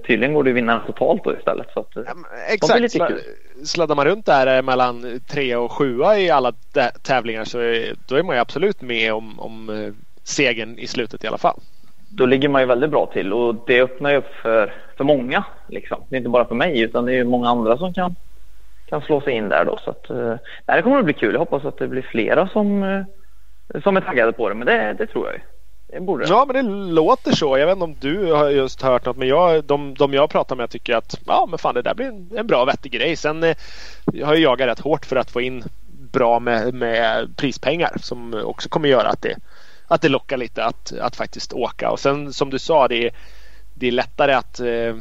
tydligen 0.00 0.34
går 0.34 0.44
det 0.44 0.50
att 0.50 0.56
vinna 0.56 0.82
totalt 0.86 1.24
då 1.24 1.36
istället. 1.36 1.66
Så 1.74 1.80
att, 1.80 1.88
ja, 1.94 2.02
exakt. 2.48 3.08
Kul. 3.08 3.20
Sladdar 3.64 3.94
man 3.94 4.04
runt 4.04 4.26
där 4.26 4.56
eh, 4.56 4.62
mellan 4.62 5.20
tre 5.26 5.56
och 5.56 5.72
sjua 5.72 6.18
i 6.18 6.30
alla 6.30 6.52
tävlingar 7.02 7.44
så 7.44 7.58
är, 7.58 7.94
då 8.06 8.16
är 8.16 8.22
man 8.22 8.36
ju 8.36 8.40
absolut 8.40 8.82
med 8.82 9.12
om, 9.12 9.40
om 9.40 9.68
eh, 9.68 9.92
segern 10.24 10.78
i 10.78 10.86
slutet 10.86 11.24
i 11.24 11.26
alla 11.26 11.38
fall 11.38 11.60
då 12.16 12.26
ligger 12.26 12.48
man 12.48 12.60
ju 12.62 12.66
väldigt 12.66 12.90
bra 12.90 13.06
till 13.06 13.32
och 13.32 13.54
det 13.66 13.82
öppnar 13.82 14.10
ju 14.10 14.16
upp 14.16 14.34
för, 14.42 14.74
för 14.96 15.04
många. 15.04 15.44
Liksom. 15.68 16.04
Det 16.08 16.16
är 16.16 16.18
inte 16.18 16.30
bara 16.30 16.44
för 16.44 16.54
mig 16.54 16.80
utan 16.80 17.04
det 17.04 17.14
är 17.14 17.24
många 17.24 17.48
andra 17.48 17.78
som 17.78 17.94
kan, 17.94 18.14
kan 18.86 19.00
slå 19.00 19.20
sig 19.20 19.34
in 19.34 19.48
där 19.48 19.64
då. 19.64 19.78
Så 19.84 19.90
att, 19.90 20.10
eh, 20.10 20.36
det 20.66 20.82
kommer 20.82 20.98
att 20.98 21.04
bli 21.04 21.14
kul. 21.14 21.32
Jag 21.32 21.38
hoppas 21.38 21.64
att 21.64 21.78
det 21.78 21.88
blir 21.88 22.02
flera 22.02 22.48
som, 22.48 22.82
eh, 22.82 23.02
som 23.82 23.96
är 23.96 24.00
taggade 24.00 24.32
på 24.32 24.48
det. 24.48 24.54
Men 24.54 24.66
det, 24.66 24.94
det 24.98 25.06
tror 25.06 25.26
jag 25.26 25.34
ju. 25.34 25.40
Det 25.92 26.00
borde 26.00 26.26
Ja 26.28 26.44
men 26.44 26.66
det 26.66 26.92
låter 26.92 27.32
så. 27.32 27.58
Jag 27.58 27.66
vet 27.66 27.72
inte 27.72 27.84
om 27.84 27.96
du 28.00 28.32
har 28.32 28.50
just 28.50 28.82
hört 28.82 29.04
något 29.04 29.16
men 29.16 29.28
jag, 29.28 29.64
de, 29.64 29.94
de 29.94 30.14
jag 30.14 30.30
pratar 30.30 30.56
med 30.56 30.70
tycker 30.70 30.94
att 30.94 31.20
ja 31.26 31.46
men 31.50 31.58
fan 31.58 31.74
det 31.74 31.82
där 31.82 31.94
blir 31.94 32.06
en, 32.06 32.30
en 32.36 32.46
bra 32.46 32.64
vettig 32.64 32.92
grej. 32.92 33.16
Sen 33.16 33.42
eh, 33.42 33.56
jag 34.12 34.26
har 34.26 34.34
jag 34.34 34.42
jagat 34.42 34.68
rätt 34.68 34.80
hårt 34.80 35.06
för 35.06 35.16
att 35.16 35.30
få 35.30 35.40
in 35.40 35.64
bra 36.12 36.40
med, 36.40 36.74
med 36.74 37.36
prispengar 37.36 37.96
som 38.00 38.42
också 38.44 38.68
kommer 38.68 38.88
göra 38.88 39.08
att 39.08 39.22
det 39.22 39.36
att 39.86 40.02
det 40.02 40.08
lockar 40.08 40.36
lite 40.36 40.64
att, 40.64 40.92
att 40.92 41.16
faktiskt 41.16 41.52
åka. 41.52 41.90
Och 41.90 42.00
sen 42.00 42.32
som 42.32 42.50
du 42.50 42.58
sa, 42.58 42.88
det 42.88 43.06
är, 43.06 43.10
det 43.74 43.88
är 43.88 43.92
lättare 43.92 44.32
att 44.32 44.60
eh, 44.60 44.96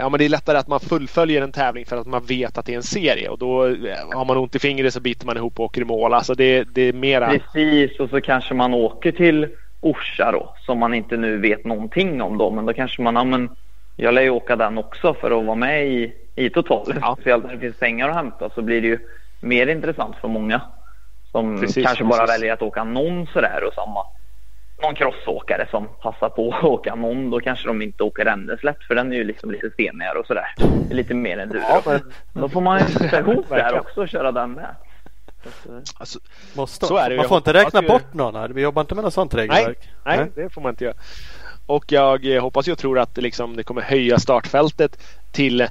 Ja 0.00 0.08
men 0.08 0.18
det 0.18 0.24
är 0.24 0.28
lättare 0.28 0.58
att 0.58 0.68
man 0.68 0.80
fullföljer 0.80 1.42
en 1.42 1.52
tävling 1.52 1.86
för 1.86 1.96
att 1.96 2.06
man 2.06 2.24
vet 2.24 2.58
att 2.58 2.66
det 2.66 2.72
är 2.72 2.76
en 2.76 2.82
serie 2.82 3.28
och 3.28 3.38
då 3.38 3.66
eh, 3.66 3.74
har 4.14 4.24
man 4.24 4.36
ont 4.36 4.56
i 4.56 4.58
fingret 4.58 4.94
så 4.94 5.00
biter 5.00 5.26
man 5.26 5.36
ihop 5.36 5.58
och 5.58 5.64
åker 5.64 5.80
i 5.80 5.84
mål. 5.84 6.14
Alltså 6.14 6.34
det, 6.34 6.64
det 6.64 6.82
är 6.82 6.92
mera... 6.92 7.28
Precis 7.28 8.00
och 8.00 8.10
så 8.10 8.20
kanske 8.20 8.54
man 8.54 8.74
åker 8.74 9.12
till 9.12 9.48
Orsa 9.80 10.32
då 10.32 10.54
som 10.66 10.78
man 10.78 10.94
inte 10.94 11.16
nu 11.16 11.38
vet 11.38 11.64
någonting 11.64 12.22
om 12.22 12.38
då 12.38 12.50
men 12.50 12.66
då 12.66 12.72
kanske 12.72 13.02
man, 13.02 13.14
ja 13.14 13.24
men 13.24 13.50
jag 13.96 14.14
lär 14.14 14.22
ju 14.22 14.30
åka 14.30 14.56
den 14.56 14.78
också 14.78 15.14
för 15.14 15.38
att 15.38 15.44
vara 15.44 15.56
med 15.56 15.86
i, 15.86 16.12
i 16.34 16.50
totalen. 16.50 16.98
Ja. 17.00 17.14
Speciellt 17.14 17.44
när 17.44 17.52
det 17.52 17.58
finns 17.58 17.78
pengar 17.78 18.08
att 18.08 18.14
hämta 18.14 18.50
så 18.50 18.62
blir 18.62 18.82
det 18.82 18.88
ju 18.88 18.98
mer 19.40 19.66
intressant 19.66 20.16
för 20.16 20.28
många. 20.28 20.60
Som 21.32 21.60
precis, 21.60 21.86
kanske 21.86 22.04
bara 22.04 22.20
precis. 22.20 22.34
väljer 22.34 22.52
att 22.52 22.62
åka 22.62 22.84
någon 22.84 23.26
sådär 23.26 23.64
och 23.68 23.74
samma 23.74 24.04
någon 24.82 24.94
crossåkare 24.94 25.68
som 25.70 25.88
passar 26.02 26.28
på 26.28 26.54
att 26.54 26.64
åka 26.64 26.94
någon. 26.94 27.30
Då 27.30 27.40
kanske 27.40 27.68
de 27.68 27.82
inte 27.82 28.02
åker 28.02 28.24
Ränneslätt 28.24 28.84
för 28.88 28.94
den 28.94 29.12
är 29.12 29.16
ju 29.16 29.24
liksom 29.24 29.50
lite 29.50 29.70
senigare 29.76 30.18
och 30.18 30.26
sådär. 30.26 30.54
Lite 30.90 31.14
mer 31.14 31.38
än 31.38 31.48
du. 31.48 31.58
Ja, 31.58 31.82
men... 31.86 32.12
Då 32.32 32.48
får 32.48 32.60
man 32.60 32.78
ju 32.78 33.18
ihop 33.18 33.48
där 33.48 33.80
också 33.80 34.00
och 34.00 34.08
köra 34.08 34.32
den 34.32 34.52
med. 34.52 34.74
Alltså, 35.98 36.18
Måste. 36.54 36.86
Så 36.86 36.96
är 36.96 37.10
det. 37.10 37.16
Man 37.16 37.28
får 37.28 37.36
inte 37.36 37.52
räkna 37.52 37.82
bort 37.82 38.14
någon 38.14 38.34
här. 38.34 38.48
Vi 38.48 38.62
jobbar 38.62 38.80
inte 38.82 38.94
med 38.94 39.04
något 39.04 39.14
sånt 39.14 39.34
regelverk. 39.34 39.88
Nej, 40.04 40.18
nej, 40.18 40.30
det 40.34 40.50
får 40.50 40.60
man 40.60 40.70
inte 40.70 40.84
göra. 40.84 40.96
Och 41.66 41.92
jag 41.92 42.40
hoppas 42.40 42.68
och 42.68 42.78
tror 42.78 42.98
att 42.98 43.16
liksom, 43.16 43.56
det 43.56 43.62
kommer 43.62 43.82
höja 43.82 44.18
startfältet 44.18 44.98
till 45.32 45.68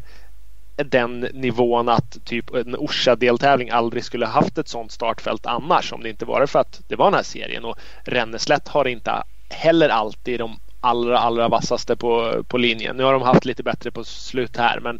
den 0.85 1.19
nivån 1.19 1.89
att 1.89 2.25
typ 2.25 2.53
en 2.53 2.75
Orsa-deltävling 2.75 3.69
aldrig 3.69 4.03
skulle 4.03 4.25
haft 4.25 4.57
ett 4.57 4.67
sånt 4.67 4.91
startfält 4.91 5.45
annars 5.45 5.93
om 5.93 6.03
det 6.03 6.09
inte 6.09 6.25
varit 6.25 6.49
för 6.49 6.59
att 6.59 6.81
det 6.87 6.95
var 6.95 7.05
den 7.05 7.13
här 7.13 7.23
serien 7.23 7.65
och 7.65 7.77
Ränneslätt 8.03 8.67
har 8.67 8.87
inte 8.87 9.23
heller 9.49 9.89
alltid 9.89 10.39
de 10.39 10.59
allra, 10.81 11.17
allra 11.17 11.47
vassaste 11.47 11.95
på, 11.95 12.43
på 12.47 12.57
linjen. 12.57 12.97
Nu 12.97 13.03
har 13.03 13.13
de 13.13 13.21
haft 13.21 13.45
lite 13.45 13.63
bättre 13.63 13.91
på 13.91 14.03
slut 14.03 14.57
här 14.57 14.79
men 14.79 14.99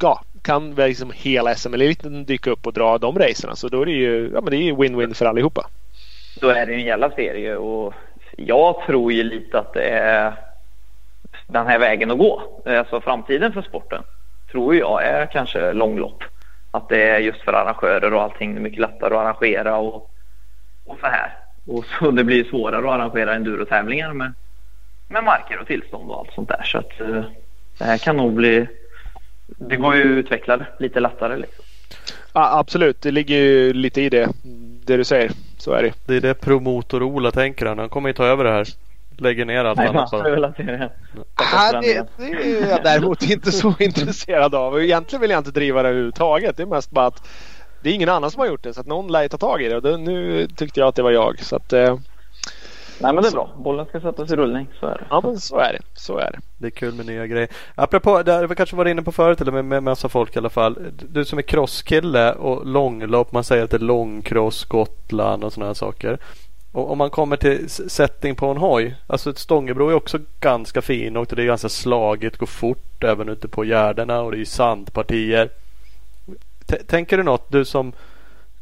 ja, 0.00 0.22
kan 0.42 0.74
liksom 0.74 1.12
hela 1.14 1.54
SM-eliten 1.54 2.24
dyka 2.24 2.50
upp 2.50 2.66
och 2.66 2.72
dra 2.72 2.98
de 2.98 3.18
racerna 3.18 3.56
så 3.56 3.68
då 3.68 3.82
är 3.82 3.86
det 3.86 3.92
ju 3.92 4.30
ja, 4.34 4.40
men 4.40 4.50
det 4.50 4.56
är 4.56 4.72
win-win 4.72 5.14
för 5.14 5.26
allihopa. 5.26 5.66
Då 6.40 6.48
är 6.48 6.66
det 6.66 6.72
ju 6.72 6.78
en 6.78 6.86
jävla 6.86 7.10
serie 7.10 7.56
och 7.56 7.94
jag 8.36 8.86
tror 8.86 9.12
ju 9.12 9.22
lite 9.22 9.58
att 9.58 9.72
det 9.72 9.88
är 9.88 10.34
den 11.46 11.66
här 11.66 11.78
vägen 11.78 12.10
att 12.10 12.18
gå. 12.18 12.62
Alltså 12.66 13.00
framtiden 13.00 13.52
för 13.52 13.62
sporten 13.62 14.02
tror 14.56 14.76
jag 14.76 15.04
är 15.04 15.26
kanske 15.26 15.72
långlopp. 15.72 16.24
Att 16.70 16.88
det 16.88 17.02
är 17.02 17.18
just 17.18 17.40
för 17.40 17.52
arrangörer 17.52 18.14
och 18.14 18.22
allting 18.22 18.54
det 18.54 18.60
är 18.60 18.62
mycket 18.62 18.80
lättare 18.80 19.14
att 19.14 19.20
arrangera 19.20 19.76
och, 19.76 20.10
och 20.86 20.98
så 21.00 21.06
här. 21.06 21.34
Och 21.66 21.84
så 21.84 22.10
det 22.18 22.24
blir 22.24 22.44
svårare 22.44 22.88
att 22.88 22.94
arrangera 22.94 23.34
endurotävlingar 23.34 24.12
med, 24.12 24.32
med 25.08 25.24
marker 25.24 25.60
och 25.60 25.66
tillstånd 25.66 26.10
och 26.10 26.18
allt 26.18 26.32
sånt 26.34 26.48
där. 26.48 26.62
Så 26.64 26.78
att 26.78 27.00
uh, 27.00 27.24
det 27.78 27.84
här 27.84 27.98
kan 27.98 28.16
nog 28.16 28.32
bli... 28.32 28.66
Det 29.46 29.76
går 29.76 29.94
ju 29.94 30.02
att 30.02 30.24
utveckla 30.24 30.56
det 30.56 30.66
lite 30.78 31.00
lättare 31.00 31.36
liksom. 31.36 31.64
Ja, 32.32 32.58
absolut, 32.58 33.02
det 33.02 33.10
ligger 33.10 33.36
ju 33.36 33.72
lite 33.72 34.02
i 34.02 34.08
det, 34.08 34.28
det 34.86 34.96
du 34.96 35.04
säger. 35.04 35.30
Så 35.58 35.72
är 35.72 35.82
det. 35.82 35.92
Det 36.06 36.16
är 36.16 36.20
det 36.20 36.40
promotor-Ola 36.40 37.30
tänker 37.30 37.66
han. 37.66 37.78
Han 37.78 37.88
kommer 37.88 38.08
ju 38.08 38.12
ta 38.12 38.24
över 38.24 38.44
det 38.44 38.50
här. 38.50 38.66
Lägger 39.18 39.44
ner 39.44 39.64
allt 39.64 39.78
Nej, 39.78 39.88
annat 39.88 40.10
bara. 40.10 40.36
bara. 40.36 40.90
Ja, 41.52 41.80
det, 41.80 42.06
det 42.16 42.24
är 42.24 42.70
jag 42.70 42.82
däremot 42.82 43.22
inte 43.30 43.52
så 43.52 43.74
intresserad 43.78 44.54
av. 44.54 44.82
Egentligen 44.82 45.20
vill 45.20 45.30
jag 45.30 45.40
inte 45.40 45.50
driva 45.50 45.82
det 45.82 45.88
överhuvudtaget. 45.88 46.56
Det 46.56 46.62
är 46.62 46.66
mest 46.66 46.90
bara 46.90 47.06
att 47.06 47.28
det 47.82 47.90
är 47.90 47.94
ingen 47.94 48.08
annan 48.08 48.30
som 48.30 48.40
har 48.40 48.46
gjort 48.46 48.62
det 48.62 48.74
så 48.74 48.80
att 48.80 48.86
någon 48.86 49.12
lär 49.12 49.28
ta 49.28 49.36
tag 49.38 49.62
i 49.62 49.68
det 49.68 49.76
och 49.76 49.82
det, 49.82 49.96
nu 49.96 50.48
tyckte 50.56 50.80
jag 50.80 50.88
att 50.88 50.94
det 50.94 51.02
var 51.02 51.10
jag. 51.10 51.40
Så 51.40 51.56
att, 51.56 51.72
eh, 51.72 51.96
Nej 53.00 53.12
men 53.12 53.22
det 53.22 53.28
är 53.28 53.32
bra. 53.32 53.50
Bollen 53.58 53.86
ska 53.86 54.00
sättas 54.00 54.30
i 54.30 54.36
rullning. 54.36 54.68
Så 54.80 54.86
är 54.86 54.98
det. 54.98 55.04
Ja 55.10 55.20
men 55.24 55.40
så 55.40 55.58
är 55.58 55.72
det. 55.72 56.00
Så 56.00 56.18
är 56.18 56.30
det. 56.32 56.38
Det 56.58 56.66
är 56.66 56.70
kul 56.70 56.94
med 56.94 57.06
nya 57.06 57.26
grejer. 57.26 57.48
Apropå, 57.74 58.22
det 58.22 58.32
har 58.32 58.46
vi 58.46 58.54
kanske 58.54 58.76
varit 58.76 58.90
inne 58.90 59.02
på 59.02 59.12
förut 59.12 59.40
eller 59.40 59.52
med, 59.52 59.64
med 59.64 59.82
massa 59.82 60.08
folk 60.08 60.36
i 60.36 60.38
alla 60.38 60.50
fall. 60.50 60.78
Du 61.08 61.24
som 61.24 61.38
är 61.38 61.42
crosskille 61.42 62.32
och 62.32 62.66
långlopp. 62.66 63.32
Man 63.32 63.44
säger 63.44 63.64
att 63.64 63.70
det 63.70 63.76
är 63.76 63.80
långcross, 63.80 64.64
Gotland 64.64 65.44
och 65.44 65.52
sådana 65.52 65.68
här 65.68 65.74
saker. 65.74 66.18
Och 66.76 66.90
om 66.90 66.98
man 66.98 67.10
kommer 67.10 67.36
till 67.36 67.70
setting 67.70 68.34
på 68.34 68.46
en 68.46 68.56
hoj. 68.56 68.96
Alltså 69.06 69.30
ett 69.30 69.38
Stångebro 69.38 69.88
är 69.88 69.94
också 69.94 70.18
ganska 70.40 70.82
fin 70.82 71.16
och 71.16 71.26
det 71.26 71.42
är 71.42 71.46
ganska 71.46 71.68
slagigt, 71.68 72.36
går 72.36 72.46
fort 72.46 73.04
även 73.04 73.28
ute 73.28 73.48
på 73.48 73.64
gärdena 73.64 74.20
och 74.20 74.32
det 74.32 74.40
är 74.40 74.44
sandpartier. 74.44 75.48
T 76.66 76.76
tänker 76.76 77.16
du 77.16 77.22
något 77.22 77.52
du 77.52 77.64
som 77.64 77.92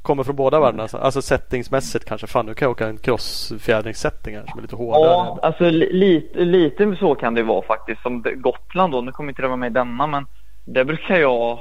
kommer 0.03 0.25
från 0.25 0.37
båda 0.37 0.61
världarna? 0.61 0.83
Alltså, 0.83 0.97
alltså 0.97 1.23
settingsmässigt 1.23 2.05
kanske. 2.05 2.27
Fan 2.27 2.47
nu 2.47 2.55
kan 2.55 2.67
jag 2.67 2.71
åka 2.71 2.87
en 2.87 2.99
crossfjädringssetting 2.99 4.37
här 4.37 4.45
som 4.51 4.59
är 4.59 4.63
lite 4.63 4.77
hårdare. 4.77 5.05
Ja, 5.05 5.39
alltså 5.43 5.71
lite, 5.71 6.39
lite 6.39 6.97
så 6.97 7.15
kan 7.15 7.35
det 7.35 7.43
vara 7.43 7.63
faktiskt. 7.63 8.03
Som 8.03 8.25
Gotland 8.37 8.93
då. 8.93 9.01
Nu 9.01 9.13
kommer 9.13 9.31
inte 9.31 9.43
det 9.43 9.49
vara 9.49 9.57
med 9.57 9.71
i 9.71 9.75
denna 9.75 10.07
men 10.07 10.27
det 10.65 10.85
brukar 10.85 11.17
jag. 11.17 11.59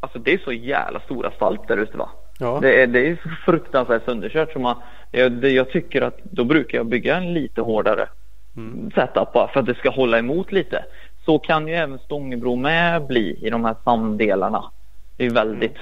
Alltså 0.00 0.18
det 0.18 0.32
är 0.32 0.38
så 0.38 0.52
jävla 0.52 1.00
stora 1.00 1.30
spalt 1.30 1.68
där 1.68 1.76
ute 1.76 1.96
va. 1.96 2.08
Ja. 2.38 2.58
Det, 2.62 2.82
är, 2.82 2.86
det 2.86 3.08
är 3.08 3.16
så 3.22 3.28
fruktansvärt 3.44 4.04
sönderkört. 4.04 4.52
Så 4.52 4.58
man, 4.58 4.76
jag, 5.10 5.44
jag 5.44 5.70
tycker 5.70 6.02
att 6.02 6.18
då 6.22 6.44
brukar 6.44 6.78
jag 6.78 6.86
bygga 6.86 7.16
en 7.16 7.34
lite 7.34 7.60
hårdare 7.60 8.08
Mm. 8.56 8.90
setup 8.90 9.32
bara 9.32 9.48
för 9.48 9.60
att 9.60 9.66
det 9.66 9.74
ska 9.74 9.90
hålla 9.90 10.18
emot 10.18 10.52
lite. 10.52 10.84
Så 11.24 11.38
kan 11.38 11.68
ju 11.68 11.74
även 11.74 11.98
Stångebro 11.98 12.56
med 12.56 13.06
bli 13.06 13.38
i 13.42 13.50
de 13.50 13.64
här 13.64 13.76
sanddelarna. 13.84 14.70
Det 15.16 15.26
är 15.26 15.30
väldigt 15.30 15.76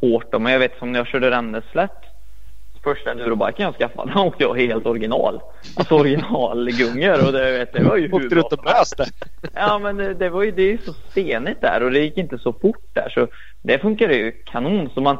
hårt. 0.00 0.32
då. 0.32 0.38
Men 0.38 0.52
jag 0.52 0.58
vet 0.58 0.78
som 0.78 0.92
när 0.92 1.00
jag 1.00 1.06
körde 1.06 1.30
Renneslätt 1.30 1.92
första 2.82 3.10
endurobiken 3.10 3.64
jag 3.64 3.74
skaffade, 3.74 4.08
den 4.14 4.18
åkte 4.18 4.42
jag 4.44 4.56
helt 4.56 4.86
original. 4.86 5.40
Alltså 5.76 5.94
originalgungor 5.94 7.26
och 7.26 7.32
det, 7.32 7.52
vet, 7.58 7.72
det 7.72 7.82
var 7.82 7.96
ju 7.96 8.02
hur 8.02 8.14
Åkte 8.14 8.28
du 8.28 8.34
bra 8.34 8.42
och 8.42 8.52
som 8.52 8.66
helst. 8.66 9.00
Ja 9.54 9.78
men 9.78 9.96
det, 9.96 10.14
det 10.14 10.28
var 10.28 10.42
ju 10.42 10.50
det 10.50 10.62
är 10.62 10.72
ju 10.72 10.78
så 10.78 10.92
stenigt 10.92 11.60
där 11.60 11.82
och 11.82 11.90
det 11.90 11.98
gick 11.98 12.16
inte 12.16 12.38
så 12.38 12.52
fort 12.52 12.84
där 12.92 13.08
så 13.08 13.28
det 13.62 13.78
funkar 13.78 14.08
ju 14.08 14.32
kanon. 14.32 14.90
Så 14.94 15.00
man, 15.00 15.16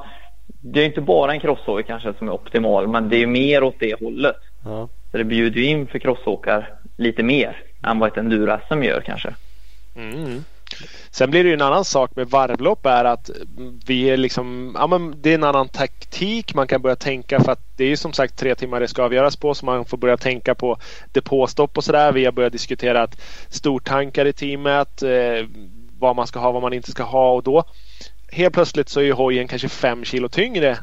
det 0.61 0.81
är 0.81 0.87
inte 0.87 1.01
bara 1.01 1.33
en 1.33 1.41
crosshoj 1.41 1.83
kanske 1.83 2.15
som 2.15 2.29
är 2.29 2.33
optimal 2.33 2.89
men 2.89 3.09
det 3.09 3.17
är 3.17 3.27
mer 3.27 3.63
åt 3.63 3.77
det 3.79 4.01
hållet. 4.01 4.37
Ja. 4.65 4.89
Så 5.11 5.19
det 5.19 5.25
bjuder 5.25 5.61
ju 5.61 5.67
in 5.67 5.87
för 5.87 5.99
crossåkar 5.99 6.75
lite 6.97 7.23
mer 7.23 7.57
än 7.83 7.99
vad 7.99 8.09
ett 8.09 8.17
enduro-SM 8.17 8.83
gör 8.83 9.01
kanske. 9.01 9.35
Mm. 9.97 10.45
Sen 11.11 11.31
blir 11.31 11.45
det 11.45 11.49
ju 11.49 11.55
en 11.55 11.63
annan 11.63 11.85
sak 11.85 12.17
med 12.17 12.27
varvlopp 12.27 12.87
är 12.87 13.05
att 13.05 13.31
vi 13.87 14.11
är 14.11 14.17
liksom, 14.17 14.77
ja 14.79 14.87
men 14.87 15.15
det 15.23 15.31
är 15.31 15.35
en 15.35 15.45
annan 15.45 15.69
taktik 15.69 16.55
man 16.55 16.67
kan 16.67 16.83
börja 16.83 16.97
tänka 16.97 17.41
för 17.41 17.53
att 17.53 17.77
det 17.77 17.85
är 17.85 17.89
ju 17.89 17.97
som 17.97 18.13
sagt 18.13 18.39
tre 18.39 18.55
timmar 18.55 18.81
det 18.81 18.89
ska 18.89 19.03
avgöras 19.03 19.37
på 19.37 19.55
så 19.55 19.67
man 19.67 19.85
får 19.85 19.97
börja 19.97 20.17
tänka 20.17 20.55
på 20.55 20.77
depåstopp 21.13 21.77
och 21.77 21.85
sådär. 21.85 22.13
Vi 22.13 22.25
har 22.25 22.33
börjat 22.33 22.53
diskutera 22.53 23.03
att 23.03 23.21
stortankar 23.49 24.27
i 24.27 24.33
teamet, 24.33 25.03
eh, 25.03 25.47
vad 25.99 26.17
man 26.17 26.27
ska 26.27 26.41
ha, 26.41 26.53
vad 26.53 26.63
man 26.63 26.73
inte 26.73 26.91
ska 26.91 27.03
ha 27.03 27.33
och 27.33 27.43
då 27.43 27.65
helt 28.33 28.55
plötsligt 28.55 28.89
så 28.89 29.01
är 29.01 29.05
ju 29.05 29.12
hojen 29.12 29.49
kanske 29.49 29.68
fem 29.68 30.05
kilo 30.05 30.28
tyngre 30.28 30.78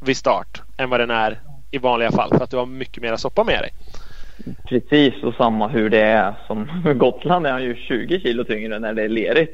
vid 0.00 0.16
start 0.16 0.62
än 0.76 0.90
vad 0.90 1.00
den 1.00 1.10
är 1.10 1.40
i 1.70 1.78
vanliga 1.78 2.10
fall 2.10 2.30
för 2.30 2.44
att 2.44 2.50
du 2.50 2.56
har 2.56 2.66
mycket 2.66 3.02
mer 3.02 3.16
soppa 3.16 3.44
med 3.44 3.58
dig. 3.62 3.70
Precis 4.68 5.22
och 5.22 5.34
samma 5.34 5.68
hur 5.68 5.90
det 5.90 6.00
är 6.00 6.34
som 6.46 6.82
Gotland 6.98 7.46
är 7.46 7.52
han 7.52 7.62
ju 7.62 7.76
20 7.76 8.20
kilo 8.20 8.44
tyngre 8.44 8.78
när 8.78 8.94
det 8.94 9.02
är 9.02 9.08
lerigt. 9.08 9.52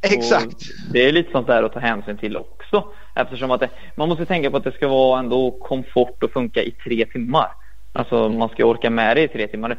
Exakt. 0.00 0.46
Och 0.46 0.92
det 0.92 1.08
är 1.08 1.12
lite 1.12 1.32
sånt 1.32 1.46
där 1.46 1.62
att 1.62 1.72
ta 1.72 1.80
hänsyn 1.80 2.18
till 2.18 2.36
också. 2.36 2.84
Eftersom 3.14 3.50
att 3.50 3.60
det, 3.60 3.70
man 3.94 4.08
måste 4.08 4.26
tänka 4.26 4.50
på 4.50 4.56
att 4.56 4.64
det 4.64 4.72
ska 4.72 4.88
vara 4.88 5.18
ändå 5.18 5.50
komfort 5.50 6.22
och 6.22 6.30
funka 6.30 6.62
i 6.62 6.70
tre 6.70 7.06
timmar. 7.06 7.48
Alltså 7.92 8.28
man 8.28 8.48
ska 8.48 8.64
orka 8.64 8.90
med 8.90 9.16
det 9.16 9.22
i 9.22 9.28
tre 9.28 9.46
timmar. 9.46 9.78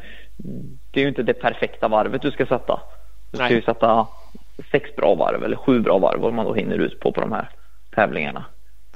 Det 0.90 1.00
är 1.00 1.02
ju 1.02 1.08
inte 1.08 1.22
det 1.22 1.34
perfekta 1.34 1.88
varvet 1.88 2.22
du 2.22 2.30
ska 2.30 2.46
sätta. 2.46 2.80
Du 3.30 3.36
ska 3.36 3.44
Nej. 3.44 3.54
ju 3.54 3.62
sätta 3.62 4.06
sex 4.70 4.96
bra 4.96 5.14
varv 5.14 5.44
eller 5.44 5.56
sju 5.56 5.80
bra 5.80 5.98
varv 5.98 6.24
om 6.24 6.34
man 6.34 6.46
då 6.46 6.54
hinner 6.54 6.78
ut 6.78 7.00
på 7.00 7.12
på 7.12 7.20
de 7.20 7.32
här 7.32 7.50
tävlingarna. 7.94 8.44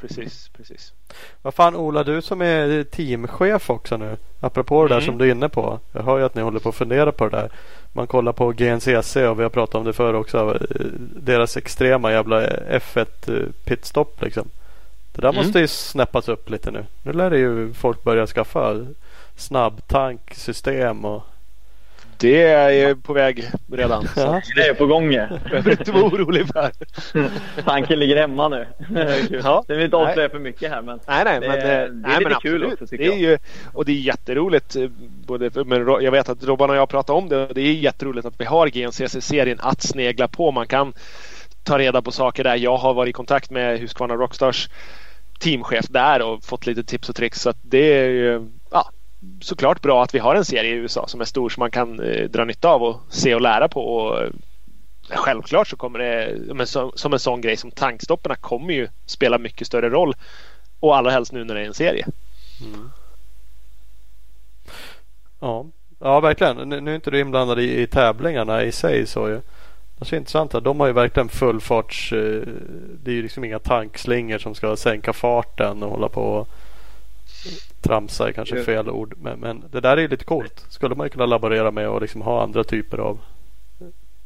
Precis, 0.01 0.49
precis. 0.57 0.93
Vad 1.43 1.55
fan 1.55 1.77
Ola, 1.77 2.05
du 2.05 2.23
som 2.23 2.43
är 2.43 2.83
teamchef 2.85 3.71
också 3.71 3.97
nu. 3.97 4.17
Apropå 4.41 4.83
det 4.83 4.89
där 4.89 4.97
Mm. 4.97 5.07
som 5.07 5.19
du 5.19 5.27
är 5.27 5.31
inne 5.31 5.49
på. 5.49 5.79
Jag 5.93 6.03
hör 6.03 6.19
ju 6.19 6.25
att 6.25 6.35
ni 6.35 6.43
håller 6.43 6.61
på 6.61 6.69
att 6.69 6.75
fundera 6.75 7.13
på 7.13 7.29
det 7.29 7.37
där. 7.37 7.51
Man 7.93 8.07
kollar 8.07 8.33
på 8.33 8.49
GNCC 8.53 9.17
och 9.17 9.39
vi 9.39 9.43
har 9.43 9.51
pratat 9.51 9.75
om 9.75 9.85
det 9.85 9.93
förr 9.93 10.15
också. 10.15 10.39
eh, 10.61 10.87
Deras 11.17 11.57
extrema 11.57 12.13
jävla 12.13 12.47
F1 12.51 13.07
eh, 13.29 13.49
pitstop 13.65 14.23
liksom. 14.23 14.49
Det 15.13 15.21
där 15.21 15.29
Mm. 15.29 15.45
måste 15.45 15.59
ju 15.61 15.67
snäppas 15.69 16.29
upp 16.29 16.51
lite 16.51 16.71
nu. 16.71 16.85
Nu 17.03 17.13
lär 17.13 17.31
det 17.31 17.39
ju 17.39 17.73
folk 17.73 18.03
börja 18.05 18.27
skaffa 18.27 18.77
snabbtanksystem 19.37 21.05
och 21.05 21.23
Det 22.23 22.43
är 22.43 22.71
ju 22.71 22.97
på 22.97 23.13
väg 23.13 23.45
redan. 23.73 24.03
Så 24.09 24.21
Ja. 24.21 24.41
Det 24.57 24.61
är 24.69 24.75
på 24.75 24.87
gång. 24.87 25.11
det 25.11 25.41
behöver 25.45 25.63
du 25.63 25.71
inte 25.71 25.93
vara 25.93 26.05
orolig 26.05 26.47
för. 26.47 26.71
Tanken 27.65 27.99
ligger 27.99 28.17
hemma 28.17 28.49
nu. 28.49 28.67
Ja. 29.43 29.65
Det 29.69 29.75
vill 29.75 29.85
inte 29.85 29.97
avslöja 29.97 30.29
för 30.29 30.39
mycket 30.39 30.71
här 30.71 30.83
men 30.83 31.01
Nej, 31.09 31.25
nej, 31.25 31.41
Det 31.41 31.49
men, 31.49 31.59
är- 31.59 31.63
eh, 31.65 31.65
det 31.65 31.73
är 31.75 31.89
nej, 31.93 32.19
lite 32.19 32.31
men 32.31 32.41
kul 32.41 32.55
absolut. 32.63 32.73
också, 32.73 32.87
tycker 32.87 33.05
det 33.05 33.11
är 33.11 33.23
jag. 33.23 33.31
ju, 33.31 33.39
Och 33.73 33.85
det 33.85 33.93
är 33.93 33.97
jätteroligt. 33.97 34.77
eh, 34.77 34.89
Både, 35.27 35.51
för- 35.51 35.65
men 35.65 36.05
jag 36.05 36.11
vet 36.13 36.29
att 36.29 36.45
Robban 36.45 36.71
och 36.71 36.77
jag 36.77 36.89
pratar 36.89 37.15
om 37.15 37.29
det 37.29 37.47
och 37.49 37.55
det 37.55 37.61
är 37.61 37.73
jätteroligt 37.73 38.27
att 38.27 38.41
vi 38.41 38.45
har 38.45 38.67
GNCC-serien 38.69 39.59
att 39.63 39.83
snegla 39.83 40.29
på. 40.29 40.51
Man 40.53 40.67
kan 40.67 40.93
ta 41.65 41.79
reda 41.79 42.03
på 42.03 42.11
saker 42.11 42.45
där. 42.45 42.57
Jag 42.57 42.77
har 42.77 42.95
varit 42.95 43.11
i 43.11 43.13
kontakt 43.13 43.51
med 43.51 43.79
Husqvarna 43.79 44.15
Rockstars 44.15 44.69
teamchef 45.41 45.87
där 45.89 46.23
och 46.23 46.45
fått 46.45 46.67
lite 46.67 46.85
tips 46.85 47.09
och 47.09 47.17
tricks. 47.17 47.41
Så 47.41 47.51
att 47.51 47.59
det 47.63 47.99
är 47.99 48.09
ju 48.09 48.49
såklart 49.41 49.83
bra 49.83 50.03
att 50.03 50.15
vi 50.15 50.19
har 50.19 50.35
en 50.35 50.45
serie 50.45 50.75
i 50.75 50.77
USA 50.77 51.07
som 51.07 51.21
är 51.21 51.25
stor 51.25 51.49
som 51.49 51.61
man 51.61 51.71
kan 51.71 52.01
eh, 52.01 52.29
dra 52.29 52.45
nytta 52.45 52.69
av 52.69 52.83
och 52.83 53.01
se 53.09 53.35
och 53.35 53.41
lära 53.41 53.69
på. 53.69 53.81
Och, 53.81 54.23
eh, 54.23 54.31
Självklart 55.09 55.69
så 55.69 55.77
kommer 55.77 55.99
det, 55.99 56.39
men 56.55 56.67
som, 56.67 56.93
som 56.95 57.13
en 57.13 57.19
sån 57.19 57.41
grej 57.41 57.57
som 57.57 57.71
tankstopparna 57.71 58.37
kommer 58.37 58.73
ju 58.73 58.89
spela 59.07 59.39
mycket 59.39 59.67
större 59.67 59.91
roll. 59.91 60.15
Och 60.81 60.97
allra 60.97 61.11
helst 61.11 61.33
nu 61.33 61.45
när 61.45 61.55
det 61.55 61.61
är 61.61 61.65
en 61.65 61.75
serie. 61.75 62.07
Mm. 62.61 62.91
Ja, 65.41 65.67
ja 65.99 66.21
verkligen. 66.21 66.69
Nu, 66.69 66.81
nu 66.81 66.91
är 66.91 66.95
inte 66.95 67.11
du 67.11 67.21
inblandad 67.21 67.61
i, 67.61 67.83
i 67.83 67.87
tävlingarna 67.87 68.63
i 68.63 68.73
sig 68.73 69.07
så 69.07 69.29
ju. 69.29 69.35
Det 69.35 70.01
är 70.01 70.05
så 70.05 70.17
intressant 70.17 70.55
att 70.55 70.65
de 70.65 70.81
har 70.81 70.87
ju 70.87 70.93
verkligen 70.93 71.29
fullfarts... 71.29 72.13
Eh, 72.13 72.43
det 73.03 73.11
är 73.11 73.15
ju 73.15 73.23
liksom 73.23 73.45
inga 73.45 73.59
tankslingor 73.59 74.39
som 74.39 74.55
ska 74.55 74.77
sänka 74.77 75.13
farten 75.13 75.83
och 75.83 75.91
hålla 75.91 76.09
på 76.09 76.23
och 76.23 76.49
tramsa 77.83 78.29
är 78.29 78.33
kanske 78.33 78.57
Ja. 78.59 78.65
fel 78.65 78.91
ord. 78.91 79.15
Men, 79.17 79.39
men 79.41 79.65
det 79.71 79.81
där 79.81 79.97
är 79.97 80.01
ju 80.01 80.09
lite 80.09 80.25
coolt. 80.25 80.65
Skulle 80.69 80.95
man 80.95 81.07
ju 81.07 81.11
kunna 81.11 81.27
laborera 81.27 81.71
med 81.71 81.89
och 81.89 82.01
liksom 82.03 82.23
ha 82.23 82.43
andra 82.43 82.65
typer 82.65 82.99
av 82.99 83.19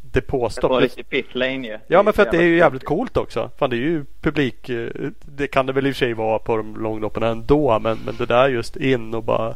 det 0.00 0.20
depåstopp. 0.20 0.70
var 0.70 0.80
riktigt 0.80 1.08
pit 1.10 1.34
lane 1.34 1.66
ju. 1.68 1.78
Ja 1.86 2.02
men 2.02 2.12
för 2.12 2.22
att 2.22 2.30
det 2.30 2.36
är 2.38 2.42
ju 2.42 2.56
jävligt 2.56 2.84
coolt 2.84 3.16
också. 3.16 3.50
Fan 3.58 3.70
det 3.70 3.76
är 3.76 3.78
ju 3.78 4.04
publik. 4.20 4.68
eh, 4.68 4.88
Det 5.20 5.46
kan 5.46 5.66
det 5.66 5.72
väl 5.72 5.86
i 5.86 5.90
och 5.90 5.94
för 5.94 5.98
sig 5.98 6.14
vara 6.14 6.38
på 6.38 6.56
de 6.56 6.76
långloppen 6.76 7.22
ändå. 7.22 7.78
Men, 7.78 7.98
men 8.06 8.16
det 8.16 8.26
där 8.26 8.48
just 8.48 8.76
in 8.76 9.14
och 9.14 9.22
bara 9.24 9.54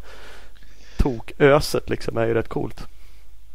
toköset 0.99 1.91
liksom 1.91 2.17
är 2.17 2.27
ju 2.27 2.35
rätt 2.35 2.49
coolt. 2.49 2.87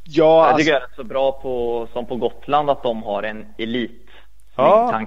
Ja, 0.04 0.50
Jag 0.50 0.58
tycker 0.60 0.74
alltså, 0.74 0.88
det 0.90 0.94
är 1.02 1.04
så 1.04 1.04
bra 1.04 1.32
på, 1.32 1.88
som 1.94 2.06
på 2.06 2.16
Gotland 2.16 2.70
att 2.70 2.84
de 2.84 3.04
har 3.04 3.24
en 3.24 3.46
elit 3.58 4.02
Ja. 4.58 5.02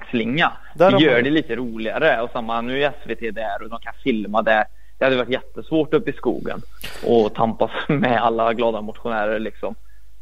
Det 0.75 0.83
gör 0.99 1.13
man- 1.15 1.23
det 1.23 1.29
lite 1.29 1.55
roligare 1.55 2.21
och 2.21 2.29
samma 2.31 2.61
nu 2.61 2.83
är 2.83 2.91
SVT 3.03 3.31
där 3.35 3.61
och 3.63 3.69
de 3.69 3.79
kan 3.79 3.93
filma 4.03 4.41
där. 4.41 4.63
Det 4.99 5.05
hade 5.05 5.17
varit 5.17 5.29
jättesvårt 5.29 5.93
uppe 5.93 6.09
i 6.09 6.13
skogen 6.13 6.61
och 7.05 7.33
tampas 7.33 7.71
med 7.87 8.21
alla 8.21 8.53
glada 8.53 8.81
motionärer 8.81 9.39
liksom. 9.39 9.75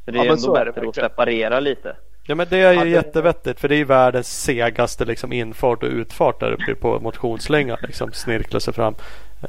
Så 0.06 0.12
det 0.12 0.20
är 0.20 0.26
ja, 0.26 0.34
ändå 0.34 0.54
bättre 0.54 0.82
det, 0.82 0.88
att 0.88 0.96
separera 0.96 1.60
lite. 1.60 1.96
Ja 2.24 2.36
men 2.36 2.48
det 2.50 2.58
är 2.58 2.86
ju 2.86 2.92
jättevettigt 2.92 3.60
för 3.60 3.68
det 3.68 3.76
är 3.76 3.78
ju 3.78 3.84
världens 3.84 4.44
segaste 4.44 5.06
liksom 5.06 5.34
infart 5.34 5.84
och 5.84 5.90
utfart 5.90 6.40
där 6.40 6.52
uppe 6.52 6.76
på 6.76 7.00
motionslängan. 7.00 7.78
Liksom 7.82 8.12
snirkla 8.14 8.60
sig 8.60 8.74
fram. 8.74 8.96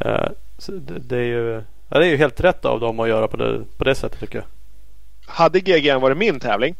Uh, 0.04 0.28
det, 0.66 0.98
det, 0.98 1.16
är 1.16 1.24
ju, 1.24 1.62
ja, 1.88 1.98
det 1.98 2.06
är 2.06 2.10
ju 2.10 2.16
helt 2.16 2.40
rätt 2.40 2.64
av 2.64 2.80
dem 2.80 3.00
att 3.00 3.08
göra 3.08 3.28
på 3.28 3.36
det, 3.36 3.64
på 3.78 3.84
det 3.84 3.94
sättet 3.94 4.20
tycker 4.20 4.38
jag. 4.38 4.44
Hade 5.26 5.60
GGN 5.60 6.00
varit 6.00 6.18
min 6.18 6.40
tävling 6.40 6.74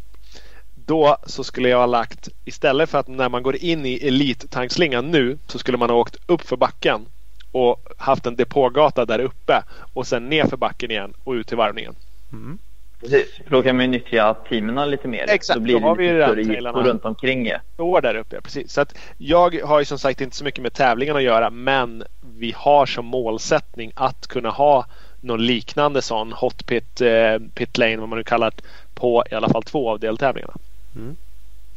då 0.74 1.16
så 1.26 1.44
skulle 1.44 1.68
jag 1.68 1.78
ha 1.78 1.86
lagt 1.86 2.28
istället 2.44 2.90
för 2.90 2.98
att 2.98 3.08
när 3.08 3.28
man 3.28 3.42
går 3.42 3.56
in 3.56 3.86
i 3.86 3.94
elittanksslingan 3.94 5.10
nu 5.10 5.38
så 5.46 5.58
skulle 5.58 5.78
man 5.78 5.90
ha 5.90 5.96
åkt 5.96 6.16
upp 6.26 6.42
för 6.42 6.56
backen 6.56 7.06
och 7.52 7.86
haft 7.96 8.26
en 8.26 8.36
depågata 8.36 9.04
där 9.04 9.18
uppe 9.18 9.62
och 9.92 10.06
sen 10.06 10.28
ner 10.28 10.44
för 10.44 10.56
backen 10.56 10.90
igen 10.90 11.14
och 11.24 11.32
ut 11.32 11.46
till 11.46 11.56
varvningen. 11.56 11.94
Mm. 12.32 12.58
Precis, 13.00 13.40
för 13.44 13.50
då 13.50 13.62
kan 13.62 13.76
man 13.76 13.84
ju 13.84 13.90
nyttja 13.90 14.34
teamen 14.48 14.90
lite 14.90 15.08
mer. 15.08 15.24
Exakt, 15.28 15.58
då 15.58 15.64
blir 15.64 15.80
då 15.80 15.94
det 15.94 16.02
lite 16.02 16.24
större 16.24 16.42
jippo 16.42 16.82
runt 16.82 17.04
omkring 17.04 17.46
er. 17.46 17.60
Står 17.74 18.00
där 18.00 18.14
uppe, 18.14 18.40
precis. 18.40 18.72
Så 18.72 18.80
att 18.80 18.94
jag 19.16 19.60
har 19.64 19.78
ju 19.78 19.84
som 19.84 19.98
sagt 19.98 20.20
inte 20.20 20.36
så 20.36 20.44
mycket 20.44 20.62
med 20.62 20.72
tävlingen 20.72 21.16
att 21.16 21.22
göra 21.22 21.50
men 21.50 22.04
vi 22.38 22.54
har 22.56 22.86
som 22.86 23.06
målsättning 23.06 23.92
att 23.94 24.26
kunna 24.26 24.50
ha 24.50 24.86
någon 25.20 25.46
liknande 25.46 26.02
sån 26.02 26.32
hot 26.32 26.66
pit, 26.66 27.00
eh, 27.00 27.38
pit 27.54 27.78
lane 27.78 27.96
vad 27.96 28.08
man 28.08 28.18
nu 28.18 28.24
kallar 28.24 28.50
det 28.56 28.62
på 28.94 29.24
i 29.30 29.34
alla 29.34 29.48
fall 29.48 29.62
två 29.62 29.90
av 29.90 30.00
deltävlingarna. 30.00 30.54
Mm. 30.96 31.16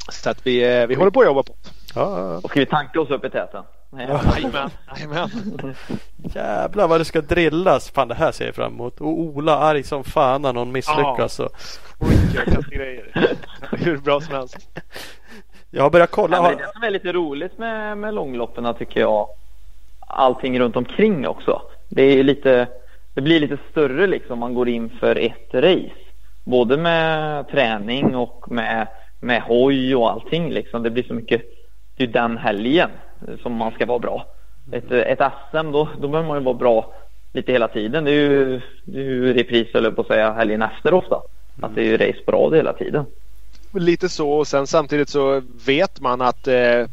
Så 0.08 0.30
att 0.30 0.46
vi, 0.46 0.80
eh, 0.80 0.86
vi 0.86 0.94
håller 0.94 1.10
på 1.10 1.20
att 1.20 1.26
jobba 1.26 1.42
på 1.42 1.54
ja, 1.94 2.40
Och 2.42 2.50
ska 2.50 2.60
vi 2.60 2.66
tanka 2.66 3.00
oss 3.00 3.10
upp 3.10 3.24
i 3.24 3.30
täten? 3.30 3.64
Jajamän. 3.98 4.70
Jävlar 6.34 6.88
vad 6.88 7.00
det 7.00 7.04
ska 7.04 7.20
drillas. 7.20 7.90
Fan 7.90 8.08
det 8.08 8.14
här 8.14 8.32
ser 8.32 8.46
jag 8.46 8.54
fram 8.54 8.72
emot. 8.72 9.00
Och 9.00 9.20
Ola 9.20 9.58
arg 9.58 9.82
som 9.82 10.04
fan 10.04 10.42
när 10.42 10.52
någon 10.52 10.72
misslyckas. 10.72 11.38
Ja. 11.38 11.48
Hur 13.70 13.96
bra 13.96 14.20
som 14.20 14.34
helst. 14.34 14.68
Jag 15.70 15.82
har 15.82 15.90
börjat 15.90 16.10
kolla. 16.10 16.36
Ja, 16.36 16.42
det 16.42 16.48
är 16.48 16.58
det 16.58 16.72
som 16.72 16.82
är 16.82 16.90
lite 16.90 17.12
roligt 17.12 17.58
med, 17.58 17.98
med 17.98 18.14
långloppen 18.14 18.74
tycker 18.74 19.00
jag. 19.00 19.28
Allting 20.06 20.60
runt 20.60 20.76
omkring 20.76 21.28
också. 21.28 21.62
Det 21.88 22.02
är 22.02 22.24
lite 22.24 22.68
det 23.14 23.20
blir 23.20 23.40
lite 23.40 23.58
större 23.70 24.06
liksom 24.06 24.38
man 24.38 24.54
går 24.54 24.68
in 24.68 24.90
för 24.90 25.16
ett 25.16 25.54
race. 25.54 25.92
Både 26.44 26.76
med 26.76 27.48
träning 27.48 28.16
och 28.16 28.52
med, 28.52 28.88
med 29.20 29.42
hoj 29.42 29.96
och 29.96 30.10
allting 30.10 30.50
liksom. 30.50 30.82
Det 30.82 30.90
blir 30.90 31.02
så 31.02 31.14
mycket, 31.14 31.42
det 31.96 32.04
är 32.04 32.08
den 32.08 32.38
helgen 32.38 32.90
Eh, 33.28 33.34
som 33.42 33.52
man 33.52 33.72
ska 33.72 33.86
vara 33.86 33.98
bra. 33.98 34.26
Ett, 34.72 34.90
eh, 34.90 34.98
ett 34.98 35.32
SM 35.50 35.72
då, 35.72 35.88
då 36.00 36.08
behöver 36.08 36.28
man 36.28 36.38
ju 36.38 36.44
vara 36.44 36.54
bra 36.54 36.94
lite 37.32 37.52
hela 37.52 37.68
tiden. 37.68 38.04
Det 38.04 38.10
är 38.10 38.14
ju, 38.14 38.60
det 38.84 38.98
är 38.98 39.04
ju 39.04 39.32
repris 39.32 39.74
eller 39.74 39.90
på 39.90 40.00
att 40.00 40.06
säga 40.06 40.32
helgen 40.32 40.62
efter 40.62 40.94
ofta. 40.94 41.22
Att 41.60 41.74
det 41.74 41.80
är 41.80 41.84
ju 41.84 41.96
race 41.96 42.22
på 42.26 42.32
rad 42.32 42.54
hela 42.54 42.72
tiden. 42.72 43.04
Lite 43.74 44.08
så 44.08 44.30
och 44.30 44.46
sen 44.46 44.66
samtidigt 44.66 45.08
så 45.08 45.42
vet 45.66 46.00
man 46.00 46.20
att 46.20 46.48
eh, 46.48 46.86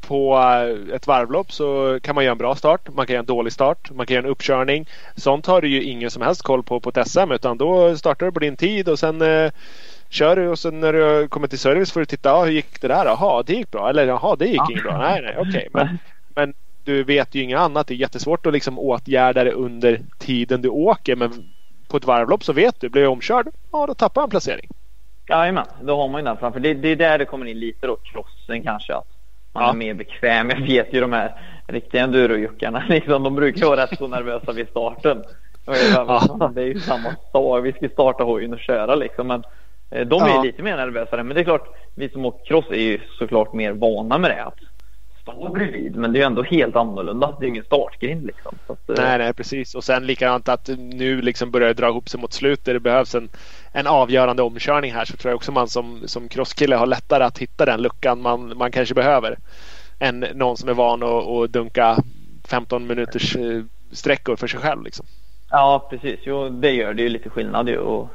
på 0.00 0.34
eh, 0.36 0.94
ett 0.94 1.06
varvlopp 1.06 1.52
så 1.52 1.98
kan 2.02 2.14
man 2.14 2.24
göra 2.24 2.32
en 2.32 2.38
bra 2.38 2.54
start. 2.54 2.88
Man 2.94 3.06
kan 3.06 3.14
göra 3.14 3.20
en 3.20 3.26
dålig 3.26 3.52
start. 3.52 3.90
Man 3.90 4.06
kan 4.06 4.14
göra 4.14 4.24
en 4.24 4.30
uppkörning. 4.30 4.88
Sånt 5.16 5.46
har 5.46 5.60
du 5.60 5.68
ju 5.68 5.82
ingen 5.82 6.10
som 6.10 6.22
helst 6.22 6.42
koll 6.42 6.62
på 6.62 6.80
på 6.80 6.88
ett 6.88 7.08
SM 7.08 7.32
utan 7.32 7.58
då 7.58 7.96
startar 7.96 8.26
du 8.26 8.32
på 8.32 8.40
din 8.40 8.56
tid 8.56 8.88
och 8.88 8.98
sen 8.98 9.22
eh, 9.22 9.50
kör 10.14 10.36
du 10.36 10.48
och 10.48 10.58
sen 10.58 10.80
när 10.80 10.92
du 10.92 11.28
kommer 11.28 11.46
till 11.46 11.58
service 11.58 11.92
får 11.92 12.00
du 12.00 12.06
titta. 12.06 12.32
Ah, 12.32 12.44
hur 12.44 12.52
gick 12.52 12.80
det 12.80 12.88
där? 12.88 13.06
Jaha, 13.06 13.42
det 13.42 13.52
gick 13.52 13.70
bra. 13.70 13.88
Eller 13.88 14.06
jaha, 14.06 14.36
det 14.36 14.46
gick 14.46 14.56
ja. 14.56 14.66
inget 14.70 14.82
bra. 14.82 14.98
Nej, 14.98 15.22
nej, 15.22 15.36
okej. 15.38 15.48
Okay. 15.48 15.68
Men, 15.72 15.98
men 16.34 16.54
du 16.84 17.04
vet 17.04 17.34
ju 17.34 17.42
inget 17.42 17.58
annat. 17.58 17.86
Det 17.86 17.94
är 17.94 17.96
jättesvårt 17.96 18.46
att 18.46 18.52
liksom 18.52 18.78
åtgärda 18.78 19.44
det 19.44 19.52
under 19.52 20.00
tiden 20.18 20.62
du 20.62 20.68
åker. 20.68 21.16
Men 21.16 21.30
på 21.88 21.96
ett 21.96 22.04
varvlopp 22.04 22.44
så 22.44 22.52
vet 22.52 22.80
du. 22.80 22.88
Blir 22.88 23.02
jag 23.02 23.12
omkörd? 23.12 23.48
Ja, 23.72 23.86
då 23.86 23.94
tappar 23.94 24.20
jag 24.20 24.26
en 24.26 24.30
placering. 24.30 24.68
Jajamän, 25.28 25.66
då 25.82 25.96
har 25.96 26.08
man 26.08 26.20
ju 26.20 26.24
den 26.24 26.36
framför. 26.36 26.60
Det, 26.60 26.74
det 26.74 26.88
är 26.88 26.96
där 26.96 27.18
det 27.18 27.24
kommer 27.24 27.46
in 27.46 27.58
lite 27.58 27.86
då, 27.86 27.96
crossen 27.96 28.62
kanske. 28.62 28.94
Att 28.94 29.06
man 29.52 29.62
ja. 29.62 29.70
är 29.70 29.74
mer 29.74 29.94
bekväm. 29.94 30.50
Jag 30.50 30.60
vet 30.60 30.94
ju 30.94 31.00
de 31.00 31.12
här 31.12 31.34
riktiga 31.66 32.02
endurojockarna. 32.02 32.84
Liksom, 32.88 33.22
de 33.22 33.34
brukar 33.34 33.66
vara 33.66 33.82
rätt 33.82 33.98
så 33.98 34.08
nervösa 34.08 34.52
vid 34.52 34.68
starten. 34.68 35.22
Det 35.64 36.62
är 36.62 36.66
ju 36.66 36.80
samma 36.80 37.16
sak. 37.32 37.64
Vi 37.64 37.72
ska 37.72 37.88
starta 37.88 38.24
hojen 38.24 38.52
och 38.52 38.60
köra 38.60 38.94
liksom. 38.94 39.26
Men 39.26 39.44
de 39.90 40.22
är 40.22 40.28
ja. 40.28 40.42
lite 40.42 40.62
mer 40.62 40.76
nervösa. 40.76 41.16
Men 41.16 41.28
det 41.28 41.40
är 41.40 41.44
klart, 41.44 41.68
vi 41.94 42.08
som 42.08 42.24
åker 42.24 42.44
cross 42.44 42.64
är 42.70 42.82
ju 42.82 43.00
såklart 43.18 43.52
mer 43.52 43.72
vana 43.72 44.18
med 44.18 44.30
det. 44.30 44.44
Att 44.44 44.58
stå 45.24 45.48
bredvid. 45.48 45.96
Men 45.96 46.12
det 46.12 46.18
är 46.18 46.20
ju 46.20 46.26
ändå 46.26 46.42
helt 46.42 46.76
annorlunda. 46.76 47.26
Det 47.26 47.44
är 47.44 47.46
ju 47.46 47.48
ingen 47.48 47.64
startgrind 47.64 48.26
liksom. 48.26 48.58
Att, 48.66 48.90
eh, 48.90 48.96
nej, 48.98 49.18
nej, 49.18 49.34
precis. 49.34 49.74
Och 49.74 49.84
sen 49.84 50.06
likadant 50.06 50.48
att 50.48 50.70
nu 50.78 51.22
liksom 51.22 51.50
börjar 51.50 51.68
det 51.68 51.74
dra 51.74 51.88
ihop 51.88 52.08
sig 52.08 52.20
mot 52.20 52.32
slutet. 52.32 52.74
Det 52.74 52.80
behövs 52.80 53.14
en, 53.14 53.28
en 53.72 53.86
avgörande 53.86 54.42
omkörning 54.42 54.92
här 54.92 55.04
så 55.04 55.16
tror 55.16 55.30
jag 55.30 55.36
också 55.36 55.52
man 55.52 55.68
som, 55.68 56.02
som 56.06 56.28
crosskille 56.28 56.76
har 56.76 56.86
lättare 56.86 57.24
att 57.24 57.38
hitta 57.38 57.64
den 57.64 57.82
luckan 57.82 58.22
man, 58.22 58.56
man 58.56 58.72
kanske 58.72 58.94
behöver. 58.94 59.38
Än 59.98 60.20
någon 60.20 60.56
som 60.56 60.68
är 60.68 60.74
van 60.74 61.02
att, 61.02 61.26
att 61.26 61.52
dunka 61.52 61.96
15 62.48 62.86
minuters 62.86 63.36
eh, 63.36 63.62
sträckor 63.92 64.36
för 64.36 64.46
sig 64.46 64.60
själv. 64.60 64.82
Liksom. 64.82 65.06
Ja, 65.50 65.86
precis. 65.90 66.20
Jo, 66.22 66.48
det 66.48 66.70
gör 66.70 66.94
det 66.94 67.02
ju 67.02 67.08
lite 67.08 67.30
skillnad. 67.30 67.68
Ju. 67.68 67.78
Och... 67.78 68.08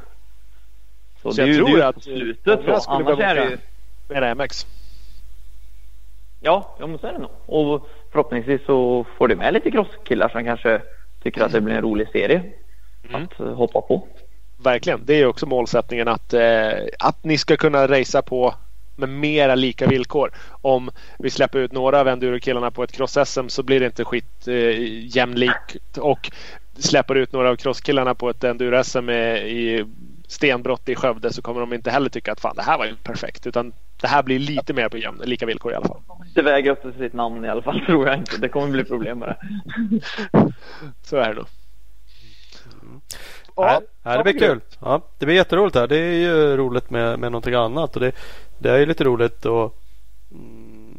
Så, 1.22 1.32
så 1.32 1.42
jag 1.42 1.56
tror 1.56 1.70
ju, 1.70 1.82
att 1.82 2.04
slutet 2.04 2.60
så. 2.66 2.92
Annars 2.92 3.20
är 3.20 3.36
det 3.36 3.44
ju... 3.44 3.58
Med 4.08 4.38
MX. 4.38 4.68
Ja, 6.40 6.76
ja 6.80 6.88
men 6.88 7.00
så 7.00 7.08
är 7.08 7.14
det 7.14 7.20
nog. 7.20 7.32
Och 7.46 7.88
förhoppningsvis 8.12 8.62
så 8.66 9.06
får 9.18 9.28
du 9.28 9.36
med 9.36 9.54
lite 9.54 9.72
crosskillar 9.72 10.30
som 10.30 10.44
kanske 10.44 10.82
tycker 11.24 11.44
att 11.44 11.52
det 11.52 11.62
blir 11.62 11.76
en 11.76 11.82
rolig 11.82 12.08
serie 12.10 12.44
mm. 13.10 13.24
att 13.24 13.40
eh, 13.40 13.54
hoppa 13.54 13.82
på. 13.82 14.08
Verkligen. 14.58 15.02
Det 15.06 15.14
är 15.14 15.26
också 15.26 15.46
målsättningen 15.46 16.08
att, 16.08 16.34
eh, 16.34 16.72
att 17.00 17.24
ni 17.24 17.38
ska 17.38 17.58
kunna 17.58 17.88
racea 17.88 18.22
på 18.22 18.54
med 18.96 19.10
mera 19.10 19.56
lika 19.56 19.88
villkor. 19.88 20.32
Om 20.62 20.90
vi 21.20 21.30
släpper 21.30 21.60
ut 21.60 21.72
några 21.72 22.00
av 22.00 22.08
enduro-killarna 22.08 22.72
på 22.72 22.84
ett 22.84 22.92
cross-SM 22.92 23.48
så 23.48 23.64
blir 23.64 23.80
det 23.80 23.86
inte 23.86 24.06
skit 24.06 24.48
eh, 24.48 25.16
jämlikt. 25.16 25.98
Och 25.98 26.32
släpper 26.78 27.16
ut 27.16 27.32
några 27.32 27.50
av 27.50 27.56
crosskillarna 27.56 28.16
på 28.16 28.30
ett 28.30 28.44
enduro-SM 28.44 29.10
i 29.10 29.86
stenbrott 30.30 30.90
i 30.90 30.96
Skövde 30.96 31.34
så 31.34 31.42
kommer 31.42 31.60
de 31.60 31.74
inte 31.74 31.92
heller 31.92 32.10
tycka 32.10 32.32
att 32.32 32.40
fan 32.40 32.56
det 32.56 32.62
här 32.62 32.78
var 32.78 32.86
ju 32.86 32.96
perfekt. 32.96 33.48
Utan 33.48 33.74
det 34.02 34.08
här 34.08 34.24
blir 34.24 34.40
lite 34.40 34.74
mer 34.74 34.90
på 34.90 34.98
jämn, 34.98 35.22
lika 35.26 35.46
villkor 35.46 35.72
i 35.72 35.76
alla 35.76 35.88
fall. 35.88 36.02
Det 36.36 36.42
väger 36.42 36.72
upp 36.72 36.82
till 36.82 36.94
sitt 36.94 37.14
namn 37.14 37.46
i 37.46 37.50
alla 37.50 37.62
fall 37.62 37.82
tror 37.86 38.08
jag 38.08 38.18
inte. 38.18 38.38
Det 38.38 38.50
kommer 38.50 38.68
bli 38.68 38.84
problem 38.84 39.20
med 39.20 39.28
det. 39.30 39.38
Så 41.02 41.18
är 41.18 41.30
det 41.30 41.36
då. 41.36 41.46
Ja, 43.56 43.82
ja, 44.04 44.18
det 44.18 44.24
blir 44.24 44.40
kul. 44.40 44.62
Ja, 44.80 45.02
det 45.18 45.26
blir 45.26 45.36
jätteroligt 45.36 45.76
här. 45.76 45.88
Det 45.88 45.98
är 45.98 46.14
ju 46.14 46.58
roligt 46.58 46.90
med, 46.90 47.20
med 47.20 47.32
någonting 47.32 47.54
annat. 47.54 47.96
Och 47.96 48.02
det, 48.02 48.12
det 48.58 48.70
är 48.70 48.78
ju 48.78 48.86
lite 48.86 49.04
roligt 49.04 49.46
att 49.46 49.46
mm, 49.46 49.70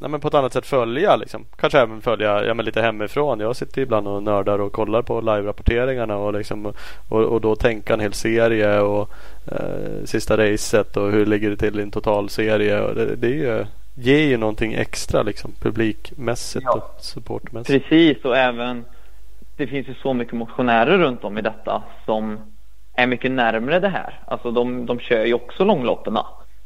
ja, 0.03 0.09
men 0.09 0.21
på 0.21 0.29
ett 0.29 0.35
annat 0.35 0.53
sätt 0.53 0.67
följa. 0.67 1.17
Liksom. 1.17 1.45
Kanske 1.57 1.79
även 1.79 2.01
följa 2.01 2.45
ja, 2.45 2.55
men 2.55 2.65
lite 2.65 2.83
hemifrån. 2.83 3.41
Jag 3.41 3.57
sitter 3.57 3.83
ibland 3.83 4.09
och 4.09 4.23
nördar 4.23 4.59
och 4.59 4.73
kollar 4.73 5.03
på 5.03 5.21
live-rapporteringarna 5.21 6.17
och, 6.17 6.33
liksom, 6.33 6.73
och, 7.09 7.23
och 7.23 7.41
då 7.41 7.57
tänka 7.57 7.95
en 7.95 8.01
hel 8.01 8.13
serie 8.13 8.81
och 8.81 9.11
eh, 9.47 10.05
sista 10.05 10.37
racet 10.37 10.97
och 10.97 11.11
hur 11.11 11.27
ligger 11.27 11.51
det 11.51 11.57
till 11.57 11.79
i 11.79 11.83
en 11.83 11.91
totalserie. 11.91 12.81
Och 12.81 12.95
det, 12.95 13.17
det 13.17 13.27
är 13.27 13.31
ju, 13.31 13.67
ger 13.95 14.29
ju 14.29 14.37
någonting 14.37 14.75
extra 14.75 15.23
liksom, 15.23 15.51
publikmässigt 15.61 16.65
ja. 16.65 16.73
och 16.73 17.05
supportmässigt. 17.05 17.89
Precis 17.89 18.25
och 18.25 18.37
även 18.37 18.85
det 19.57 19.67
finns 19.67 19.89
ju 19.89 19.95
så 19.95 20.15
mycket 20.15 20.35
motionärer 20.35 20.99
runt 20.99 21.25
om 21.25 21.39
i 21.39 21.43
detta 21.43 21.83
som 22.05 22.39
är 22.95 23.07
mycket 23.07 23.31
närmre 23.31 23.81
det 23.81 23.89
här. 23.89 24.21
Alltså 24.27 24.51
de, 24.51 24.87
de 24.87 24.99
kör 24.99 25.25
ju 25.25 25.35
också 25.35 25.65
långloppen. 25.65 26.17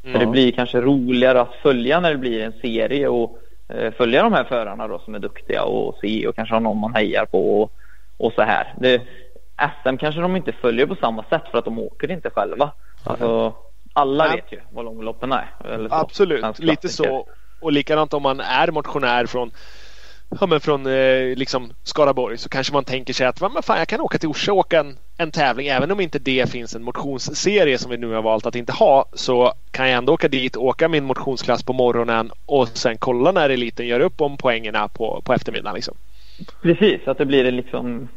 Mm. 0.05 0.19
Det 0.19 0.25
blir 0.25 0.51
kanske 0.51 0.81
roligare 0.81 1.41
att 1.41 1.53
följa 1.53 1.99
när 1.99 2.11
det 2.11 2.17
blir 2.17 2.43
en 2.43 2.53
serie 2.53 3.07
och 3.07 3.37
eh, 3.73 3.93
följa 3.93 4.23
de 4.23 4.33
här 4.33 4.43
förarna 4.43 4.87
då 4.87 4.99
som 4.99 5.15
är 5.15 5.19
duktiga 5.19 5.63
och 5.63 5.95
se 6.01 6.27
och 6.27 6.35
kanske 6.35 6.55
ha 6.55 6.59
någon 6.59 6.79
man 6.79 6.95
hejar 6.95 7.25
på 7.25 7.61
och, 7.61 7.71
och 8.17 8.33
så 8.33 8.41
här. 8.41 8.73
Det, 8.79 9.01
SM 9.83 9.97
kanske 9.97 10.21
de 10.21 10.35
inte 10.35 10.51
följer 10.51 10.85
på 10.85 10.95
samma 10.95 11.23
sätt 11.23 11.43
för 11.51 11.57
att 11.57 11.65
de 11.65 11.79
åker 11.79 12.11
inte 12.11 12.29
själva. 12.29 12.71
Alltså, 13.03 13.53
alla 13.93 14.35
vet 14.35 14.51
ju 14.51 14.61
vad 14.71 14.85
långloppen 14.85 15.31
är. 15.31 15.49
Absolut, 15.89 16.59
lite 16.59 16.89
så. 16.89 17.27
Och 17.59 17.71
likadant 17.71 18.13
om 18.13 18.23
man 18.23 18.39
är 18.39 18.71
motionär 18.71 19.25
från 19.25 19.51
ja, 20.39 20.47
men 20.47 20.59
från 20.59 20.85
eh, 20.85 21.35
liksom 21.35 21.73
Skaraborg 21.83 22.37
så 22.37 22.49
kanske 22.49 22.73
man 22.73 22.83
tänker 22.83 23.13
sig 23.13 23.27
att 23.27 23.41
men 23.41 23.63
fan, 23.63 23.77
jag 23.77 23.87
kan 23.87 24.01
åka 24.01 24.17
till 24.17 24.29
Orsa 24.29 24.51
och 24.51 24.57
åka 24.57 24.79
en, 24.79 24.97
en 25.17 25.31
tävling. 25.31 25.67
Även 25.67 25.91
om 25.91 25.99
inte 25.99 26.19
det 26.19 26.49
finns 26.49 26.75
en 26.75 26.83
motionsserie 26.83 27.77
som 27.77 27.91
vi 27.91 27.97
nu 27.97 28.13
har 28.13 28.21
valt 28.21 28.45
att 28.45 28.55
inte 28.55 28.73
ha 28.73 29.05
så 29.13 29.53
kan 29.71 29.89
jag 29.89 29.97
ändå 29.97 30.13
åka 30.13 30.27
dit 30.27 30.57
åka 30.57 30.87
min 30.87 31.03
motionsklass 31.03 31.63
på 31.63 31.73
morgonen 31.73 32.31
och 32.45 32.67
sen 32.67 32.97
kolla 32.97 33.31
när 33.31 33.49
eliten 33.49 33.87
gör 33.87 33.99
upp 33.99 34.21
om 34.21 34.37
poängerna 34.37 34.87
på, 34.87 35.21
på 35.25 35.33
eftermiddagen. 35.33 35.75
Liksom. 35.75 35.95
Precis, 36.61 37.07
att 37.07 37.17
det 37.17 37.25
blir 37.25 37.51
liksom, 37.51 38.07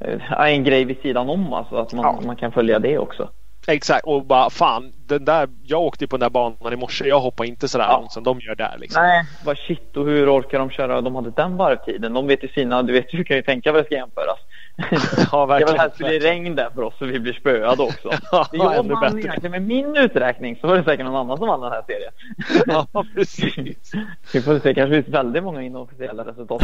eh, 0.00 0.40
en 0.40 0.64
grej 0.64 0.84
vid 0.84 0.98
sidan 0.98 1.28
om. 1.28 1.52
Alltså, 1.52 1.76
att 1.76 1.92
man, 1.92 2.04
ja. 2.04 2.26
man 2.26 2.36
kan 2.36 2.52
följa 2.52 2.78
det 2.78 2.98
också. 2.98 3.30
Exakt 3.66 4.04
och 4.06 4.24
bara 4.26 4.50
fan, 4.50 4.92
den 5.06 5.24
där, 5.24 5.48
jag 5.62 5.80
åkte 5.82 6.06
på 6.06 6.16
den 6.16 6.20
där 6.20 6.30
banan 6.30 6.72
i 6.72 6.76
morse. 6.76 7.04
Jag 7.08 7.20
hoppar 7.20 7.44
inte 7.44 7.68
sådär 7.68 7.84
ja. 7.88 8.06
som 8.10 8.24
de 8.24 8.40
gör 8.40 8.54
där. 8.54 8.76
Liksom. 8.78 9.02
Nej, 9.02 9.24
vad 9.44 9.58
shit 9.58 9.96
och 9.96 10.04
hur 10.06 10.38
orkar 10.38 10.58
de 10.58 10.70
köra? 10.70 11.00
De 11.00 11.14
hade 11.14 11.30
den 11.30 11.56
varvtiden. 11.56 12.12
De 12.12 12.26
vet 12.26 12.44
ju 12.44 12.48
sina, 12.48 12.82
du 12.82 12.92
vet, 12.92 13.08
du 13.10 13.24
kan 13.24 13.36
ju 13.36 13.42
tänka 13.42 13.72
vad 13.72 13.80
det 13.82 13.86
ska 13.86 13.94
jämföras. 13.94 14.38
Ja, 15.32 15.38
Jag 15.40 15.46
vill 15.46 15.48
verkligen. 15.66 15.80
helst 15.80 15.96
bli 15.98 16.18
regn 16.18 16.54
där 16.56 16.70
för 16.74 16.82
oss 16.82 16.94
så 16.98 17.04
vi 17.04 17.20
blir 17.20 17.32
spöade 17.32 17.82
också. 17.82 18.10
Ja, 18.32 18.46
Det 18.50 18.56
jag 18.56 18.82
vann 18.88 19.00
bättre. 19.00 19.18
egentligen 19.20 19.50
med 19.50 19.62
min 19.62 19.96
uträkning 19.96 20.56
så 20.60 20.66
var 20.66 20.76
det 20.76 20.84
säkert 20.84 21.06
någon 21.06 21.16
annan 21.16 21.38
som 21.38 21.48
vann 21.48 21.60
den 21.60 21.72
här 21.72 21.82
serien. 21.86 22.12
Ja, 22.92 23.04
precis. 23.14 23.92
Vi 24.32 24.42
får 24.42 24.58
se, 24.58 24.74
kanske 24.74 25.02
finns 25.02 25.14
väldigt 25.14 25.42
många 25.42 25.62
inofficiella 25.62 26.24
resultat. 26.24 26.62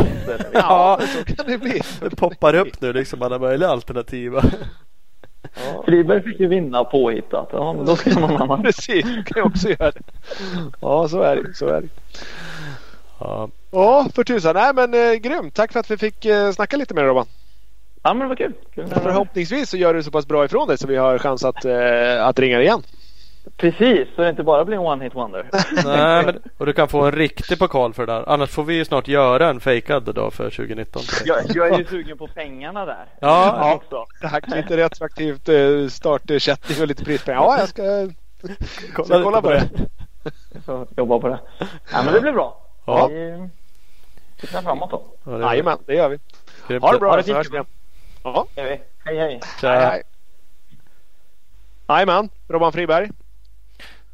Ja, 0.53 1.01
så 1.07 1.35
kan 1.35 1.47
det 1.47 1.59
bli. 1.59 1.81
Det 2.01 2.17
poppar 2.17 2.55
upp 2.55 2.81
nu 2.81 2.93
liksom 2.93 3.23
alla 3.23 3.39
möjliga 3.39 3.69
alternativa. 3.69 4.43
Friberg 5.85 6.23
fick 6.23 6.41
ju 6.41 6.47
vinna 6.49 6.85
påhittat. 6.85 7.49
Ja, 7.53 7.73
men 7.73 7.87
då 7.87 7.97
ska 7.97 8.21
någon 8.21 8.43
annan. 8.43 8.63
Precis, 8.63 9.05
du 9.05 9.23
kan 9.23 9.43
ju 9.43 9.43
också 9.43 9.69
göra 9.69 9.91
det. 9.91 10.03
Ja, 10.81 11.09
så 11.09 11.21
är 11.23 11.37
det. 11.37 11.55
Så 11.55 11.67
är 11.67 11.81
det. 11.81 11.89
Ja, 13.19 13.49
Ja, 13.71 14.07
för 14.15 14.25
tusan. 14.25 14.55
Nej, 14.55 14.75
men 14.75 14.95
eh, 14.95 15.15
grymt. 15.15 15.55
Tack 15.55 15.73
för 15.73 15.81
att 15.81 15.91
vi 15.91 15.97
fick 15.97 16.25
eh, 16.25 16.51
snacka 16.53 16.77
lite 16.77 16.95
med 16.95 17.05
dig 17.05 17.09
Robban. 17.09 17.27
Ja, 18.03 18.15
men 18.15 18.21
det 18.21 18.27
var 18.29 18.37
kul. 18.37 18.53
kul. 18.75 18.87
Förhoppningsvis 18.87 19.71
så 19.71 19.77
gör 19.77 19.95
du 19.95 20.03
så 20.03 20.11
pass 20.11 20.27
bra 20.27 20.45
ifrån 20.45 20.69
dig 20.69 20.79
så 20.79 20.87
vi 20.87 20.97
har 20.97 21.19
chans 21.19 21.45
att, 21.45 21.65
eh, 21.65 22.27
att 22.27 22.39
ringa 22.39 22.61
igen. 22.61 22.83
Precis, 23.57 24.09
så 24.17 24.23
det 24.23 24.31
inte 24.31 24.43
bara 24.43 24.65
blir 24.65 24.77
en 24.77 24.83
one 24.83 25.05
hit 25.05 25.15
wonder. 25.15 25.47
Nej, 25.85 26.25
men, 26.27 26.43
och 26.59 26.67
du 26.67 26.73
kan 26.73 26.89
få 26.89 27.01
en 27.05 27.13
riktig 27.13 27.59
pokal 27.59 27.95
för 27.95 28.07
det 28.07 28.13
där. 28.13 28.25
Annars 28.29 28.51
får 28.51 28.65
vi 28.65 28.75
ju 28.75 28.85
snart 28.85 29.09
göra 29.09 29.49
en 29.49 29.61
fejkad 29.61 30.15
då 30.15 30.31
för 30.31 30.51
2019. 30.51 31.03
Jag, 31.25 31.39
jag 31.49 31.69
är 31.75 31.79
ju 31.79 31.85
sugen 31.85 32.19
på 32.19 32.27
pengarna 32.27 32.85
där. 32.85 33.05
Ja, 33.21 33.75
också. 33.85 34.07
Tack. 34.21 34.45
Lite 34.49 34.77
retroaktivt 34.77 35.49
eh, 35.49 35.87
startersättning 35.89 36.81
och 36.81 36.87
lite 36.89 37.05
prispengar. 37.05 37.41
Ja, 37.41 37.59
jag 37.59 37.69
ska, 37.69 37.83
ska 38.67 39.03
kolla, 39.03 39.23
kolla 39.25 39.43
på 39.43 39.51
det. 39.51 39.69
Jag 40.55 40.65
får 40.65 40.87
jobba 40.97 41.19
på 41.19 41.29
det. 41.29 41.39
Ja, 41.93 42.03
men 42.05 42.15
det 42.15 42.21
blir 42.21 42.33
bra. 42.33 42.67
Ja. 42.85 43.07
Vi 43.07 43.49
tittar 44.41 44.63
framåt 44.63 44.91
då. 44.91 45.07
Ja, 45.25 45.31
det 45.33 45.45
Jajamän, 45.45 45.79
det 45.87 45.95
gör 45.95 46.09
vi. 46.09 46.19
grymt. 46.69 46.83
Ha 46.85 46.93
det 46.93 46.99
bra 46.99 47.11
Ha 47.11 47.17
det 47.17 47.23
så 47.23 47.27
fint. 47.27 47.37
hörs 47.37 47.51
vi 47.51 47.55
igen. 47.55 47.67
Ja, 48.25 48.47
Hej, 48.57 48.65
hej. 48.67 48.83
Hej, 49.05 49.19
hej. 49.19 49.41
Tja. 49.61 49.69
hej, 49.71 49.81
hej. 49.87 50.03
Jajamän, 51.89 52.29
Robban 52.49 52.73
Friberg. 52.73 53.11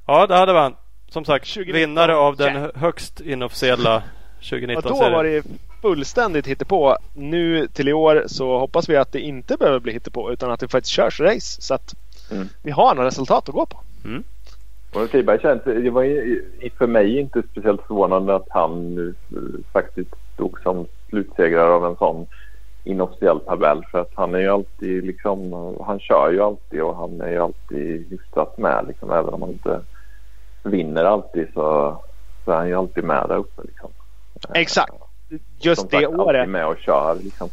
Ja, 0.06 0.26
det 0.26 0.34
hade 0.34 0.52
man. 0.52 0.74
Som 1.08 1.24
sagt, 1.24 1.46
2019. 1.54 1.80
vinnare 1.80 2.16
av 2.16 2.36
den 2.36 2.56
hö- 2.56 2.70
högst 2.74 3.20
inofficiella 3.20 3.90
Ja, 3.94 4.02
2019 4.50 4.92
då 4.92 4.98
var 5.10 5.24
det 5.24 5.46
fullständigt 5.82 6.46
hittepå. 6.46 6.96
Nu 7.14 7.66
till 7.66 7.88
i 7.88 7.92
år 7.92 8.24
så 8.26 8.58
hoppas 8.58 8.88
vi 8.88 8.96
att 8.96 9.12
det 9.12 9.20
inte 9.20 9.56
behöver 9.56 9.78
bli 9.80 9.92
hittepå 9.92 10.32
utan 10.32 10.50
att 10.50 10.60
det 10.60 10.68
faktiskt 10.68 10.92
körs 10.94 11.20
race. 11.20 11.62
Så 11.62 11.74
att 11.74 11.94
Mm. 12.30 12.48
vi 12.62 12.70
har 12.70 12.94
några 12.94 13.08
resultat 13.08 13.48
att 13.48 13.54
gå 13.54 13.66
på. 13.66 13.78
Och 14.94 15.08
Friberg 15.10 15.40
känns, 15.40 15.62
det 15.64 15.90
var 15.90 16.04
för 16.78 16.86
mig 16.86 17.18
inte 17.18 17.42
speciellt 17.50 17.80
förvånande 17.86 18.34
att 18.36 18.46
han 18.50 18.94
nu 18.94 19.14
eh, 19.32 19.72
faktiskt 19.72 20.10
stod 20.34 20.60
som 20.62 20.86
slutsegrare 21.08 21.70
av 21.72 21.84
en 21.86 21.96
sån 21.96 22.26
inofficiell 22.84 23.40
tabell. 23.40 23.84
För 23.90 24.00
att 24.00 24.10
han 24.14 24.34
är 24.34 24.38
ju 24.38 24.48
alltid 24.48 25.04
liksom, 25.04 25.52
han 25.86 26.00
kör 26.00 26.30
ju 26.32 26.40
alltid 26.42 26.82
och 26.82 26.96
han 26.96 27.20
är 27.20 27.30
ju 27.30 27.38
alltid 27.38 28.06
hyfsat 28.10 28.58
med 28.58 28.84
liksom. 28.88 29.10
Även 29.10 29.34
om 29.34 29.42
han 29.42 29.50
inte 29.50 29.80
vinner 30.70 31.04
alltid 31.04 31.48
så, 31.54 31.96
så 32.44 32.50
är 32.50 32.56
han 32.56 32.68
ju 32.68 32.74
alltid 32.74 33.04
med 33.04 33.28
där 33.28 33.36
uppe 33.36 33.62
liksom. 33.64 33.90
Exakt. 34.54 34.92
Just 35.60 35.80
Som 35.80 35.88
det 35.90 35.96
sagt, 35.96 36.18
året. 36.18 36.40
alltid 36.40 36.52
med 36.52 36.66
och 36.66 36.78
kör 36.78 37.14
liksom. 37.14 37.50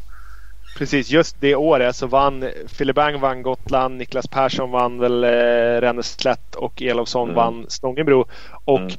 Precis, 0.78 1.10
just 1.10 1.42
det 1.42 1.56
året 1.56 1.96
så 1.96 2.08
vann 2.08 2.50
Filibang 2.68 3.20
vann 3.20 3.42
Gotland, 3.42 3.98
Niklas 3.98 4.28
Persson 4.28 4.72
vann 4.72 5.00
väl 5.00 5.24
eh, 5.24 5.82
Renneslätt 5.82 6.56
och 6.56 6.82
Elofsson 6.82 7.24
Mm. 7.30 7.36
vann 7.36 7.66
Stångebro. 7.70 8.26
Och 8.66 8.80
Mm. 8.80 8.92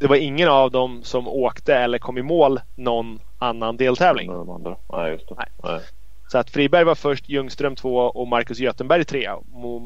det 0.00 0.06
var 0.06 0.16
ingen 0.16 0.48
av 0.48 0.70
dem 0.70 1.02
som 1.02 1.28
åkte 1.28 1.74
eller 1.74 1.98
kom 1.98 2.18
i 2.18 2.22
mål 2.22 2.60
någon 2.76 3.18
annan 3.38 3.76
deltävling. 3.76 4.32
De 4.32 4.50
andra. 4.50 4.76
Nej. 4.92 5.18
Nej. 5.36 5.46
Nej. 5.62 5.80
Så 6.26 6.38
att 6.38 6.50
Friberg 6.50 6.84
var 6.84 6.94
först, 6.94 7.28
Ljungström 7.28 7.76
två 7.76 7.96
och 7.96 8.28
Marcus 8.28 8.58
Götenberg 8.58 9.04
trea. 9.04 9.38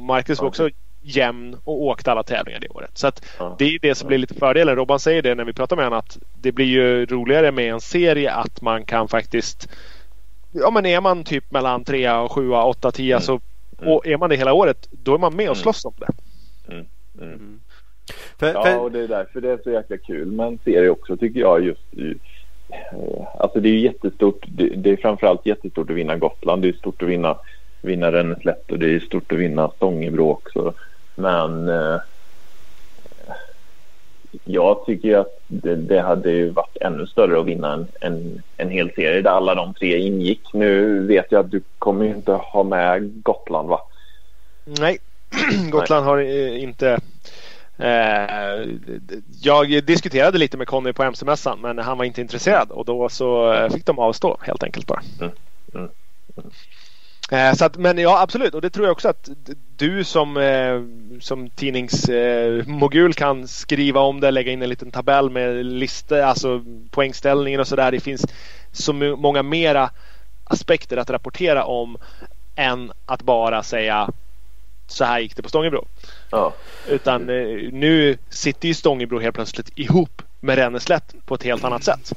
Marcus 0.07 0.41
var 0.41 0.49
också 0.49 0.71
jämn 1.07 1.57
och 1.65 1.83
åkte 1.83 2.13
alla 2.13 2.23
tävlingar 2.23 2.61
det 2.61 2.69
året. 2.69 2.91
Så 2.95 3.07
att 3.07 3.25
Ja. 3.39 3.57
det 3.59 3.65
är 3.65 3.79
det 3.83 3.95
som 3.95 4.09
blir 4.09 4.19
lite 4.19 4.35
fördelen. 4.35 4.77
Robban 4.77 5.01
säger 5.01 5.23
det 5.23 5.35
när 5.35 5.45
vi 5.45 5.53
pratar 5.53 5.77
med 5.77 5.85
honom 5.85 5.99
att 5.99 6.19
det 6.35 6.53
blir 6.53 6.67
ju 6.67 7.07
roligare 7.07 7.53
med 7.53 7.73
en 7.73 7.81
serie 7.81 8.33
att 8.33 8.61
man 8.63 8.85
kan 8.85 9.09
faktiskt 9.09 9.69
Ja 10.53 10.71
men 10.71 10.87
är 10.87 11.01
man 11.01 11.25
typ 11.25 11.51
mellan 11.51 11.85
trea 11.85 12.21
och 12.21 12.33
sjua, 12.33 12.65
åtta, 12.65 12.91
tia 12.93 13.17
Mm. 13.17 13.23
så 13.23 13.41
Mm. 13.79 13.93
och 13.93 14.07
är 14.07 14.17
man 14.17 14.31
det 14.31 14.37
hela 14.37 14.53
året 14.53 14.89
då 14.91 15.15
är 15.15 15.19
man 15.19 15.37
med 15.37 15.49
och 15.51 15.57
Mm. 15.57 15.63
slåss 15.63 15.85
om 15.85 15.93
det. 15.97 16.09
Mm. 17.21 17.61
För, 18.39 18.47
Ja, 18.55 18.63
för, 18.65 18.79
och 18.81 18.93
det 18.93 19.01
är 19.01 19.09
därför 19.09 19.41
det 19.41 19.51
är 19.51 19.59
så 19.65 19.71
jäkla 19.71 19.97
kul 19.97 20.33
med 20.33 20.47
en 20.47 20.59
serie 20.65 20.91
också 20.91 21.17
tycker 21.17 21.41
jag. 21.41 21.65
Just 21.65 21.95
i, 21.95 22.15
alltså 23.39 23.61
det 23.61 23.69
är 23.69 23.73
ju 23.73 23.81
jättestort. 23.81 24.45
Det, 24.49 24.91
är 24.91 24.97
framförallt 24.97 25.47
jättestort 25.47 25.91
att 25.91 25.97
vinna 25.97 26.17
Gotland. 26.17 26.63
Det 26.63 26.69
är 26.69 26.73
stort 26.73 27.03
att 27.03 27.09
vinna, 27.09 27.39
vinna 27.83 28.13
Renneslätt 28.13 28.71
och 28.73 28.79
det 28.79 28.95
är 28.95 29.01
stort 29.01 29.33
att 29.33 29.39
vinna 29.39 29.71
Stångebro 29.77 30.31
också. 30.31 30.75
Men 31.17 31.69
eh, 31.69 32.01
jag 34.45 34.85
tycker 34.87 35.19
att 35.19 35.33
det, 35.47 35.77
det 35.77 36.01
hade 36.01 36.31
ju 36.31 36.51
varit 36.51 36.77
ännu 36.81 37.07
större 37.07 37.41
att 37.41 37.47
vinna 37.47 37.73
en, 37.73 37.89
en, 38.01 38.43
en 38.57 38.71
hel 38.71 38.91
serie 38.95 39.23
där 39.23 39.31
alla 39.31 39.55
de 39.55 39.75
tre 39.75 39.99
ingick. 39.99 40.43
Nu 40.53 41.01
vet 41.07 41.27
jag 41.33 41.45
att 41.45 41.51
du 41.51 41.63
kommer 41.79 42.05
ju 42.05 42.11
inte 42.15 42.33
ha 42.33 42.63
med 42.63 43.23
Gotland 43.23 43.69
va? 43.69 43.81
Nej, 44.81 44.99
Gotland 45.71 46.07
har 46.07 46.19
eh, 46.19 46.63
inte 46.63 47.01
eh, 47.79 48.67
jag 49.43 49.85
diskuterade 49.85 50.39
lite 50.39 50.57
med 50.57 50.67
Conny 50.67 50.93
på 50.93 51.03
MC-mässan 51.03 51.61
men 51.61 51.79
han 51.79 51.99
var 51.99 52.05
inte 52.05 52.21
intresserad 52.21 52.71
och 52.71 52.85
då 52.85 53.09
så 53.09 53.53
eh, 53.53 53.71
fick 53.71 53.87
de 53.87 53.99
avstå 53.99 54.39
helt 54.41 54.63
enkelt 54.63 54.87
bara. 54.87 55.01
Mm, 55.21 55.33
mm, 55.75 55.89
Eh, 56.37 56.45
Så 57.31 57.65
att, 57.65 57.77
men 57.77 57.99
ja 57.99 58.23
absolut 58.23 58.55
och 58.55 58.61
det 58.61 58.71
tror 58.71 58.87
jag 58.87 58.93
också 58.93 59.09
att 59.09 59.29
du 59.77 60.05
som, 60.05 60.37
eh, 60.37 60.83
som 61.21 61.51
tidningsmogul 61.51 63.15
kan 63.15 63.49
skriva 63.49 64.01
om 64.01 64.21
det, 64.21 64.31
lägga 64.31 64.53
in 64.53 64.63
en 64.63 64.69
liten 64.69 64.91
tabell 64.91 65.31
med 65.31 65.67
listor, 65.67 66.19
alltså 66.19 66.65
poängställningen 66.91 67.61
och 67.61 67.69
sådär. 67.69 67.93
Det 67.93 68.01
finns 68.01 68.27
så 68.73 68.93
många 68.93 69.43
mera 69.43 69.91
aspekter 70.45 70.97
att 70.97 71.11
rapportera 71.11 71.65
om 71.65 71.99
än 72.57 72.93
att 73.07 73.23
bara 73.23 73.63
säga 73.63 74.11
så 74.87 75.05
här 75.05 75.21
gick 75.21 75.37
det 75.37 75.43
på 75.43 75.49
Stångebro. 75.49 75.87
Ja. 76.31 76.55
Utan 76.89 77.31
eh, 77.31 77.73
nu 77.73 78.19
sitter 78.29 78.69
ju 78.69 78.75
Stångebro 78.75 79.19
helt 79.19 79.35
plötsligt 79.35 79.79
ihop 79.79 80.23
med 80.41 80.57
Renneslätt 80.59 81.15
på 81.25 81.35
ett 81.35 81.43
helt 81.43 81.65
annat 81.65 81.85
sätt. 81.85 82.13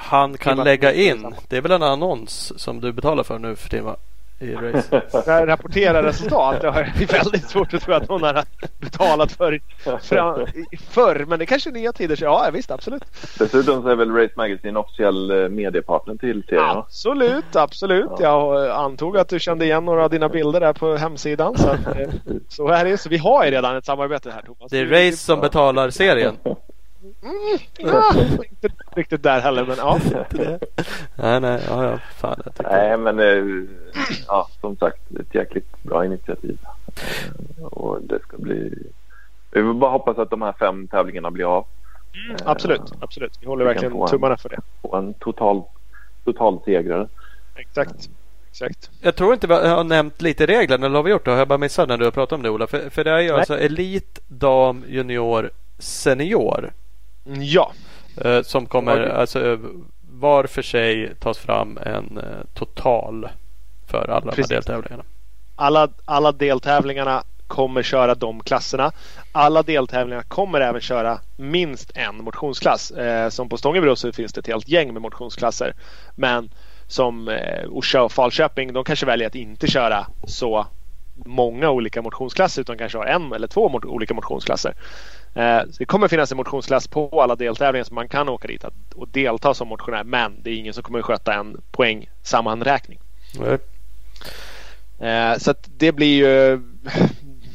Han 0.00 0.36
kan 0.38 0.56
Timma- 0.58 0.64
lägga 0.64 0.92
in. 0.92 1.34
Det 1.48 1.56
är 1.56 1.60
väl 1.60 1.72
en 1.72 1.82
annons 1.82 2.52
som 2.56 2.80
du 2.80 2.92
betalar 2.92 3.22
för 3.22 3.38
nu 3.38 3.56
för 3.56 3.80
va? 3.80 3.96
I 4.40 4.54
race. 4.54 5.02
Ra- 5.12 5.46
Rapportera 5.46 6.02
resultat. 6.02 6.60
Det 6.60 6.70
har 6.70 6.80
jag 6.98 7.06
väldigt 7.12 7.48
svårt 7.50 7.74
att 7.74 7.82
tro 7.82 7.94
att 7.94 8.08
någon 8.08 8.22
har 8.22 8.44
betalat 8.78 9.32
för 9.32 9.60
förr. 10.90 11.24
Men 11.28 11.38
det 11.38 11.46
kanske 11.46 11.70
är 11.70 11.72
nya 11.72 11.92
tider. 11.92 12.16
Så 12.16 12.24
ja, 12.24 12.50
visst 12.52 12.70
absolut. 12.70 13.02
Dessutom 13.38 13.82
så 13.82 13.88
är 13.88 13.94
väl 13.96 14.10
Race 14.14 14.32
Magazine 14.36 14.78
officiell 14.78 15.30
eh, 15.42 15.48
mediepartner 15.48 16.14
till 16.14 16.42
serien? 16.48 16.64
Absolut, 16.64 17.56
absolut. 17.56 18.10
Jag 18.20 18.66
eh, 18.66 18.78
antog 18.78 19.18
att 19.18 19.28
du 19.28 19.40
kände 19.40 19.64
igen 19.64 19.84
några 19.84 20.04
av 20.04 20.10
dina 20.10 20.28
bilder 20.28 20.60
där 20.60 20.72
på 20.72 20.96
hemsidan. 20.96 21.58
Så, 21.58 21.68
att, 21.68 21.86
eh, 21.86 22.08
så 22.48 22.68
är 22.68 22.84
det. 22.84 22.98
Så 22.98 23.08
vi 23.08 23.18
har 23.18 23.44
ju 23.44 23.50
redan 23.50 23.76
ett 23.76 23.84
samarbete 23.86 24.30
här 24.30 24.42
Thomas. 24.42 24.70
Det 24.70 24.78
är 24.78 24.86
Race 24.86 25.16
som 25.16 25.40
betalar 25.40 25.90
serien. 25.90 26.36
Ja, 27.78 28.14
inte 28.50 28.68
riktigt 28.96 29.22
där 29.22 29.40
heller 29.40 29.64
men 29.66 29.76
ja. 29.78 29.98
Nej, 31.16 31.40
nej, 31.40 31.62
ja, 31.68 31.84
ja. 31.84 31.98
Fan. 32.16 32.42
Nej 32.62 32.96
men 32.96 33.18
eh, 33.18 33.64
ja, 34.26 34.48
som 34.60 34.76
sagt 34.76 35.00
ett 35.20 35.34
jäkligt 35.34 35.82
bra 35.82 36.04
initiativ. 36.04 36.58
Eh, 37.58 37.64
Och 37.64 38.02
det 38.02 38.18
ska 38.22 38.36
bli... 38.38 38.72
Vi 39.50 39.62
vill 39.62 39.74
bara 39.74 39.90
hoppas 39.90 40.18
att 40.18 40.30
de 40.30 40.42
här 40.42 40.52
fem 40.52 40.88
tävlingarna 40.88 41.30
blir 41.30 41.44
av. 41.56 41.66
Absolut, 42.44 42.82
absolut. 43.00 43.38
Vi 43.40 43.46
håller 43.46 43.64
Vi 43.64 43.68
verkligen 43.68 43.92
få 43.92 44.02
en- 44.04 44.10
tummarna 44.10 44.36
för 44.36 44.48
det. 44.48 44.60
Och 44.82 44.98
en 44.98 45.14
total, 45.14 45.62
total 46.24 46.58
segrare. 46.64 47.08
Exakt. 47.56 48.08
Exakt. 48.50 48.90
Jag 49.00 49.16
tror 49.16 49.32
inte 49.34 49.46
vi 49.46 49.54
har 49.54 49.84
nämnt 49.84 50.22
lite 50.22 50.46
reglerna, 50.46 50.86
eller 50.86 50.96
har 50.96 51.02
vi 51.02 51.10
gjort 51.10 51.24
det? 51.24 51.30
Har 51.30 51.38
jag 51.38 51.48
bara 51.48 51.58
missat 51.58 51.88
när 51.88 51.98
du 51.98 52.04
har 52.04 52.10
pratat 52.12 52.32
om 52.36 52.42
det 52.42 52.50
Ola? 52.50 52.66
För, 52.66 52.90
för 52.90 53.04
det 53.04 53.10
är 53.10 53.18
ju 53.20 53.28
Nej. 53.28 53.36
alltså 53.38 53.58
elit, 53.58 54.18
dam, 54.28 54.84
junior, 54.88 55.50
senior. 55.78 56.72
Ja, 57.40 57.72
Eh, 58.24 58.42
som 58.42 58.66
kommer 58.66 59.08
alltså 59.08 59.46
eh, 59.52 59.58
var 60.10 60.44
för 60.44 60.62
sig 60.62 61.14
tas 61.20 61.38
fram 61.38 61.78
en 61.78 62.18
eh, 62.18 62.24
total 62.54 63.28
för 63.86 64.10
alla 64.10 64.32
de 64.32 64.42
här 64.42 64.48
deltävlingarna. 64.48 65.04
alla, 65.56 65.88
alla 66.04 66.32
deltävlingarna 66.32 67.22
kommer 67.46 67.82
köra 67.82 68.14
de 68.14 68.40
klasserna. 68.40 68.92
Alla 69.32 69.62
deltävlingar 69.62 70.22
kommer 70.22 70.60
även 70.60 70.80
köra 70.80 71.18
minst 71.36 71.90
en 71.94 72.24
motionsklass. 72.24 72.90
Eh, 72.90 73.28
som 73.28 73.48
på 73.48 73.56
Stångebro 73.56 73.96
så 73.96 74.12
finns 74.12 74.32
det 74.32 74.40
ett 74.40 74.46
helt 74.46 74.68
gäng 74.68 74.92
med 74.92 75.02
motionsklasser. 75.02 75.74
Men 76.14 76.50
som 76.86 77.28
eh, 77.28 77.68
Orsa 77.68 78.02
och 78.02 78.12
Falköping 78.12 78.72
de 78.72 78.84
kanske 78.84 79.06
väljer 79.06 79.26
att 79.26 79.34
inte 79.34 79.66
köra 79.66 80.06
så 80.24 80.66
många 81.26 81.70
olika 81.70 82.02
motionsklasser 82.02 82.62
utan 82.62 82.78
kanske 82.78 82.98
har 82.98 83.06
en 83.06 83.32
eller 83.32 83.46
två 83.46 83.68
mot- 83.68 83.84
olika 83.84 84.14
motionsklasser. 84.14 84.74
Eh, 85.38 85.60
så 85.60 85.76
det 85.78 85.84
kommer 85.84 86.08
finnas 86.08 86.32
en 86.32 86.36
motionsklass 86.36 86.88
på 86.88 87.22
alla 87.22 87.36
deltävlingar 87.36 87.84
så 87.84 87.94
man 87.94 88.08
kan 88.08 88.28
åka 88.28 88.48
dit 88.48 88.64
och 88.94 89.08
delta 89.08 89.54
som 89.54 89.68
motionär 89.68 90.04
men 90.04 90.42
det 90.42 90.50
är 90.50 90.54
ingen 90.54 90.74
som 90.74 90.82
kommer 90.82 91.02
sköta 91.02 91.34
en 91.34 91.60
poängsammanräkning. 91.70 92.98
Mm. 93.38 93.58
Eh, 94.98 95.38
så 95.38 95.54
det 95.76 95.92
blir 95.92 96.26
ju 96.26 96.60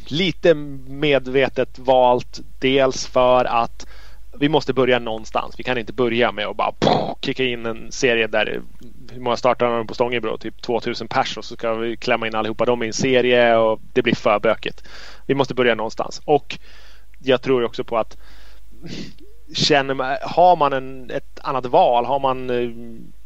lite 0.08 0.54
medvetet 0.88 1.80
valt. 1.80 2.40
Dels 2.60 3.08
för 3.08 3.46
att 3.46 3.88
vi 4.40 4.50
måste 4.50 4.74
börja 4.74 5.00
någonstans. 5.00 5.56
Vi 5.58 5.64
kan 5.64 5.78
inte 5.78 5.94
börja 5.94 6.32
med 6.32 6.48
att 6.48 6.58
bara 6.58 6.72
pof, 6.80 7.18
kicka 7.22 7.44
in 7.44 7.66
en 7.66 7.92
serie 7.92 8.28
där 8.28 8.62
hur 9.12 9.22
många 9.22 9.38
startar 9.38 9.78
de 9.78 9.88
på 9.88 9.94
Stångebro? 9.94 10.38
Typ 10.38 10.62
2000 10.62 11.08
pers 11.08 11.38
och 11.38 11.46
så 11.46 11.56
ska 11.56 11.74
vi 11.74 11.98
klämma 11.98 12.28
in 12.28 12.36
allihopa 12.36 12.66
dem 12.66 12.84
i 12.84 12.88
en 12.88 12.94
serie 12.94 13.58
och 13.58 13.80
det 13.94 14.02
blir 14.02 14.16
för 14.16 14.40
bökigt. 14.40 14.84
Vi 15.26 15.36
måste 15.36 15.54
börja 15.54 15.76
någonstans 15.76 16.22
och 16.26 16.60
jag 17.24 17.42
tror 17.42 17.64
också 17.64 17.84
på 17.84 17.98
att 17.98 18.18
känner 19.56 19.94
man, 19.94 20.18
har 20.22 20.56
man 20.56 20.74
en, 20.74 21.12
ett 21.12 21.40
annat 21.44 21.66
val, 21.66 22.06
har 22.06 22.20
man, 22.20 22.50
eh, 22.50 22.70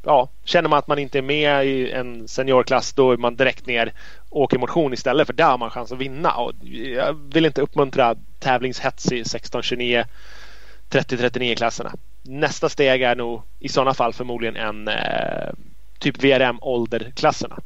ja, 0.04 0.30
känner 0.44 0.70
man 0.70 0.80
att 0.80 0.88
man 0.88 1.00
inte 1.00 1.18
är 1.18 1.22
med 1.22 1.66
i 1.66 1.92
en 1.92 2.28
seniorklass 2.28 2.94
då 2.94 3.12
är 3.12 3.18
man 3.18 3.36
direkt 3.36 3.66
ner 3.66 3.94
och 4.30 4.42
åker 4.42 4.58
motion 4.58 4.94
istället 4.94 5.28
för 5.28 5.34
där 5.34 5.46
har 5.46 5.58
man 5.58 5.70
chans 5.70 5.92
att 5.92 5.98
vinna. 5.98 6.32
Och 6.32 6.54
jag 6.96 7.14
vill 7.34 7.46
inte 7.46 7.62
uppmuntra 7.62 8.16
tävlingshets 8.40 9.12
i 9.12 9.24
16-29 9.24 10.06
30-39 10.90 11.56
klasserna. 11.56 11.94
Nästa 12.24 12.70
steg 12.70 13.02
är 13.02 13.16
nog 13.16 13.42
i 13.60 13.70
sådana 13.70 13.94
fall 13.94 14.14
förmodligen 14.14 14.56
en 14.56 14.88
eh, 14.88 15.54
typ 16.00 16.24
VRM 16.24 16.58
ålderklasserna. 16.62 17.60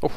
Oh, 0.00 0.12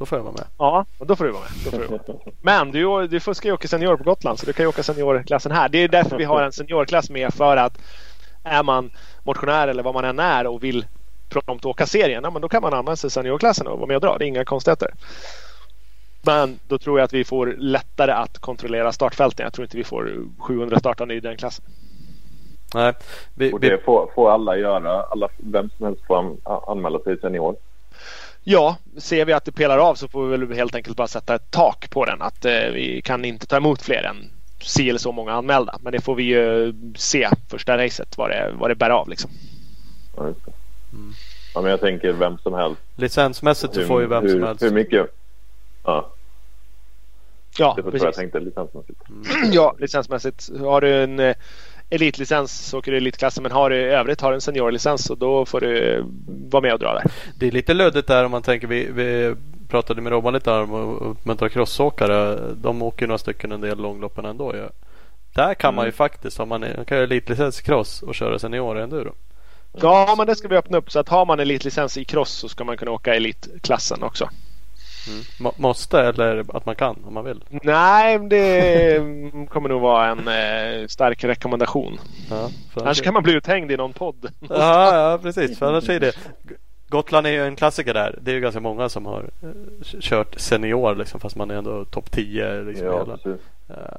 då 0.00 0.06
får 0.06 0.18
jag 0.18 0.24
vara 0.24 0.34
med. 0.34 0.46
Ja, 0.58 0.86
då 0.98 1.16
får 1.16 1.24
du 1.24 1.30
vara 1.30 1.42
med. 1.42 1.50
Då 1.64 1.70
får 1.70 1.78
du 1.78 1.86
vara 1.86 2.00
med. 2.06 2.32
Men 2.40 2.70
du, 2.70 3.06
du 3.06 3.34
ska 3.34 3.48
ju 3.48 3.54
åka 3.54 3.68
senior 3.68 3.96
på 3.96 4.04
Gotland 4.04 4.38
så 4.38 4.46
du 4.46 4.52
kan 4.52 4.64
ju 4.64 4.68
åka 4.68 4.82
seniorklassen 4.82 5.52
här. 5.52 5.68
Det 5.68 5.78
är 5.78 5.88
därför 5.88 6.16
vi 6.16 6.24
har 6.24 6.42
en 6.42 6.52
seniorklass 6.52 7.10
med 7.10 7.34
för 7.34 7.56
att 7.56 7.78
är 8.44 8.62
man 8.62 8.90
motionär 9.22 9.68
eller 9.68 9.82
vad 9.82 9.94
man 9.94 10.04
än 10.04 10.18
är 10.18 10.46
och 10.46 10.64
vill 10.64 10.86
prompt 11.28 11.64
åka 11.64 11.86
serien, 11.86 12.24
ja, 12.24 12.30
men 12.30 12.42
då 12.42 12.48
kan 12.48 12.62
man 12.62 12.74
använda 12.74 12.96
sig 12.96 13.10
seniorklassen 13.10 13.66
och 13.66 13.78
vara 13.78 13.86
med 13.86 13.96
och 13.96 14.00
dra. 14.00 14.18
Det 14.18 14.24
är 14.24 14.26
inga 14.26 14.44
konstigheter. 14.44 14.94
Men 16.22 16.58
då 16.68 16.78
tror 16.78 16.98
jag 16.98 17.04
att 17.04 17.12
vi 17.12 17.24
får 17.24 17.54
lättare 17.58 18.12
att 18.12 18.38
kontrollera 18.38 18.92
startfälten. 18.92 19.44
Jag 19.44 19.52
tror 19.52 19.64
inte 19.64 19.76
vi 19.76 19.84
får 19.84 20.24
700 20.38 20.78
startande 20.78 21.14
i 21.14 21.20
den 21.20 21.36
klassen. 21.36 21.64
Nej, 22.74 22.92
vi, 23.34 23.52
och 23.52 23.60
det 23.60 23.84
får, 23.84 24.10
får, 24.14 24.30
alla 24.30 24.56
göra. 24.56 25.02
Alla, 25.02 25.28
vem 25.36 25.70
som 25.76 25.86
helst 25.86 26.06
får 26.06 26.36
anmäla 26.70 26.98
sig 26.98 27.18
senior. 27.20 27.56
Ja, 28.42 28.76
ser 28.96 29.24
vi 29.24 29.32
att 29.32 29.44
det 29.44 29.52
pelar 29.52 29.78
av 29.78 29.94
så 29.94 30.08
får 30.08 30.26
vi 30.26 30.36
väl 30.36 30.56
helt 30.56 30.74
enkelt 30.74 30.96
bara 30.96 31.08
sätta 31.08 31.34
ett 31.34 31.50
tak 31.50 31.90
på 31.90 32.04
den. 32.04 32.22
Att 32.22 32.44
eh, 32.44 32.52
vi 32.52 33.02
kan 33.04 33.24
inte 33.24 33.46
ta 33.46 33.56
emot 33.56 33.82
fler 33.82 34.02
än 34.02 34.30
si 34.62 34.88
eller 34.88 34.98
så 34.98 35.12
många 35.12 35.32
anmälda. 35.32 35.78
Men 35.80 35.92
det 35.92 36.00
får 36.00 36.14
vi 36.14 36.22
ju 36.22 36.74
se 36.96 37.28
första 37.50 37.78
racet 37.78 38.18
vad 38.18 38.30
det, 38.30 38.52
vad 38.58 38.70
det 38.70 38.74
bär 38.74 38.90
av 38.90 39.08
liksom. 39.08 39.30
Ja, 40.16 40.22
mm. 40.22 40.34
ja, 41.54 41.60
men 41.60 41.70
jag 41.70 41.80
tänker 41.80 42.12
vem 42.12 42.38
som 42.38 42.54
helst. 42.54 42.80
Licensmässigt 42.96 43.74
så 43.74 43.86
får 43.86 44.00
ju 44.00 44.06
vem 44.06 44.22
hur, 44.22 44.30
som 44.30 44.42
helst. 44.42 44.62
Hur 44.62 44.70
mycket? 44.70 45.06
Ja. 45.84 46.12
Ja, 47.58 47.72
det 47.76 47.82
var 47.82 47.98
så 47.98 48.04
jag 48.04 48.14
tänkte 48.14 48.40
licensmässigt. 48.40 49.00
Mm. 49.08 49.52
Ja, 49.52 49.74
licensmässigt. 49.78 50.50
Har 50.58 50.80
du 50.80 51.02
en 51.02 51.20
eh, 51.20 51.34
elitlicens 51.90 52.66
så 52.66 52.78
åker 52.78 52.92
du 52.92 52.96
elitklassen 52.96 53.42
men 53.42 53.52
har 53.52 53.70
du 53.70 53.76
i 53.76 53.84
övrigt 53.84 54.20
har 54.20 54.32
en 54.32 54.40
seniorlicens 54.40 55.04
så 55.04 55.14
då 55.14 55.46
får 55.46 55.60
du 55.60 56.04
vara 56.26 56.62
med 56.62 56.72
och 56.72 56.78
dra 56.78 56.94
där. 56.94 57.04
Det 57.38 57.46
är 57.46 57.50
lite 57.50 57.74
luddigt 57.74 58.08
där 58.08 58.24
om 58.24 58.30
man 58.30 58.42
tänker 58.42 58.66
vi, 58.66 58.90
vi 58.92 59.34
pratade 59.68 60.02
med 60.02 60.12
Robban 60.12 60.34
lite 60.34 60.50
om 60.50 60.74
att 60.74 61.02
uppmuntra 61.02 61.48
crossåkare. 61.48 62.38
De 62.54 62.82
åker 62.82 63.06
några 63.06 63.18
stycken 63.18 63.52
en 63.52 63.60
del 63.60 63.78
långloppen 63.78 64.24
ändå. 64.24 64.56
Ja. 64.56 64.68
Där 65.34 65.54
kan 65.54 65.68
mm. 65.68 65.76
man 65.76 65.84
ju 65.84 65.88
mm. 65.88 65.96
faktiskt, 65.96 66.40
om 66.40 66.48
man, 66.48 66.60
man 66.60 66.84
kan 66.84 66.96
göra 66.96 67.04
elitlicens 67.04 67.60
i 67.60 67.62
cross 67.62 68.02
och 68.02 68.14
köra 68.14 68.38
senior 68.38 68.78
enduro. 68.78 69.14
Ja, 69.80 70.14
men 70.18 70.26
det 70.26 70.36
ska 70.36 70.48
vi 70.48 70.56
öppna 70.56 70.78
upp 70.78 70.92
så 70.92 70.98
att 70.98 71.08
har 71.08 71.26
man 71.26 71.40
elitlicens 71.40 71.96
i 71.96 72.04
cross 72.04 72.30
så 72.30 72.48
ska 72.48 72.64
man 72.64 72.76
kunna 72.76 72.90
åka 72.90 73.14
elitklassen 73.14 74.02
också. 74.02 74.28
Mm. 75.08 75.52
Måste 75.56 76.00
eller 76.00 76.56
att 76.56 76.66
man 76.66 76.76
kan 76.76 76.96
om 77.06 77.14
man 77.14 77.24
vill? 77.24 77.44
Nej, 77.62 78.18
det 78.18 78.98
kommer 79.48 79.68
nog 79.68 79.80
vara 79.80 80.08
en 80.08 80.28
eh, 80.28 80.86
stark 80.86 81.24
rekommendation. 81.24 81.98
Ja, 82.30 82.50
annars 82.74 83.02
kan 83.02 83.14
man 83.14 83.22
bli 83.22 83.32
uthängd 83.32 83.72
i 83.72 83.76
någon 83.76 83.92
podd. 83.92 84.32
Ja, 84.48 85.10
ja 85.10 85.18
precis. 85.22 85.58
För 85.58 85.66
annars 85.66 85.88
är 85.88 86.00
det 86.00 86.12
Gotland 86.88 87.26
är 87.26 87.30
ju 87.30 87.46
en 87.46 87.56
klassiker 87.56 87.94
där. 87.94 88.18
Det 88.22 88.30
är 88.30 88.34
ju 88.34 88.40
ganska 88.40 88.60
många 88.60 88.88
som 88.88 89.06
har 89.06 89.30
eh, 89.42 90.00
kört 90.00 90.40
senior 90.40 90.94
liksom, 90.94 91.20
fast 91.20 91.36
man 91.36 91.50
är 91.50 91.54
ändå 91.54 91.84
topp 91.84 92.10
10. 92.10 92.62
Liksom, 92.62 92.86
ja, 92.86 93.04
precis. 93.04 93.40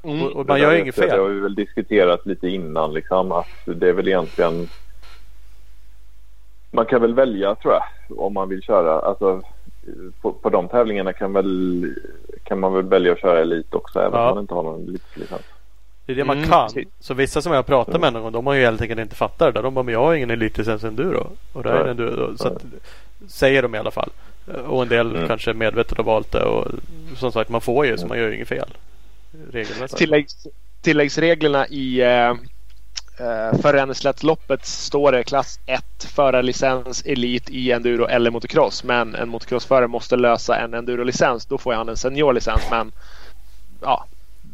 Mm. 0.04 0.22
Och, 0.22 0.32
och, 0.32 0.46
man 0.46 0.60
gör 0.60 0.72
ju 0.72 0.80
inget 0.80 0.94
fel. 0.94 1.08
Det 1.08 1.16
har 1.16 1.28
vi 1.28 1.40
väl 1.40 1.54
diskuterat 1.54 2.26
lite 2.26 2.48
innan 2.48 2.94
liksom, 2.94 3.32
att 3.32 3.48
det 3.64 3.88
är 3.88 3.92
väl 3.92 4.08
egentligen 4.08 4.68
man 6.72 6.86
kan 6.86 7.00
väl 7.00 7.14
välja 7.14 7.54
tror 7.54 7.74
jag 7.74 7.82
om 8.18 8.34
man 8.34 8.48
vill 8.48 8.62
köra. 8.62 9.00
Alltså, 9.00 9.42
på, 10.20 10.32
på 10.32 10.50
de 10.50 10.68
tävlingarna 10.68 11.12
kan, 11.12 11.32
väl, 11.32 11.94
kan 12.44 12.60
man 12.60 12.74
väl 12.74 12.82
välja 12.82 13.12
att 13.12 13.20
köra 13.20 13.40
elit 13.40 13.74
också 13.74 14.00
även 14.00 14.20
ja. 14.20 14.28
om 14.28 14.34
man 14.34 14.42
inte 14.42 14.54
har 14.54 14.62
någon 14.62 14.88
elitlicens. 14.88 15.42
Det 16.06 16.12
är 16.12 16.16
det 16.16 16.24
man 16.24 16.38
mm. 16.38 16.50
kan. 16.50 16.70
Så 17.00 17.14
vissa 17.14 17.42
som 17.42 17.52
jag 17.52 17.66
pratat 17.66 18.00
med 18.00 18.12
någon 18.12 18.22
gång 18.22 18.32
de 18.32 18.46
har 18.46 18.54
ju 18.54 18.64
helt 18.64 18.80
enkelt 18.80 19.00
inte 19.00 19.16
fattat 19.16 19.54
det. 19.54 19.62
De 19.62 19.74
bara, 19.74 19.82
men 19.82 19.92
jag 19.92 20.00
har 20.00 20.14
ingen 20.14 20.30
elitlicens 20.30 20.84
enduro. 20.84 21.30
Och 21.52 21.62
det 21.62 21.70
är 21.70 21.84
enduro. 21.84 22.36
Så 22.36 22.48
att, 22.48 22.64
säger 23.28 23.62
de 23.62 23.74
i 23.74 23.78
alla 23.78 23.90
fall. 23.90 24.10
Och 24.66 24.82
en 24.82 24.88
del 24.88 25.16
mm. 25.16 25.28
kanske 25.28 25.52
medvetet 25.52 25.96
har 25.96 26.04
valt 26.04 26.32
det. 26.32 26.44
Och 26.44 26.66
som 27.16 27.32
sagt 27.32 27.50
man 27.50 27.60
får 27.60 27.86
ju 27.86 27.98
så 27.98 28.06
man 28.06 28.18
gör 28.18 28.28
ju 28.28 28.34
inget 28.34 28.48
fel. 28.48 28.68
Tilläggs, 29.96 30.46
tilläggsreglerna 30.80 31.66
i 31.66 32.00
eh, 32.00 32.34
Uh, 33.20 33.60
för 33.60 34.64
står 34.64 35.12
det 35.12 35.24
klass 35.24 35.60
1 35.66 35.84
förarlicens 35.98 37.02
elit 37.06 37.50
i 37.50 37.72
enduro 37.72 38.06
eller 38.06 38.30
motocross. 38.30 38.84
Men 38.84 39.14
en 39.14 39.28
motocrossförare 39.28 39.88
måste 39.88 40.16
lösa 40.16 40.56
en 40.56 40.74
endurolicens. 40.74 41.46
Då 41.46 41.58
får 41.58 41.72
han 41.72 41.88
en 41.88 41.96
seniorlicens. 41.96 42.62
Men 42.70 42.92
ja, 43.80 44.06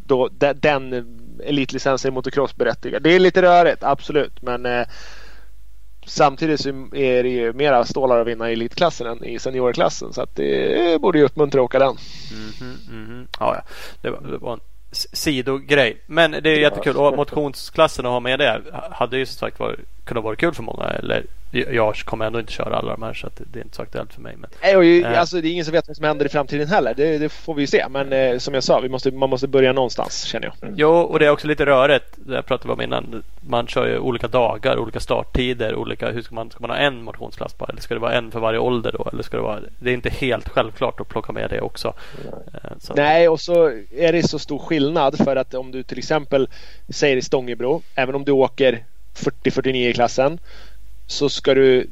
då, 0.07 0.29
de, 0.39 0.53
den 0.53 1.07
elitlicensen 1.45 2.13
i 2.13 2.15
motocross 2.15 2.57
berättigar. 2.57 3.01
Det 3.01 3.11
är 3.11 3.19
lite 3.19 3.43
rörigt, 3.43 3.83
absolut. 3.83 4.43
Men 4.43 4.67
eh, 4.67 4.87
samtidigt 6.07 6.61
så 6.61 6.69
är 6.93 7.23
det 7.23 7.29
ju 7.29 7.53
mera 7.53 7.85
stålar 7.85 8.21
att 8.21 8.27
vinna 8.27 8.51
i 8.51 8.53
elitklassen 8.53 9.07
än 9.07 9.25
i 9.25 9.39
seniorklassen. 9.39 10.13
Så 10.13 10.23
att 10.23 10.37
det 10.37 11.01
borde 11.01 11.19
ju 11.19 11.25
uppmuntra 11.25 11.61
att 11.61 11.65
åka 11.65 11.79
den. 11.79 11.97
Mm 12.33 12.51
-hmm, 12.51 12.91
mm 12.91 13.07
-hmm. 13.07 13.27
Ja, 13.41 13.55
ja. 13.55 13.63
Det 14.03 14.11
var, 14.11 14.21
det 14.21 14.39
var 14.39 14.53
en 14.53 14.61
sidogrej. 14.93 16.01
Men 16.07 16.31
det 16.31 16.51
är 16.51 16.59
jättekul. 16.59 16.97
Och 16.97 17.17
motionsklassen 17.17 18.07
att 18.07 18.13
ha 18.13 18.21
med 18.21 18.39
det 18.39 18.63
hade 18.91 19.19
ju 19.19 19.27
som 19.27 19.39
sagt 19.39 19.61
varit, 19.61 19.81
kunnat 20.05 20.25
vara 20.25 20.37
kul 20.37 20.55
för 20.55 20.63
många. 20.63 20.85
Eller 20.85 21.27
jag 21.51 21.97
kommer 21.97 22.27
ändå 22.27 22.41
inte 22.41 22.53
köra 22.53 22.77
alla 22.77 22.93
de 22.93 23.03
här 23.03 23.15
så 23.15 23.27
att 23.27 23.41
det 23.53 23.59
är 23.59 23.65
inte 23.65 23.77
så 23.77 23.83
aktuellt 23.83 24.15
för 24.15 24.21
mig. 24.21 24.37
Men, 24.37 24.51
Nej, 24.63 24.77
och 24.77 24.85
ju, 24.85 25.03
äh, 25.03 25.21
alltså, 25.21 25.41
det 25.41 25.49
är 25.49 25.53
ingen 25.53 25.65
som 25.65 25.73
vet 25.73 25.89
vad 25.89 25.97
som 25.97 26.05
händer 26.05 26.27
i 26.27 26.29
framtiden 26.29 26.69
heller. 26.69 26.95
Det, 26.97 27.19
det 27.19 27.29
får 27.29 27.55
vi 27.55 27.61
ju 27.61 27.67
se. 27.67 27.87
Men 27.91 28.13
eh, 28.13 28.39
som 28.39 28.55
jag 28.55 28.65
sa, 28.65 28.81
vi 28.81 28.89
måste, 28.89 29.11
man 29.11 29.31
måste 29.31 29.49
börja 29.49 29.73
någonstans 29.73 30.25
känner 30.25 30.47
jag. 30.47 30.55
Mm. 30.63 30.75
Jo, 30.79 30.91
och 30.91 31.19
det 31.19 31.27
är 31.27 31.31
också 31.31 31.47
lite 31.47 31.67
rörigt. 31.67 32.05
Det 32.17 32.35
jag 32.35 32.47
pratade 32.47 32.73
om 32.73 32.81
innan. 32.81 33.23
Man 33.41 33.67
kör 33.67 33.87
ju 33.87 33.99
olika 33.99 34.29
dagar, 34.29 34.79
olika 34.79 35.01
starttider. 35.01 35.75
Olika, 35.75 36.11
hur 36.11 36.23
ska, 36.23 36.35
man, 36.35 36.51
ska 36.51 36.61
man 36.61 36.71
ha 36.71 36.77
en 36.77 37.03
motionsklass 37.03 37.59
bara? 37.59 37.67
Eller 37.67 37.81
ska 37.81 37.95
det 37.95 38.01
vara 38.01 38.15
en 38.15 38.31
för 38.31 38.41
varje 38.41 38.59
ålder 38.59 38.93
då? 38.99 39.09
Eller 39.13 39.23
ska 39.23 39.37
det, 39.37 39.43
vara, 39.43 39.61
det 39.79 39.91
är 39.91 39.95
inte 39.95 40.11
helt 40.11 40.49
självklart 40.49 41.01
att 41.01 41.09
plocka 41.09 41.33
med 41.33 41.51
det 41.51 41.61
också. 41.61 41.95
Eh, 42.25 42.71
så. 42.81 42.95
Nej, 42.95 43.29
och 43.29 43.41
så 43.41 43.73
är 43.97 44.13
det 44.13 44.29
så 44.29 44.39
stor 44.39 44.59
skillnad 44.59 45.19
för 45.19 45.37
att 45.37 45.55
om 45.55 45.71
du 45.71 45.83
till 45.83 45.99
exempel 45.99 46.49
säger 46.89 47.17
i 47.17 47.23
Stångebro, 47.23 47.83
även 47.95 48.15
om 48.15 48.25
du 48.25 48.33
åker 48.33 48.85
40-49 49.15 49.75
i 49.75 49.93
klassen 49.93 50.39
så 51.09 51.29
ska 51.29 51.55
du 51.55 51.87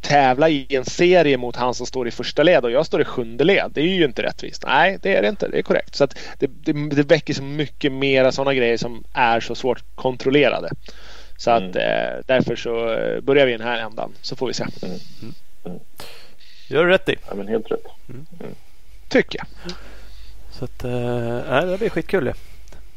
tävla 0.00 0.48
i 0.48 0.66
en 0.68 0.84
serie 0.84 1.36
mot 1.36 1.56
han 1.56 1.74
som 1.74 1.86
står 1.86 2.08
i 2.08 2.10
första 2.10 2.42
led 2.42 2.64
och 2.64 2.70
jag 2.70 2.86
står 2.86 3.00
i 3.00 3.04
sjunde 3.04 3.44
led. 3.44 3.70
Det 3.74 3.80
är 3.80 3.84
ju 3.84 4.04
inte 4.04 4.22
rättvist. 4.22 4.64
Nej, 4.66 4.98
det 5.02 5.16
är 5.16 5.22
det 5.22 5.28
inte. 5.28 5.48
Det 5.48 5.58
är 5.58 5.62
korrekt. 5.62 5.94
Så 5.94 6.04
att 6.04 6.18
det, 6.38 6.46
det, 6.46 6.72
det 6.72 7.02
väcker 7.02 7.34
så 7.34 7.42
mycket 7.42 7.92
mera 7.92 8.32
sådana 8.32 8.54
grejer 8.54 8.76
som 8.76 9.04
är 9.12 9.40
så 9.40 9.54
svårt 9.54 9.84
kontrollerade. 9.94 10.70
Så 11.36 11.50
att 11.50 11.76
mm. 11.76 11.76
eh, 11.76 12.20
därför 12.26 12.56
så 12.56 12.92
eh, 12.92 13.20
börjar 13.20 13.46
vi 13.46 13.54
i 13.54 13.56
den 13.56 13.66
här 13.66 13.78
ändan 13.78 14.12
så 14.22 14.36
får 14.36 14.46
vi 14.46 14.54
se. 14.54 14.64
Mm. 14.82 14.98
Mm. 15.64 15.78
Gör 16.68 16.84
du 16.84 16.90
rätt 16.90 17.08
i. 17.08 17.16
Ja, 17.28 17.34
men 17.34 17.48
helt 17.48 17.70
rätt. 17.70 17.86
Mm. 18.08 18.26
mm. 18.40 18.54
Tycker 19.08 19.38
jag. 19.38 19.72
Så 20.50 20.64
att, 20.64 20.84
eh, 20.84 21.70
det 21.70 21.78
blir 21.78 21.88
skitkul 21.90 22.32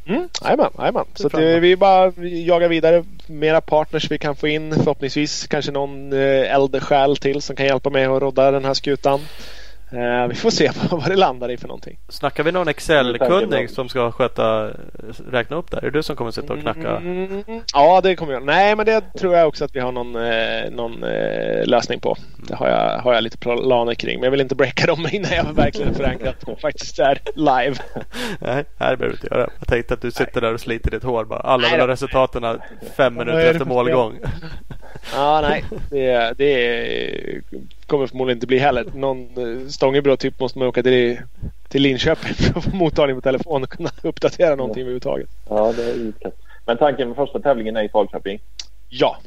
det. 0.03 0.13
Mm, 0.13 0.29
jajamän, 0.43 1.05
Så 1.13 1.27
att, 1.27 1.33
eh, 1.33 1.39
vi 1.39 1.75
bara 1.75 2.11
jagar 2.21 2.67
vidare. 2.67 3.03
Mera 3.27 3.61
partners 3.61 4.11
vi 4.11 4.17
kan 4.17 4.35
få 4.35 4.47
in. 4.47 4.73
Förhoppningsvis 4.75 5.47
kanske 5.47 5.71
någon 5.71 6.13
eh, 6.13 6.55
eldsjäl 6.55 7.17
till 7.17 7.41
som 7.41 7.55
kan 7.55 7.65
hjälpa 7.65 7.89
mig 7.89 8.05
att 8.05 8.21
rodda 8.21 8.51
den 8.51 8.65
här 8.65 8.73
skutan. 8.73 9.19
Uh, 9.93 10.27
vi 10.27 10.35
får 10.35 10.49
se 10.49 10.71
vad 10.91 11.07
det 11.07 11.15
landar 11.15 11.51
i 11.51 11.57
för 11.57 11.67
någonting. 11.67 11.99
Snackar 12.09 12.43
vi 12.43 12.51
någon 12.51 12.67
Excel-kunnig 12.67 13.69
som 13.69 13.89
ska 13.89 14.11
sköta 14.11 14.69
räkna 15.31 15.55
upp 15.55 15.71
där? 15.71 15.77
Är 15.77 15.81
det 15.81 15.91
du 15.91 16.03
som 16.03 16.15
kommer 16.15 16.31
sitta 16.31 16.53
och 16.53 16.59
knacka? 16.59 16.97
Mm, 16.97 17.43
ja, 17.73 18.01
det 18.03 18.15
kommer 18.15 18.33
jag. 18.33 18.45
Nej, 18.45 18.75
men 18.75 18.85
det 18.85 19.01
tror 19.01 19.35
jag 19.35 19.47
också 19.47 19.65
att 19.65 19.75
vi 19.75 19.79
har 19.79 19.91
någon, 19.91 20.15
eh, 20.15 20.71
någon 20.71 21.03
eh, 21.03 21.65
lösning 21.65 21.99
på. 21.99 22.17
Det 22.47 22.55
har 22.55 22.67
jag, 22.67 22.99
har 22.99 23.13
jag 23.13 23.23
lite 23.23 23.37
planer 23.37 23.93
kring. 23.93 24.19
Men 24.19 24.23
jag 24.23 24.31
vill 24.31 24.41
inte 24.41 24.55
breaka 24.55 24.85
dem 24.85 25.07
innan 25.11 25.31
jag 25.31 25.53
verkligen 25.53 25.95
förankrat 25.95 26.43
och 26.43 26.59
faktiskt 26.59 26.99
är 26.99 27.19
live. 27.35 27.75
Nej, 28.39 28.65
det 28.77 28.77
behöver 28.77 29.07
du 29.07 29.11
inte 29.11 29.27
göra. 29.31 29.49
Jag 29.59 29.67
tänkte 29.67 29.93
att 29.93 30.01
du 30.01 30.11
sitter 30.11 30.41
där 30.41 30.53
och 30.53 30.59
sliter 30.59 30.91
ditt 30.91 31.03
hår 31.03 31.25
bara. 31.25 31.39
Alla 31.39 31.69
vill 31.71 31.79
ha 31.79 31.87
resultaten 31.87 32.61
fem 32.97 33.15
minuter 33.15 33.51
efter 33.51 33.65
målgång. 33.65 34.19
Ja, 35.13 35.41
nej. 35.41 35.63
Det, 35.89 36.33
det 36.37 37.41
kommer 37.91 38.07
förmodligen 38.07 38.37
inte 38.37 38.47
bli 38.47 38.57
heller. 38.57 38.85
Någon 38.93 39.19
eh, 39.19 39.67
Stångebro 39.67 40.17
typ 40.17 40.39
måste 40.39 40.59
man 40.59 40.67
åka 40.67 40.83
till, 40.83 41.21
till 41.67 41.81
Linköping 41.81 42.33
för 42.33 42.57
att 42.57 42.63
få 42.63 42.75
mottagning 42.75 43.15
på 43.15 43.21
telefon 43.21 43.63
och 43.63 43.69
kunna 43.69 43.89
uppdatera 44.01 44.55
någonting 44.55 44.81
överhuvudtaget. 44.81 45.29
Ja, 45.49 45.73
det 45.77 45.83
är 45.83 45.93
utkast. 45.93 46.35
Men 46.65 46.77
tanken 46.77 47.07
med 47.07 47.15
första 47.15 47.39
tävlingen 47.39 47.75
är 47.75 47.83
i 47.83 47.89
Falköping? 47.89 48.39
Ja. 48.89 49.17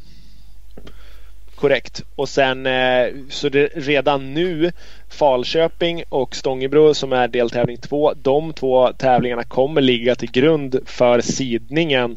Korrekt. 1.54 2.02
Och 2.16 2.28
sen 2.28 2.66
eh, 2.66 3.06
så 3.30 3.48
det 3.48 3.66
redan 3.74 4.34
nu 4.34 4.72
Falköping 5.08 6.04
och 6.08 6.36
Stångebro 6.36 6.94
som 6.94 7.12
är 7.12 7.28
deltävling 7.28 7.76
två. 7.76 8.12
De 8.14 8.52
två 8.52 8.92
tävlingarna 8.92 9.44
kommer 9.44 9.80
ligga 9.80 10.14
till 10.14 10.30
grund 10.30 10.78
för 10.86 11.20
sidningen 11.20 12.16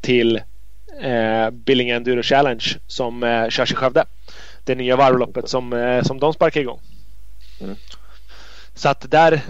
till 0.00 0.36
eh, 1.02 1.50
Billing 1.50 1.90
Enduro 1.90 2.22
Challenge 2.22 2.64
som 2.86 3.22
eh, 3.22 3.48
körs 3.48 3.72
i 3.72 3.74
Skövde. 3.74 4.04
Det 4.64 4.74
nya 4.74 4.96
varvloppet 4.96 5.48
som, 5.48 5.72
eh, 5.72 6.02
som 6.02 6.20
de 6.20 6.32
sparkar 6.32 6.60
igång. 6.60 6.80
Mm. 7.60 7.76
Så 8.74 8.88
att 8.88 9.10
där, 9.10 9.40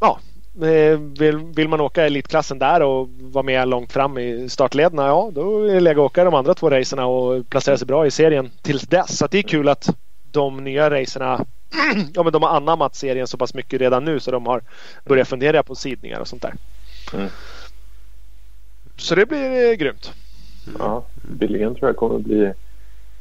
ja, 0.00 0.18
eh, 0.66 0.98
vill, 0.98 1.38
vill, 1.38 1.68
man 1.68 1.80
åka 1.80 2.06
elitklassen 2.06 2.58
där 2.58 2.82
och 2.82 3.08
vara 3.08 3.42
med 3.42 3.68
långt 3.68 3.92
fram 3.92 4.18
i 4.18 4.48
startlederna, 4.48 5.06
ja 5.06 5.30
då 5.34 5.64
är 5.64 5.74
det 5.74 5.80
läge 5.80 6.00
att 6.00 6.06
åka 6.06 6.24
de 6.24 6.34
andra 6.34 6.54
två 6.54 6.70
racerna 6.70 7.06
och 7.06 7.48
placera 7.48 7.78
sig 7.78 7.86
bra 7.86 8.06
i 8.06 8.10
serien 8.10 8.50
tills 8.62 8.82
dess. 8.82 9.18
Så 9.18 9.26
det 9.26 9.38
är 9.38 9.42
kul 9.42 9.68
att 9.68 9.96
de 10.30 10.64
nya 10.64 10.90
racerna 10.90 11.44
ja, 12.14 12.22
men 12.22 12.32
de 12.32 12.42
har 12.42 12.56
anammat 12.56 12.94
serien 12.94 13.26
så 13.26 13.36
pass 13.36 13.54
mycket 13.54 13.80
redan 13.80 14.04
nu 14.04 14.20
så 14.20 14.30
de 14.30 14.46
har 14.46 14.62
börjat 15.04 15.28
fundera 15.28 15.62
på 15.62 15.74
sidningar 15.74 16.20
och 16.20 16.28
sånt 16.28 16.42
där. 16.42 16.54
Mm. 17.14 17.28
Så 18.96 19.14
det 19.14 19.26
blir 19.26 19.70
eh, 19.70 19.76
grymt. 19.76 20.12
Ja, 20.78 21.04
Billingen 21.22 21.74
tror 21.74 21.88
jag 21.88 21.96
kommer 21.96 22.18
bli, 22.18 22.52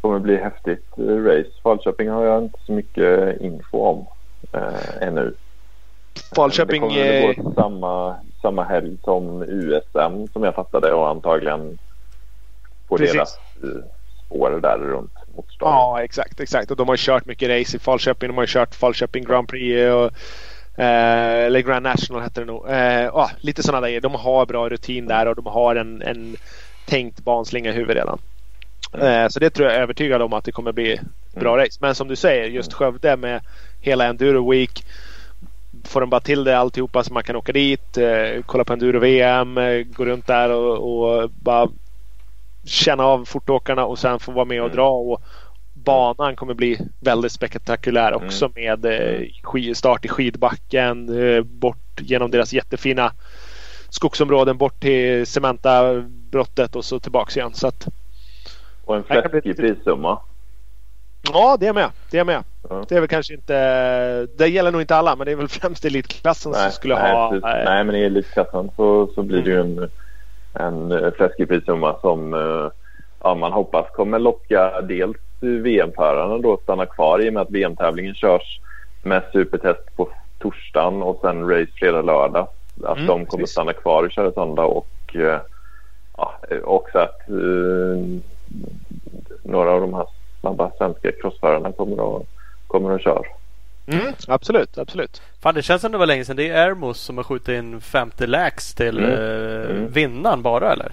kommer 0.03 0.19
bli 0.19 0.37
häftigt 0.37 0.85
race. 0.97 1.49
Falköping 1.63 2.09
har 2.09 2.25
jag 2.25 2.43
inte 2.43 2.59
så 2.65 2.71
mycket 2.71 3.41
info 3.41 3.77
om 3.77 4.07
eh, 4.51 5.07
ännu. 5.07 5.33
Falköping... 6.35 6.81
Det 6.93 7.21
kommer 7.21 7.33
gå 7.33 7.53
samma, 7.53 8.15
samma 8.41 8.63
helg 8.63 8.97
som 9.03 9.41
USM 9.41 10.27
som 10.33 10.43
jag 10.43 10.55
fattade 10.55 10.93
och 10.93 11.09
antagligen 11.09 11.77
på 12.87 12.97
Precis. 12.97 13.13
deras 13.13 13.37
eh, 13.63 13.83
spår 14.25 14.59
där 14.61 14.77
runt 14.77 15.13
motstånd. 15.35 15.71
Ja 15.71 16.03
exakt, 16.03 16.39
exakt. 16.39 16.71
Och 16.71 16.77
de 16.77 16.87
har 16.87 16.97
kört 16.97 17.25
mycket 17.25 17.49
race 17.49 17.77
i 17.77 17.79
Falköping. 17.79 18.29
De 18.29 18.37
har 18.37 18.45
kört 18.45 18.75
Falköping 18.75 19.23
Grand 19.23 19.47
Prix 19.47 19.93
och 19.93 20.11
Eh, 20.77 21.45
eller 21.45 21.59
Grand 21.59 21.83
National 21.83 22.21
hette 22.21 22.41
det 22.41 22.45
nog. 22.45 22.69
Eh, 22.69 23.15
oh, 23.15 23.29
lite 23.39 23.63
sådana 23.63 23.87
där 23.87 24.01
De 24.01 24.15
har 24.15 24.45
bra 24.45 24.69
rutin 24.69 25.07
där 25.07 25.25
och 25.25 25.35
de 25.35 25.45
har 25.45 25.75
en, 25.75 26.01
en 26.01 26.35
tänkt 26.85 27.19
banslinga 27.19 27.69
i 27.69 27.73
huvudet 27.73 27.95
redan. 27.95 28.19
Mm. 28.93 29.23
Eh, 29.23 29.27
så 29.27 29.39
det 29.39 29.49
tror 29.49 29.67
jag 29.67 29.77
är 29.77 29.81
övertygad 29.81 30.21
om 30.21 30.33
att 30.33 30.43
det 30.43 30.51
kommer 30.51 30.71
bli 30.71 30.99
bra 31.35 31.53
mm. 31.53 31.65
race. 31.65 31.77
Men 31.81 31.95
som 31.95 32.07
du 32.07 32.15
säger, 32.15 32.45
just 32.45 32.71
mm. 32.71 32.77
Skövde 32.77 33.17
med 33.17 33.41
hela 33.81 34.05
Enduro 34.05 34.51
Week. 34.51 34.85
Får 35.83 36.01
de 36.01 36.09
bara 36.09 36.21
till 36.21 36.43
det 36.43 36.57
alltihopa 36.57 37.03
så 37.03 37.13
man 37.13 37.23
kan 37.23 37.35
åka 37.35 37.51
dit, 37.51 37.97
eh, 37.97 38.41
kolla 38.45 38.63
på 38.63 38.73
Enduro-VM, 38.73 39.57
eh, 39.57 39.83
gå 39.83 40.05
runt 40.05 40.27
där 40.27 40.49
och, 40.49 40.77
och, 40.77 41.29
bara 41.29 41.69
känna 42.65 43.03
av 43.03 43.25
fortåkarna 43.25 43.85
och 43.85 43.99
sen 43.99 44.19
få 44.19 44.31
vara 44.31 44.45
med 44.45 44.61
och 44.61 44.65
mm. 44.65 44.75
dra. 44.75 44.89
Och 44.89 45.21
banan 45.73 46.35
kommer 46.35 46.53
bli 46.53 46.79
väldigt 46.99 47.31
spektakulär 47.31 48.11
mm. 48.11 48.25
också 48.25 48.51
med 48.55 48.85
start 49.75 50.05
i 50.05 50.07
skidbacken, 50.07 51.09
bort 51.59 52.01
genom 52.01 52.31
deras 52.31 52.53
jättefina 52.53 53.11
skogsområden 53.93 54.57
bort 54.57 54.79
till 54.79 55.25
Cementa-brottet 55.25 56.75
och 56.75 56.85
så 56.85 56.99
tillbaks 56.99 57.37
igen. 57.37 57.53
Så 57.53 57.67
att, 57.67 57.87
och 58.85 58.95
en 58.95 59.03
fläskig 59.03 59.57
prissumma. 59.57 60.19
Ja, 61.31 61.57
det 61.59 61.67
är 61.67 61.73
med. 61.73 61.89
Det 62.11 62.19
är 62.19 62.23
med. 62.23 62.43
Ja. 62.69 62.85
Det 62.89 62.95
är 62.95 62.99
väl 62.99 63.09
kanske 63.09 63.33
inte... 63.33 64.25
Det 64.25 64.47
gäller 64.47 64.71
nog 64.71 64.81
inte 64.81 64.95
alla, 64.95 65.15
men 65.15 65.25
det 65.25 65.31
är 65.31 65.35
väl 65.35 65.47
främst 65.61 65.85
elitklassen 65.85 66.51
nej, 66.51 66.61
som 66.61 66.71
skulle 66.71 66.95
nej, 66.95 67.11
ha... 67.11 67.29
Precis. 67.29 67.43
Nej, 67.43 67.83
men 67.83 67.95
i 67.95 68.03
elitklassen 68.03 68.71
så, 68.75 69.07
så 69.15 69.23
blir 69.23 69.41
det 69.41 69.49
ju 69.49 69.59
en, 69.61 69.89
en 70.53 71.11
fläskig 71.11 71.47
prissumma 71.47 71.95
som 72.01 72.33
eh, 72.33 72.71
ja, 73.23 73.35
man 73.35 73.51
hoppas 73.51 73.91
kommer 73.91 74.19
locka 74.19 74.81
dels 74.81 75.17
VM-förarna 75.39 76.37
då 76.37 76.53
att 76.53 76.61
stanna 76.61 76.85
kvar 76.85 77.21
i 77.21 77.29
och 77.29 77.33
med 77.33 77.41
att 77.41 77.51
VM-tävlingen 77.51 78.15
körs 78.15 78.59
med 79.01 79.23
supertest 79.31 79.95
på 79.95 80.09
torsdagen 80.39 81.03
och 81.03 81.19
sen 81.21 81.49
race 81.49 81.71
fredag, 81.75 82.01
lördag. 82.01 82.47
Att 82.83 82.97
mm, 82.97 83.07
de 83.07 83.25
kommer 83.25 83.41
precis. 83.41 83.51
stanna 83.51 83.73
kvar 83.73 84.03
och 84.03 84.11
köra 84.11 84.31
söndag 84.31 84.65
och 84.65 85.15
eh, 85.15 85.39
ja, 86.17 86.33
också 86.63 86.97
att 86.97 87.29
eh, 87.29 88.32
några 89.43 89.71
av 89.71 89.81
de 89.81 89.93
här 89.93 90.07
snabba 90.39 90.71
svenska 90.77 91.11
crossförarna 91.11 91.71
kommer 91.71 92.17
att, 92.17 92.27
kommer 92.67 92.95
att 92.95 93.03
köra. 93.03 93.23
Mm, 93.87 94.13
absolut, 94.27 94.77
absolut. 94.77 95.21
Fan, 95.41 95.55
det 95.55 95.61
känns 95.61 95.81
som 95.81 95.91
det 95.91 95.97
var 95.97 96.05
länge 96.05 96.25
sedan. 96.25 96.35
Det 96.35 96.49
är 96.49 96.69
Ermos 96.69 96.99
som 96.99 97.17
har 97.17 97.23
skjutit 97.23 97.49
in 97.49 97.81
50 97.81 98.27
lax 98.27 98.73
till 98.73 98.97
mm. 98.97 99.11
Eh, 99.11 99.71
mm. 99.71 99.91
vinnaren 99.91 100.41
bara 100.41 100.73
eller? 100.73 100.91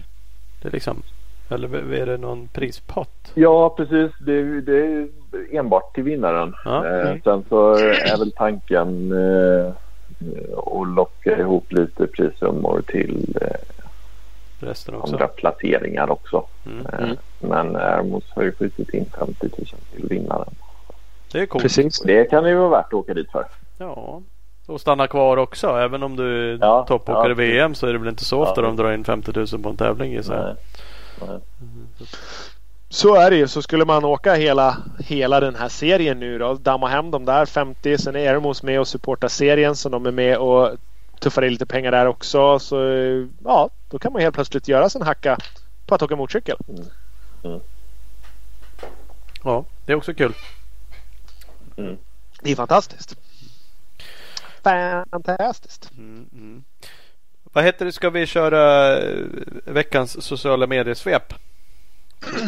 Det 0.62 0.68
är 0.68 0.72
liksom, 0.72 1.02
eller 1.50 1.92
är 1.92 2.06
det 2.06 2.16
någon 2.16 2.48
prispott? 2.48 3.32
Ja, 3.34 3.74
precis. 3.76 4.12
Det, 4.20 4.60
det 4.60 4.78
är 4.78 5.08
enbart 5.52 5.94
till 5.94 6.04
vinnaren. 6.04 6.54
Ja. 6.64 6.86
Eh, 6.86 7.00
mm. 7.00 7.20
sen 7.24 7.44
så 7.48 7.74
är 7.74 8.18
väl 8.18 8.32
tanken 8.32 9.12
eh, 9.12 9.72
att 10.56 10.88
locka 10.88 11.38
ihop 11.38 11.72
lite 11.72 12.06
prissummor 12.06 12.82
till 12.86 13.36
eh, 13.40 13.79
Resten 14.60 14.94
också. 14.94 15.12
andra 15.12 15.28
placeringar 15.28 16.10
också. 16.10 16.44
Mm. 16.66 16.86
Eh, 16.86 17.02
mm. 17.02 17.16
Men 17.40 17.76
Ermos 17.76 18.24
har 18.28 18.42
ju 18.42 18.52
skjutit 18.52 18.94
in 18.94 19.06
50 19.18 19.34
000 19.40 19.66
till 19.94 20.08
vinnaren. 20.08 20.54
Det 21.32 21.40
är 21.40 21.46
coolt. 21.46 21.62
Precis. 21.62 22.00
Det 22.00 22.24
kan 22.24 22.48
ju 22.48 22.54
vara 22.54 22.68
värt 22.68 22.86
att 22.86 22.94
åka 22.94 23.14
dit 23.14 23.30
för. 23.32 23.44
Ja. 23.78 24.22
Och 24.66 24.80
stanna 24.80 25.06
kvar 25.06 25.36
också. 25.36 25.68
Även 25.68 26.02
om 26.02 26.16
du 26.16 26.52
är 26.52 26.58
ja, 26.60 26.84
toppåkare 26.88 27.28
i 27.28 27.30
ja, 27.30 27.34
VM 27.34 27.74
så 27.74 27.86
är 27.86 27.92
det 27.92 27.98
väl 27.98 28.08
inte 28.08 28.24
så 28.24 28.42
ofta 28.42 28.60
ja. 28.60 28.66
de 28.66 28.76
drar 28.76 28.92
in 28.92 29.04
50 29.04 29.32
000 29.34 29.62
på 29.62 29.68
en 29.68 29.76
tävling 29.76 30.14
i 30.14 30.22
sig. 30.22 30.54
Så 32.88 33.14
är 33.14 33.30
det 33.30 33.36
ju. 33.36 33.48
Så 33.48 33.62
skulle 33.62 33.84
man 33.84 34.04
åka 34.04 34.34
hela, 34.34 34.76
hela 34.98 35.40
den 35.40 35.54
här 35.54 35.68
serien 35.68 36.20
nu 36.20 36.38
då. 36.38 36.54
Damma 36.54 36.88
hem 36.88 37.10
de 37.10 37.24
där 37.24 37.46
50. 37.46 37.98
Sen 37.98 38.16
är 38.16 38.34
Ermos 38.34 38.62
med 38.62 38.80
och 38.80 38.88
supportar 38.88 39.28
serien. 39.28 39.76
Så 39.76 39.88
de 39.88 40.06
är 40.06 40.10
med 40.10 40.38
och 40.38 40.70
tuffar 41.20 41.44
i 41.44 41.50
lite 41.50 41.66
pengar 41.66 41.90
där 41.90 42.06
också. 42.06 42.58
Så 42.58 42.76
ja, 43.44 43.70
då 43.88 43.98
kan 43.98 44.12
man 44.12 44.22
helt 44.22 44.34
plötsligt 44.34 44.68
göra 44.68 44.88
sin 44.88 45.02
hacka 45.02 45.38
på 45.86 45.94
att 45.94 46.02
åka 46.02 46.16
motorcykel. 46.16 46.56
Mm. 46.68 46.84
Mm. 47.44 47.60
Ja, 49.44 49.64
det 49.86 49.92
är 49.92 49.96
också 49.96 50.14
kul. 50.14 50.34
Mm. 51.76 51.98
Det 52.42 52.50
är 52.50 52.56
fantastiskt. 52.56 53.16
Fantastiskt. 55.10 55.90
Mm, 55.98 56.26
mm. 56.32 56.64
Vad 57.52 57.64
heter 57.64 57.84
det? 57.84 57.92
Ska 57.92 58.10
vi 58.10 58.26
köra 58.26 58.96
eh, 58.98 59.24
veckans 59.64 60.24
sociala 60.24 60.66
medier-svep? 60.66 61.34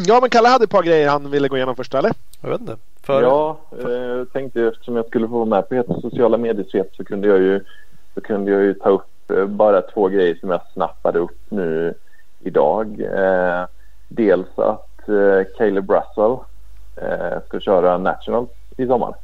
Ja, 0.07 0.19
men 0.21 0.31
Kalle 0.31 0.49
hade 0.49 0.65
ett 0.65 0.71
par 0.71 0.83
grejer 0.83 1.09
han 1.09 1.31
ville 1.31 1.49
gå 1.49 1.57
igenom 1.57 1.77
först, 1.77 1.95
eller? 1.95 2.13
Jag 2.41 2.51
vet 2.51 2.61
inte. 2.61 2.77
För... 3.03 3.23
Ja, 3.23 3.61
jag 3.71 4.19
eh, 4.19 4.25
tänkte 4.25 4.63
eftersom 4.63 4.97
jag 4.97 5.07
skulle 5.07 5.29
få 5.29 5.45
vara 5.45 5.45
med 5.45 5.69
på 5.69 5.75
ett 5.75 6.03
sociala 6.03 6.39
medier-svep 6.39 6.97
så 6.97 7.05
kunde 7.05 7.29
jag 7.29 7.39
ju, 7.39 7.65
så 8.15 8.21
kunde 8.21 8.51
jag 8.51 8.63
ju 8.63 8.75
ta 8.75 8.89
upp 8.89 9.31
eh, 9.31 9.47
bara 9.47 9.83
två 9.83 10.09
grejer 10.09 10.35
som 10.35 10.51
jag 10.51 10.61
snappade 10.73 11.19
upp 11.19 11.39
nu 11.49 11.95
idag. 12.41 13.01
Eh, 13.01 13.65
dels 14.09 14.59
att 14.59 15.09
eh, 15.09 15.57
Caleb 15.59 15.91
Russell 15.91 16.37
eh, 16.97 17.43
ska 17.47 17.61
köra 17.61 17.99
Nationals 17.99 18.51
i 18.77 18.87
sommar. 18.87 19.15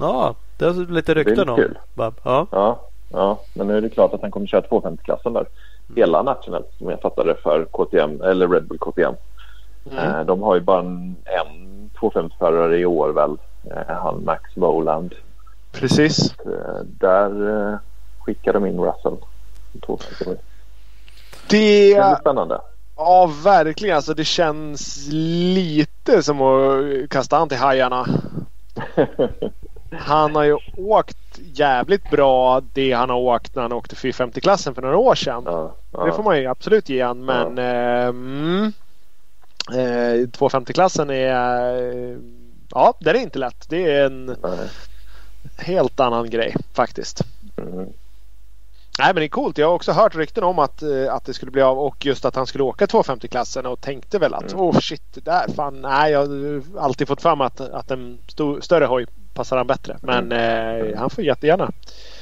Ja, 0.00 0.34
det 0.58 0.64
är 0.64 0.92
lite 0.92 1.14
rykten 1.14 1.48
om. 1.48 1.56
Kul. 1.56 1.78
Ja. 1.96 2.46
ja, 2.50 2.80
ja, 3.12 3.40
men 3.54 3.66
nu 3.66 3.76
är 3.76 3.80
det 3.80 3.88
klart 3.88 4.14
att 4.14 4.22
han 4.22 4.30
kommer 4.30 4.46
köra 4.46 4.60
250-klassen 4.60 5.32
där. 5.32 5.40
Mm. 5.40 5.96
Hela 5.96 6.22
Nationals 6.22 6.66
som 6.78 6.90
jag 6.90 7.00
fattade 7.00 7.34
för 7.34 7.64
KTM 7.64 8.22
eller 8.22 8.48
Red 8.48 8.64
Bull 8.64 8.78
KTM. 8.78 9.14
Mm. 9.90 10.04
Eh, 10.04 10.24
de 10.24 10.42
har 10.42 10.54
ju 10.54 10.60
bara 10.60 10.80
en, 10.80 11.16
en 11.24 11.90
250-förare 12.00 12.78
i 12.78 12.86
år 12.86 13.08
väl. 13.08 13.36
Eh, 13.70 13.96
han 13.96 14.24
Max 14.24 14.54
Boland. 14.54 15.14
Precis. 15.72 16.34
Eh, 16.38 16.84
där 16.84 17.78
skickar 18.30 18.52
de 18.52 18.66
in 18.66 18.80
Russell. 18.80 19.16
Det 21.48 21.92
är 21.92 22.16
spännande. 22.16 22.60
Ja, 22.96 23.30
verkligen. 23.44 23.96
Alltså, 23.96 24.14
det 24.14 24.24
känns 24.24 25.08
lite 25.54 26.22
som 26.22 26.40
att 26.40 27.10
kasta 27.10 27.36
an 27.36 27.48
till 27.48 27.58
hajarna. 27.58 28.06
Han 29.92 30.34
har 30.34 30.44
ju 30.44 30.58
åkt 30.76 31.16
jävligt 31.54 32.10
bra 32.10 32.60
det 32.72 32.92
han 32.92 33.10
har 33.10 33.16
åkt 33.16 33.54
när 33.54 33.62
han 33.62 33.72
åkte 33.72 33.94
450-klassen 33.96 34.74
för 34.74 34.82
några 34.82 34.96
år 34.96 35.14
sedan. 35.14 35.42
Ja, 35.46 35.74
ja. 35.92 36.04
Det 36.04 36.12
får 36.12 36.22
man 36.22 36.38
ju 36.38 36.46
absolut 36.46 36.88
ge 36.88 37.02
han. 37.02 37.24
Men 37.24 37.56
ja. 37.56 37.62
eh, 37.62 38.06
mm, 38.06 38.72
eh, 39.70 40.28
250-klassen 40.28 41.10
är... 41.10 42.18
Ja, 42.70 42.94
den 43.00 43.16
är 43.16 43.20
inte 43.20 43.38
lätt. 43.38 43.66
Det 43.68 43.92
är 43.92 44.06
en 44.06 44.26
Nej. 44.26 44.68
helt 45.56 46.00
annan 46.00 46.30
grej 46.30 46.56
faktiskt. 46.72 47.22
Mm. 47.56 47.88
Nej 48.98 49.08
men 49.08 49.14
det 49.14 49.24
är 49.24 49.28
coolt. 49.28 49.58
Jag 49.58 49.66
har 49.66 49.74
också 49.74 49.92
hört 49.92 50.16
rykten 50.16 50.44
om 50.44 50.58
att, 50.58 50.82
eh, 50.82 51.14
att 51.14 51.24
det 51.24 51.34
skulle 51.34 51.52
bli 51.52 51.62
av 51.62 51.78
och 51.78 52.06
just 52.06 52.24
att 52.24 52.36
han 52.36 52.46
skulle 52.46 52.64
åka 52.64 52.86
250-klassen 52.86 53.66
och 53.66 53.80
tänkte 53.80 54.18
väl 54.18 54.34
att 54.34 54.52
mm. 54.52 54.64
oh 54.64 54.78
shit, 54.78 55.18
där 55.24 55.48
fan. 55.56 55.80
Nej, 55.80 56.12
jag 56.12 56.20
har 56.20 56.62
alltid 56.80 57.08
fått 57.08 57.22
fram 57.22 57.40
att, 57.40 57.60
att 57.60 57.90
en 57.90 58.18
stor, 58.26 58.60
större 58.60 58.84
hoj 58.84 59.06
passar 59.34 59.56
han 59.56 59.66
bättre. 59.66 59.96
Men 60.02 60.32
eh, 60.32 60.98
han 60.98 61.10
får 61.10 61.24
jättegärna. 61.24 61.70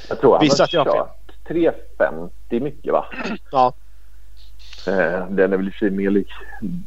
Jag 0.09 0.19
tror 0.19 0.31
han 0.31 0.41
Vissa 0.41 0.63
har 0.63 0.65
att 0.65 0.73
jag 0.73 0.85
har 0.85 0.97
kört 0.97 1.47
350 1.47 2.59
mycket 2.59 2.93
va? 2.93 3.05
Ja. 3.51 3.73
Eh, 4.87 5.27
den 5.29 5.53
är 5.53 5.57
väl 5.57 5.67
i 5.67 5.69
och 5.69 5.73
för 5.73 5.79
sig 5.79 5.89
mer 5.89 6.09
lik, 6.09 6.27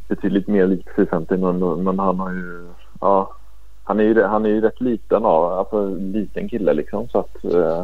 betydligt 0.07 0.47
mer 0.47 0.67
lik 0.67 0.87
450 0.95 1.37
men, 1.37 1.83
men 1.83 1.99
han 1.99 2.19
har 2.19 2.31
ju, 2.31 2.67
ja. 3.01 3.35
Han 3.83 3.99
är 3.99 4.03
ju, 4.03 4.23
han 4.23 4.45
är 4.45 4.49
ju 4.49 4.61
rätt 4.61 4.81
liten 4.81 5.25
av, 5.25 5.53
alltså 5.53 5.95
liten 5.95 6.49
kille 6.49 6.73
liksom 6.73 7.09
så 7.09 7.19
att 7.19 7.43
eh, 7.43 7.83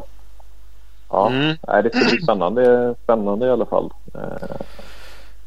Ja, 1.09 1.27
Mm. 1.29 1.55
nej, 1.67 1.83
det 1.83 1.89
ska 1.95 2.09
bli 2.09 2.21
spännande, 2.21 2.95
spännande 3.03 3.45
i 3.47 3.49
alla 3.49 3.65
fall. 3.65 3.89
Eh, 4.15 4.55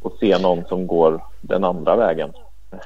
och 0.03 0.13
se 0.21 0.39
någon 0.39 0.65
som 0.65 0.87
går 0.87 1.21
den 1.41 1.65
andra 1.65 1.97
vägen. 1.97 2.33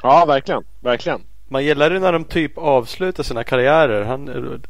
ja, 0.03 0.25
verkligen. 0.29 0.65
Verkligen. 0.81 1.21
Man 1.49 1.65
gillar 1.65 1.91
det 1.91 1.99
när 1.99 2.13
de 2.13 2.25
typ 2.25 2.59
avslutar 2.59 3.23
sina 3.23 3.45
karriärer. 3.45 4.05
Han, 4.05 4.25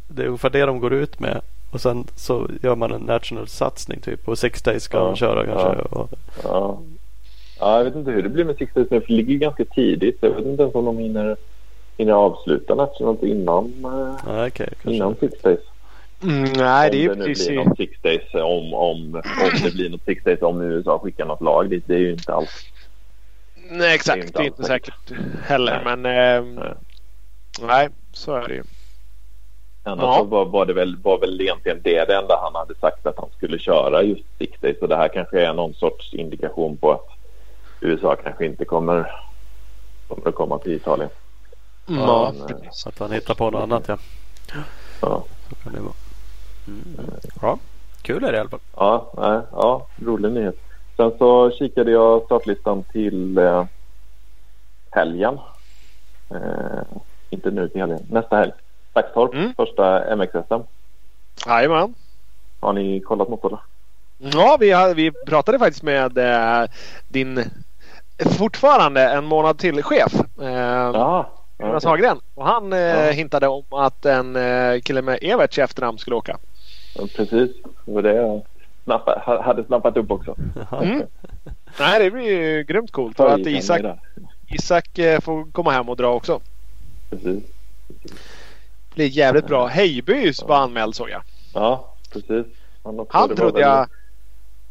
det 0.09 0.23
är 0.23 0.27
ungefär 0.27 0.51
det 0.51 0.67
de 0.67 0.81
går 0.81 0.93
ut 0.93 1.21
med. 1.21 1.41
Och 1.73 1.81
sen 1.81 2.05
så 2.17 2.49
gör 2.63 2.77
man 2.77 2.93
en 2.93 3.01
national 3.01 3.49
satsning 3.49 4.01
typ. 4.01 4.29
Och 4.29 4.39
Six 4.39 4.63
Days 4.63 4.83
ska 4.83 4.97
Ja, 4.99 5.07
han 5.07 5.17
köra 5.17 5.47
kanske. 5.47 5.69
ja. 5.69 5.99
Och, 6.01 6.11
Ja. 6.45 6.79
ja, 7.61 7.77
jag 7.79 7.85
vet 7.85 7.95
inte 7.95 8.11
hur 8.11 8.23
det 8.23 8.29
blir 8.29 8.45
med 8.45 8.57
Six 8.57 8.75
Days 8.75 8.91
nu 8.91 9.01
för 9.01 9.09
det 9.09 9.15
ligger 9.15 9.37
ganska 9.37 9.65
tidigt. 9.65 10.19
Jag 10.21 10.31
vet 10.31 10.47
inte 10.47 10.63
ens 10.63 10.75
om 10.75 10.85
de 10.85 10.99
hinner, 10.99 11.37
hinner 11.97 12.13
avsluta 12.13 12.75
nationellt 12.75 13.23
innan, 13.23 13.65
eh, 13.85 14.17
ja, 14.27 14.47
okej, 14.47 14.69
kanske. 14.83 14.91
innan 14.91 15.15
Six 15.21 15.43
Days. 15.43 15.61
Mm, 16.23 16.43
nej, 16.57 16.91
det 16.91 16.97
är 16.97 17.01
ju 17.01 17.11
om 17.13 17.19
det 17.19 17.25
nu 17.25 17.27
precis 17.27 17.49
blir 17.49 17.65
något 17.65 17.77
Six 17.77 18.01
Days 18.03 18.35
om, 18.35 18.75
om, 18.75 19.15
om 19.15 19.23
det 19.63 19.75
blir 19.75 19.91
något 19.91 20.05
Six 20.05 20.25
Days 20.25 20.43
om 20.43 20.61
USA 20.61 20.99
skickar 20.99 21.25
något 21.25 21.41
lag 21.41 21.71
dit. 21.71 21.85
Det 21.87 21.95
är 21.95 21.99
ju 21.99 22.11
inte 22.13 22.35
alls. 22.35 22.67
Nej, 23.71 23.79
Det 23.79 23.87
är 23.87 23.95
exakt. 23.95 24.25
inte 24.25 24.39
Det 24.39 24.45
är 24.45 24.47
inte 24.47 24.65
säkert 24.65 25.13
heller. 25.45 25.83
Nej. 25.85 25.97
Men 25.97 26.07
eh, 26.07 26.43
Nej. 26.65 26.75
nej, 27.63 27.89
så 28.13 28.35
är 28.35 28.49
det 28.49 28.55
ju. 28.55 28.63
Annars 29.85 30.03
Ja. 30.05 30.17
så 30.19 30.25
var, 30.25 30.45
var 30.45 30.67
det 30.67 30.73
väl, 30.73 30.97
var 31.03 31.19
väl 31.19 31.41
egentligen 31.41 31.81
det, 31.85 32.05
det 32.05 32.17
enda 32.17 32.41
han 32.43 32.55
hade 32.55 32.75
sagt 32.75 33.07
att 33.07 33.19
han 33.19 33.29
skulle 33.37 33.59
köra 33.59 34.03
just 34.03 34.25
Six 34.39 34.61
Days. 34.61 34.79
Så 34.79 34.87
det 34.87 34.97
här 34.97 35.09
kanske 35.09 35.41
är 35.47 35.53
någon 35.53 35.75
sorts 35.75 36.15
indikation 36.15 36.77
på 36.77 36.93
att 36.93 37.07
USA 37.81 38.17
kanske 38.17 38.47
inte 38.47 38.65
kommer, 38.65 39.11
kommer 40.09 40.29
att 40.29 40.35
komma 40.35 40.59
till 40.59 40.73
Italien. 40.73 41.11
Mm, 41.89 42.01
Ja, 42.01 42.33
precis. 42.49 42.69
Så 42.73 42.89
att 42.89 42.99
han 42.99 43.13
hittar 43.13 43.35
på 43.35 43.51
något 43.51 43.63
annat 43.63 43.85
ja. 43.89 43.99
Ja, 45.01 45.25
Så 45.49 45.55
kan 45.55 45.73
det 45.73 45.81
vara. 45.81 45.93
Mm. 46.67 47.11
Ja, 47.43 47.59
kul 48.03 48.25
är 48.25 48.33
det 48.33 48.37
i 48.37 48.41
alla 48.41 48.49
fall. 48.51 48.61
ja, 48.77 49.13
nej, 49.17 49.41
ja 49.53 49.87
rolig 50.05 50.33
nyhet. 50.33 50.55
Sen 50.97 51.13
så 51.19 51.51
kikade 51.51 51.91
jag 51.91 52.23
startlistan 52.23 52.83
till 52.83 53.39
eh, 53.39 53.65
helgen. 54.91 55.39
Eh, 56.31 56.83
inte 57.31 57.51
nu 57.51 57.69
till 57.69 57.81
helgen, 57.81 58.07
nästa 58.11 58.37
helg. 58.37 58.53
Saxtorp, 58.95 59.35
Mm. 59.35 59.55
första 59.57 60.17
MX-SM. 60.17 60.61
Jajamän. 61.47 61.95
Har 62.61 62.73
ni 62.73 63.01
kollat 63.01 63.29
något 63.29 63.43
på 63.43 63.49
det? 63.49 63.59
Ja, 64.19 64.57
vi, 64.61 64.71
har, 64.71 64.95
vi 64.95 65.13
pratade 65.27 65.59
faktiskt 65.59 65.83
med 65.83 66.19
eh, 66.19 66.69
din 67.09 67.45
fortfarande 68.39 69.03
en 69.11 69.25
månad 69.25 69.59
till 69.59 69.83
chef. 69.83 70.15
Eh, 70.41 70.47
Ja, 70.95 71.31
Jonas. 71.59 71.85
Hagren. 71.85 72.19
Och 72.35 72.47
han 72.47 72.73
eh, 72.73 72.79
Ja. 72.79 73.11
hintade 73.11 73.49
om 73.49 73.65
att 73.71 74.05
en 74.07 74.37
eh, 74.37 74.81
kille 74.81 75.03
med 75.03 75.19
Everts 75.23 75.59
i 75.59 75.61
efternamn 75.61 75.99
skulle 75.99 76.17
åka. 76.17 76.39
Precis, 77.17 77.51
det 77.85 77.93
var 77.93 78.03
det 78.03 78.15
jag 78.15 78.43
snappa, 78.85 79.23
ha- 79.27 79.43
hade 79.43 79.65
snappat 79.65 79.97
upp 79.97 80.11
också. 80.11 80.35
Mm. 80.73 81.03
Nej, 81.79 82.05
det 82.05 82.11
blir 82.11 82.23
ju 82.31 82.65
grymt 82.65 82.91
coolt. 82.93 83.21
Och 83.21 83.33
att 83.33 83.47
Isak. 83.47 83.81
Isak 84.49 84.99
eh, 84.99 85.21
får 85.21 85.51
komma 85.53 85.71
hem 85.71 85.89
och 85.89 85.97
dra 85.97 86.15
också. 86.15 86.41
Precis. 87.11 87.43
Det 88.89 88.95
blir 88.95 89.07
jävligt 89.07 89.47
bra. 89.47 89.67
Heiby 89.67 90.33
var 90.47 90.57
anmäld 90.57 90.95
såg 90.95 91.11
jag. 91.11 91.23
Ja, 91.55 91.95
precis. 92.13 92.47
Han, 92.85 93.07
Han 93.09 93.35
trodde 93.35 93.61
jag 93.61 93.79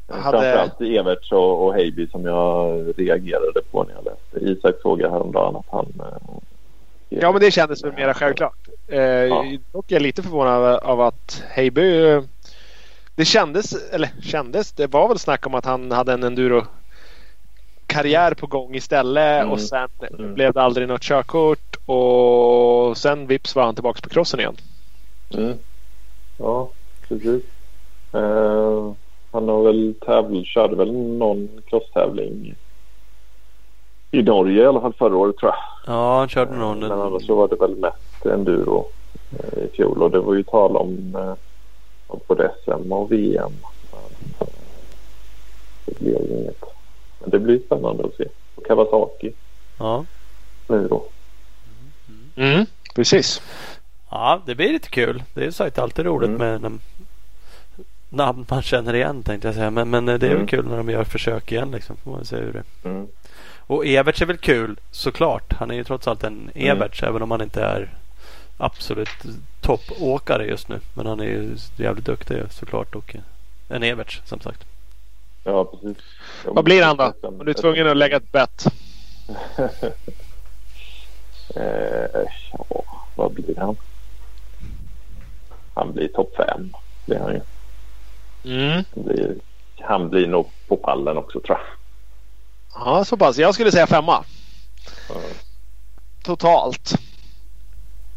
eh, 0.09 0.15
hade- 0.15 0.31
Framförallt 0.41 0.81
Everts 0.81 1.31
och, 1.31 1.65
och 1.65 1.73
Heiby 1.73 2.07
som 2.07 2.25
jag 2.25 2.93
reagerade 2.97 3.61
på 3.71 3.83
när 3.83 3.93
jag 3.93 4.05
läste. 4.05 4.51
Isak 4.51 4.75
såg 4.81 5.01
jag 5.01 5.11
häromdagen 5.11 5.55
att 5.55 5.65
han... 5.71 5.93
eh, 5.99 6.37
Ja, 7.09 7.31
men 7.31 7.41
det 7.41 7.51
kändes 7.51 7.83
väl 7.83 7.93
mera 7.93 8.13
självklart. 8.13 8.64
Eh, 8.87 9.59
Dock 9.71 9.91
är 9.91 9.95
jag 9.95 10.01
lite 10.01 10.23
förvånad 10.23 10.79
av, 10.83 11.01
att 11.01 11.43
Heiby... 11.49 12.05
eh, 12.09 12.23
Det 13.15 13.25
kändes, 13.25 13.91
eller 13.93 14.09
kändes, 14.21 14.73
det 14.73 14.87
var 14.87 15.07
väl 15.07 15.19
snack 15.19 15.47
om 15.47 15.53
att 15.55 15.65
han 15.65 15.91
hade 15.91 16.13
en 16.13 16.23
enduro 16.23 16.63
karriär 17.87 18.33
på 18.33 18.47
gång 18.47 18.75
istället 18.75 19.41
Mm. 19.41 19.51
och 19.51 19.61
sen 19.61 19.89
Mm. 20.19 20.33
blev 20.33 20.53
det 20.53 20.61
aldrig 20.61 20.87
något 20.87 21.01
körkort 21.01 21.75
och 21.85 22.97
sen 22.97 23.27
vips 23.27 23.55
var 23.55 23.63
han 23.63 23.75
tillbaka 23.75 23.99
på 24.03 24.09
crossen 24.09 24.39
igen. 24.39 24.55
Mm. 25.33 25.57
Ja, 26.37 26.71
precis. 27.07 27.43
Eh, 28.13 28.93
han 29.31 29.49
har 29.49 29.63
väl 29.63 29.93
tävl, 30.05 30.43
körde 30.45 30.75
väl 30.75 30.91
någon 30.93 31.61
crosstävling 31.67 32.55
i 34.11 34.23
Norge 34.23 34.63
i 34.63 34.65
alla 34.65 34.81
fall 34.81 34.93
förra 34.93 35.17
året 35.17 35.37
tror 35.37 35.51
jag. 35.51 35.93
Ja, 35.95 36.17
han 36.19 36.29
körde 36.29 36.55
någon. 36.57 36.79
Men 36.79 36.91
annars 36.91 37.25
så 37.25 37.35
var 37.35 37.47
det 37.47 37.55
väl 37.55 37.75
mest 37.75 37.97
enduro 38.33 38.87
eh, 39.39 39.59
i 39.63 39.67
fjol 39.75 40.03
och 40.03 40.11
det 40.11 40.19
var 40.19 40.33
ju 40.33 40.43
tal 40.43 40.77
om, 40.77 41.15
eh, 41.15 41.33
både 42.27 42.51
SM 42.65 42.91
och 42.91 43.11
VM. 43.11 43.51
Det 45.85 45.99
blev 45.99 46.21
ju 46.21 46.37
inget. 46.41 46.63
Men 47.19 47.29
det 47.29 47.39
blir 47.39 47.59
spännande 47.65 48.03
att 48.05 48.13
se. 48.15 48.25
Och 48.55 48.65
Kawasaki 48.65 49.31
Ja. 49.79 50.05
nu 50.67 50.87
då. 50.87 51.03
Mm. 52.35 52.65
Precis. 52.95 53.41
ja, 54.09 54.41
det 54.45 54.55
blir 54.55 54.73
lite 54.73 54.89
kul. 54.89 55.23
Det 55.33 55.41
är 55.41 55.45
ju 55.45 55.51
sagt 55.51 55.79
alltid 55.79 56.05
roligt 56.05 56.29
Mm. 56.29 56.39
med 56.39 56.61
nam- 56.61 56.79
namn 58.09 58.45
man 58.49 58.61
känner 58.61 58.93
igen 58.93 59.23
tänkte 59.23 59.47
jag 59.47 59.55
säga. 59.55 59.71
Men, 59.71 59.89
men 59.89 60.09
eh, 60.09 60.15
det 60.19 60.25
är 60.25 60.29
Mm. 60.29 60.39
väl 60.41 60.49
kul 60.49 60.65
när 60.67 60.77
de 60.77 60.89
gör 60.89 61.03
försök 61.03 61.51
igen 61.51 61.71
liksom. 61.71 61.97
Får 61.97 62.11
man 62.11 62.25
se 62.25 62.35
hur 62.35 62.53
det 62.53 62.89
Mm. 62.89 63.07
Och 63.67 63.85
Everts 63.85 64.21
är 64.21 64.25
väl 64.25 64.37
kul 64.37 64.79
såklart. 64.91 65.53
Han 65.53 65.71
är 65.71 65.75
ju 65.75 65.83
trots 65.83 66.07
allt 66.07 66.23
en 66.23 66.49
Mm. 66.55 66.77
Everts 66.77 67.03
även 67.03 67.21
om 67.21 67.31
han 67.31 67.41
inte 67.41 67.61
är 67.63 67.93
absolut 68.57 69.09
toppåkare 69.61 70.45
just 70.45 70.67
nu. 70.67 70.79
Men 70.93 71.05
han 71.05 71.19
är 71.19 71.25
ju 71.25 71.57
jävligt 71.77 72.05
duktig 72.05 72.41
såklart 72.51 72.95
och 72.95 73.15
eh, 73.15 73.21
en 73.67 73.83
Everts 73.83 74.21
som 74.25 74.39
sagt. 74.39 74.65
Ja, 75.43 75.65
precis. 75.65 75.97
Vad 76.45 76.65
blir 76.65 76.83
han 76.83 76.97
då? 76.97 77.13
Om 77.21 77.45
du 77.45 77.51
är 77.51 77.53
tvungen 77.53 77.87
att 77.87 77.97
lägga 77.97 78.17
ett 78.17 78.31
bett. 78.31 78.65
eh, 81.55 82.23
ja, 82.51 82.83
vad 83.15 83.31
blir 83.33 83.55
han? 83.57 83.75
Han 85.73 85.93
blir 85.93 86.07
topp 86.07 86.35
fem. 86.37 86.73
Blir 87.05 87.19
han, 87.19 87.33
ju. 87.33 87.41
Mm. 88.53 88.83
Han, 88.95 89.03
blir, 89.03 89.35
han 89.79 90.09
blir 90.09 90.27
nog 90.27 90.49
på 90.67 90.77
pallen 90.77 91.17
också 91.17 91.39
tror 91.39 91.57
jag. 91.57 91.67
Ja, 92.75 93.05
så 93.05 93.17
pass. 93.17 93.37
Jag 93.37 93.53
skulle 93.53 93.71
säga 93.71 93.87
femma. 93.87 94.23
Ja. 95.09 95.15
Totalt. 96.23 96.95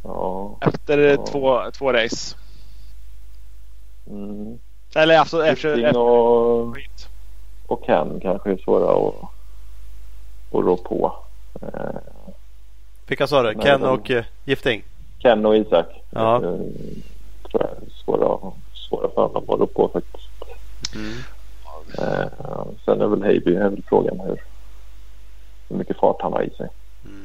Ja. 0.03 0.59
Efter 0.61 0.99
Ja. 0.99 1.17
två, 1.27 1.71
två 1.71 1.93
race. 1.93 2.37
Mm. 4.11 4.59
Eller 4.95 5.19
alltså 5.19 5.47
efter... 5.47 5.69
Gifting 5.69 5.85
efter 5.85 6.01
och, 6.01 6.77
och 7.67 7.83
Ken 7.87 8.21
kanske 8.23 8.51
är 8.53 8.57
svåra 8.57 9.09
att, 9.09 9.15
att 10.53 10.65
rå 10.65 10.77
på. 10.77 11.17
Eh, 11.63 12.01
Vilka 13.07 13.27
sa 13.27 13.43
du? 13.43 13.55
Ken 13.63 13.83
och 13.85 14.11
eh, 14.11 14.25
Gifting? 14.45 14.83
Ken 15.19 15.47
och 15.47 15.57
Isak 15.57 15.87
Ja. 16.11 16.35
eh, 16.37 16.41
tror 17.51 17.63
jag 17.63 17.71
är 17.71 17.77
svåra, 18.05 18.53
svåra 18.89 19.09
för 19.15 19.23
honom 19.23 19.45
att 19.51 19.61
rå 19.61 19.67
på 19.67 19.89
faktiskt. 19.93 20.29
Mm. 20.95 21.13
Eh, 21.99 22.67
sen 22.85 23.01
är 23.01 23.07
väl 23.07 23.23
Heiby 23.23 23.55
är 23.57 23.69
väl 23.69 23.83
frågan 23.89 24.21
hur, 24.21 24.43
hur 25.69 25.77
mycket 25.77 25.97
fart 26.01 26.23
han 26.23 26.33
har 26.33 26.43
i 26.43 26.51
sig. 26.51 26.69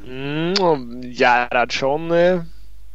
Mm, 0.08 0.52
och 0.52 1.04
Gerhardsson 1.04 2.12
eh, 2.12 2.41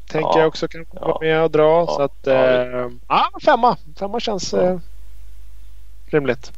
tänker 0.08 0.28
Ja. 0.28 0.38
jag 0.38 0.48
också 0.48 0.68
kan 0.68 0.86
Ja. 0.92 1.00
vara 1.06 1.18
med 1.20 1.42
och 1.42 1.50
dra. 1.50 1.62
Ja. 1.80 1.86
Så 1.86 2.02
att, 2.02 2.18
Ja, 2.22 2.32
eh, 2.32 2.88
ja, 3.08 3.30
femma. 3.44 3.76
Femma 3.98 4.20
känns 4.20 4.52
Ja. 4.52 4.62
eh, 4.62 4.78
rimligt. 6.06 6.52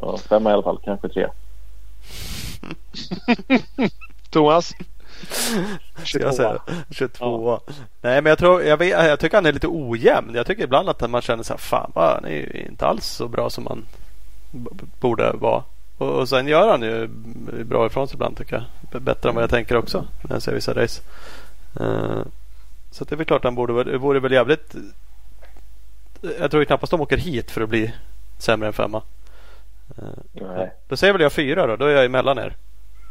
Ja, 0.00 0.16
femma 0.16 0.50
i 0.50 0.52
alla 0.52 0.62
fall, 0.62 0.80
kanske 0.84 1.08
tre. 1.08 1.26
Thomas? 4.30 4.74
Ska 6.04 6.18
jag 6.20 6.34
säga 6.34 6.62
22. 6.90 7.60
Nej 8.02 8.22
men 8.22 8.26
jag 8.30 8.38
tror, 8.38 8.62
jag, 8.62 8.76
vet, 8.76 8.88
jag 8.90 9.20
tycker 9.20 9.36
han 9.36 9.46
är 9.46 9.52
lite 9.52 9.66
ojämn. 9.68 10.34
Jag 10.34 10.46
tycker 10.46 10.64
ibland 10.64 10.88
att 10.88 11.10
man 11.10 11.22
känner 11.22 11.42
så 11.42 11.52
här, 11.52 11.58
fan 11.58 11.92
vad, 11.94 12.14
han 12.14 12.24
är 12.24 12.30
ju 12.30 12.66
inte 12.70 12.86
alls 12.86 13.06
så 13.06 13.28
bra 13.28 13.50
som 13.50 13.64
man 13.64 13.84
borde 15.00 15.32
vara. 15.32 15.62
Och, 15.98 16.08
och 16.08 16.28
sen 16.28 16.46
gör 16.48 16.68
han 16.70 16.82
ju 16.82 17.06
bra 17.64 17.86
ifrån 17.86 18.08
sig 18.08 18.14
ibland 18.14 18.36
tycker 18.36 18.54
jag. 18.56 18.64
B- 18.92 18.98
Bättre 19.00 19.28
än 19.28 19.34
vad 19.34 19.42
jag 19.42 19.50
tänker 19.50 19.76
också 19.76 20.04
när 20.22 20.36
jag 20.36 20.42
ser 20.42 20.54
vissa 20.54 20.74
race. 20.74 21.02
Eh, 21.80 22.20
så 22.90 23.02
att 23.04 23.08
det 23.08 23.14
är 23.14 23.16
väl 23.16 23.26
klart 23.26 23.44
han 23.44 23.54
borde, 23.54 23.72
väl- 23.72 23.86
det 23.86 23.98
vore 23.98 24.20
väl 24.20 24.32
jävligt. 24.32 24.74
Jag 26.40 26.50
tror 26.50 26.62
ju 26.62 26.66
knappast 26.66 26.90
de 26.90 27.00
åker 27.00 27.16
hit 27.16 27.50
för 27.50 27.60
att 27.60 27.68
bli 27.68 27.92
sämre 28.38 28.66
än 28.66 28.72
femma. 28.72 29.02
Eh, 29.98 30.04
Nej. 30.32 30.72
Då 30.88 30.96
säger 30.96 31.12
väl 31.12 31.22
jag 31.22 31.32
fyra 31.32 31.66
då. 31.66 31.76
Då 31.76 31.84
är 31.86 31.90
jag 31.90 32.04
emellan 32.04 32.38
er. 32.38 32.56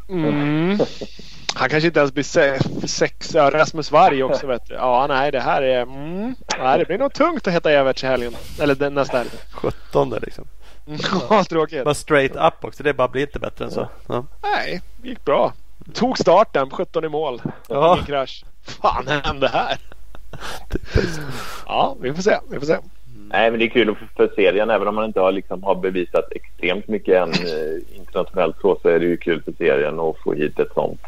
Mm. 0.08 0.78
Han 1.54 1.68
kanske 1.68 1.86
inte 1.86 2.00
ens 2.00 2.12
blir 2.14 2.24
se 2.24 2.58
sex. 2.88 3.34
Ja, 3.34 3.50
Rasmus 3.50 3.90
Varg 3.90 4.22
också 4.22 4.46
vet 4.46 4.66
du. 4.68 4.74
Ja, 4.74 5.06
nej 5.08 5.32
det 5.32 5.40
här 5.40 5.62
är... 5.62 5.82
Mm, 5.82 6.34
nej, 6.58 6.78
det 6.78 6.84
blir 6.84 6.98
nog 6.98 7.12
tungt 7.14 7.46
att 7.46 7.54
heta 7.54 7.70
Everts 7.72 8.04
i 8.04 8.06
helgen. 8.06 8.32
Eller 8.60 8.74
den, 8.74 8.94
nästa 8.94 9.16
helg. 9.18 9.30
17 9.52 10.10
liksom. 10.22 10.44
Ja, 11.30 11.44
tråkigt. 11.44 11.84
Bara 11.84 11.94
straight 11.94 12.36
up 12.36 12.64
också. 12.64 12.82
Det 12.82 12.94
bara 12.94 13.08
blir 13.08 13.22
inte 13.22 13.38
bättre 13.38 13.64
än 13.64 13.70
så. 13.70 13.88
Ja. 14.08 14.24
Nej, 14.42 14.82
gick 15.02 15.24
bra. 15.24 15.52
Tog 15.94 16.18
starten, 16.18 16.70
17 16.70 17.04
i 17.04 17.08
mål. 17.08 17.42
Ja. 17.68 17.94
Ingen 17.94 18.06
krasch. 18.06 18.44
Fan 18.70 19.06
hände 19.06 19.48
här? 19.48 19.78
Ja, 21.66 21.96
vi 22.00 22.14
får 22.14 22.22
se. 22.22 22.38
Vi 22.50 22.58
får 22.58 22.66
se. 22.66 22.76
Nej, 23.32 23.50
men 23.50 23.60
det 23.60 23.66
är 23.66 23.70
kul 23.70 23.94
för 24.16 24.30
serien. 24.34 24.70
Även 24.70 24.88
om 24.88 24.94
man 24.94 25.04
inte 25.04 25.20
har, 25.20 25.32
liksom, 25.32 25.62
har 25.62 25.74
bevisat 25.74 26.32
extremt 26.32 26.88
mycket 26.88 27.22
än 27.22 27.32
eh, 27.32 27.96
internationellt 27.96 28.56
så, 28.60 28.78
så 28.82 28.88
är 28.88 29.00
det 29.00 29.06
ju 29.06 29.16
kul 29.16 29.42
för 29.42 29.52
serien 29.52 30.00
att 30.00 30.18
få 30.18 30.32
hit 30.32 30.58
ett 30.58 30.72
sånt, 30.74 31.00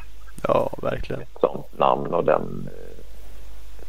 ja, 0.42 0.70
verkligen. 0.82 1.22
ett 1.22 1.40
sånt 1.40 1.78
namn 1.78 2.14
och 2.14 2.24
den, 2.24 2.68
eh, 2.72 3.86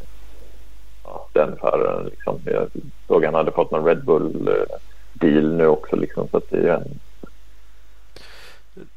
ja, 1.04 1.28
den 1.32 1.56
föraren. 1.56 2.04
Liksom. 2.04 2.40
Jag 2.44 2.68
såg 3.06 3.24
han 3.24 3.34
hade 3.34 3.52
fått 3.52 3.70
någon 3.70 3.84
Red 3.84 4.04
Bull-deal 4.04 5.56
nu 5.56 5.66
också. 5.66 5.96
Liksom, 5.96 6.28
så 6.28 6.36
att 6.36 6.50
det 6.50 6.56
är 6.56 6.62
ju 6.62 6.68
en 6.68 7.00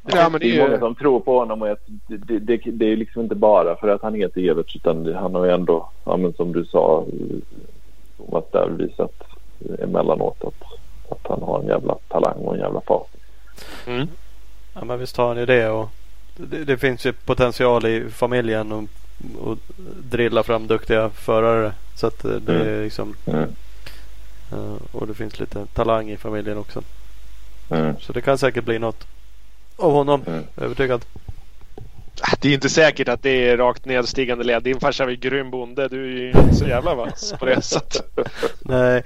Ja, 0.06 0.28
men 0.28 0.40
det 0.40 0.46
är 0.46 0.48
det 0.48 0.48
är 0.48 0.54
ju... 0.54 0.62
många 0.62 0.78
som 0.78 0.94
tror 0.94 1.20
på 1.20 1.38
honom 1.38 1.62
och 1.62 1.68
det, 2.06 2.16
det, 2.16 2.38
det, 2.38 2.60
det 2.64 2.92
är 2.92 2.96
liksom 2.96 3.22
inte 3.22 3.34
bara 3.34 3.76
för 3.76 3.88
att 3.88 4.02
han 4.02 4.14
heter 4.14 4.50
Everts 4.50 4.76
utan 4.76 5.04
det, 5.04 5.14
han 5.16 5.34
har 5.34 5.44
ju 5.44 5.50
ändå, 5.50 5.90
ja, 6.04 6.16
men 6.16 6.32
som 6.32 6.52
du 6.52 6.64
sa, 6.64 7.04
Thomas 8.16 8.44
där 8.52 8.68
visat 8.68 9.12
emellanåt 9.78 10.44
att, 10.44 10.62
att 11.12 11.26
han 11.28 11.42
har 11.42 11.60
en 11.60 11.66
jävla 11.66 11.94
talang 12.08 12.38
och 12.38 12.54
en 12.54 12.60
jävla 12.60 12.80
fart. 12.80 13.08
Mm. 13.86 14.08
Ja, 14.74 14.84
men 14.84 14.98
visst 14.98 15.16
har 15.16 15.28
han 15.28 15.36
ju 15.38 15.46
det. 15.46 15.68
Och 15.68 15.88
det, 16.36 16.64
det 16.64 16.78
finns 16.78 17.06
ju 17.06 17.12
potential 17.12 17.86
i 17.86 18.10
familjen 18.10 18.72
och, 18.72 18.84
och 19.40 19.58
drilla 20.10 20.42
fram 20.42 20.66
duktiga 20.66 21.10
förare. 21.10 21.72
Så 21.94 22.06
att 22.06 22.24
eh, 22.24 22.30
det 22.30 22.52
är 22.52 22.82
liksom 22.82 23.14
Mm. 23.26 24.78
och 24.92 25.06
det 25.06 25.14
finns 25.14 25.40
lite 25.40 25.66
talang 25.66 26.10
i 26.10 26.16
familjen 26.16 26.58
också. 26.58 26.82
Mm. 27.70 27.94
Så 28.00 28.12
det 28.12 28.20
kan 28.20 28.38
säkert 28.38 28.64
bli 28.64 28.78
något 28.78 29.06
av 29.78 29.92
honom. 29.92 30.22
Mm. 30.26 30.44
Övertygad. 30.56 31.04
Det 32.40 32.48
är 32.48 32.54
inte 32.54 32.68
säkert 32.68 33.08
att 33.08 33.22
det 33.22 33.48
är 33.48 33.56
rakt 33.56 33.84
nedstigande 33.84 34.44
led. 34.44 34.62
Din 34.62 34.80
farsa 34.80 35.04
är 35.04 35.08
ju 35.08 35.16
grym 35.16 35.50
bonde. 35.50 35.88
Du 35.88 36.04
är 36.04 36.20
ju 36.20 36.30
inte 36.30 36.54
så 36.54 36.64
jävla 36.64 36.94
vass 36.94 37.34
på 37.38 37.44
det 37.44 37.62
sättet. 37.62 38.04
Nej. 38.60 39.02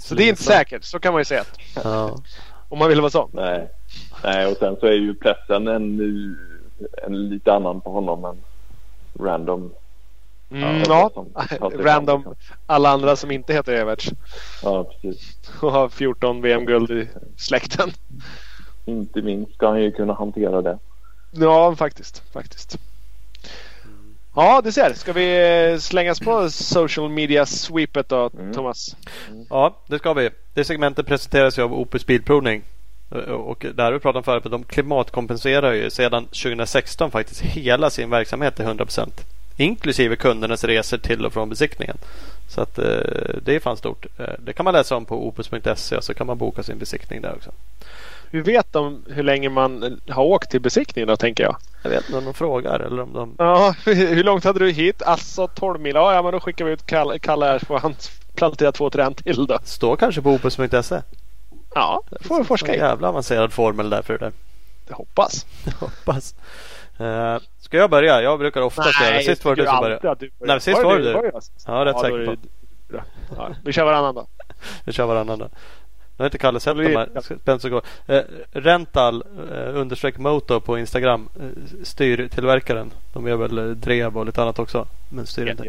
Så 0.00 0.14
det 0.14 0.24
är 0.24 0.28
inte 0.28 0.42
säkert. 0.42 0.84
Så 0.84 0.98
kan 0.98 1.12
man 1.12 1.20
ju 1.20 1.24
säga. 1.24 1.44
Ja. 1.84 2.18
Om 2.68 2.78
man 2.78 2.88
vill 2.88 3.00
vara 3.00 3.10
sån. 3.10 3.30
Nej. 3.32 3.68
Nej, 4.24 4.46
och 4.46 4.56
sen 4.56 4.76
så 4.80 4.86
är 4.86 4.92
ju 4.92 5.14
pressen 5.14 5.68
en, 5.68 6.00
en 7.06 7.28
lite 7.28 7.52
annan 7.52 7.80
på 7.80 7.90
honom 7.90 8.24
än 8.24 8.36
random. 9.26 9.72
Mm, 10.50 10.82
ja. 10.88 11.10
fram, 11.14 11.70
Random. 11.78 12.34
Alla 12.66 12.88
andra 12.88 13.16
som 13.16 13.30
inte 13.30 13.52
heter 13.52 13.72
Everts. 13.72 14.10
Ja, 14.62 14.84
precis. 14.84 15.38
Och 15.60 15.72
har 15.72 15.88
14 15.88 16.42
VM-guld 16.42 16.90
i 16.90 17.08
släkten. 17.36 17.90
Inte 18.88 19.22
minst 19.22 19.54
ska 19.54 19.68
han 19.68 19.82
ju 19.82 19.92
kunna 19.92 20.12
hantera 20.12 20.62
det. 20.62 20.78
Ja, 21.30 21.76
faktiskt. 21.76 22.22
Faktiskt. 22.32 22.78
Ja, 24.34 24.60
du 24.64 24.72
ser. 24.72 24.92
Ska 24.94 25.12
vi 25.12 25.56
eh, 25.72 25.78
slängas 25.78 26.20
på 26.20 26.50
social 26.50 27.08
media 27.08 27.46
sweepet 27.46 28.08
då, 28.08 28.30
Mm. 28.38 28.54
Thomas? 28.54 28.96
Ja, 29.50 29.76
det 29.86 29.98
ska 29.98 30.12
vi. 30.12 30.30
Det 30.54 30.64
segmentet 30.64 31.06
presenteras 31.06 31.58
ju 31.58 31.62
av 31.62 31.74
Opus 31.74 32.06
Bilprovning. 32.06 32.62
Och 33.28 33.66
där 33.74 33.84
har 33.84 33.92
vi 33.92 33.98
pratat 33.98 34.16
om 34.16 34.24
förut, 34.24 34.46
att 34.46 34.52
de 34.52 34.64
klimatkompenserar 34.64 35.72
ju 35.72 35.90
sedan 35.90 36.24
2016 36.24 37.10
faktiskt 37.10 37.40
hela 37.40 37.90
sin 37.90 38.10
verksamhet 38.10 38.56
till 38.56 38.64
100% 38.64 39.08
Inklusive 39.56 40.16
kundernas 40.16 40.64
resor 40.64 40.98
till 40.98 41.26
och 41.26 41.32
från 41.32 41.48
besiktningen. 41.48 41.96
Så 42.48 42.60
att 42.60 42.78
eh, 42.78 42.84
det 43.42 43.54
är 43.54 43.60
fan 43.60 43.76
stort. 43.76 44.06
Eh, 44.18 44.34
det 44.38 44.52
kan 44.52 44.64
man 44.64 44.74
läsa 44.74 44.96
om 44.96 45.04
på 45.04 45.26
opus.se 45.28 45.96
och 45.96 46.04
så 46.04 46.14
kan 46.14 46.26
man 46.26 46.38
boka 46.38 46.62
sin 46.62 46.78
besiktning 46.78 47.22
där 47.22 47.34
också. 47.34 47.50
Hur 48.30 48.42
vet 48.42 48.72
de 48.72 49.04
hur 49.08 49.22
länge 49.22 49.48
man 49.48 50.00
har 50.08 50.24
åkt 50.24 50.50
till 50.50 50.60
besiktningen 50.60 51.08
då, 51.08 51.16
tänker 51.16 51.44
jag? 51.44 51.56
Jag 51.82 51.90
vet 51.90 52.04
inte 52.04 52.18
om 52.18 52.24
de 52.24 52.34
frågar 52.34 52.80
eller 52.80 53.02
om 53.02 53.12
de... 53.12 53.34
Ja, 53.38 53.74
hur 53.84 54.24
långt 54.24 54.44
hade 54.44 54.58
du 54.58 54.70
hit? 54.70 55.02
Alltså 55.02 55.48
12 55.48 55.80
mil. 55.80 55.94
Ja, 55.94 56.14
ja, 56.14 56.22
men 56.22 56.32
då 56.32 56.40
skickar 56.40 56.64
vi 56.64 56.72
ut 56.72 56.86
Kalle, 56.86 57.18
Kalle 57.18 57.46
här 57.46 57.58
så 57.58 57.66
får 57.66 57.78
han 57.78 57.94
plantera 58.34 58.72
två 58.72 58.90
träd 58.90 59.16
till 59.16 59.46
då. 59.46 59.58
Står 59.64 59.96
kanske 59.96 60.22
på 60.22 60.30
opus.se. 60.30 61.00
Ja, 61.74 62.02
det 62.10 62.24
får 62.24 62.38
vi 62.38 62.44
forska 62.44 62.74
i. 62.74 62.78
jävla 62.78 63.08
avancerad 63.08 63.52
formel 63.52 63.90
där 63.90 64.02
för 64.02 64.18
det 64.18 64.24
där. 64.24 64.32
Jag 64.88 64.96
hoppas. 64.96 65.46
Hoppas. 65.80 66.34
Uh, 67.00 67.38
ska 67.58 67.76
jag 67.76 67.90
börja? 67.90 68.22
Jag 68.22 68.38
brukar 68.38 68.60
oftast 68.60 69.00
göra 69.00 69.16
det. 69.16 69.22
Sist 69.22 69.44
var 69.44 69.56
det 69.56 69.62
du 69.62 69.68
som 69.68 69.80
började. 69.80 70.14
du 70.20 70.30
börjar. 70.38 70.54
Nej, 70.54 70.60
sist 70.60 70.82
var 70.82 70.98
det 70.98 71.30
du. 71.30 71.40
sist? 71.40 71.64
Ja, 71.66 71.84
rätt 71.84 71.94
då 71.94 72.00
säker 72.00 72.26
på. 72.26 72.36
Ja, 73.36 73.50
vi 73.64 73.72
kör 73.72 73.84
varannan 73.84 74.14
då. 74.14 74.26
Vi 74.84 74.92
kör 74.92 75.06
varannan 75.06 75.38
då. 75.38 75.48
Har 76.18 76.24
inte 76.24 76.38
Kalle 76.38 76.60
sett 76.60 76.76
de 76.76 76.96
här. 76.96 77.68
Går. 77.68 77.82
Eh, 78.06 78.22
rental 78.52 79.24
eh, 79.52 79.76
understreck 79.80 80.18
moto 80.18 80.60
på 80.60 80.78
Instagram. 80.78 81.28
Eh, 81.40 81.46
styrtillverkaren. 81.84 82.90
De 83.12 83.26
gör 83.26 83.36
väl 83.36 83.58
eh, 83.58 83.64
drev 83.64 84.18
och 84.18 84.26
lite 84.26 84.42
annat 84.42 84.58
också. 84.58 84.86
Men 85.08 85.26
styr 85.26 85.46
inte. 85.46 85.68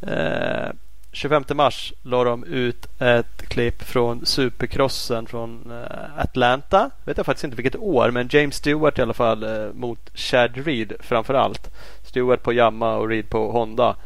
Eh, 0.00 0.72
25 1.12 1.44
mars 1.54 1.92
la 2.02 2.24
de 2.24 2.44
ut 2.44 2.86
ett 2.98 3.48
klipp 3.48 3.82
från 3.82 4.26
Supercrossen 4.26 5.26
från 5.26 5.70
eh, 5.70 6.18
Atlanta. 6.18 6.90
Vet 7.04 7.16
jag 7.16 7.26
faktiskt 7.26 7.44
inte 7.44 7.56
vilket 7.56 7.76
år 7.76 8.10
men 8.10 8.28
James 8.30 8.54
Stewart 8.54 8.98
i 8.98 9.02
alla 9.02 9.14
fall 9.14 9.42
eh, 9.42 9.72
mot 9.72 10.10
Chad 10.14 10.66
Reed 10.66 10.92
framför 11.00 11.34
allt. 11.34 11.70
Stewart 12.02 12.42
på 12.42 12.52
Yamaha 12.52 12.96
och 12.96 13.08
Reed 13.08 13.30
på 13.30 13.52
Honda. 13.52 13.96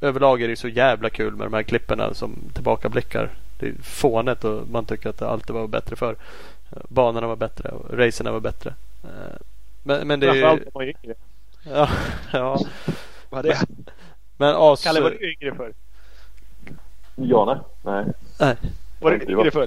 Överlag 0.00 0.42
är 0.42 0.48
det 0.48 0.56
så 0.56 0.68
jävla 0.68 1.10
kul 1.10 1.36
med 1.36 1.46
de 1.46 1.54
här 1.54 1.62
klipperna 1.62 2.14
som 2.14 2.38
tillbakablickar. 2.54 3.30
Det 3.64 3.68
är 3.70 3.82
fånet 3.82 4.44
och 4.44 4.68
man 4.68 4.84
tycker 4.84 5.08
att 5.10 5.18
det 5.18 5.28
alltid 5.28 5.54
var 5.54 5.66
bättre 5.66 5.96
för. 5.96 6.16
Banorna 6.88 7.26
var 7.26 7.36
bättre 7.36 7.68
och 7.68 7.98
racerna 7.98 8.32
var 8.32 8.40
bättre. 8.40 8.74
Eh, 9.04 9.36
men, 9.82 10.08
men 10.08 10.20
det 10.20 10.28
är 10.28 10.34
ju... 10.34 10.42
är 10.42 10.82
yngre. 10.82 11.14
Ja, 11.70 11.88
ja. 12.32 12.58
Vad 13.30 13.46
är 13.46 13.48
det? 13.50 13.58
Men 14.36 14.54
as... 14.58 14.84
Kalle, 14.84 15.00
var 15.00 15.10
du 15.10 15.32
yngre 15.32 15.54
förr? 15.54 15.72
Ja, 17.14 17.44
nej. 17.44 17.56
nej. 17.94 18.12
Nej. 18.40 18.56
Var 19.00 19.10
du 19.10 19.22
yngre 19.22 19.36
alltid 19.36 19.52
förr? 19.52 19.62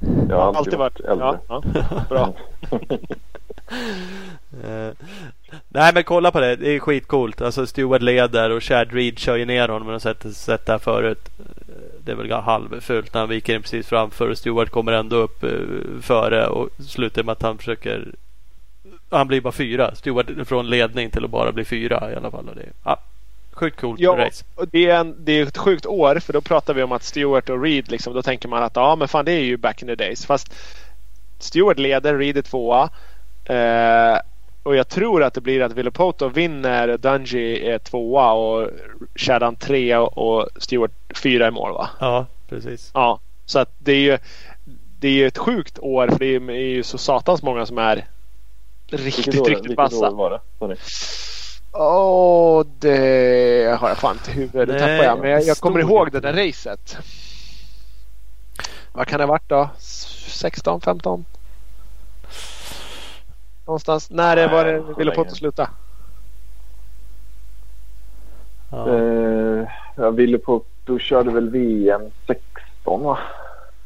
eh, 0.00 0.18
Jag 0.28 0.36
har 0.36 0.46
alltid, 0.46 0.58
Alltid 0.58 0.78
varit, 0.78 1.00
varit? 1.00 1.10
äldre. 1.10 1.38
Ja, 1.48 1.62
ja. 1.74 2.04
Bra. 2.08 2.34
Eh, 4.64 4.90
nej 5.68 5.94
men 5.94 6.04
kolla 6.04 6.30
på 6.30 6.40
det. 6.40 6.56
Det 6.56 6.70
är 6.70 6.78
skitcoolt. 6.80 7.40
Alltså 7.40 7.66
Stewart 7.66 8.02
leder 8.02 8.50
och 8.50 8.62
Chad 8.62 8.92
Reed 8.92 9.18
kör 9.18 9.36
ju 9.36 9.44
ner 9.44 9.68
honom. 9.68 9.86
Man 9.86 9.92
har 9.92 9.98
sett, 10.00 10.36
sett 10.36 10.66
det 10.66 10.72
här 10.72 10.78
förut. 10.78 11.28
Det 12.08 12.12
är 12.12 12.16
väl 12.16 12.32
halvfult 12.32 13.14
när 13.14 13.20
han 13.20 13.28
viker 13.28 13.54
in 13.54 13.62
precis 13.62 13.86
framför 13.86 14.30
och 14.30 14.38
Stewart 14.38 14.70
kommer 14.70 14.92
ändå 14.92 15.16
upp 15.16 15.44
eh, 15.44 15.50
före 16.02 16.46
och 16.46 16.68
slutar 16.88 17.22
med 17.22 17.32
att 17.32 17.42
han 17.42 17.58
försöker 17.58 18.14
han 19.10 19.28
blir 19.28 19.40
bara 19.40 19.52
fyra. 19.52 19.94
Stewart 19.94 20.26
från 20.44 20.70
ledning 20.70 21.10
till 21.10 21.24
att 21.24 21.30
bara 21.30 21.52
bli 21.52 21.64
fyra 21.64 22.12
i 22.12 22.14
alla 22.14 22.30
fall. 22.30 22.48
Och 22.48 22.54
det 22.56 22.66
ja, 22.84 23.00
sjukt 23.52 23.80
coolt 23.80 24.00
Ja, 24.00 24.16
race. 24.18 24.44
och 24.54 24.68
det 24.68 24.90
är, 24.90 25.00
en, 25.00 25.16
det 25.18 25.32
är 25.32 25.42
ett 25.42 25.58
sjukt 25.58 25.86
år 25.86 26.18
för 26.18 26.32
då 26.32 26.40
pratar 26.40 26.74
vi 26.74 26.82
om 26.82 26.92
att 26.92 27.02
Stewart 27.02 27.48
och 27.48 27.62
Reed 27.62 27.90
liksom, 27.90 28.14
då 28.14 28.22
tänker 28.22 28.48
man 28.48 28.62
att 28.62 28.76
ja 28.76 28.96
men 28.96 29.08
fan 29.08 29.24
det 29.24 29.32
är 29.32 29.44
ju 29.44 29.56
back 29.56 29.82
in 29.82 29.88
the 29.88 29.94
days. 29.94 30.26
Fast 30.26 30.54
Stewart 31.38 31.78
leder, 31.78 32.18
Reed 32.18 32.36
är 32.36 32.42
tvåa. 32.42 32.90
Eh, 33.44 34.18
och 34.68 34.76
jag 34.76 34.88
tror 34.88 35.22
att 35.22 35.34
det 35.34 35.40
blir 35.40 35.60
att 35.62 35.72
Villapoto 35.72 36.28
vinner, 36.28 36.96
Dungey 36.96 37.68
är 37.68 37.78
tvåa 37.78 38.32
och 38.32 38.70
Shadan 39.14 39.56
trea 39.56 40.00
och 40.02 40.48
Stewart 40.56 40.90
fyra 41.14 41.48
i 41.48 41.50
mål 41.50 41.72
va? 41.72 41.90
Ja, 42.00 42.26
precis. 42.48 42.90
Ja, 42.94 43.20
så 43.46 43.58
att 43.58 43.70
det 43.78 43.92
är 43.92 44.00
ju 44.00 44.18
det 44.98 45.08
är 45.08 45.12
ju 45.12 45.26
ett 45.26 45.38
sjukt 45.38 45.78
år 45.78 46.08
för 46.08 46.18
det 46.18 46.34
är 46.52 46.68
ju 46.68 46.82
så 46.82 46.98
satans 46.98 47.42
många 47.42 47.66
som 47.66 47.78
är 47.78 48.06
riktigt, 48.86 49.26
Vilket 49.26 49.40
år, 49.40 49.44
riktigt 49.44 49.64
vilket 49.64 49.76
vassa. 49.78 50.10
år 50.10 50.40
var 50.58 50.68
det? 50.68 50.76
Åh, 51.72 52.66
det 52.78 53.78
har 53.80 53.88
jag 53.88 53.98
fan 53.98 54.16
inte 54.16 54.30
i 54.30 54.34
huvudet. 54.34 54.68
Det 54.68 54.72
Nej, 54.72 54.80
tappar 54.80 55.10
jag. 55.10 55.18
Men 55.18 55.30
jag, 55.30 55.42
jag 55.42 55.56
kommer 55.56 55.80
ihåg 55.80 56.12
det 56.12 56.20
där 56.20 56.32
racet. 56.32 56.96
Vad 58.92 59.06
kan 59.06 59.18
det 59.18 59.24
ha 59.24 59.28
varit 59.32 59.48
då? 59.48 59.70
16, 59.78 60.80
15? 60.80 61.24
Någonstans. 63.68 64.10
När 64.10 64.36
det 64.36 64.48
var 64.48 64.64
det 64.64 64.72
Nej, 64.72 64.94
ville 64.98 65.10
på 65.10 65.20
länge. 65.20 65.30
att 65.30 65.36
sluta? 65.36 65.70
Ja. 68.70 68.88
Eh, 68.94 69.68
jag 69.96 70.12
ville 70.12 70.38
på, 70.38 70.62
du 70.84 70.98
körde 70.98 71.30
väl 71.30 71.50
VM 71.50 72.02
16 72.26 73.02
va? 73.02 73.18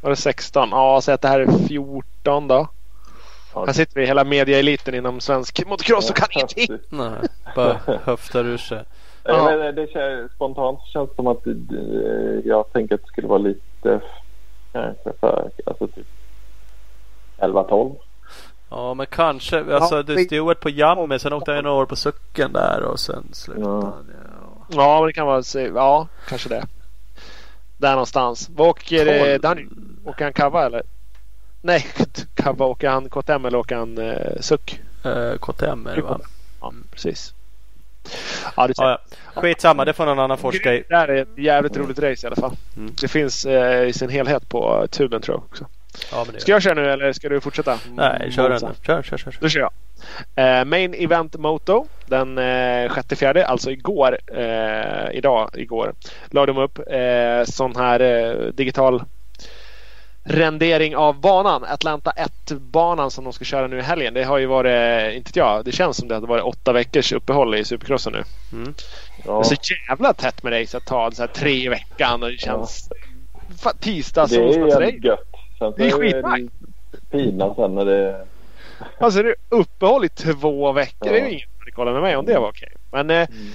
Var 0.01 0.11
det 0.11 0.17
16? 0.17 0.69
Ja, 0.73 1.01
säg 1.03 1.15
att 1.15 1.21
det 1.21 1.29
här 1.29 1.41
är 1.41 1.67
14 1.69 2.49
då. 2.49 2.69
Ja, 3.55 3.65
Här 3.67 3.73
sitter 3.73 4.01
vi 4.01 4.07
hela 4.07 4.25
mediaeliten 4.25 4.95
inom 4.95 5.21
svensk 5.21 5.67
motocross 5.67 6.11
och 6.11 6.17
kan 6.17 6.29
ingenting. 6.33 6.79
Nej, 6.89 7.19
bara 7.57 7.77
höftar 8.05 8.45
ur 8.45 8.57
sig. 8.57 8.85
Vet, 9.25 9.37
inte, 9.37 9.73
det 9.73 9.91
känns, 9.93 10.33
spontant 10.33 10.81
känns 10.87 11.11
det 11.11 11.17
som 11.17 11.27
att 11.27 11.45
det, 11.45 12.43
jag 12.45 12.73
tänker 12.73 12.95
att 12.95 13.01
det 13.01 13.07
skulle 13.07 13.29
vara 13.29 13.39
lite 13.39 14.01
kanske 14.73 15.13
för 15.21 15.51
alltså 15.67 15.87
typ 15.87 16.07
11-12. 17.39 17.97
Ja 18.73 18.95
men 18.95 19.07
kanske. 19.07 19.75
Alltså 19.75 19.97
ja, 19.97 20.03
det 20.03 20.25
Stewart 20.25 20.61
på 20.61 20.71
Jamme. 20.71 21.19
Sen 21.19 21.33
åkte 21.33 21.53
han 21.53 21.65
några 21.65 21.77
år 21.77 21.87
på 21.87 21.97
Sucken 21.97 22.53
där 22.53 22.83
och 22.83 23.01
sen 23.01 23.25
slutade 23.33 23.67
ja. 23.67 23.81
han. 23.81 24.11
Ja. 24.69 24.83
ja 24.83 25.01
men 25.01 25.07
det 25.07 25.13
kan 25.13 25.27
vara. 25.27 25.43
Ja 25.75 26.09
kanske 26.29 26.49
det. 26.49 26.67
Där 27.77 27.91
någonstans. 27.91 28.51
Vad 28.55 28.69
åker 28.69 29.31
eh, 29.31 29.39
Danny? 29.39 29.67
Åker 30.05 30.25
han 30.25 30.33
Kava 30.33 30.67
eller? 30.67 30.83
Nej, 31.61 31.87
Kava. 32.35 32.67
Åker 32.67 32.89
han 32.91 33.09
KTM 33.09 33.45
eller 33.45 33.59
åker 33.59 33.77
han 33.77 33.99
eh, 33.99 34.41
Suck? 34.41 34.81
Eh, 35.05 35.37
KTM 35.41 35.87
är 35.87 35.97
det 35.97 36.03
va? 36.03 36.21
Ja, 36.61 36.73
precis. 36.91 37.35
Ja, 38.57 38.67
det 38.67 38.75
ja, 38.77 39.01
ja. 39.35 39.41
Skitsamma, 39.41 39.85
det 39.85 39.93
får 39.93 40.07
någon 40.07 40.19
annan 40.19 40.39
forska 40.39 40.75
i. 40.75 40.85
Det 40.89 40.97
här 40.97 41.09
är 41.09 41.23
ett 41.23 41.39
jävligt 41.39 41.77
roligt 41.77 41.99
race 41.99 42.27
i 42.27 42.29
alla 42.31 42.37
fall. 42.37 42.57
Mm. 42.77 42.95
Det 43.01 43.09
finns 43.09 43.45
eh, 43.47 43.89
i 43.89 43.93
sin 43.93 44.11
helhet 44.11 44.49
på 44.49 44.87
tuben 44.91 45.23
tror 45.23 45.37
jag 45.37 45.45
också. 45.45 45.67
Ja, 46.13 46.27
ska 46.39 46.53
jag 46.53 46.63
köra 46.63 46.75
nu 46.75 46.91
eller 46.91 47.13
ska 47.13 47.29
du 47.29 47.41
fortsätta? 47.41 47.79
Nej, 47.95 48.33
kör 48.33 48.51
den. 48.51 48.61
Kör, 48.61 49.03
kör, 49.03 49.17
kör. 49.17 49.37
Då 49.41 49.49
kör 49.49 49.61
jag. 49.61 49.71
Eh, 50.35 50.65
main 50.65 50.95
Event 50.95 51.37
Moto 51.37 51.87
den 52.07 52.39
eh, 52.39 52.95
6 52.95 53.19
fjärde, 53.19 53.47
alltså 53.47 53.71
igår, 53.71 54.19
eh, 54.37 55.11
idag, 55.13 55.51
igår, 55.55 55.95
la 56.31 56.47
de 56.47 56.59
upp 56.59 56.79
eh, 56.79 57.45
sån 57.45 57.77
här 57.77 58.01
eh, 58.01 58.53
digital 58.53 59.03
rendering 60.25 60.97
av 60.97 61.21
banan. 61.21 61.65
Atlanta 61.65 62.13
1-banan 62.17 63.11
som 63.11 63.25
de 63.25 63.33
ska 63.33 63.45
köra 63.45 63.67
nu 63.67 63.79
i 63.79 63.83
helgen. 63.83 64.15
Det 64.15 64.25
har 64.25 64.39
ju 64.39 64.47
varit, 64.47 65.15
inte 65.15 65.39
jag, 65.39 65.65
det 65.65 65.73
känns 65.73 65.97
som 65.97 66.09
det 66.09 66.15
har 66.15 66.21
varit 66.21 66.45
åtta 66.45 66.73
veckors 66.73 67.13
uppehåll 67.13 67.55
i 67.55 67.65
Supercrossen 67.65 68.13
nu. 68.13 68.25
Mm. 68.53 68.75
Ja. 69.25 69.33
Det 69.33 69.39
är 69.39 69.43
så 69.43 69.75
jävla 69.89 70.13
tätt 70.13 70.43
med 70.43 70.61
race 70.61 70.77
att 70.77 70.87
ta 70.87 71.11
så 71.11 71.23
här 71.23 71.29
tre 71.29 71.65
i 71.65 71.69
veckan 71.69 72.23
och 72.23 72.31
det 72.31 72.39
känns 72.39 72.89
ja. 73.65 73.73
tisdag, 73.81 74.27
Det 74.27 74.37
är 74.37 74.69
jävligt 74.69 75.05
gött. 75.05 75.32
Sen 75.71 75.75
det 75.77 75.89
är 75.89 75.91
skitnice. 75.91 76.53
Pina 77.11 77.55
sen 77.55 77.75
när 77.75 77.85
det... 77.85 78.27
Alltså 78.99 79.23
det 79.23 79.29
är 79.29 79.35
uppehåll 79.49 80.05
i 80.05 80.09
två 80.09 80.73
veckor. 80.73 81.09
Ja. 81.09 81.13
Det 81.13 81.21
är 81.21 81.25
ju 81.25 81.31
ingen 81.31 81.49
som 81.49 81.73
kolla 81.75 81.93
med 81.93 82.03
mig 82.03 82.17
om 82.17 82.25
det 82.25 82.39
var 82.39 82.49
okej. 82.49 82.73
Men 82.91 83.11
eh, 83.11 83.17
mm. 83.17 83.53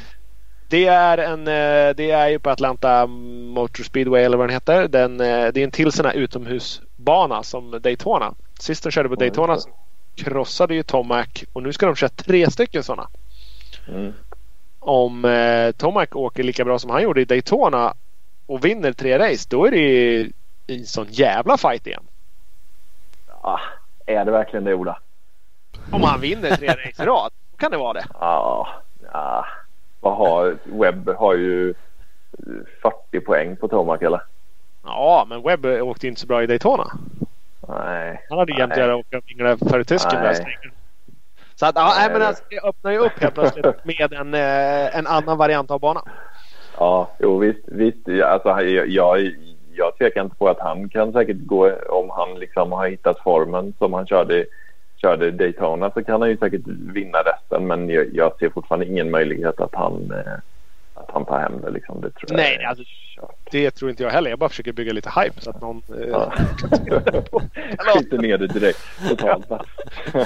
Det 0.70 0.86
är, 0.86 1.18
en, 1.18 1.40
eh, 1.40 1.96
det 1.96 2.12
är 2.12 2.30
ju 2.30 2.40
på 2.40 2.50
Atlanta 2.50 3.08
Motor 3.08 3.84
Speedway 3.84 4.24
eller 4.24 4.38
vad 4.38 4.48
den 4.48 4.54
heter. 4.54 4.88
Den, 4.88 5.22
eh, 5.22 5.48
det 5.54 5.60
är 5.60 5.64
en 5.64 5.72
till 5.72 5.92
sån 5.92 6.06
här 6.06 6.14
utomhusbana 6.14 7.44
som 7.44 7.80
Daytona. 7.82 8.34
Sist 8.60 8.84
de 8.84 8.92
körde 8.92 9.10
på 9.10 9.16
Daytona 9.16 9.58
så 9.58 9.70
krossade 10.16 10.76
ju 10.76 10.84
Tomac 10.84 11.28
och 11.54 11.64
nu 11.64 11.74
ska 11.74 11.86
de 11.86 11.96
köra 11.96 12.10
tre 12.10 12.52
stycken 12.52 12.84
sådana. 12.84 13.10
Mm. 13.88 14.14
Om 14.80 15.26
eh, 15.26 15.72
Tomac 15.72 16.08
åker 16.12 16.44
lika 16.44 16.66
bra 16.66 16.80
som 16.80 16.90
han 16.90 17.04
gjorde 17.04 17.22
i 17.22 17.26
Daytona 17.26 17.94
och 18.46 18.66
vinner 18.66 18.94
tre 18.94 19.20
race 19.20 19.48
då 19.50 19.66
är 19.66 19.72
det 19.72 20.28
en 20.68 20.86
sån 20.86 21.08
jävla 21.10 21.58
fight 21.58 21.88
igen. 21.88 22.04
Ja, 23.44 23.60
är 24.06 24.26
det 24.26 24.32
verkligen 24.32 24.64
det 24.64 24.74
Ola? 24.74 25.00
Om 25.92 26.04
han 26.04 26.22
vinner 26.22 26.56
tre 26.56 26.68
race 26.68 27.04
i 27.04 27.06
rad, 27.06 27.32
kan 27.58 27.72
det 27.72 27.78
vara 27.78 27.94
det. 27.94 28.06
Ja, 28.14 28.68
ja 29.12 29.46
vad 30.00 30.18
har, 30.18 30.58
Webb 30.64 31.10
har 31.10 31.36
ju 31.36 31.74
40 32.82 33.20
poäng 33.26 33.56
på 33.56 33.68
Tomac 33.68 34.02
eller? 34.02 34.22
Ja, 34.84 35.26
men 35.30 35.42
Webb 35.42 35.66
åkte 35.66 36.08
inte 36.08 36.22
så 36.22 36.28
bra 36.28 36.44
i 36.44 36.48
Daytona. 36.48 36.92
Nej. 37.68 38.26
Han 38.30 38.38
hade 38.38 38.54
göra 38.80 38.96
åka 38.96 39.22
vingla 39.26 39.58
före 39.58 39.84
tysken 39.84 40.36
Så 41.56 41.66
att, 41.66 41.76
ja, 41.76 41.94
nej, 41.98 42.10
men 42.12 42.22
alltså, 42.22 42.44
det 42.50 42.60
öppnar 42.60 42.92
ju 42.92 42.98
upp 42.98 43.20
helt 43.20 43.34
plötsligt 43.34 43.86
med 43.86 44.14
en, 44.14 44.34
eh, 44.34 44.98
en 44.98 45.08
annan 45.08 45.38
variant 45.38 45.72
av 45.72 45.80
banan. 45.80 46.10
Ja, 46.78 47.12
jo 47.20 47.38
visst. 47.38 47.60
visst 47.66 48.08
alltså, 48.24 48.50
jag, 48.50 48.88
jag, 48.88 49.36
jag 49.78 49.98
tvekar 49.98 50.22
inte 50.22 50.36
på 50.36 50.50
att 50.50 50.60
han 50.60 50.90
kan 50.90 51.14
säkert 51.14 51.38
gå 51.38 51.72
om 51.90 52.10
han 52.10 52.40
liksom 52.40 52.72
har 52.72 52.88
hittat 52.88 53.20
formen 53.20 53.74
som 53.80 53.94
han 53.94 54.08
körde 54.08 54.46
körde 55.02 55.32
Daytona 55.32 55.92
så 55.92 56.04
kan 56.04 56.22
han 56.22 56.30
ju 56.30 56.38
säkert 56.38 56.68
vinna 56.68 57.18
resten 57.18 57.68
men 57.68 57.90
jag, 57.90 58.08
jag 58.14 58.40
ser 58.40 58.50
fortfarande 58.50 58.86
ingen 58.86 59.12
möjlighet 59.12 59.60
att 59.60 59.76
han, 59.76 60.12
eh, 60.12 60.34
att 60.94 61.12
han 61.12 61.26
tar 61.26 61.40
hem 61.40 61.62
det. 61.62 61.70
Liksom. 61.70 62.02
Det 62.02 62.12
tror 62.12 62.38
Nej, 62.38 62.66
alltså, 62.66 62.84
det 63.52 63.72
tror 63.72 63.92
inte 63.92 64.04
jag 64.04 64.10
heller. 64.10 64.30
Jag 64.30 64.40
bara 64.40 64.50
försöker 64.50 64.74
bygga 64.74 64.94
lite 64.94 65.10
hype 65.10 65.42
så 65.42 65.50
att 65.50 65.62
någon 65.62 65.82
eh, 65.90 66.08
ja. 66.10 66.32
skiter 67.78 68.18
ner 68.18 68.38
det 68.38 68.48
direkt 68.48 68.80
totalt. 69.10 69.48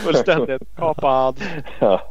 Fullständigt 0.01 0.75
kapad. 0.75 1.41
ja. 1.79 2.09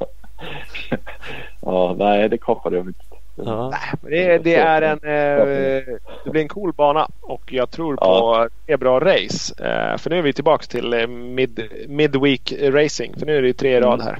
ja, 1.60 1.94
nej 1.98 2.28
det 2.28 2.38
kapade 2.38 2.76
jag 2.76 2.86
inte. 2.86 3.10
Ja. 3.44 3.74
Det, 4.00 4.38
det, 4.38 4.54
är 4.54 4.82
en, 4.82 4.98
eh, 4.98 5.98
det 6.24 6.30
blir 6.30 6.42
en 6.42 6.48
cool 6.48 6.72
bana 6.72 7.08
och 7.20 7.52
jag 7.52 7.70
tror 7.70 7.96
på 7.96 8.04
ja. 8.04 8.48
ett 8.66 8.80
bra 8.80 9.00
race. 9.00 9.64
Eh, 9.64 9.96
för 9.96 10.10
nu 10.10 10.18
är 10.18 10.22
vi 10.22 10.32
tillbaka 10.32 10.66
till 10.66 10.92
eh, 10.92 11.06
mid, 11.06 11.68
midweek 11.88 12.52
racing. 12.60 13.18
För 13.18 13.26
nu 13.26 13.36
är 13.36 13.42
det 13.42 13.52
tre 13.52 13.76
i 13.76 13.80
rad 13.80 14.02
här. 14.02 14.18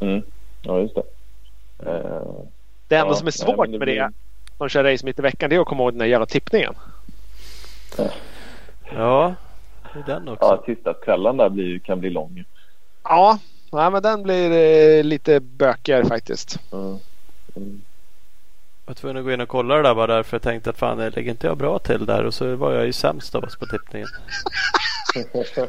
Mm. 0.00 0.22
Ja 0.62 0.78
just 0.80 0.94
det. 0.94 1.02
Uh, 1.86 2.46
det 2.88 2.96
enda 2.96 3.12
ja, 3.12 3.14
som 3.14 3.26
är 3.26 3.30
svårt 3.30 3.68
nej, 3.68 3.72
det 3.72 3.78
med 3.78 3.88
det, 3.88 4.10
de 4.58 4.68
kör 4.68 4.84
race 4.84 5.04
mitt 5.04 5.18
i 5.18 5.22
veckan, 5.22 5.50
det 5.50 5.56
är 5.56 5.60
att 5.60 5.66
komma 5.66 5.82
ihåg 5.82 5.92
den 5.92 5.98
där 5.98 6.06
jävla 6.06 6.26
tippningen. 6.26 6.74
Ja, 7.98 8.08
ja 8.96 9.34
det 9.92 10.12
är 10.12 10.16
den 10.16 10.28
också. 10.28 10.44
Ja, 10.44 10.62
tisdagskvällen 10.66 11.36
där 11.36 11.48
blir, 11.48 11.78
kan 11.78 12.00
bli 12.00 12.10
lång. 12.10 12.44
Ja, 13.02 13.38
nej, 13.72 13.90
men 13.90 14.02
den 14.02 14.22
blir 14.22 14.50
eh, 14.50 15.04
lite 15.04 15.40
bökigare 15.40 16.04
faktiskt. 16.04 16.60
Mm. 16.72 16.98
Jag 18.86 18.90
var 18.90 18.94
tvungen 18.94 19.16
att 19.16 19.24
gå 19.24 19.32
in 19.32 19.40
och 19.40 19.48
kolla 19.48 19.76
det 19.76 19.82
där 19.82 19.94
bara 19.94 20.06
därför 20.06 20.34
jag 20.34 20.42
tänkte 20.42 20.70
att 20.70 20.78
fan 20.78 20.98
lägger 20.98 21.30
inte 21.30 21.46
jag 21.46 21.56
bra 21.56 21.78
till 21.78 22.06
där 22.06 22.24
och 22.24 22.34
så 22.34 22.56
var 22.56 22.72
jag 22.72 22.86
ju 22.86 22.92
sämst 22.92 23.34
av 23.34 23.44
oss 23.44 23.56
på 23.56 23.66
tippningen. 23.66 24.08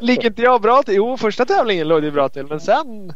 ligger 0.00 0.26
inte 0.26 0.42
jag 0.42 0.62
bra 0.62 0.82
till? 0.82 0.94
Jo 0.94 1.16
första 1.16 1.44
tävlingen 1.44 1.88
låg 1.88 2.02
det 2.02 2.10
bra 2.10 2.28
till 2.28 2.46
men 2.46 2.60
sen. 2.60 3.12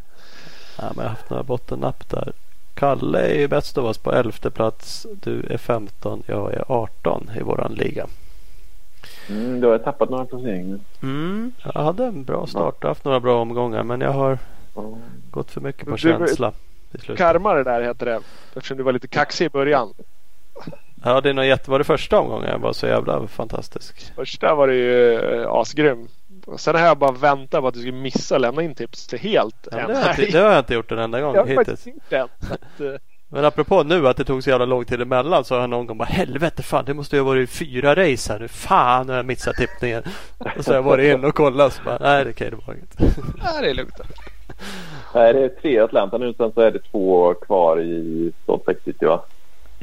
Ja 0.79 0.85
men 0.85 0.97
jag 0.97 1.03
har 1.03 1.09
haft 1.09 1.31
några 1.31 1.43
bottennapp 1.43 2.11
där. 2.11 2.33
Kalle 2.75 3.19
är 3.19 3.39
ju 3.39 3.49
bäst 3.49 3.79
av 3.79 3.85
oss 3.85 3.99
på 3.99 4.13
elfte 4.13 4.51
plats. 4.51 5.07
Du 5.23 5.47
är 5.51 5.59
15. 5.59 6.23
Jag 6.27 6.53
är 6.53 6.65
18 6.69 7.31
i 7.37 7.43
våran 7.43 7.73
liga. 7.73 8.07
Mm, 9.29 9.61
du 9.61 9.67
har 9.67 9.79
tappat 9.79 10.11
några 10.11 10.25
placeringar. 10.25 10.81
Mm, 11.03 11.53
jag 11.65 11.83
hade 11.83 12.05
en 12.05 12.25
bra 12.25 12.47
start 12.47 12.85
och 12.85 12.89
haft 12.89 13.05
några 13.05 13.21
bra 13.21 13.41
omgångar 13.41 13.83
men 13.83 14.01
jag 14.01 14.13
har 14.13 14.39
mm. 14.77 14.95
gått 15.31 15.51
för 15.51 15.61
mycket 15.61 15.89
på 15.89 15.97
känsla. 15.97 16.53
Karma 17.17 17.55
det 17.55 17.65
där 17.65 17.83
heter 17.83 18.07
det. 18.07 18.21
Eftersom 18.57 18.77
du 18.77 18.83
var 18.83 18.93
lite 18.93 19.09
kaxig 19.09 19.45
i 19.45 19.49
början. 19.49 19.95
Ja, 21.05 21.21
det 21.21 21.29
är 21.29 21.35
nog 21.35 21.45
jätte... 21.45 21.71
Var 21.71 21.79
det 21.79 21.85
första 21.85 22.19
omgången 22.19 22.51
jag 22.51 22.59
var 22.59 22.73
så 22.73 22.87
jävla 22.87 23.27
fantastisk? 23.27 24.13
Första 24.17 24.55
var 24.55 24.69
det 24.69 24.75
ju 24.75 25.21
äh, 25.41 25.51
asgrym. 25.51 26.09
Sen 26.57 26.75
har 26.75 26.83
jag 26.83 26.99
bara 26.99 27.13
väntat 27.13 27.61
på 27.61 27.69
att 27.69 27.75
du 27.75 27.81
skulle 27.81 27.97
missa 27.97 28.35
och 28.35 28.41
lämna 28.41 28.63
in 28.63 28.75
tips 28.75 29.15
helt. 29.15 29.69
Ja, 29.71 29.87
det, 29.87 29.95
har 29.95 30.11
inte, 30.11 30.27
det, 30.33 30.39
har 30.39 30.51
jag 30.51 30.59
inte 30.59 30.75
gjort 30.75 30.93
en 30.93 30.99
enda 30.99 31.21
gång 31.21 31.35
jag 31.35 31.47
hittills. 31.47 31.87
Inte 31.87 32.23
att, 32.23 32.81
uh... 32.81 32.95
Men 33.29 33.45
apropå 33.45 33.83
nu 33.83 34.09
att 34.09 34.17
det 34.17 34.25
tog 34.25 34.45
så 34.45 34.51
jävla 34.51 34.65
lång 34.65 34.85
tid 34.85 35.01
emellan 35.01 35.45
så 35.45 35.55
har 35.55 35.61
jag 35.61 35.71
någon 35.71 35.87
gång 35.87 35.99
bara 35.99 36.05
helvete 36.05 36.63
fan 36.63 36.85
det 36.85 36.95
måste 36.95 37.17
ju 37.17 37.23
ha 37.23 37.27
varit 37.27 37.51
fyra 37.51 37.95
race 37.95 38.33
här 38.33 38.41
nu. 38.41 38.49
Fan 38.49 39.07
nu 39.07 39.13
har 39.13 39.17
jag 39.17 39.27
missat 39.27 39.57
tippningen. 39.57 40.03
och 40.57 40.65
så 40.65 40.71
har 40.71 40.77
jag 40.77 40.83
varit 40.83 41.15
in 41.15 41.25
och 41.25 41.35
kollat 41.35 41.73
så 41.73 41.83
bara 41.83 41.99
nej 42.01 42.25
det 42.25 42.31
är 42.31 42.33
okej 42.33 42.51
det 42.51 42.57
var 42.67 42.75
inget. 42.75 42.99
nej 43.43 43.63
det 43.63 43.71
är 43.71 43.75
lugnt. 43.75 43.95
Nej, 45.15 45.33
det 45.33 45.45
är 45.45 45.49
tre 45.49 45.73
i 45.73 45.79
Atlanta 45.79 46.19
nu. 46.19 46.35
Sen 46.35 46.53
så 46.53 46.61
är 46.61 46.71
det 46.71 46.79
två 46.91 47.35
kvar 47.35 47.81
i 47.81 48.33
Salt 48.47 48.67
Lake 48.67 48.81
City 48.85 49.07
va? 49.07 49.25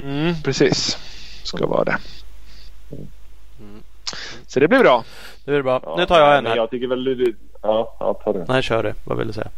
Mm, 0.04 0.34
precis. 0.44 0.98
Ska 1.44 1.68
vara 1.68 1.84
det. 1.84 1.98
Mm. 3.60 3.84
Så 4.48 4.60
det 4.60 4.68
blir 4.68 4.80
bra. 4.80 5.04
Det 5.46 5.52
blir 5.52 5.62
bra. 5.62 5.82
Ja, 5.84 5.96
nu 5.98 6.06
tar 6.06 6.20
jag 6.20 6.38
en 6.38 6.46
här. 6.46 6.56
Jag 6.56 6.70
tycker 6.70 6.88
väl 6.88 7.36
Ja, 7.62 7.96
ja 8.00 8.14
ta 8.14 8.34
det. 8.34 8.46
Nej, 8.48 8.62
kör 8.62 8.84
det. 8.84 8.94
Vad 9.04 9.18
vill 9.18 9.28
du 9.28 9.34
säga? 9.34 9.50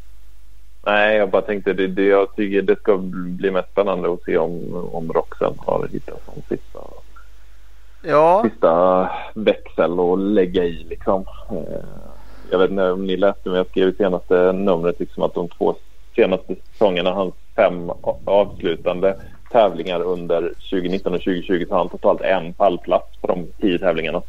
Nej, 0.86 1.18
jag 1.18 1.30
bara 1.30 1.42
tänkte 1.42 1.74
det, 1.74 1.88
det, 1.88 2.06
jag 2.06 2.36
tycker 2.36 2.62
det 2.62 2.80
ska 2.80 2.98
bli 2.98 3.52
mest 3.52 3.72
spännande 3.72 4.14
att 4.14 4.24
se 4.24 4.38
om, 4.38 4.76
om 4.94 5.14
Roxen 5.14 5.54
har 5.58 5.88
hittat 5.92 6.26
som 6.26 6.42
sista, 6.50 6.80
ja. 8.02 8.46
sista 8.50 9.10
växel 9.34 10.00
att 10.00 10.20
lägga 10.20 10.64
i 10.64 10.86
liksom. 10.90 11.26
Eh, 11.50 12.11
jag 12.52 12.60
vet 12.60 12.70
inte 12.70 12.92
om 12.92 13.08
ni 13.08 13.18
läste 13.18 13.50
men 13.50 13.58
jag 13.58 13.68
skrev 13.68 13.90
i 13.90 13.94
senaste 13.94 14.52
numret 14.52 15.00
liksom 15.00 15.24
att 15.24 15.34
de 15.34 15.48
två 15.48 15.76
senaste 16.16 16.56
säsongerna, 16.72 17.12
hans 17.12 17.34
fem 17.56 17.92
avslutande 18.26 19.16
tävlingar 19.52 20.02
under 20.02 20.42
2019 20.42 21.14
och 21.14 21.20
2020 21.20 21.66
så 21.68 21.74
har 21.74 21.78
han 21.78 21.90
totalt 21.90 22.22
en 22.22 22.54
pallplats 22.54 23.18
på 23.22 23.28
de 23.28 23.48
tio 23.62 23.80
tävlingarna. 23.80 24.22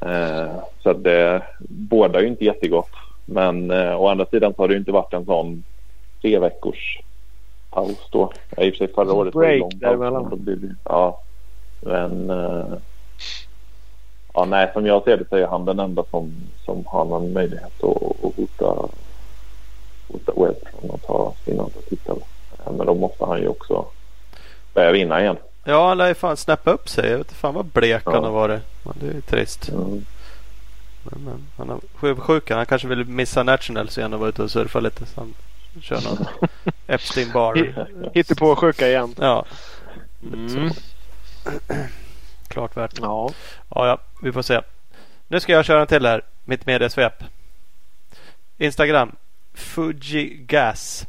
Eh, 0.00 0.50
så 0.82 0.90
att 0.90 1.04
det 1.04 1.42
båda 1.68 2.20
ju 2.20 2.26
inte 2.26 2.44
jättegott. 2.44 2.90
Men 3.24 3.70
eh, 3.70 4.00
å 4.00 4.08
andra 4.08 4.26
sidan 4.26 4.54
så 4.54 4.62
har 4.62 4.68
det 4.68 4.74
ju 4.74 4.80
inte 4.80 4.92
varit 4.92 5.12
en 5.12 5.24
sån 5.24 5.64
tre 6.22 6.38
veckors 6.38 6.98
paus 7.70 8.08
då. 8.10 8.32
Ja, 8.56 8.62
I 8.62 8.70
och 8.70 8.74
för 8.74 8.78
sig 8.78 8.94
förra 8.94 9.12
året 9.12 9.34
var 9.34 9.42
det 9.42 9.58
lång 9.58 9.70
paus. 9.70 10.80
Ja, 10.84 11.20
men 11.80 12.30
eh, 12.30 12.78
Ja, 14.38 14.44
nej, 14.44 14.70
som 14.72 14.86
jag 14.86 15.04
ser 15.04 15.16
det 15.16 15.28
så 15.28 15.36
är 15.36 15.46
han 15.46 15.64
den 15.64 15.80
enda 15.80 16.04
som, 16.10 16.32
som 16.64 16.86
har 16.86 17.04
någon 17.04 17.32
möjlighet 17.32 17.84
att, 17.84 18.02
att 18.02 18.36
hota, 18.36 18.88
hota 20.08 20.32
Webb 20.36 20.56
från 20.80 20.90
att 20.94 21.02
ta 21.02 21.34
sin 21.44 21.60
andra 21.60 21.80
titel. 21.88 22.16
Men 22.76 22.86
då 22.86 22.94
måste 22.94 23.24
han 23.24 23.40
ju 23.40 23.48
också 23.48 23.86
börja 24.74 24.92
vinna 24.92 25.20
igen. 25.20 25.36
Ja, 25.64 25.88
han 25.88 25.98
lär 25.98 26.08
ju 26.08 26.14
fan 26.14 26.36
snäppa 26.36 26.70
upp 26.70 26.88
sig. 26.88 27.10
Jag 27.10 27.18
vet 27.18 27.26
inte 27.26 27.34
fan 27.34 27.54
vad 27.54 27.64
blek 27.64 28.02
ja. 28.06 28.12
han 28.12 28.24
har 28.24 28.30
varit. 28.30 28.62
Men 28.82 28.94
det 29.00 29.06
är 29.06 29.14
ju 29.14 29.20
trist. 29.20 29.68
Mm. 29.68 30.04
Men, 31.02 31.24
men, 31.24 31.46
han 31.56 31.68
har 31.68 31.80
sjuksjukan. 31.94 32.56
Han 32.56 32.66
kanske 32.66 32.88
vill 32.88 33.04
missa 33.04 33.42
Nationals 33.42 33.98
igen 33.98 34.14
och 34.14 34.20
vara 34.20 34.28
ute 34.28 34.42
och 34.42 34.50
surfa 34.50 34.80
lite. 34.80 35.06
Så 35.06 35.20
han 35.20 35.34
kör 35.80 36.00
någon 36.00 36.26
Epstein 36.86 37.32
bar. 37.32 37.86
Hittar 38.14 38.34
på 38.34 38.56
sjuka 38.56 38.88
igen. 38.88 39.14
Ja. 39.18 39.44
Mm. 40.22 40.70
Klart 42.48 42.76
värt. 42.76 42.98
Ja. 43.00 43.30
ja, 43.68 43.86
ja, 43.86 43.98
vi 44.22 44.32
får 44.32 44.42
se. 44.42 44.60
Nu 45.28 45.40
ska 45.40 45.52
jag 45.52 45.64
köra 45.64 45.80
en 45.80 45.86
till 45.86 46.06
här. 46.06 46.22
Mitt 46.44 46.66
mediesvep. 46.66 47.24
Instagram. 48.58 49.12
Fujigas. 49.54 51.06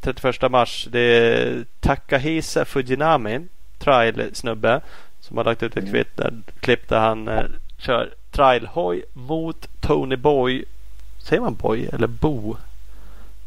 31 0.00 0.50
mars. 0.50 0.88
Det 0.90 1.00
är 1.00 1.64
Takahisa 1.80 2.64
Fujinami. 2.64 3.40
Trail-snubbe. 3.78 4.80
Som 5.20 5.36
har 5.36 5.44
lagt 5.44 5.62
ut 5.62 5.76
ett 5.76 5.90
kvitt 5.90 6.16
där, 6.16 6.32
klipp 6.60 6.88
där 6.88 6.98
han 7.00 7.28
eh, 7.28 7.44
kör 7.78 8.14
trailhoj 8.30 9.04
mot 9.12 9.68
Tony 9.80 10.16
Boy. 10.16 10.64
Säger 11.18 11.42
man 11.42 11.54
Boy 11.54 11.88
eller 11.92 12.06
Bo? 12.06 12.56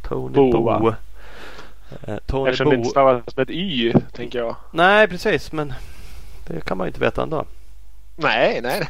Tony 0.01 0.33
Bo, 0.33 0.51
Bo. 0.51 0.93
Eh, 2.07 2.17
Tony 2.25 2.49
Eftersom 2.49 2.69
det 2.69 2.75
Bo. 2.75 2.79
inte 2.79 2.89
stavas 2.89 3.35
med 3.35 3.43
ett 3.43 3.55
Y, 3.55 3.93
tänker 4.13 4.39
jag. 4.39 4.55
Nej, 4.71 5.07
precis. 5.07 5.51
Men 5.51 5.73
det 6.47 6.61
kan 6.65 6.77
man 6.77 6.85
ju 6.85 6.89
inte 6.89 6.99
veta 6.99 7.23
ändå. 7.23 7.45
Nej, 8.15 8.61
nej. 8.61 8.87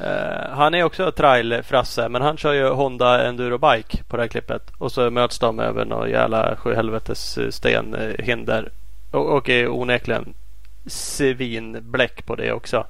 Eh, 0.00 0.50
han 0.50 0.74
är 0.74 0.82
också 0.82 1.12
trail-frasse 1.12 2.08
men 2.08 2.22
han 2.22 2.36
kör 2.36 2.52
ju 2.52 2.68
Honda 2.68 3.26
Enduro 3.28 3.58
Bike 3.58 4.02
på 4.08 4.16
det 4.16 4.22
här 4.22 4.28
klippet. 4.28 4.62
Och 4.78 4.92
så 4.92 5.10
möts 5.10 5.38
de 5.38 5.60
över 5.60 5.84
några 5.84 6.08
jävla 6.08 6.56
sjuhelvetes 6.56 7.38
stenhinder. 7.50 8.70
Och, 9.10 9.36
och 9.36 9.48
är 9.48 9.68
onekligen 9.68 10.34
svinbläck 10.86 12.26
på 12.26 12.34
det 12.34 12.52
också. 12.52 12.86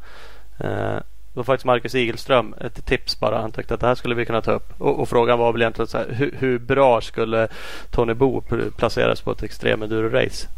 Eh, 0.59 0.97
det 1.33 1.41
var 1.41 1.45
faktiskt 1.45 1.65
Marcus 1.67 1.95
Igelström 1.95 2.55
ett 2.61 2.87
tips 2.87 3.21
bara. 3.21 3.41
Han 3.41 3.53
tyckte 3.53 3.75
att 3.75 3.81
det 3.81 3.87
här 3.87 3.95
skulle 3.95 4.15
vi 4.15 4.27
kunna 4.27 4.41
ta 4.41 4.53
upp. 4.53 4.81
Och, 4.81 5.01
och 5.01 5.09
frågan 5.09 5.39
var 5.39 5.53
väl 5.53 5.63
egentligen 5.63 5.87
så 5.87 5.99
här, 5.99 6.07
hur, 6.11 6.35
hur 6.39 6.59
bra 6.59 7.01
skulle 7.01 7.49
Tony 7.91 8.15
Bo 8.15 8.41
pl- 8.41 8.71
placeras 8.71 9.21
på 9.21 9.33
ett 9.33 9.43
extrem 9.43 9.83
enduro-race? 9.83 10.49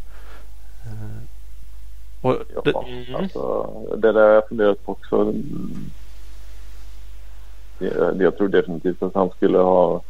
Eh, 0.87 1.30
och 2.21 2.33
det, 2.65 2.71
Ja, 2.71 2.85
Mm. 2.89 3.15
alltså, 3.15 3.71
det 3.97 4.13
där 4.13 4.21
har 4.23 4.35
jag 4.35 4.49
funderat 4.49 4.85
på 4.85 4.93
också. 4.93 5.25
Det, 7.79 8.13
det- 8.13 8.25
jag 8.25 8.37
tror 8.37 8.49
definitivt 8.49 9.03
att 9.03 9.15
han 9.15 9.31
skulle 9.31 9.59
ha, 9.59 10.03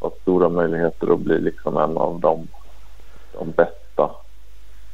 ha 0.00 0.10
stora 0.22 0.48
möjligheter 0.48 1.12
att 1.12 1.20
bli 1.20 1.40
liksom 1.40 1.76
en 1.76 1.96
av 1.98 2.20
de, 2.20 2.48
de 3.32 3.50
bästa. 3.50 4.10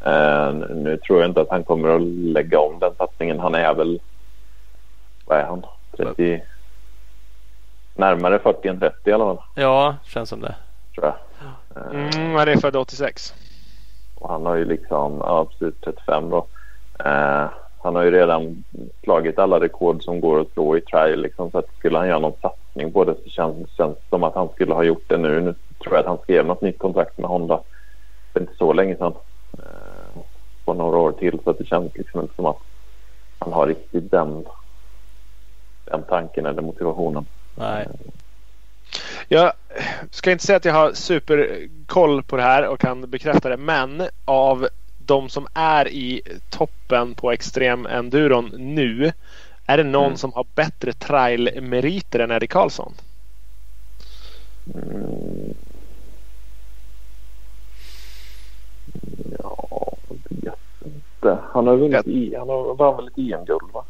Eh, 0.04 0.52
nu 0.54 0.96
tror 0.96 1.20
jag 1.20 1.30
inte 1.30 1.40
att 1.40 1.50
han 1.50 1.64
kommer 1.64 1.88
att 1.88 2.02
lägga 2.02 2.60
om 2.60 2.78
den 2.78 2.94
satsningen. 2.98 3.38
Han 3.40 3.54
är 3.54 3.74
väl, 3.74 4.00
vad 5.26 5.38
är 5.38 5.44
han? 5.44 5.64
30, 5.96 6.42
närmare 7.94 8.38
40 8.38 8.68
än 8.68 8.80
30 8.80 9.10
i 9.10 9.12
alla 9.12 9.24
fall, 9.24 9.44
ja, 9.54 9.96
känns 10.04 10.28
som 10.28 10.40
det. 10.40 10.54
tror 10.94 11.06
jag. 11.06 11.14
Mm, 11.94 12.34
han 12.34 12.48
är 12.48 12.56
född 12.56 12.76
86. 12.76 13.34
Och 14.24 14.30
han 14.30 14.46
har 14.46 14.54
ju 14.54 14.64
liksom, 14.64 15.18
ja 15.18 15.44
precis 15.44 15.80
35 15.84 16.30
då. 16.30 16.46
Eh, 17.04 17.48
han 17.82 17.94
har 17.94 18.02
ju 18.02 18.10
redan 18.10 18.64
slagit 19.02 19.38
alla 19.38 19.60
rekord 19.60 20.02
som 20.02 20.20
går 20.20 20.40
att 20.40 20.52
slå 20.52 20.76
i 20.76 20.80
trial 20.80 21.22
liksom. 21.22 21.50
Så 21.50 21.58
att 21.58 21.74
skulle 21.78 21.98
han 21.98 22.08
göra 22.08 22.18
någon 22.18 22.40
satsning 22.42 22.92
på 22.92 23.04
det 23.04 23.14
så 23.24 23.30
känns 23.30 23.56
det 23.56 23.72
känns 23.76 23.96
som 24.10 24.22
att 24.22 24.34
han 24.34 24.48
skulle 24.48 24.74
ha 24.74 24.84
gjort 24.84 25.04
det 25.06 25.16
nu. 25.16 25.40
Nu 25.40 25.54
tror 25.84 25.94
jag 25.94 26.00
att 26.00 26.06
han 26.06 26.18
skrev 26.18 26.46
något 26.46 26.60
nytt 26.60 26.78
kontrakt 26.78 27.18
med 27.18 27.30
Honda 27.30 27.62
för 28.32 28.40
inte 28.40 28.54
så 28.54 28.72
länge 28.72 28.96
sedan. 28.96 29.14
Eh, 29.58 30.22
på 30.64 30.74
några 30.74 30.98
år 30.98 31.12
till 31.12 31.38
så 31.44 31.50
att 31.50 31.58
det 31.58 31.66
känns 31.66 31.92
liksom 31.94 32.20
inte 32.20 32.34
som 32.34 32.46
att 32.46 32.58
han 33.38 33.52
har 33.52 33.66
riktigt 33.66 34.10
den, 34.10 34.46
den 35.84 36.02
tanken 36.02 36.46
eller 36.46 36.62
motivationen. 36.62 37.26
Nej. 37.54 37.88
Jag 39.28 39.52
ska 40.10 40.32
inte 40.32 40.46
säga 40.46 40.56
att 40.56 40.64
jag 40.64 40.72
har 40.72 40.92
superkoll 40.92 42.22
på 42.22 42.36
det 42.36 42.42
här 42.42 42.66
och 42.68 42.80
kan 42.80 43.10
bekräfta 43.10 43.48
det. 43.48 43.56
Men 43.56 44.02
av 44.24 44.68
de 44.98 45.28
som 45.28 45.46
är 45.54 45.88
i 45.88 46.22
toppen 46.50 47.14
på 47.14 47.32
extrem 47.32 47.86
enduron 47.86 48.52
nu. 48.58 49.12
Är 49.66 49.76
det 49.76 49.82
någon 49.84 50.04
Mm. 50.04 50.16
som 50.16 50.32
har 50.32 50.46
bättre 50.54 50.92
trail-meriter 50.92 52.18
än 52.18 52.30
Eddie 52.30 52.46
Karlsson? 52.46 52.92
Mm. 54.74 55.54
Ja, 59.42 59.96
jag 60.42 60.52
vet 60.52 60.94
inte. 60.94 61.38
Han 61.52 61.66
har 61.66 61.76
vunnit 61.76 62.06
i, 62.06 62.34
han 62.38 62.48
har 62.48 62.74
vann 62.74 62.96
väl 62.96 63.06
ett 63.06 63.18
EM-guld 63.18 63.72
va? 63.72 63.84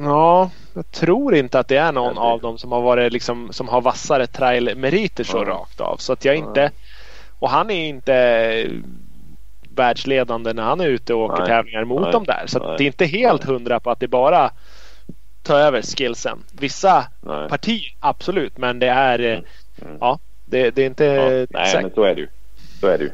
Ja, 0.00 0.50
jag 0.74 0.90
tror 0.90 1.34
inte 1.34 1.58
att 1.58 1.68
det 1.68 1.76
är 1.76 1.92
någon 1.92 2.18
av 2.18 2.40
dem 2.40 2.58
som 2.58 2.72
har 2.72 2.80
varit 2.82 3.12
liksom 3.12 3.52
som 3.52 3.68
har 3.68 3.80
vassare 3.80 4.26
trail-meriter 4.26 5.24
så 5.24 5.36
Ja. 5.38 5.44
rakt 5.44 5.80
av. 5.80 5.96
Så 5.96 6.12
att 6.12 6.24
jag 6.24 6.34
Ja. 6.36 6.38
inte 6.38 6.70
och 7.38 7.50
han 7.50 7.70
är 7.70 7.88
inte 7.88 8.66
världsledande 9.74 10.52
när 10.52 10.62
han 10.62 10.80
är 10.80 10.86
ute 10.86 11.14
och 11.14 11.20
åker 11.20 11.38
Nej. 11.38 11.46
tävlingar 11.46 11.84
mot 11.84 12.02
Nej. 12.02 12.12
dem 12.12 12.24
där. 12.24 12.42
Så 12.46 12.58
det 12.58 12.84
är 12.84 12.86
inte 12.86 13.04
helt 13.06 13.44
hundra 13.44 13.80
på 13.80 13.90
att 13.90 14.00
det 14.00 14.08
bara 14.08 14.50
tar 15.42 15.58
över 15.60 15.82
skillsen. 15.82 16.38
Vissa 16.52 17.04
Nej. 17.20 17.48
partier 17.48 17.94
absolut, 18.00 18.58
men 18.58 18.78
det 18.78 18.88
är 18.88 19.18
eh, 19.18 19.38
Mm. 19.82 19.96
ja, 20.00 20.18
det, 20.44 20.70
det 20.70 20.82
är 20.82 20.86
inte 20.86 21.04
Ja, 21.04 21.46
nej, 21.50 21.66
säkert. 21.70 21.82
men 21.82 21.90
så 21.94 22.02
är 22.02 22.14
det 22.14 22.20
ju. 22.20 22.28
Så 22.80 22.86
är 22.86 22.98
det 22.98 23.04
ju. 23.04 23.10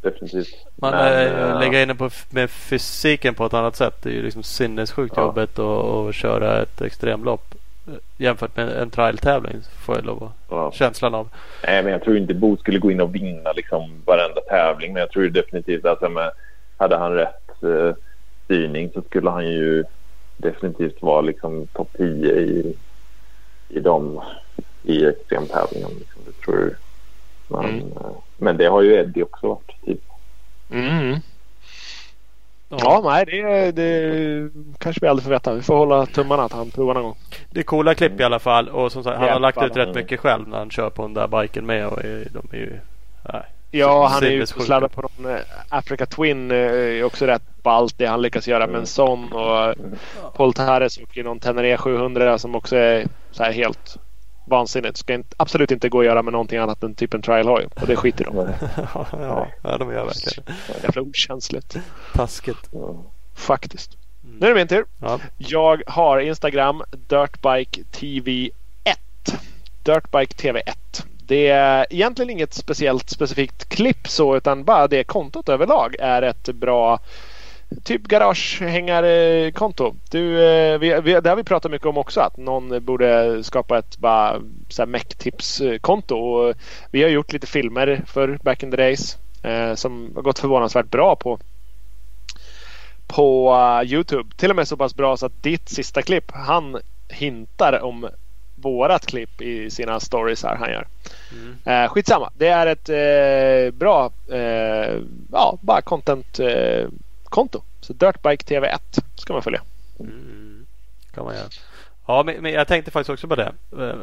Definitivt. 0.00 0.48
Man 0.76 0.90
men, 0.92 1.26
äh, 1.26 1.58
lägger 1.60 1.82
in 1.82 1.88
det 1.88 1.94
på, 1.94 2.10
med 2.30 2.50
fysiken 2.50 3.34
på 3.34 3.46
ett 3.46 3.54
annat 3.54 3.76
sätt. 3.76 3.94
Det 4.02 4.08
är 4.08 4.12
ju 4.14 4.22
liksom 4.22 4.42
sinnessjukt 4.42 5.14
Ja. 5.16 5.22
jobbigt 5.22 5.58
att, 5.58 6.14
köra 6.14 6.62
ett 6.62 6.80
extremlopp. 6.80 7.54
eh, 7.86 7.92
Jämfört 8.16 8.56
med 8.56 8.68
en 8.68 8.90
trial-tävling 8.90 9.56
får 9.84 9.94
jag 9.96 10.04
lov 10.04 10.22
att 10.24 10.30
ja. 10.48 10.72
känslan 10.72 11.14
av. 11.14 11.28
Nej, 11.66 11.82
men 11.82 11.92
jag 11.92 12.02
tror 12.02 12.16
inte 12.16 12.34
Bo 12.34 12.56
skulle 12.56 12.78
gå 12.78 12.90
in 12.90 13.00
och 13.00 13.14
vinna 13.14 13.52
liksom 13.52 14.02
varenda 14.04 14.40
tävling. 14.40 14.92
Men 14.92 15.00
jag 15.00 15.10
tror 15.10 15.28
definitivt 15.28 15.84
att 15.84 16.12
men, 16.12 16.30
hade 16.76 16.96
han 16.96 17.12
rätt 17.14 17.62
eh, 17.62 17.94
styrning 18.44 18.90
så 18.94 19.02
skulle 19.02 19.30
han 19.30 19.46
ju 19.46 19.84
definitivt 20.36 21.02
vara 21.02 21.20
liksom 21.20 21.66
topp 21.66 21.90
10 21.96 22.32
i, 22.32 22.76
i 23.68 23.80
de 23.80 24.20
i 24.82 25.06
extremtävlingen. 25.06 25.90
Liksom, 25.98 26.22
det 26.26 26.44
tror 26.44 26.58
jag. 26.60 26.74
Men, 27.62 27.70
Mm. 27.70 27.92
eh, 27.92 28.10
men 28.38 28.56
det 28.56 28.66
har 28.66 28.82
ju 28.82 28.94
Eddie 28.94 29.22
också 29.22 29.48
varit. 29.48 29.84
Typ. 29.86 30.00
Mm. 30.70 31.16
Ja, 32.70 33.00
nej, 33.04 33.24
det, 33.26 33.72
det 33.72 34.50
kanske 34.78 35.00
vi 35.00 35.08
aldrig 35.08 35.24
får 35.24 35.30
veta. 35.30 35.54
Vi 35.54 35.62
får 35.62 35.76
hålla 35.76 36.06
tummarna 36.06 36.42
att 36.42 36.52
han 36.52 36.70
provar 36.70 36.94
någon 36.94 37.02
gång. 37.02 37.16
Det 37.50 37.60
är 37.60 37.64
coola 37.64 37.94
klipp 37.94 38.20
i 38.20 38.24
alla 38.24 38.38
fall. 38.38 38.68
Och 38.68 38.92
som 38.92 39.04
sagt, 39.04 39.18
han 39.18 39.28
har 39.28 39.40
lagt 39.40 39.62
ut 39.62 39.76
rätt 39.76 39.88
Mm. 39.88 39.96
mycket 39.96 40.20
själv 40.20 40.48
när 40.48 40.58
han 40.58 40.70
kör 40.70 40.90
på 40.90 41.02
den 41.02 41.14
där 41.14 41.26
biken 41.42 41.66
med. 41.66 41.86
Och 41.86 42.04
är, 42.04 42.28
de 42.30 42.56
är 42.56 42.60
ju... 42.60 42.80
Nej. 43.32 43.42
Ja, 43.70 44.06
han 44.06 44.22
är 44.24 44.28
Sinnessjuka. 44.28 44.64
sladdar 44.66 44.88
på 44.88 45.02
någon 45.02 45.32
eh, 45.34 45.40
Africa 45.68 46.06
Twin. 46.06 46.50
eh, 46.50 46.56
är 46.56 47.04
också 47.04 47.26
rätt 47.26 47.62
ballt 47.62 47.94
det 47.98 48.06
han 48.06 48.22
lyckas 48.22 48.48
göra 48.48 48.66
med 48.66 48.76
en 48.76 48.86
sån. 48.86 49.32
Och 49.32 49.74
Paul 50.34 50.52
Tares 50.52 50.98
åker 50.98 51.24
någon 51.24 51.38
Tenere 51.40 51.76
700 51.76 52.38
som 52.38 52.54
också 52.54 52.76
är 52.76 53.06
så 53.30 53.42
här 53.42 53.52
helt 53.52 53.96
vansinnigt. 54.48 54.96
Ska 54.96 55.14
inte, 55.14 55.34
absolut 55.36 55.70
inte 55.70 55.88
gå 55.88 56.00
att 56.00 56.06
göra 56.06 56.22
med 56.22 56.32
någonting 56.32 56.58
annat 56.58 56.82
än 56.82 56.94
typ 56.94 57.14
en 57.14 57.22
trial-hoj. 57.22 57.66
Och 57.80 57.86
det 57.86 57.96
skiter 57.96 58.24
de 58.24 58.36
i. 58.40 58.52
ja, 59.12 59.46
ja, 59.62 59.78
de 59.78 59.92
gör 59.92 60.04
verkligen 60.04 60.44
Jävla 60.82 61.02
okänsligt. 61.02 61.76
taskigt. 62.14 62.70
Faktiskt. 63.34 63.96
Nu 64.40 64.46
är 64.46 64.50
det 64.50 64.56
min 64.56 64.68
tur. 64.68 64.84
Ja. 65.00 65.20
Jag 65.38 65.82
har 65.86 66.20
Instagram 66.20 66.82
Dirtbike 66.90 67.84
TV 67.84 68.50
1. 68.84 68.98
Dirtbike 69.82 70.34
TV 70.34 70.60
1. 70.60 71.04
Det 71.26 71.48
är 71.48 71.86
egentligen 71.90 72.30
inget 72.30 72.54
speciellt 72.54 73.10
specifikt 73.10 73.68
klipp 73.68 74.08
så 74.08 74.36
utan 74.36 74.64
bara 74.64 74.88
det 74.88 75.04
kontot 75.04 75.48
överlag 75.48 75.96
är 75.98 76.22
ett 76.22 76.48
bra 76.54 77.00
typ 77.84 78.02
garagehängarkonto. 78.02 79.94
Du, 80.10 80.44
eh, 80.44 80.78
vi, 80.78 81.00
vi, 81.00 81.20
det 81.20 81.28
har 81.28 81.36
vi 81.36 81.44
pratat 81.44 81.70
mycket 81.70 81.86
om 81.86 81.98
också 81.98 82.20
att 82.20 82.36
någon 82.36 82.84
borde 82.84 83.44
skapa 83.44 83.78
ett 83.78 83.98
bara 83.98 84.40
så 84.68 84.86
här. 84.86 86.12
Och 86.12 86.54
Vi 86.90 87.02
har 87.02 87.10
gjort 87.10 87.32
lite 87.32 87.46
filmer 87.46 88.02
för 88.06 88.38
back 88.42 88.62
in 88.62 88.70
the 88.70 88.76
days 88.76 89.18
eh, 89.42 89.74
som 89.74 90.12
har 90.14 90.22
gått 90.22 90.38
förvånansvärt 90.38 90.90
bra 90.90 91.16
på 91.16 91.38
på 93.06 93.54
uh, 93.54 93.92
Youtube. 93.92 94.34
Till 94.36 94.50
och 94.50 94.56
med 94.56 94.68
så 94.68 94.76
pass 94.76 94.96
bra 94.96 95.16
så 95.16 95.26
att 95.26 95.42
ditt 95.42 95.68
sista 95.68 96.02
klipp 96.02 96.30
han 96.34 96.78
hintar 97.08 97.82
om 97.82 98.08
vårat 98.54 99.06
klipp 99.06 99.42
i 99.42 99.70
sina 99.70 100.00
stories 100.00 100.44
här 100.44 100.56
han 100.56 100.70
gör. 100.70 100.86
Mm. 101.32 101.56
Eh, 101.64 101.88
skitsamma. 101.88 102.30
Det 102.36 102.48
är 102.48 102.66
ett 102.66 102.88
eh, 102.88 103.78
bra 103.78 104.10
eh, 104.30 105.00
ja, 105.32 105.58
bara 105.60 105.82
content 105.82 106.40
konto. 107.30 107.62
Så 107.80 107.92
Dirtbike 107.92 108.44
TV1 108.44 109.00
ska 109.14 109.32
man 109.32 109.42
följa. 109.42 109.62
Mm. 110.00 110.66
Kan 111.14 111.24
man 111.24 111.34
göra. 111.34 111.48
Ja, 112.06 112.22
men, 112.22 112.52
jag 112.52 112.68
tänkte 112.68 112.90
faktiskt 112.90 113.10
också 113.10 113.28
på 113.28 113.34
det. 113.34 113.52
Eh, 113.78 113.94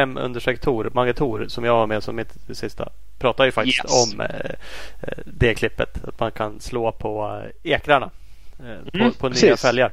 M 0.00 0.18
understreck 0.22 0.60
Tor, 0.60 0.90
Mange 0.94 1.12
Tor 1.12 1.46
som 1.48 1.64
jag 1.64 1.72
har 1.72 1.86
med 1.86 2.02
som 2.02 2.16
mitt 2.16 2.36
sista. 2.52 2.88
Pratar 3.18 3.44
ju 3.44 3.52
faktiskt 3.52 3.84
Yes. 3.84 4.12
om 4.14 4.20
eh, 4.20 4.50
eh, 5.00 5.18
det 5.24 5.54
klippet. 5.54 6.04
Att 6.04 6.20
man 6.20 6.32
kan 6.32 6.60
slå 6.60 6.92
på 6.92 7.42
ekrarna. 7.62 8.10
På 8.56 8.62
Mm, 8.94 9.12
på 9.12 9.28
nya 9.28 9.56
fälgar. 9.56 9.92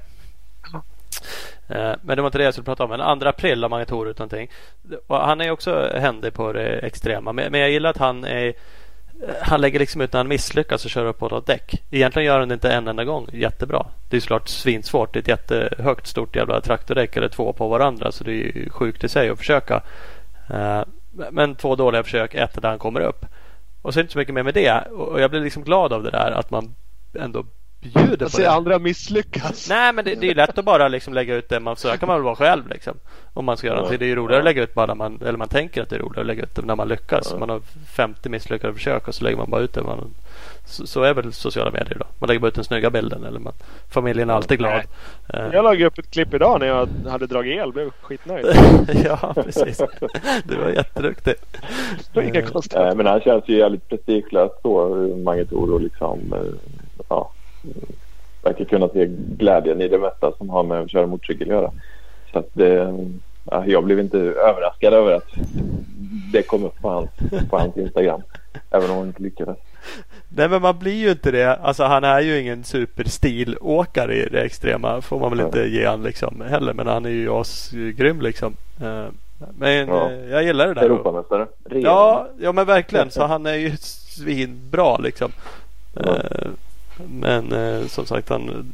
Men 2.01 2.15
det 2.15 2.21
var 2.21 2.25
inte 2.25 2.37
det 2.37 2.43
jag 2.43 2.53
skulle 2.53 2.65
prata 2.65 2.83
om. 2.83 2.89
Men 2.89 3.19
2 3.19 3.27
april 3.27 3.61
har 3.63 3.69
Mangator 3.69 4.09
ut 4.09 4.19
någonting. 4.19 4.51
Han 5.07 5.41
är 5.41 5.51
också 5.51 5.91
händig 5.95 6.33
på 6.33 6.53
det 6.53 6.79
extrema. 6.79 7.33
Men 7.33 7.53
jag 7.53 7.69
gillar 7.69 7.89
att 7.89 7.97
han 7.97 8.23
är 8.23 8.53
han 9.41 9.61
lägger 9.61 9.79
liksom 9.79 10.01
ut 10.01 10.13
när 10.13 10.19
han 10.19 10.27
misslyckas 10.27 10.85
och 10.85 10.91
kör 10.91 11.05
upp 11.05 11.19
på 11.19 11.27
något 11.27 11.45
däck. 11.45 11.83
Egentligen 11.91 12.25
gör 12.25 12.39
han 12.39 12.47
det 12.47 12.53
inte 12.53 12.71
en 12.71 12.87
enda 12.87 13.03
gång 13.03 13.29
jättebra. 13.33 13.85
Det 14.09 14.17
är 14.17 14.21
såklart 14.21 14.47
svinsvårt. 14.47 15.13
Det 15.13 15.19
är 15.19 15.21
ett 15.21 15.27
jättehögt 15.27 16.07
stort 16.07 16.35
jävla 16.35 16.61
traktordäck 16.61 17.17
eller 17.17 17.29
två 17.29 17.53
på 17.53 17.67
varandra. 17.67 18.11
Så 18.11 18.23
det 18.23 18.33
är 18.33 18.69
sjukt 18.69 19.03
i 19.03 19.09
sig 19.09 19.29
att 19.29 19.37
försöka. 19.37 19.81
Eh, 20.49 20.81
men 21.31 21.55
två 21.55 21.75
dåliga 21.75 22.03
försök, 22.03 22.35
ett 22.35 22.61
där 22.61 22.69
han 22.69 22.79
kommer 22.79 22.99
upp. 22.99 23.25
Och 23.81 23.93
så 23.93 23.99
är 23.99 24.01
det 24.01 24.05
inte 24.05 24.13
så 24.13 24.19
mycket 24.19 24.33
mer 24.33 24.43
med 24.43 24.53
det. 24.53 24.81
Och 24.81 25.21
jag 25.21 25.31
blir 25.31 25.41
liksom 25.41 25.63
glad 25.63 25.93
av 25.93 26.03
det 26.03 26.11
där 26.11 26.31
att 26.31 26.51
man 26.51 26.75
ändå 27.19 27.45
bjuder 27.93 28.29
på 28.29 28.37
det. 28.37 28.51
andra 28.51 28.79
misslyckas. 28.79 29.69
Nej 29.69 29.93
men 29.93 30.05
det, 30.05 30.15
det 30.15 30.29
är 30.29 30.35
lätt 30.35 30.57
att 30.57 30.65
bara 30.65 30.87
liksom 30.87 31.13
lägga 31.13 31.35
ut 31.35 31.49
det 31.49 31.59
man 31.59 31.75
Så 31.75 31.87
kan 31.97 32.07
man 32.07 32.17
väl 32.17 32.23
vara 32.23 32.35
själv 32.35 32.67
liksom. 32.67 32.93
Om 33.33 33.45
man 33.45 33.57
ska 33.57 33.67
göra 33.67 33.77
någonting. 33.77 33.99
Det 33.99 34.05
är 34.05 34.07
ju 34.07 34.15
roligare 34.15 34.41
att 34.41 34.45
lägga 34.45 34.63
ut 34.63 34.73
bara 34.73 34.95
man, 34.95 35.19
eller 35.21 35.37
man 35.37 35.47
tänker 35.47 35.81
att 35.81 35.89
det 35.89 35.95
är 35.95 35.99
roligare 35.99 36.21
att 36.21 36.27
lägga 36.27 36.43
ut 36.43 36.55
det 36.55 36.61
när 36.61 36.75
man 36.75 36.87
lyckas. 36.87 37.35
Man 37.39 37.49
har 37.49 37.61
50 37.95 38.29
misslyckade 38.29 38.73
försök 38.73 39.07
och 39.07 39.15
så 39.15 39.23
lägger 39.23 39.37
man 39.37 39.49
bara 39.49 39.61
ut 39.61 39.73
det. 39.73 39.83
Man, 39.83 40.13
så, 40.65 40.87
så, 40.87 41.03
är 41.03 41.13
väl 41.13 41.33
sociala 41.33 41.71
medier 41.71 41.97
då. 41.99 42.05
Man 42.19 42.27
lägger 42.27 42.39
bara 42.39 42.47
ut 42.47 42.55
den 42.55 42.63
snygga 42.63 42.89
bilden 42.89 43.23
eller 43.23 43.39
man, 43.39 43.53
familjen 43.89 44.29
är 44.29 44.33
alltid 44.33 44.57
glad. 44.57 44.71
Nej. 44.73 44.85
Eh. 45.41 45.53
Jag 45.53 45.63
lade 45.63 45.85
upp 45.85 45.97
ett 45.97 46.11
klipp 46.11 46.33
idag 46.33 46.59
när 46.59 46.67
jag 46.67 46.89
hade 47.09 47.27
dragit 47.27 47.59
el. 47.59 47.71
Blev 47.71 47.91
skitnöjd. 48.01 48.45
ja 49.05 49.33
precis. 49.35 49.81
Du 50.43 50.55
var 50.55 50.69
jätteduktig. 50.69 51.33
Det 52.13 52.19
var 52.19 52.21
inga 52.21 52.41
konstigheter. 52.41 52.95
Men 52.95 53.05
han 53.05 53.21
känns 53.21 53.43
ju 53.47 53.57
jävligt 53.57 53.89
prestigelös 53.89 54.51
så. 54.61 54.89
Magnetoro 55.23 55.77
liksom. 55.77 56.19
Eh, 56.33 56.73
ja 57.09 57.31
verkar 58.43 58.65
kunna 58.65 58.87
se 58.89 59.05
glädjen 59.37 59.81
i 59.81 59.87
det 59.87 59.97
mesta 59.97 60.31
som 60.37 60.49
har 60.49 60.63
med 60.63 60.81
att 60.81 60.91
köra 60.91 61.07
motorcykel 61.07 61.47
att 61.47 61.53
göra. 61.53 61.71
Så 62.31 62.39
att 62.39 62.51
ja, 63.51 63.65
jag 63.65 63.83
blev 63.83 63.99
inte 63.99 64.17
överraskad 64.17 64.93
över 64.93 65.11
att 65.11 65.27
det 66.33 66.41
kom 66.41 66.63
upp 66.63 66.81
på 66.81 66.89
hans, 66.89 67.09
på 67.49 67.57
hans 67.57 67.77
Instagram. 67.77 68.21
Även 68.71 68.91
om 68.91 68.97
han 68.97 69.07
inte 69.07 69.23
lyckades. 69.23 69.57
Nej 70.29 70.49
men 70.49 70.61
man 70.61 70.79
blir 70.79 70.93
ju 70.93 71.11
inte 71.11 71.31
det. 71.31 71.55
Alltså 71.55 71.83
han 71.83 72.03
är 72.03 72.21
ju 72.21 72.39
ingen 72.39 72.63
superstilåkare 72.63 74.15
i 74.15 74.29
det 74.29 74.41
extrema. 74.41 75.01
Får 75.01 75.19
man 75.19 75.29
väl 75.29 75.45
inte 75.45 75.59
ge 75.59 75.85
han 75.85 76.03
liksom 76.03 76.41
heller. 76.41 76.73
Men 76.73 76.87
han 76.87 77.05
är 77.05 77.09
ju 77.09 77.29
asgrym 77.29 78.21
liksom. 78.21 78.55
Eh, 78.81 79.05
men 79.57 79.87
ja. 79.87 80.11
Eh, 80.11 80.29
jag 80.29 80.43
gillar 80.43 80.67
det 80.67 80.73
där. 80.73 80.81
Europamästare. 80.81 81.47
Ja, 81.69 82.27
ja 82.39 82.51
men 82.51 82.65
verkligen. 82.65 83.11
Så 83.11 83.25
han 83.25 83.45
är 83.45 83.53
ju 83.53 83.77
svinbra 83.77 84.97
liksom. 84.97 85.31
Ja. 85.93 86.17
Men 87.05 87.51
eh, 87.51 87.87
som 87.87 88.05
sagt 88.05 88.29
han 88.29 88.71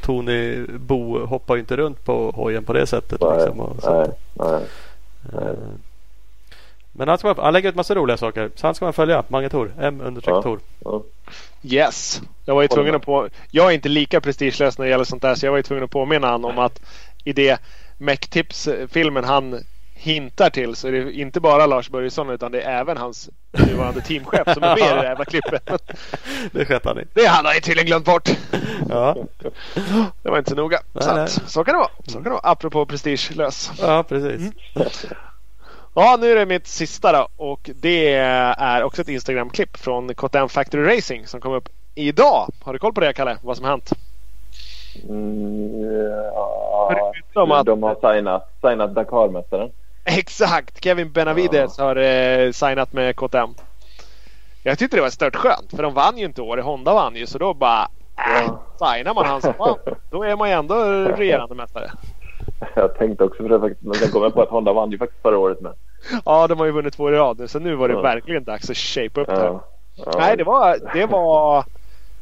Tony 0.00 0.66
Bo 0.66 1.26
hoppar 1.26 1.54
ju 1.54 1.60
inte 1.60 1.76
runt 1.76 2.04
på 2.04 2.30
hojen 2.30 2.64
på 2.64 2.72
det 2.72 2.86
sättet. 2.86 3.20
Nej, 3.20 3.36
liksom, 3.36 3.60
och, 3.60 3.76
nej, 3.84 4.10
nej, 4.34 4.60
nej. 5.32 5.48
Eh, 5.48 5.54
men 6.92 7.08
han, 7.08 7.18
ska, 7.18 7.34
han 7.42 7.52
lägger 7.52 7.68
ut 7.68 7.74
massa 7.74 7.94
roliga 7.94 8.16
saker. 8.16 8.50
Så 8.54 8.66
han 8.66 8.74
ska 8.74 8.84
man 8.84 8.92
följa. 8.92 9.24
Mangator. 9.28 9.74
M 9.78 10.00
understreck 10.04 10.34
ja, 10.34 10.42
Tor. 10.42 10.60
Ja. 10.84 11.02
Yes. 11.62 12.22
Jag 12.44 12.54
var 12.54 12.62
ju 12.62 12.68
tvungen 12.68 12.94
att 12.94 13.02
på. 13.02 13.28
Jag 13.50 13.66
är 13.66 13.74
inte 13.74 13.88
lika 13.88 14.20
prestigelös 14.20 14.78
när 14.78 14.84
det 14.84 14.90
gäller 14.90 15.04
sånt 15.04 15.22
där. 15.22 15.34
Så 15.34 15.46
jag 15.46 15.50
var 15.50 15.56
ju 15.56 15.62
tvungen 15.62 15.84
att 15.84 15.90
påminna 15.90 16.30
honom 16.30 16.50
om 16.50 16.58
att 16.58 16.80
i 17.24 17.32
det 17.32 17.60
Mech-tips 17.98 18.68
filmen 18.88 19.24
han 19.24 19.60
hintar 19.98 20.50
till 20.50 20.76
så 20.76 20.88
är 20.88 20.92
det 20.92 21.12
inte 21.12 21.40
bara 21.40 21.66
Lars 21.66 21.90
Börjesson 21.90 22.30
utan 22.30 22.52
det 22.52 22.60
är 22.60 22.80
även 22.80 22.96
hans 22.96 23.30
nuvarande 23.52 24.00
teamchef 24.00 24.54
som 24.54 24.62
är 24.62 24.76
med 24.76 24.78
i 24.78 24.80
det 24.80 24.96
här 24.96 25.04
jävla 25.04 25.24
klippet. 25.24 25.70
Det 26.52 26.64
sköt 26.64 26.84
han 26.84 26.98
i. 26.98 27.04
Det 27.14 27.26
hade 27.26 27.48
han 27.48 27.54
ju 27.54 27.60
tydligen 27.60 27.86
glömt 27.86 28.04
bort. 28.04 28.28
Ja. 28.88 29.16
Det 30.22 30.30
var 30.30 30.38
inte 30.38 30.50
så 30.50 30.56
noga. 30.56 30.80
Nej, 30.92 31.04
så, 31.04 31.10
att, 31.10 31.30
så 31.30 31.64
kan 31.64 31.74
det 31.74 31.78
vara. 31.78 31.90
Så 32.06 32.12
kan 32.12 32.22
det 32.22 32.30
vara. 32.30 32.40
Apropå 32.42 32.86
prestigelös. 32.86 33.70
Ja, 33.80 34.02
precis. 34.08 34.52
Mm. 34.76 34.88
Ja, 35.94 36.18
nu 36.20 36.30
är 36.30 36.36
det 36.36 36.46
mitt 36.46 36.66
sista 36.66 37.12
då 37.12 37.28
och 37.36 37.70
det 37.74 38.14
är 38.14 38.82
också 38.82 39.02
ett 39.02 39.08
Instagram-klipp 39.08 39.76
från 39.76 40.14
KTM 40.14 40.48
Factory 40.48 40.96
Racing 40.96 41.26
som 41.26 41.40
kom 41.40 41.52
upp 41.52 41.68
idag. 41.94 42.48
Har 42.62 42.72
du 42.72 42.78
koll 42.78 42.92
på 42.92 43.00
det 43.00 43.12
Kalle? 43.12 43.38
Vad 43.42 43.56
som 43.56 43.64
har 43.64 43.70
hänt? 43.70 43.92
Mm, 45.08 45.84
ja, 47.34 47.62
de 47.64 47.82
har 47.82 48.14
signat, 48.14 48.52
signat 48.60 48.94
Dakar-mästaren. 48.94 49.70
Exakt! 50.18 50.84
Kevin 50.84 51.12
Benavides 51.12 51.78
ja. 51.78 51.84
har 51.84 51.96
eh, 51.96 52.52
signat 52.52 52.92
med 52.92 53.16
KTM. 53.16 53.50
Jag 54.62 54.78
tyckte 54.78 54.96
det 54.96 55.00
var 55.00 55.10
stört 55.10 55.36
skönt 55.36 55.70
för 55.70 55.82
de 55.82 55.94
vann 55.94 56.18
ju 56.18 56.24
inte 56.24 56.42
år. 56.42 56.58
Honda 56.58 56.94
vann 56.94 57.16
ju 57.16 57.26
så 57.26 57.38
då 57.38 57.54
bara 57.54 57.88
äh, 58.16 58.54
signar 58.72 59.14
man 59.14 59.26
han 59.26 59.42
som 59.42 59.54
vann. 59.58 59.78
Då 60.10 60.22
är 60.22 60.36
man 60.36 60.48
ju 60.48 60.54
ändå 60.54 60.74
regerande 61.04 61.54
mästare. 61.54 61.90
Jag 62.74 62.98
tänkte 62.98 63.24
också 63.24 63.42
på 63.42 63.48
det 63.48 63.60
faktiskt. 63.60 63.82
Men 63.82 63.94
sen 63.94 64.10
kom 64.10 64.22
jag 64.22 64.34
på 64.34 64.42
att 64.42 64.48
Honda 64.48 64.72
vann 64.72 64.90
ju 64.90 64.98
faktiskt 64.98 65.22
förra 65.22 65.38
året 65.38 65.60
med. 65.60 65.72
Ja, 66.24 66.46
de 66.46 66.58
har 66.58 66.66
ju 66.66 66.72
vunnit 66.72 66.94
två 66.94 67.10
i 67.10 67.12
rad 67.12 67.38
nu. 67.38 67.48
Så 67.48 67.58
nu 67.58 67.74
var 67.74 67.88
det 67.88 67.94
ja. 67.94 68.00
verkligen 68.00 68.44
dags 68.44 68.70
att 68.70 68.76
shape 68.76 69.20
upp 69.20 69.28
det. 69.28 69.60
Ja. 69.96 70.12
Nej, 70.18 70.36
det 70.36 70.44
var, 70.44 70.78
det 70.92 71.06
var 71.06 71.64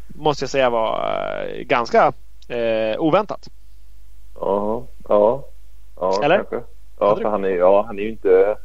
måste 0.07 0.43
jag 0.43 0.51
säga 0.51 0.71
var 0.71 1.11
eh, 1.49 1.63
ganska 1.63 2.13
eh, 2.49 3.01
oväntat. 3.01 3.49
Ja, 4.41 4.83
ja. 5.09 5.45
ja 6.01 6.21
Eller? 6.23 6.37
Kanske. 6.37 6.74
Ja, 6.99 7.17
för 7.17 7.25
han 7.25 7.45
är, 7.45 7.49
ja, 7.49 7.85
han 7.87 7.99
är 7.99 8.03
ju 8.03 8.09
inte... 8.09 8.57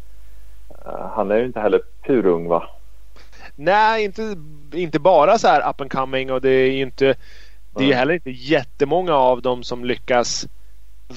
Uh, 0.86 1.08
han 1.16 1.32
är 1.32 1.38
ju 1.38 1.46
inte 1.46 1.60
heller 1.60 1.82
purung 2.04 2.48
va? 2.48 2.70
Nej, 3.56 4.06
inte, 4.06 4.36
inte 4.74 5.00
bara 5.00 5.38
så 5.38 5.48
här 5.48 5.70
up 5.70 5.82
and 5.82 5.92
coming 5.92 6.32
och 6.32 6.42
det 6.42 6.50
är 6.50 6.72
ju 6.72 6.82
inte... 6.82 7.16
Det 7.76 7.84
är 7.84 7.88
mm. 7.88 7.98
heller 7.98 8.14
inte 8.14 8.32
jättemånga 8.32 9.14
av 9.14 9.42
dem 9.42 9.64
som 9.64 9.86
lyckas 9.86 10.48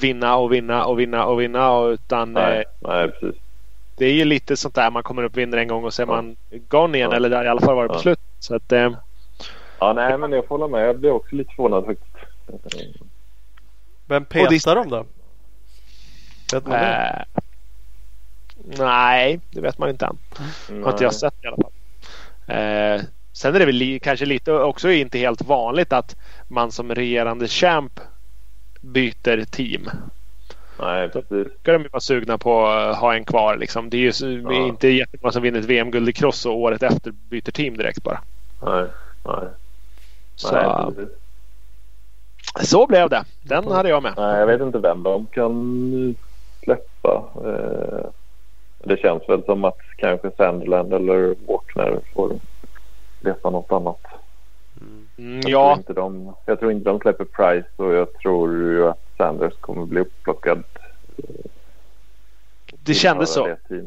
vinna 0.01 0.37
och 0.37 0.53
vinna 0.53 0.85
och 0.85 0.99
vinna 0.99 1.25
och 1.25 1.41
vinna. 1.41 1.85
Utan, 1.85 2.33
nej, 2.33 2.59
eh, 2.59 2.89
nej, 2.89 3.11
precis. 3.11 3.41
Det 3.97 4.05
är 4.05 4.13
ju 4.13 4.25
lite 4.25 4.57
sånt 4.57 4.75
där 4.75 4.91
man 4.91 5.03
kommer 5.03 5.23
upp 5.23 5.31
och 5.31 5.37
vinner 5.37 5.57
en 5.57 5.67
gång 5.67 5.83
och 5.83 5.93
så 5.93 6.01
är 6.01 6.05
man 6.05 6.35
gone 6.67 6.97
igen. 6.97 7.09
Ja. 7.11 7.17
Eller 7.17 7.29
där 7.29 7.45
i 7.45 7.47
alla 7.47 7.61
fall 7.61 7.75
varit 7.75 7.91
på 7.91 7.99
slut. 7.99 8.19
Så 8.39 8.55
att, 8.55 8.71
eh, 8.71 8.91
ja, 9.79 9.93
nej, 9.93 10.17
men 10.17 10.31
jag 10.31 10.47
får 10.47 10.57
hålla 10.57 10.67
med. 10.67 10.87
Jag 10.87 10.99
blir 10.99 11.11
också 11.11 11.35
lite 11.35 11.53
förvånad 11.55 11.85
faktiskt. 11.85 12.15
Vem 14.05 14.25
petar 14.25 14.75
dem 14.75 14.89
då? 14.89 15.05
Vet 16.53 16.67
man 16.67 16.79
det? 16.79 17.25
Äh, 17.27 17.41
nej, 18.77 19.39
det 19.49 19.61
vet 19.61 19.77
man 19.77 19.89
inte 19.89 20.05
än. 20.05 20.17
Mm. 20.69 20.83
Har 20.83 20.91
inte 20.91 21.03
jag 21.03 21.13
sett 21.13 21.33
i 21.43 21.47
alla 21.47 21.55
fall. 21.55 21.71
Eh, 22.47 23.01
sen 23.33 23.55
är 23.55 23.59
det 23.59 23.65
väl 23.65 23.75
li 23.75 23.99
kanske 23.99 24.25
lite 24.25 24.51
också 24.51 24.91
inte 24.91 25.17
helt 25.17 25.41
vanligt 25.41 25.93
att 25.93 26.15
man 26.47 26.71
som 26.71 26.95
regerande 26.95 27.47
champ 27.47 27.99
byter 28.81 29.45
team. 29.45 29.89
Nej, 30.79 31.09
precis. 31.09 31.29
Då 31.29 31.49
ska 31.61 31.71
de 31.71 31.87
vara 31.91 32.01
sugna 32.01 32.37
på 32.37 32.67
att 32.67 32.97
ha 32.97 33.15
en 33.15 33.25
kvar. 33.25 33.57
Liksom. 33.57 33.89
Det 33.89 33.97
är 33.97 34.25
ju 34.25 34.41
ja. 34.41 34.53
inte 34.53 34.87
jättemånga 34.87 35.31
som 35.31 35.41
vinner 35.41 35.59
ett 35.59 35.65
VM-guld 35.65 36.09
i 36.09 36.13
cross 36.13 36.45
och 36.45 36.57
året 36.57 36.83
efter 36.83 37.11
byter 37.11 37.51
team 37.51 37.77
direkt 37.77 38.03
bara. 38.03 38.21
Nej, 38.61 38.85
nej. 39.25 39.47
Så, 40.35 40.51
nej, 40.95 41.07
så 42.61 42.87
blev 42.87 43.09
det. 43.09 43.25
Den 43.41 43.67
hade 43.67 43.89
jag 43.89 44.03
med. 44.03 44.13
Nej, 44.17 44.39
jag 44.39 44.47
vet 44.47 44.61
inte 44.61 44.79
vem 44.79 45.03
de 45.03 45.25
kan 45.25 46.15
släppa. 46.63 47.23
Eh, 47.45 48.09
det 48.83 48.97
känns 48.97 49.29
väl 49.29 49.43
som 49.43 49.63
att 49.65 49.79
kanske 49.97 50.31
Sandland 50.37 50.93
eller 50.93 51.35
Walkner 51.47 51.99
får 52.13 52.39
leta 53.21 53.49
något 53.49 53.71
annat. 53.71 54.01
Mm, 55.17 55.41
jag, 55.41 55.51
ja. 55.51 55.67
tror 55.67 55.77
inte 55.77 55.93
de, 55.93 56.35
jag 56.45 56.59
tror 56.59 56.71
inte 56.71 56.89
de 56.89 56.99
släpper 56.99 57.25
Price 57.25 57.69
och 57.75 57.93
jag 57.93 58.13
tror 58.13 58.53
ju 58.53 58.89
att 58.89 58.99
Sanders 59.17 59.53
kommer 59.59 59.85
bli 59.85 60.01
upplockad. 60.01 60.63
Det 62.83 62.93
kändes 62.93 63.33
så. 63.33 63.55
Det 63.67 63.83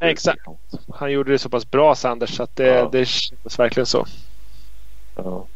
Exakt. 0.00 0.38
Liksom. 0.38 0.56
Han 0.94 1.12
gjorde 1.12 1.32
det 1.32 1.38
så 1.38 1.48
pass 1.48 1.70
bra 1.70 1.94
Sanders 1.94 2.36
så 2.36 2.42
att 2.42 2.56
det, 2.56 2.66
ja. 2.66 2.88
det 2.92 3.04
kändes 3.04 3.58
verkligen 3.58 3.86
så. 3.86 4.06
Ja. 5.16 5.46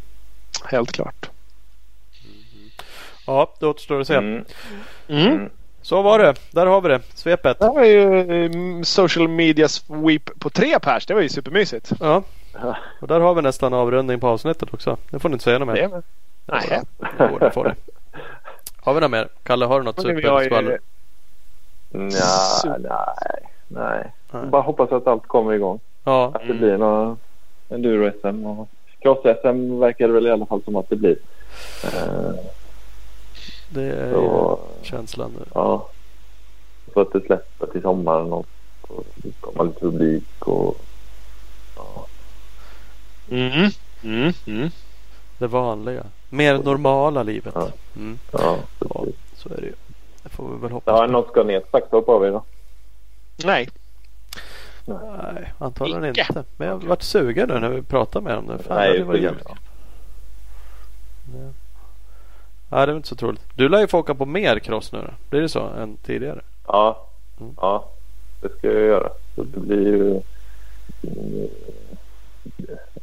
Helt 0.65 0.93
klart. 0.93 1.31
Ja, 3.27 3.55
det 3.61 3.67
återstår 3.67 4.01
att 4.01 4.07
se. 4.07 4.15
Mm. 4.15 4.45
Mm. 5.09 5.51
Så 5.83 6.03
var 6.03 6.19
det. 6.19 6.35
Där 6.51 6.67
har 6.67 6.81
vi 6.81 6.89
det. 6.89 7.01
Svepet. 7.15 7.59
Det 7.61 7.69
var 7.69 7.85
ju 7.85 8.07
um, 8.47 8.85
social 8.85 9.29
media 9.29 9.69
sweep 9.69 10.31
på 10.39 10.51
tre 10.51 10.79
pers. 10.79 11.07
Det 11.07 11.15
var 11.15 11.21
ju 11.21 11.29
supermysigt. 11.29 11.93
Ja. 12.01 12.23
Och 13.01 13.09
där 13.09 13.21
har 13.21 13.35
vi 13.35 13.43
nästan 13.43 13.75
avrundning 13.75 14.21
på 14.21 14.29
avsnittet 14.29 14.75
också. 14.75 14.97
Det 15.11 15.19
får 15.19 15.29
ni 15.29 15.33
inte 15.33 15.45
säga 15.45 15.59
något 15.59 15.69
mer. 15.69 15.89
Det 15.89 16.03
Nej. 16.47 16.83
Jo, 17.19 17.39
det 17.39 17.51
får 17.51 17.65
det. 17.65 17.75
Har 18.77 18.95
vi 18.95 19.01
något 19.01 19.11
mer? 19.11 19.29
Kalle, 19.43 19.67
har 19.67 19.79
du 19.81 19.85
något 19.85 20.01
superskvaller? 20.03 20.79
Nej, 21.91 22.11
nej, 23.69 24.13
nej. 24.31 24.47
Bara 24.51 24.63
hoppas 24.63 24.93
att 24.93 25.07
allt 25.07 25.27
kommer 25.27 25.53
igång. 25.53 25.81
Ja. 26.05 26.33
Att 26.35 26.47
det 26.47 26.55
blir 26.55 26.79
någon 26.79 27.19
enduro-SM 27.69 28.47
och 28.47 28.69
cross-SM 29.01 29.81
verkar 29.81 30.07
det 30.07 30.15
väl 30.15 30.27
i 30.27 30.31
alla 30.31 30.47
fall 30.47 30.63
som 30.63 30.77
att 30.77 30.89
det 30.89 30.97
blir. 30.97 31.17
Uh, 31.85 32.35
det 33.75 33.83
är 33.83 34.13
så, 34.13 34.59
känslan 34.83 35.31
nu. 35.39 35.45
Ja. 35.55 35.89
Så 36.95 37.01
att 37.01 37.13
det 37.13 37.21
släpper 37.21 37.67
till 37.67 37.83
sommaren 37.83 38.33
och, 38.33 38.47
och 38.83 39.07
komma 39.41 39.63
lite 39.63 39.81
publik 39.81 40.47
och 40.47 40.77
ja. 41.77 42.07
Mm. 43.31 43.71
Mm. 44.03 44.33
Mm. 44.47 44.71
Det 45.39 45.47
vanliga. 45.47 46.05
Mer 46.31 46.59
normala 46.59 47.23
livet. 47.23 47.53
Ja. 47.55 47.69
Mm. 47.97 48.19
Ja, 48.33 48.57
ja, 48.79 49.05
så 49.37 49.49
är 49.49 49.57
det 49.57 49.67
ju. 49.67 49.75
får 50.25 50.49
vi 50.49 50.57
väl 50.63 50.71
hoppas. 50.71 50.99
Ja, 51.01 51.07
någon 51.07 51.31
ska 51.31 51.43
ner 51.43 51.59
ett 51.59 51.71
saxhopp 51.71 52.09
av 52.09 52.25
er 52.25 52.31
då? 52.31 52.45
Nej. 53.45 53.69
Nej, 54.85 55.53
antagligen 55.59 56.05
Icke. 56.05 56.27
inte. 56.29 56.45
Men 56.57 56.69
jag 56.69 56.75
har 56.75 56.81
varit 56.89 57.03
sugen 57.03 57.49
nu 57.49 57.61
när 57.61 57.69
vi 57.69 57.83
pratar 57.83 58.21
med 58.21 58.35
dem. 58.35 58.47
Fan, 58.47 58.77
Nej, 58.77 58.99
det 58.99 59.05
var 59.05 59.15
jävligt. 59.15 59.47
Ja. 59.49 59.57
Ja, 62.73 62.87
det 62.87 62.93
är 62.93 62.97
inte 62.97 63.09
så 63.09 63.17
troligt. 63.17 63.43
Du 63.55 63.69
lär 63.69 63.81
ju 63.81 63.87
få 63.87 63.99
åka 63.99 64.15
på 64.15 64.27
mer 64.27 64.59
cross 64.59 64.93
nu 64.93 64.99
då. 64.99 65.11
Blir 65.31 65.41
det 65.41 65.49
så 65.49 65.61
än 65.61 65.97
tidigare? 65.97 66.41
Ja, 66.67 67.07
mm. 67.41 67.55
ja 67.61 67.89
det 68.41 68.49
ska 68.49 68.73
jag 68.73 68.83
göra. 68.83 69.09
Så 69.35 69.43
det 69.43 69.61
blir 69.61 69.87
ju... 69.87 70.21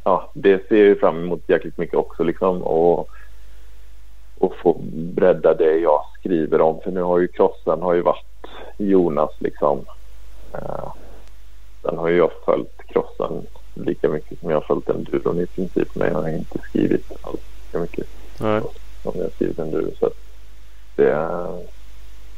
Ja, 0.04 0.30
det 0.34 0.68
ser 0.68 0.76
jag 0.76 0.86
ju 0.86 0.98
fram 0.98 1.24
emot 1.24 1.48
jäkligt 1.48 1.78
mycket 1.78 1.96
också 1.96 2.24
liksom. 2.24 2.62
Och, 2.62 3.08
och 4.38 4.56
få 4.62 4.76
bredda 4.92 5.54
det 5.54 5.78
jag 5.78 6.04
skriver 6.18 6.60
om. 6.60 6.80
För 6.80 6.90
nu 6.90 7.02
har 7.02 7.18
ju 7.18 7.28
crossen 7.28 7.82
har 7.82 7.94
ju 7.94 8.02
varit 8.02 8.46
Jonas 8.78 9.30
liksom. 9.38 9.78
Uh, 10.54 10.92
Sen 11.82 11.98
har 11.98 12.08
jag 12.08 12.30
följt 12.44 12.82
crossen 12.86 13.46
lika 13.74 14.08
mycket 14.08 14.40
som 14.40 14.50
jag 14.50 14.56
har 14.56 14.66
följt 14.66 14.88
enduron 14.88 15.40
i 15.40 15.46
princip. 15.46 15.94
Men 15.94 16.08
jag 16.08 16.14
har 16.14 16.28
inte 16.28 16.58
skrivit 16.58 17.12
alls 17.22 17.40
lika 17.66 17.78
mycket 17.78 18.06
Nej. 18.40 18.60
Som 19.02 19.12
jag 19.14 19.22
har 19.22 19.30
skrivit 19.30 19.58
enduro. 19.58 19.90
Så 19.98 20.10
det, 20.96 21.12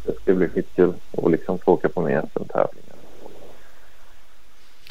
det 0.05 0.21
ska 0.21 0.35
bli 0.35 0.49
skitkul 0.49 0.95
att 1.23 1.31
liksom 1.31 1.59
få 1.59 1.73
åka 1.73 1.89
på 1.89 2.01
mer 2.01 2.23
SM-tävlingar. 2.35 2.97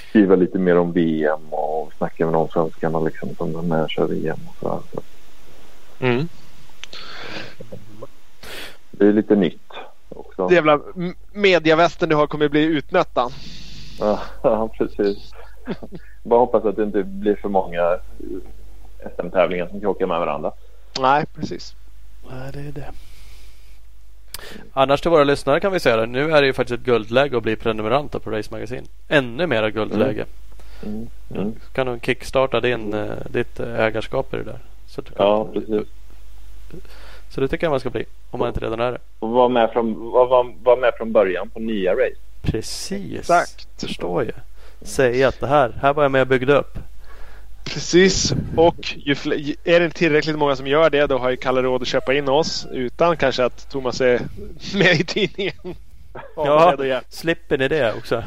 Skriva 0.09 0.35
lite 0.35 0.59
mer 0.59 0.77
om 0.77 0.91
VM 0.91 1.53
och 1.53 1.93
snacka 1.97 2.25
med 2.25 2.33
de 2.33 2.47
svenskarna 2.49 2.99
liksom 2.99 3.35
som 3.35 3.55
är 3.55 3.61
med 3.61 3.83
och 3.83 3.89
kör 3.89 4.07
VM 4.07 4.39
och 4.47 4.55
sådär. 4.59 4.79
Så. 4.93 5.01
Mm. 5.99 6.27
Det 8.91 9.07
är 9.07 9.13
lite 9.13 9.35
nytt 9.35 9.71
också. 10.09 10.47
Det 10.47 10.55
jävla 10.55 10.79
mediavästen 11.31 12.09
du 12.09 12.15
har 12.15 12.27
kommer 12.27 12.49
bli 12.49 12.63
utnötta. 12.63 13.29
Ja, 14.43 14.69
precis. 14.77 15.31
Bara 16.23 16.39
hoppas 16.39 16.65
att 16.65 16.75
det 16.75 16.83
inte 16.83 17.03
blir 17.03 17.35
för 17.35 17.49
många 17.49 17.99
SM-tävlingar 19.15 19.67
som 19.67 19.81
krockar 19.81 20.07
med 20.07 20.19
varandra. 20.19 20.51
Nej, 20.99 21.25
precis. 21.35 21.75
Nej, 22.29 22.51
det 22.53 22.59
är 22.59 22.71
det. 22.71 22.91
Annars 24.73 25.01
till 25.01 25.11
våra 25.11 25.23
lyssnare 25.23 25.59
kan 25.59 25.71
vi 25.71 25.79
säga 25.79 25.97
det. 25.97 26.05
Nu 26.05 26.31
är 26.31 26.41
det 26.41 26.47
ju 26.47 26.53
faktiskt 26.53 26.79
ett 26.79 26.85
guldläge 26.85 27.37
att 27.37 27.43
bli 27.43 27.55
prenumeranter 27.55 28.19
på 28.19 28.31
Race 28.31 28.51
Magazine. 28.51 28.83
Ännu 29.07 29.47
mera 29.47 29.69
guldläge. 29.69 30.25
Mm. 30.83 31.07
Mm. 31.29 31.41
Mm. 31.41 31.55
kan 31.73 31.87
du 31.87 31.99
kickstarta 31.99 32.59
din, 32.59 32.93
uh, 32.93 33.11
ditt 33.29 33.59
ägarskap 33.59 34.33
i 34.33 34.37
det 34.37 34.43
där. 34.43 34.59
Så 34.87 35.01
kan, 35.01 35.13
ja, 35.17 35.47
precis. 35.53 35.87
Så 37.29 37.41
det 37.41 37.47
tycker 37.47 37.65
jag 37.65 37.71
man 37.71 37.79
ska 37.79 37.89
bli. 37.89 38.05
Om 38.31 38.39
man 38.39 38.47
inte 38.47 38.59
redan 38.59 38.79
är 38.79 38.91
det. 38.91 38.97
Och 39.19 39.29
vara 39.29 39.49
med 39.49 39.69
från, 39.71 40.11
var, 40.11 40.27
var, 40.27 40.53
var 40.63 40.77
med 40.77 40.93
från 40.97 41.11
början 41.11 41.49
på 41.49 41.59
nya 41.59 41.91
race. 41.93 42.15
Precis. 42.41 43.19
Exakt. 43.19 43.67
Förstår 43.81 44.23
jag. 44.23 44.33
Säga 44.87 45.27
att 45.27 45.39
det 45.39 45.47
här, 45.47 45.73
här 45.81 45.93
var 45.93 46.03
jag 46.03 46.11
med 46.11 46.21
och 46.21 46.27
byggde 46.27 46.53
upp. 46.53 46.77
Precis. 47.63 48.33
Och 48.55 48.95
ju 48.97 49.15
är 49.63 49.79
det 49.79 49.89
tillräckligt 49.89 50.37
många 50.37 50.55
som 50.55 50.67
gör 50.67 50.89
det 50.89 51.07
då 51.07 51.17
har 51.17 51.29
ju 51.29 51.35
Kalle 51.35 51.61
råd 51.61 51.81
att 51.81 51.87
köpa 51.87 52.13
in 52.13 52.29
oss 52.29 52.67
utan 52.71 53.17
kanske 53.17 53.43
att 53.43 53.69
Thomas 53.69 54.01
är 54.01 54.21
med 54.77 54.99
i 54.99 55.03
tidningen. 55.03 55.75
Ja, 56.35 57.01
slipper 57.09 57.57
ni 57.57 57.67
det 57.67 57.93
också? 57.93 58.23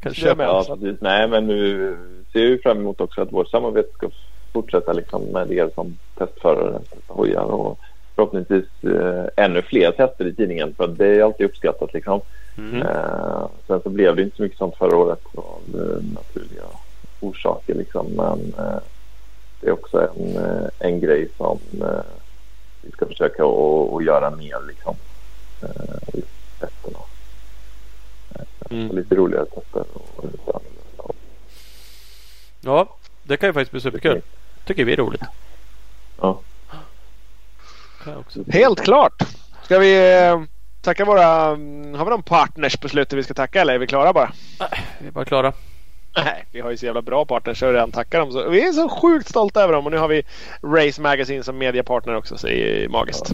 Kanske. 0.00 0.34
Ja, 0.38 0.64
precis. 0.68 1.00
Nej, 1.00 1.28
men 1.28 1.46
nu 1.46 1.96
ser 2.32 2.40
vi 2.40 2.58
fram 2.58 2.78
emot 2.78 3.00
också 3.00 3.22
att 3.22 3.32
vårt 3.32 3.50
samarbete 3.50 3.88
ska 3.94 4.10
fortsätta 4.52 4.92
liksom 4.92 5.22
med 5.22 5.52
er 5.52 5.70
som 5.74 5.96
testförare, 6.18 6.78
hojar 7.06 7.44
och 7.44 7.78
förhoppningsvis 8.14 8.64
eh, 8.82 9.44
ännu 9.44 9.62
fler 9.62 9.90
tester 9.90 10.26
i 10.26 10.34
tidningen 10.34 10.74
för 10.76 10.86
det 10.86 11.06
är 11.06 11.22
alltid 11.22 11.46
uppskattat 11.46 11.94
liksom. 11.94 12.20
Mm. 12.58 12.82
Eh, 12.82 13.46
sen 13.66 13.80
så 13.82 13.88
blev 13.88 14.16
det 14.16 14.22
inte 14.22 14.36
så 14.36 14.42
mycket 14.42 14.58
sånt 14.58 14.76
förra 14.76 14.96
året 14.96 15.20
av 15.34 15.60
naturliga 16.14 16.62
orsaker 17.24 17.74
liksom. 17.74 18.06
Men 18.06 18.54
eh, 18.58 18.78
det 19.60 19.66
är 19.66 19.72
också 19.72 20.08
en, 20.08 20.36
eh, 20.36 20.68
en 20.78 21.00
grej 21.00 21.28
som 21.36 21.58
eh, 21.80 22.04
vi 22.82 22.90
ska 22.90 23.06
försöka 23.06 23.44
att 23.44 24.04
göra 24.04 24.30
mer 24.30 24.66
liksom. 24.68 24.96
Eh, 25.62 26.20
testerna. 26.60 26.98
Mm. 28.70 28.96
Lite 28.96 29.14
roligare 29.14 29.44
tester 29.44 29.84
och 29.94 30.24
lite 30.24 30.50
annorlunda. 30.50 31.14
Ja, 32.60 32.96
det 33.22 33.36
kan 33.36 33.48
ju 33.48 33.52
faktiskt 33.52 33.70
bli 33.70 33.80
superkul. 33.80 34.22
Tycker 34.64 34.84
vi 34.84 34.92
är 34.92 34.96
roligt. 34.96 35.22
Ja. 36.20 36.40
Helt 38.48 38.80
klart. 38.80 39.22
Ska 39.62 39.78
vi 39.78 40.16
eh, 40.22 40.42
tacka 40.80 41.04
våra... 41.04 41.46
Mm, 41.46 41.94
har 41.94 42.04
vi 42.04 42.10
någon 42.10 42.22
partners 42.22 42.76
på 42.76 42.88
slutet 42.88 43.18
vi 43.18 43.22
ska 43.22 43.34
tacka 43.34 43.60
eller 43.60 43.74
är 43.74 43.78
vi 43.78 43.86
klara 43.86 44.12
bara? 44.12 44.32
Nej, 44.60 44.84
vi 44.98 45.08
är 45.08 45.12
bara 45.12 45.24
klara. 45.24 45.52
Nej, 46.16 46.44
vi 46.52 46.60
har 46.60 46.70
ju 46.70 46.76
så 46.76 46.86
jävla 46.86 47.02
bra 47.02 47.24
partners 47.24 47.62
och 47.62 47.72
redan 47.72 47.92
tackar 47.92 48.18
dem. 48.18 48.32
Så 48.32 48.48
vi 48.48 48.68
är 48.68 48.72
så 48.72 48.88
sjukt 48.88 49.28
stolta 49.28 49.62
över 49.62 49.72
dem 49.72 49.86
och 49.86 49.92
nu 49.92 49.98
har 49.98 50.08
vi 50.08 50.22
Race 50.62 51.02
Magazine 51.02 51.42
som 51.42 51.58
mediapartner 51.58 52.14
också 52.14 52.38
så 52.38 52.46
det 52.46 52.84
är 52.84 52.88
magiskt. 52.88 53.32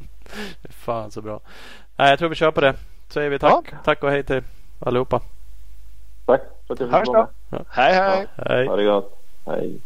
Fan 0.70 1.10
så 1.10 1.22
bra. 1.22 1.40
Nej, 1.96 2.10
jag 2.10 2.18
tror 2.18 2.28
vi 2.28 2.34
kör 2.34 2.50
på 2.50 2.60
det. 2.60 2.74
Så 3.08 3.12
säger 3.12 3.30
vi 3.30 3.38
tack. 3.38 3.64
Ja. 3.70 3.78
Tack 3.84 4.02
och 4.02 4.10
hej 4.10 4.22
till 4.22 4.42
allihopa. 4.78 5.20
Tack 6.26 6.42
för 6.66 6.74
att 6.74 6.78
du 6.78 6.84
fick 6.84 7.06
vara 7.06 7.28
med. 7.50 7.64
Hej 7.70 7.94
hej. 7.94 8.26
Ja, 8.36 8.44
hej. 8.48 8.66
Ha 8.66 8.76
det 8.76 8.84
gott. 8.84 9.18
Hej. 9.46 9.80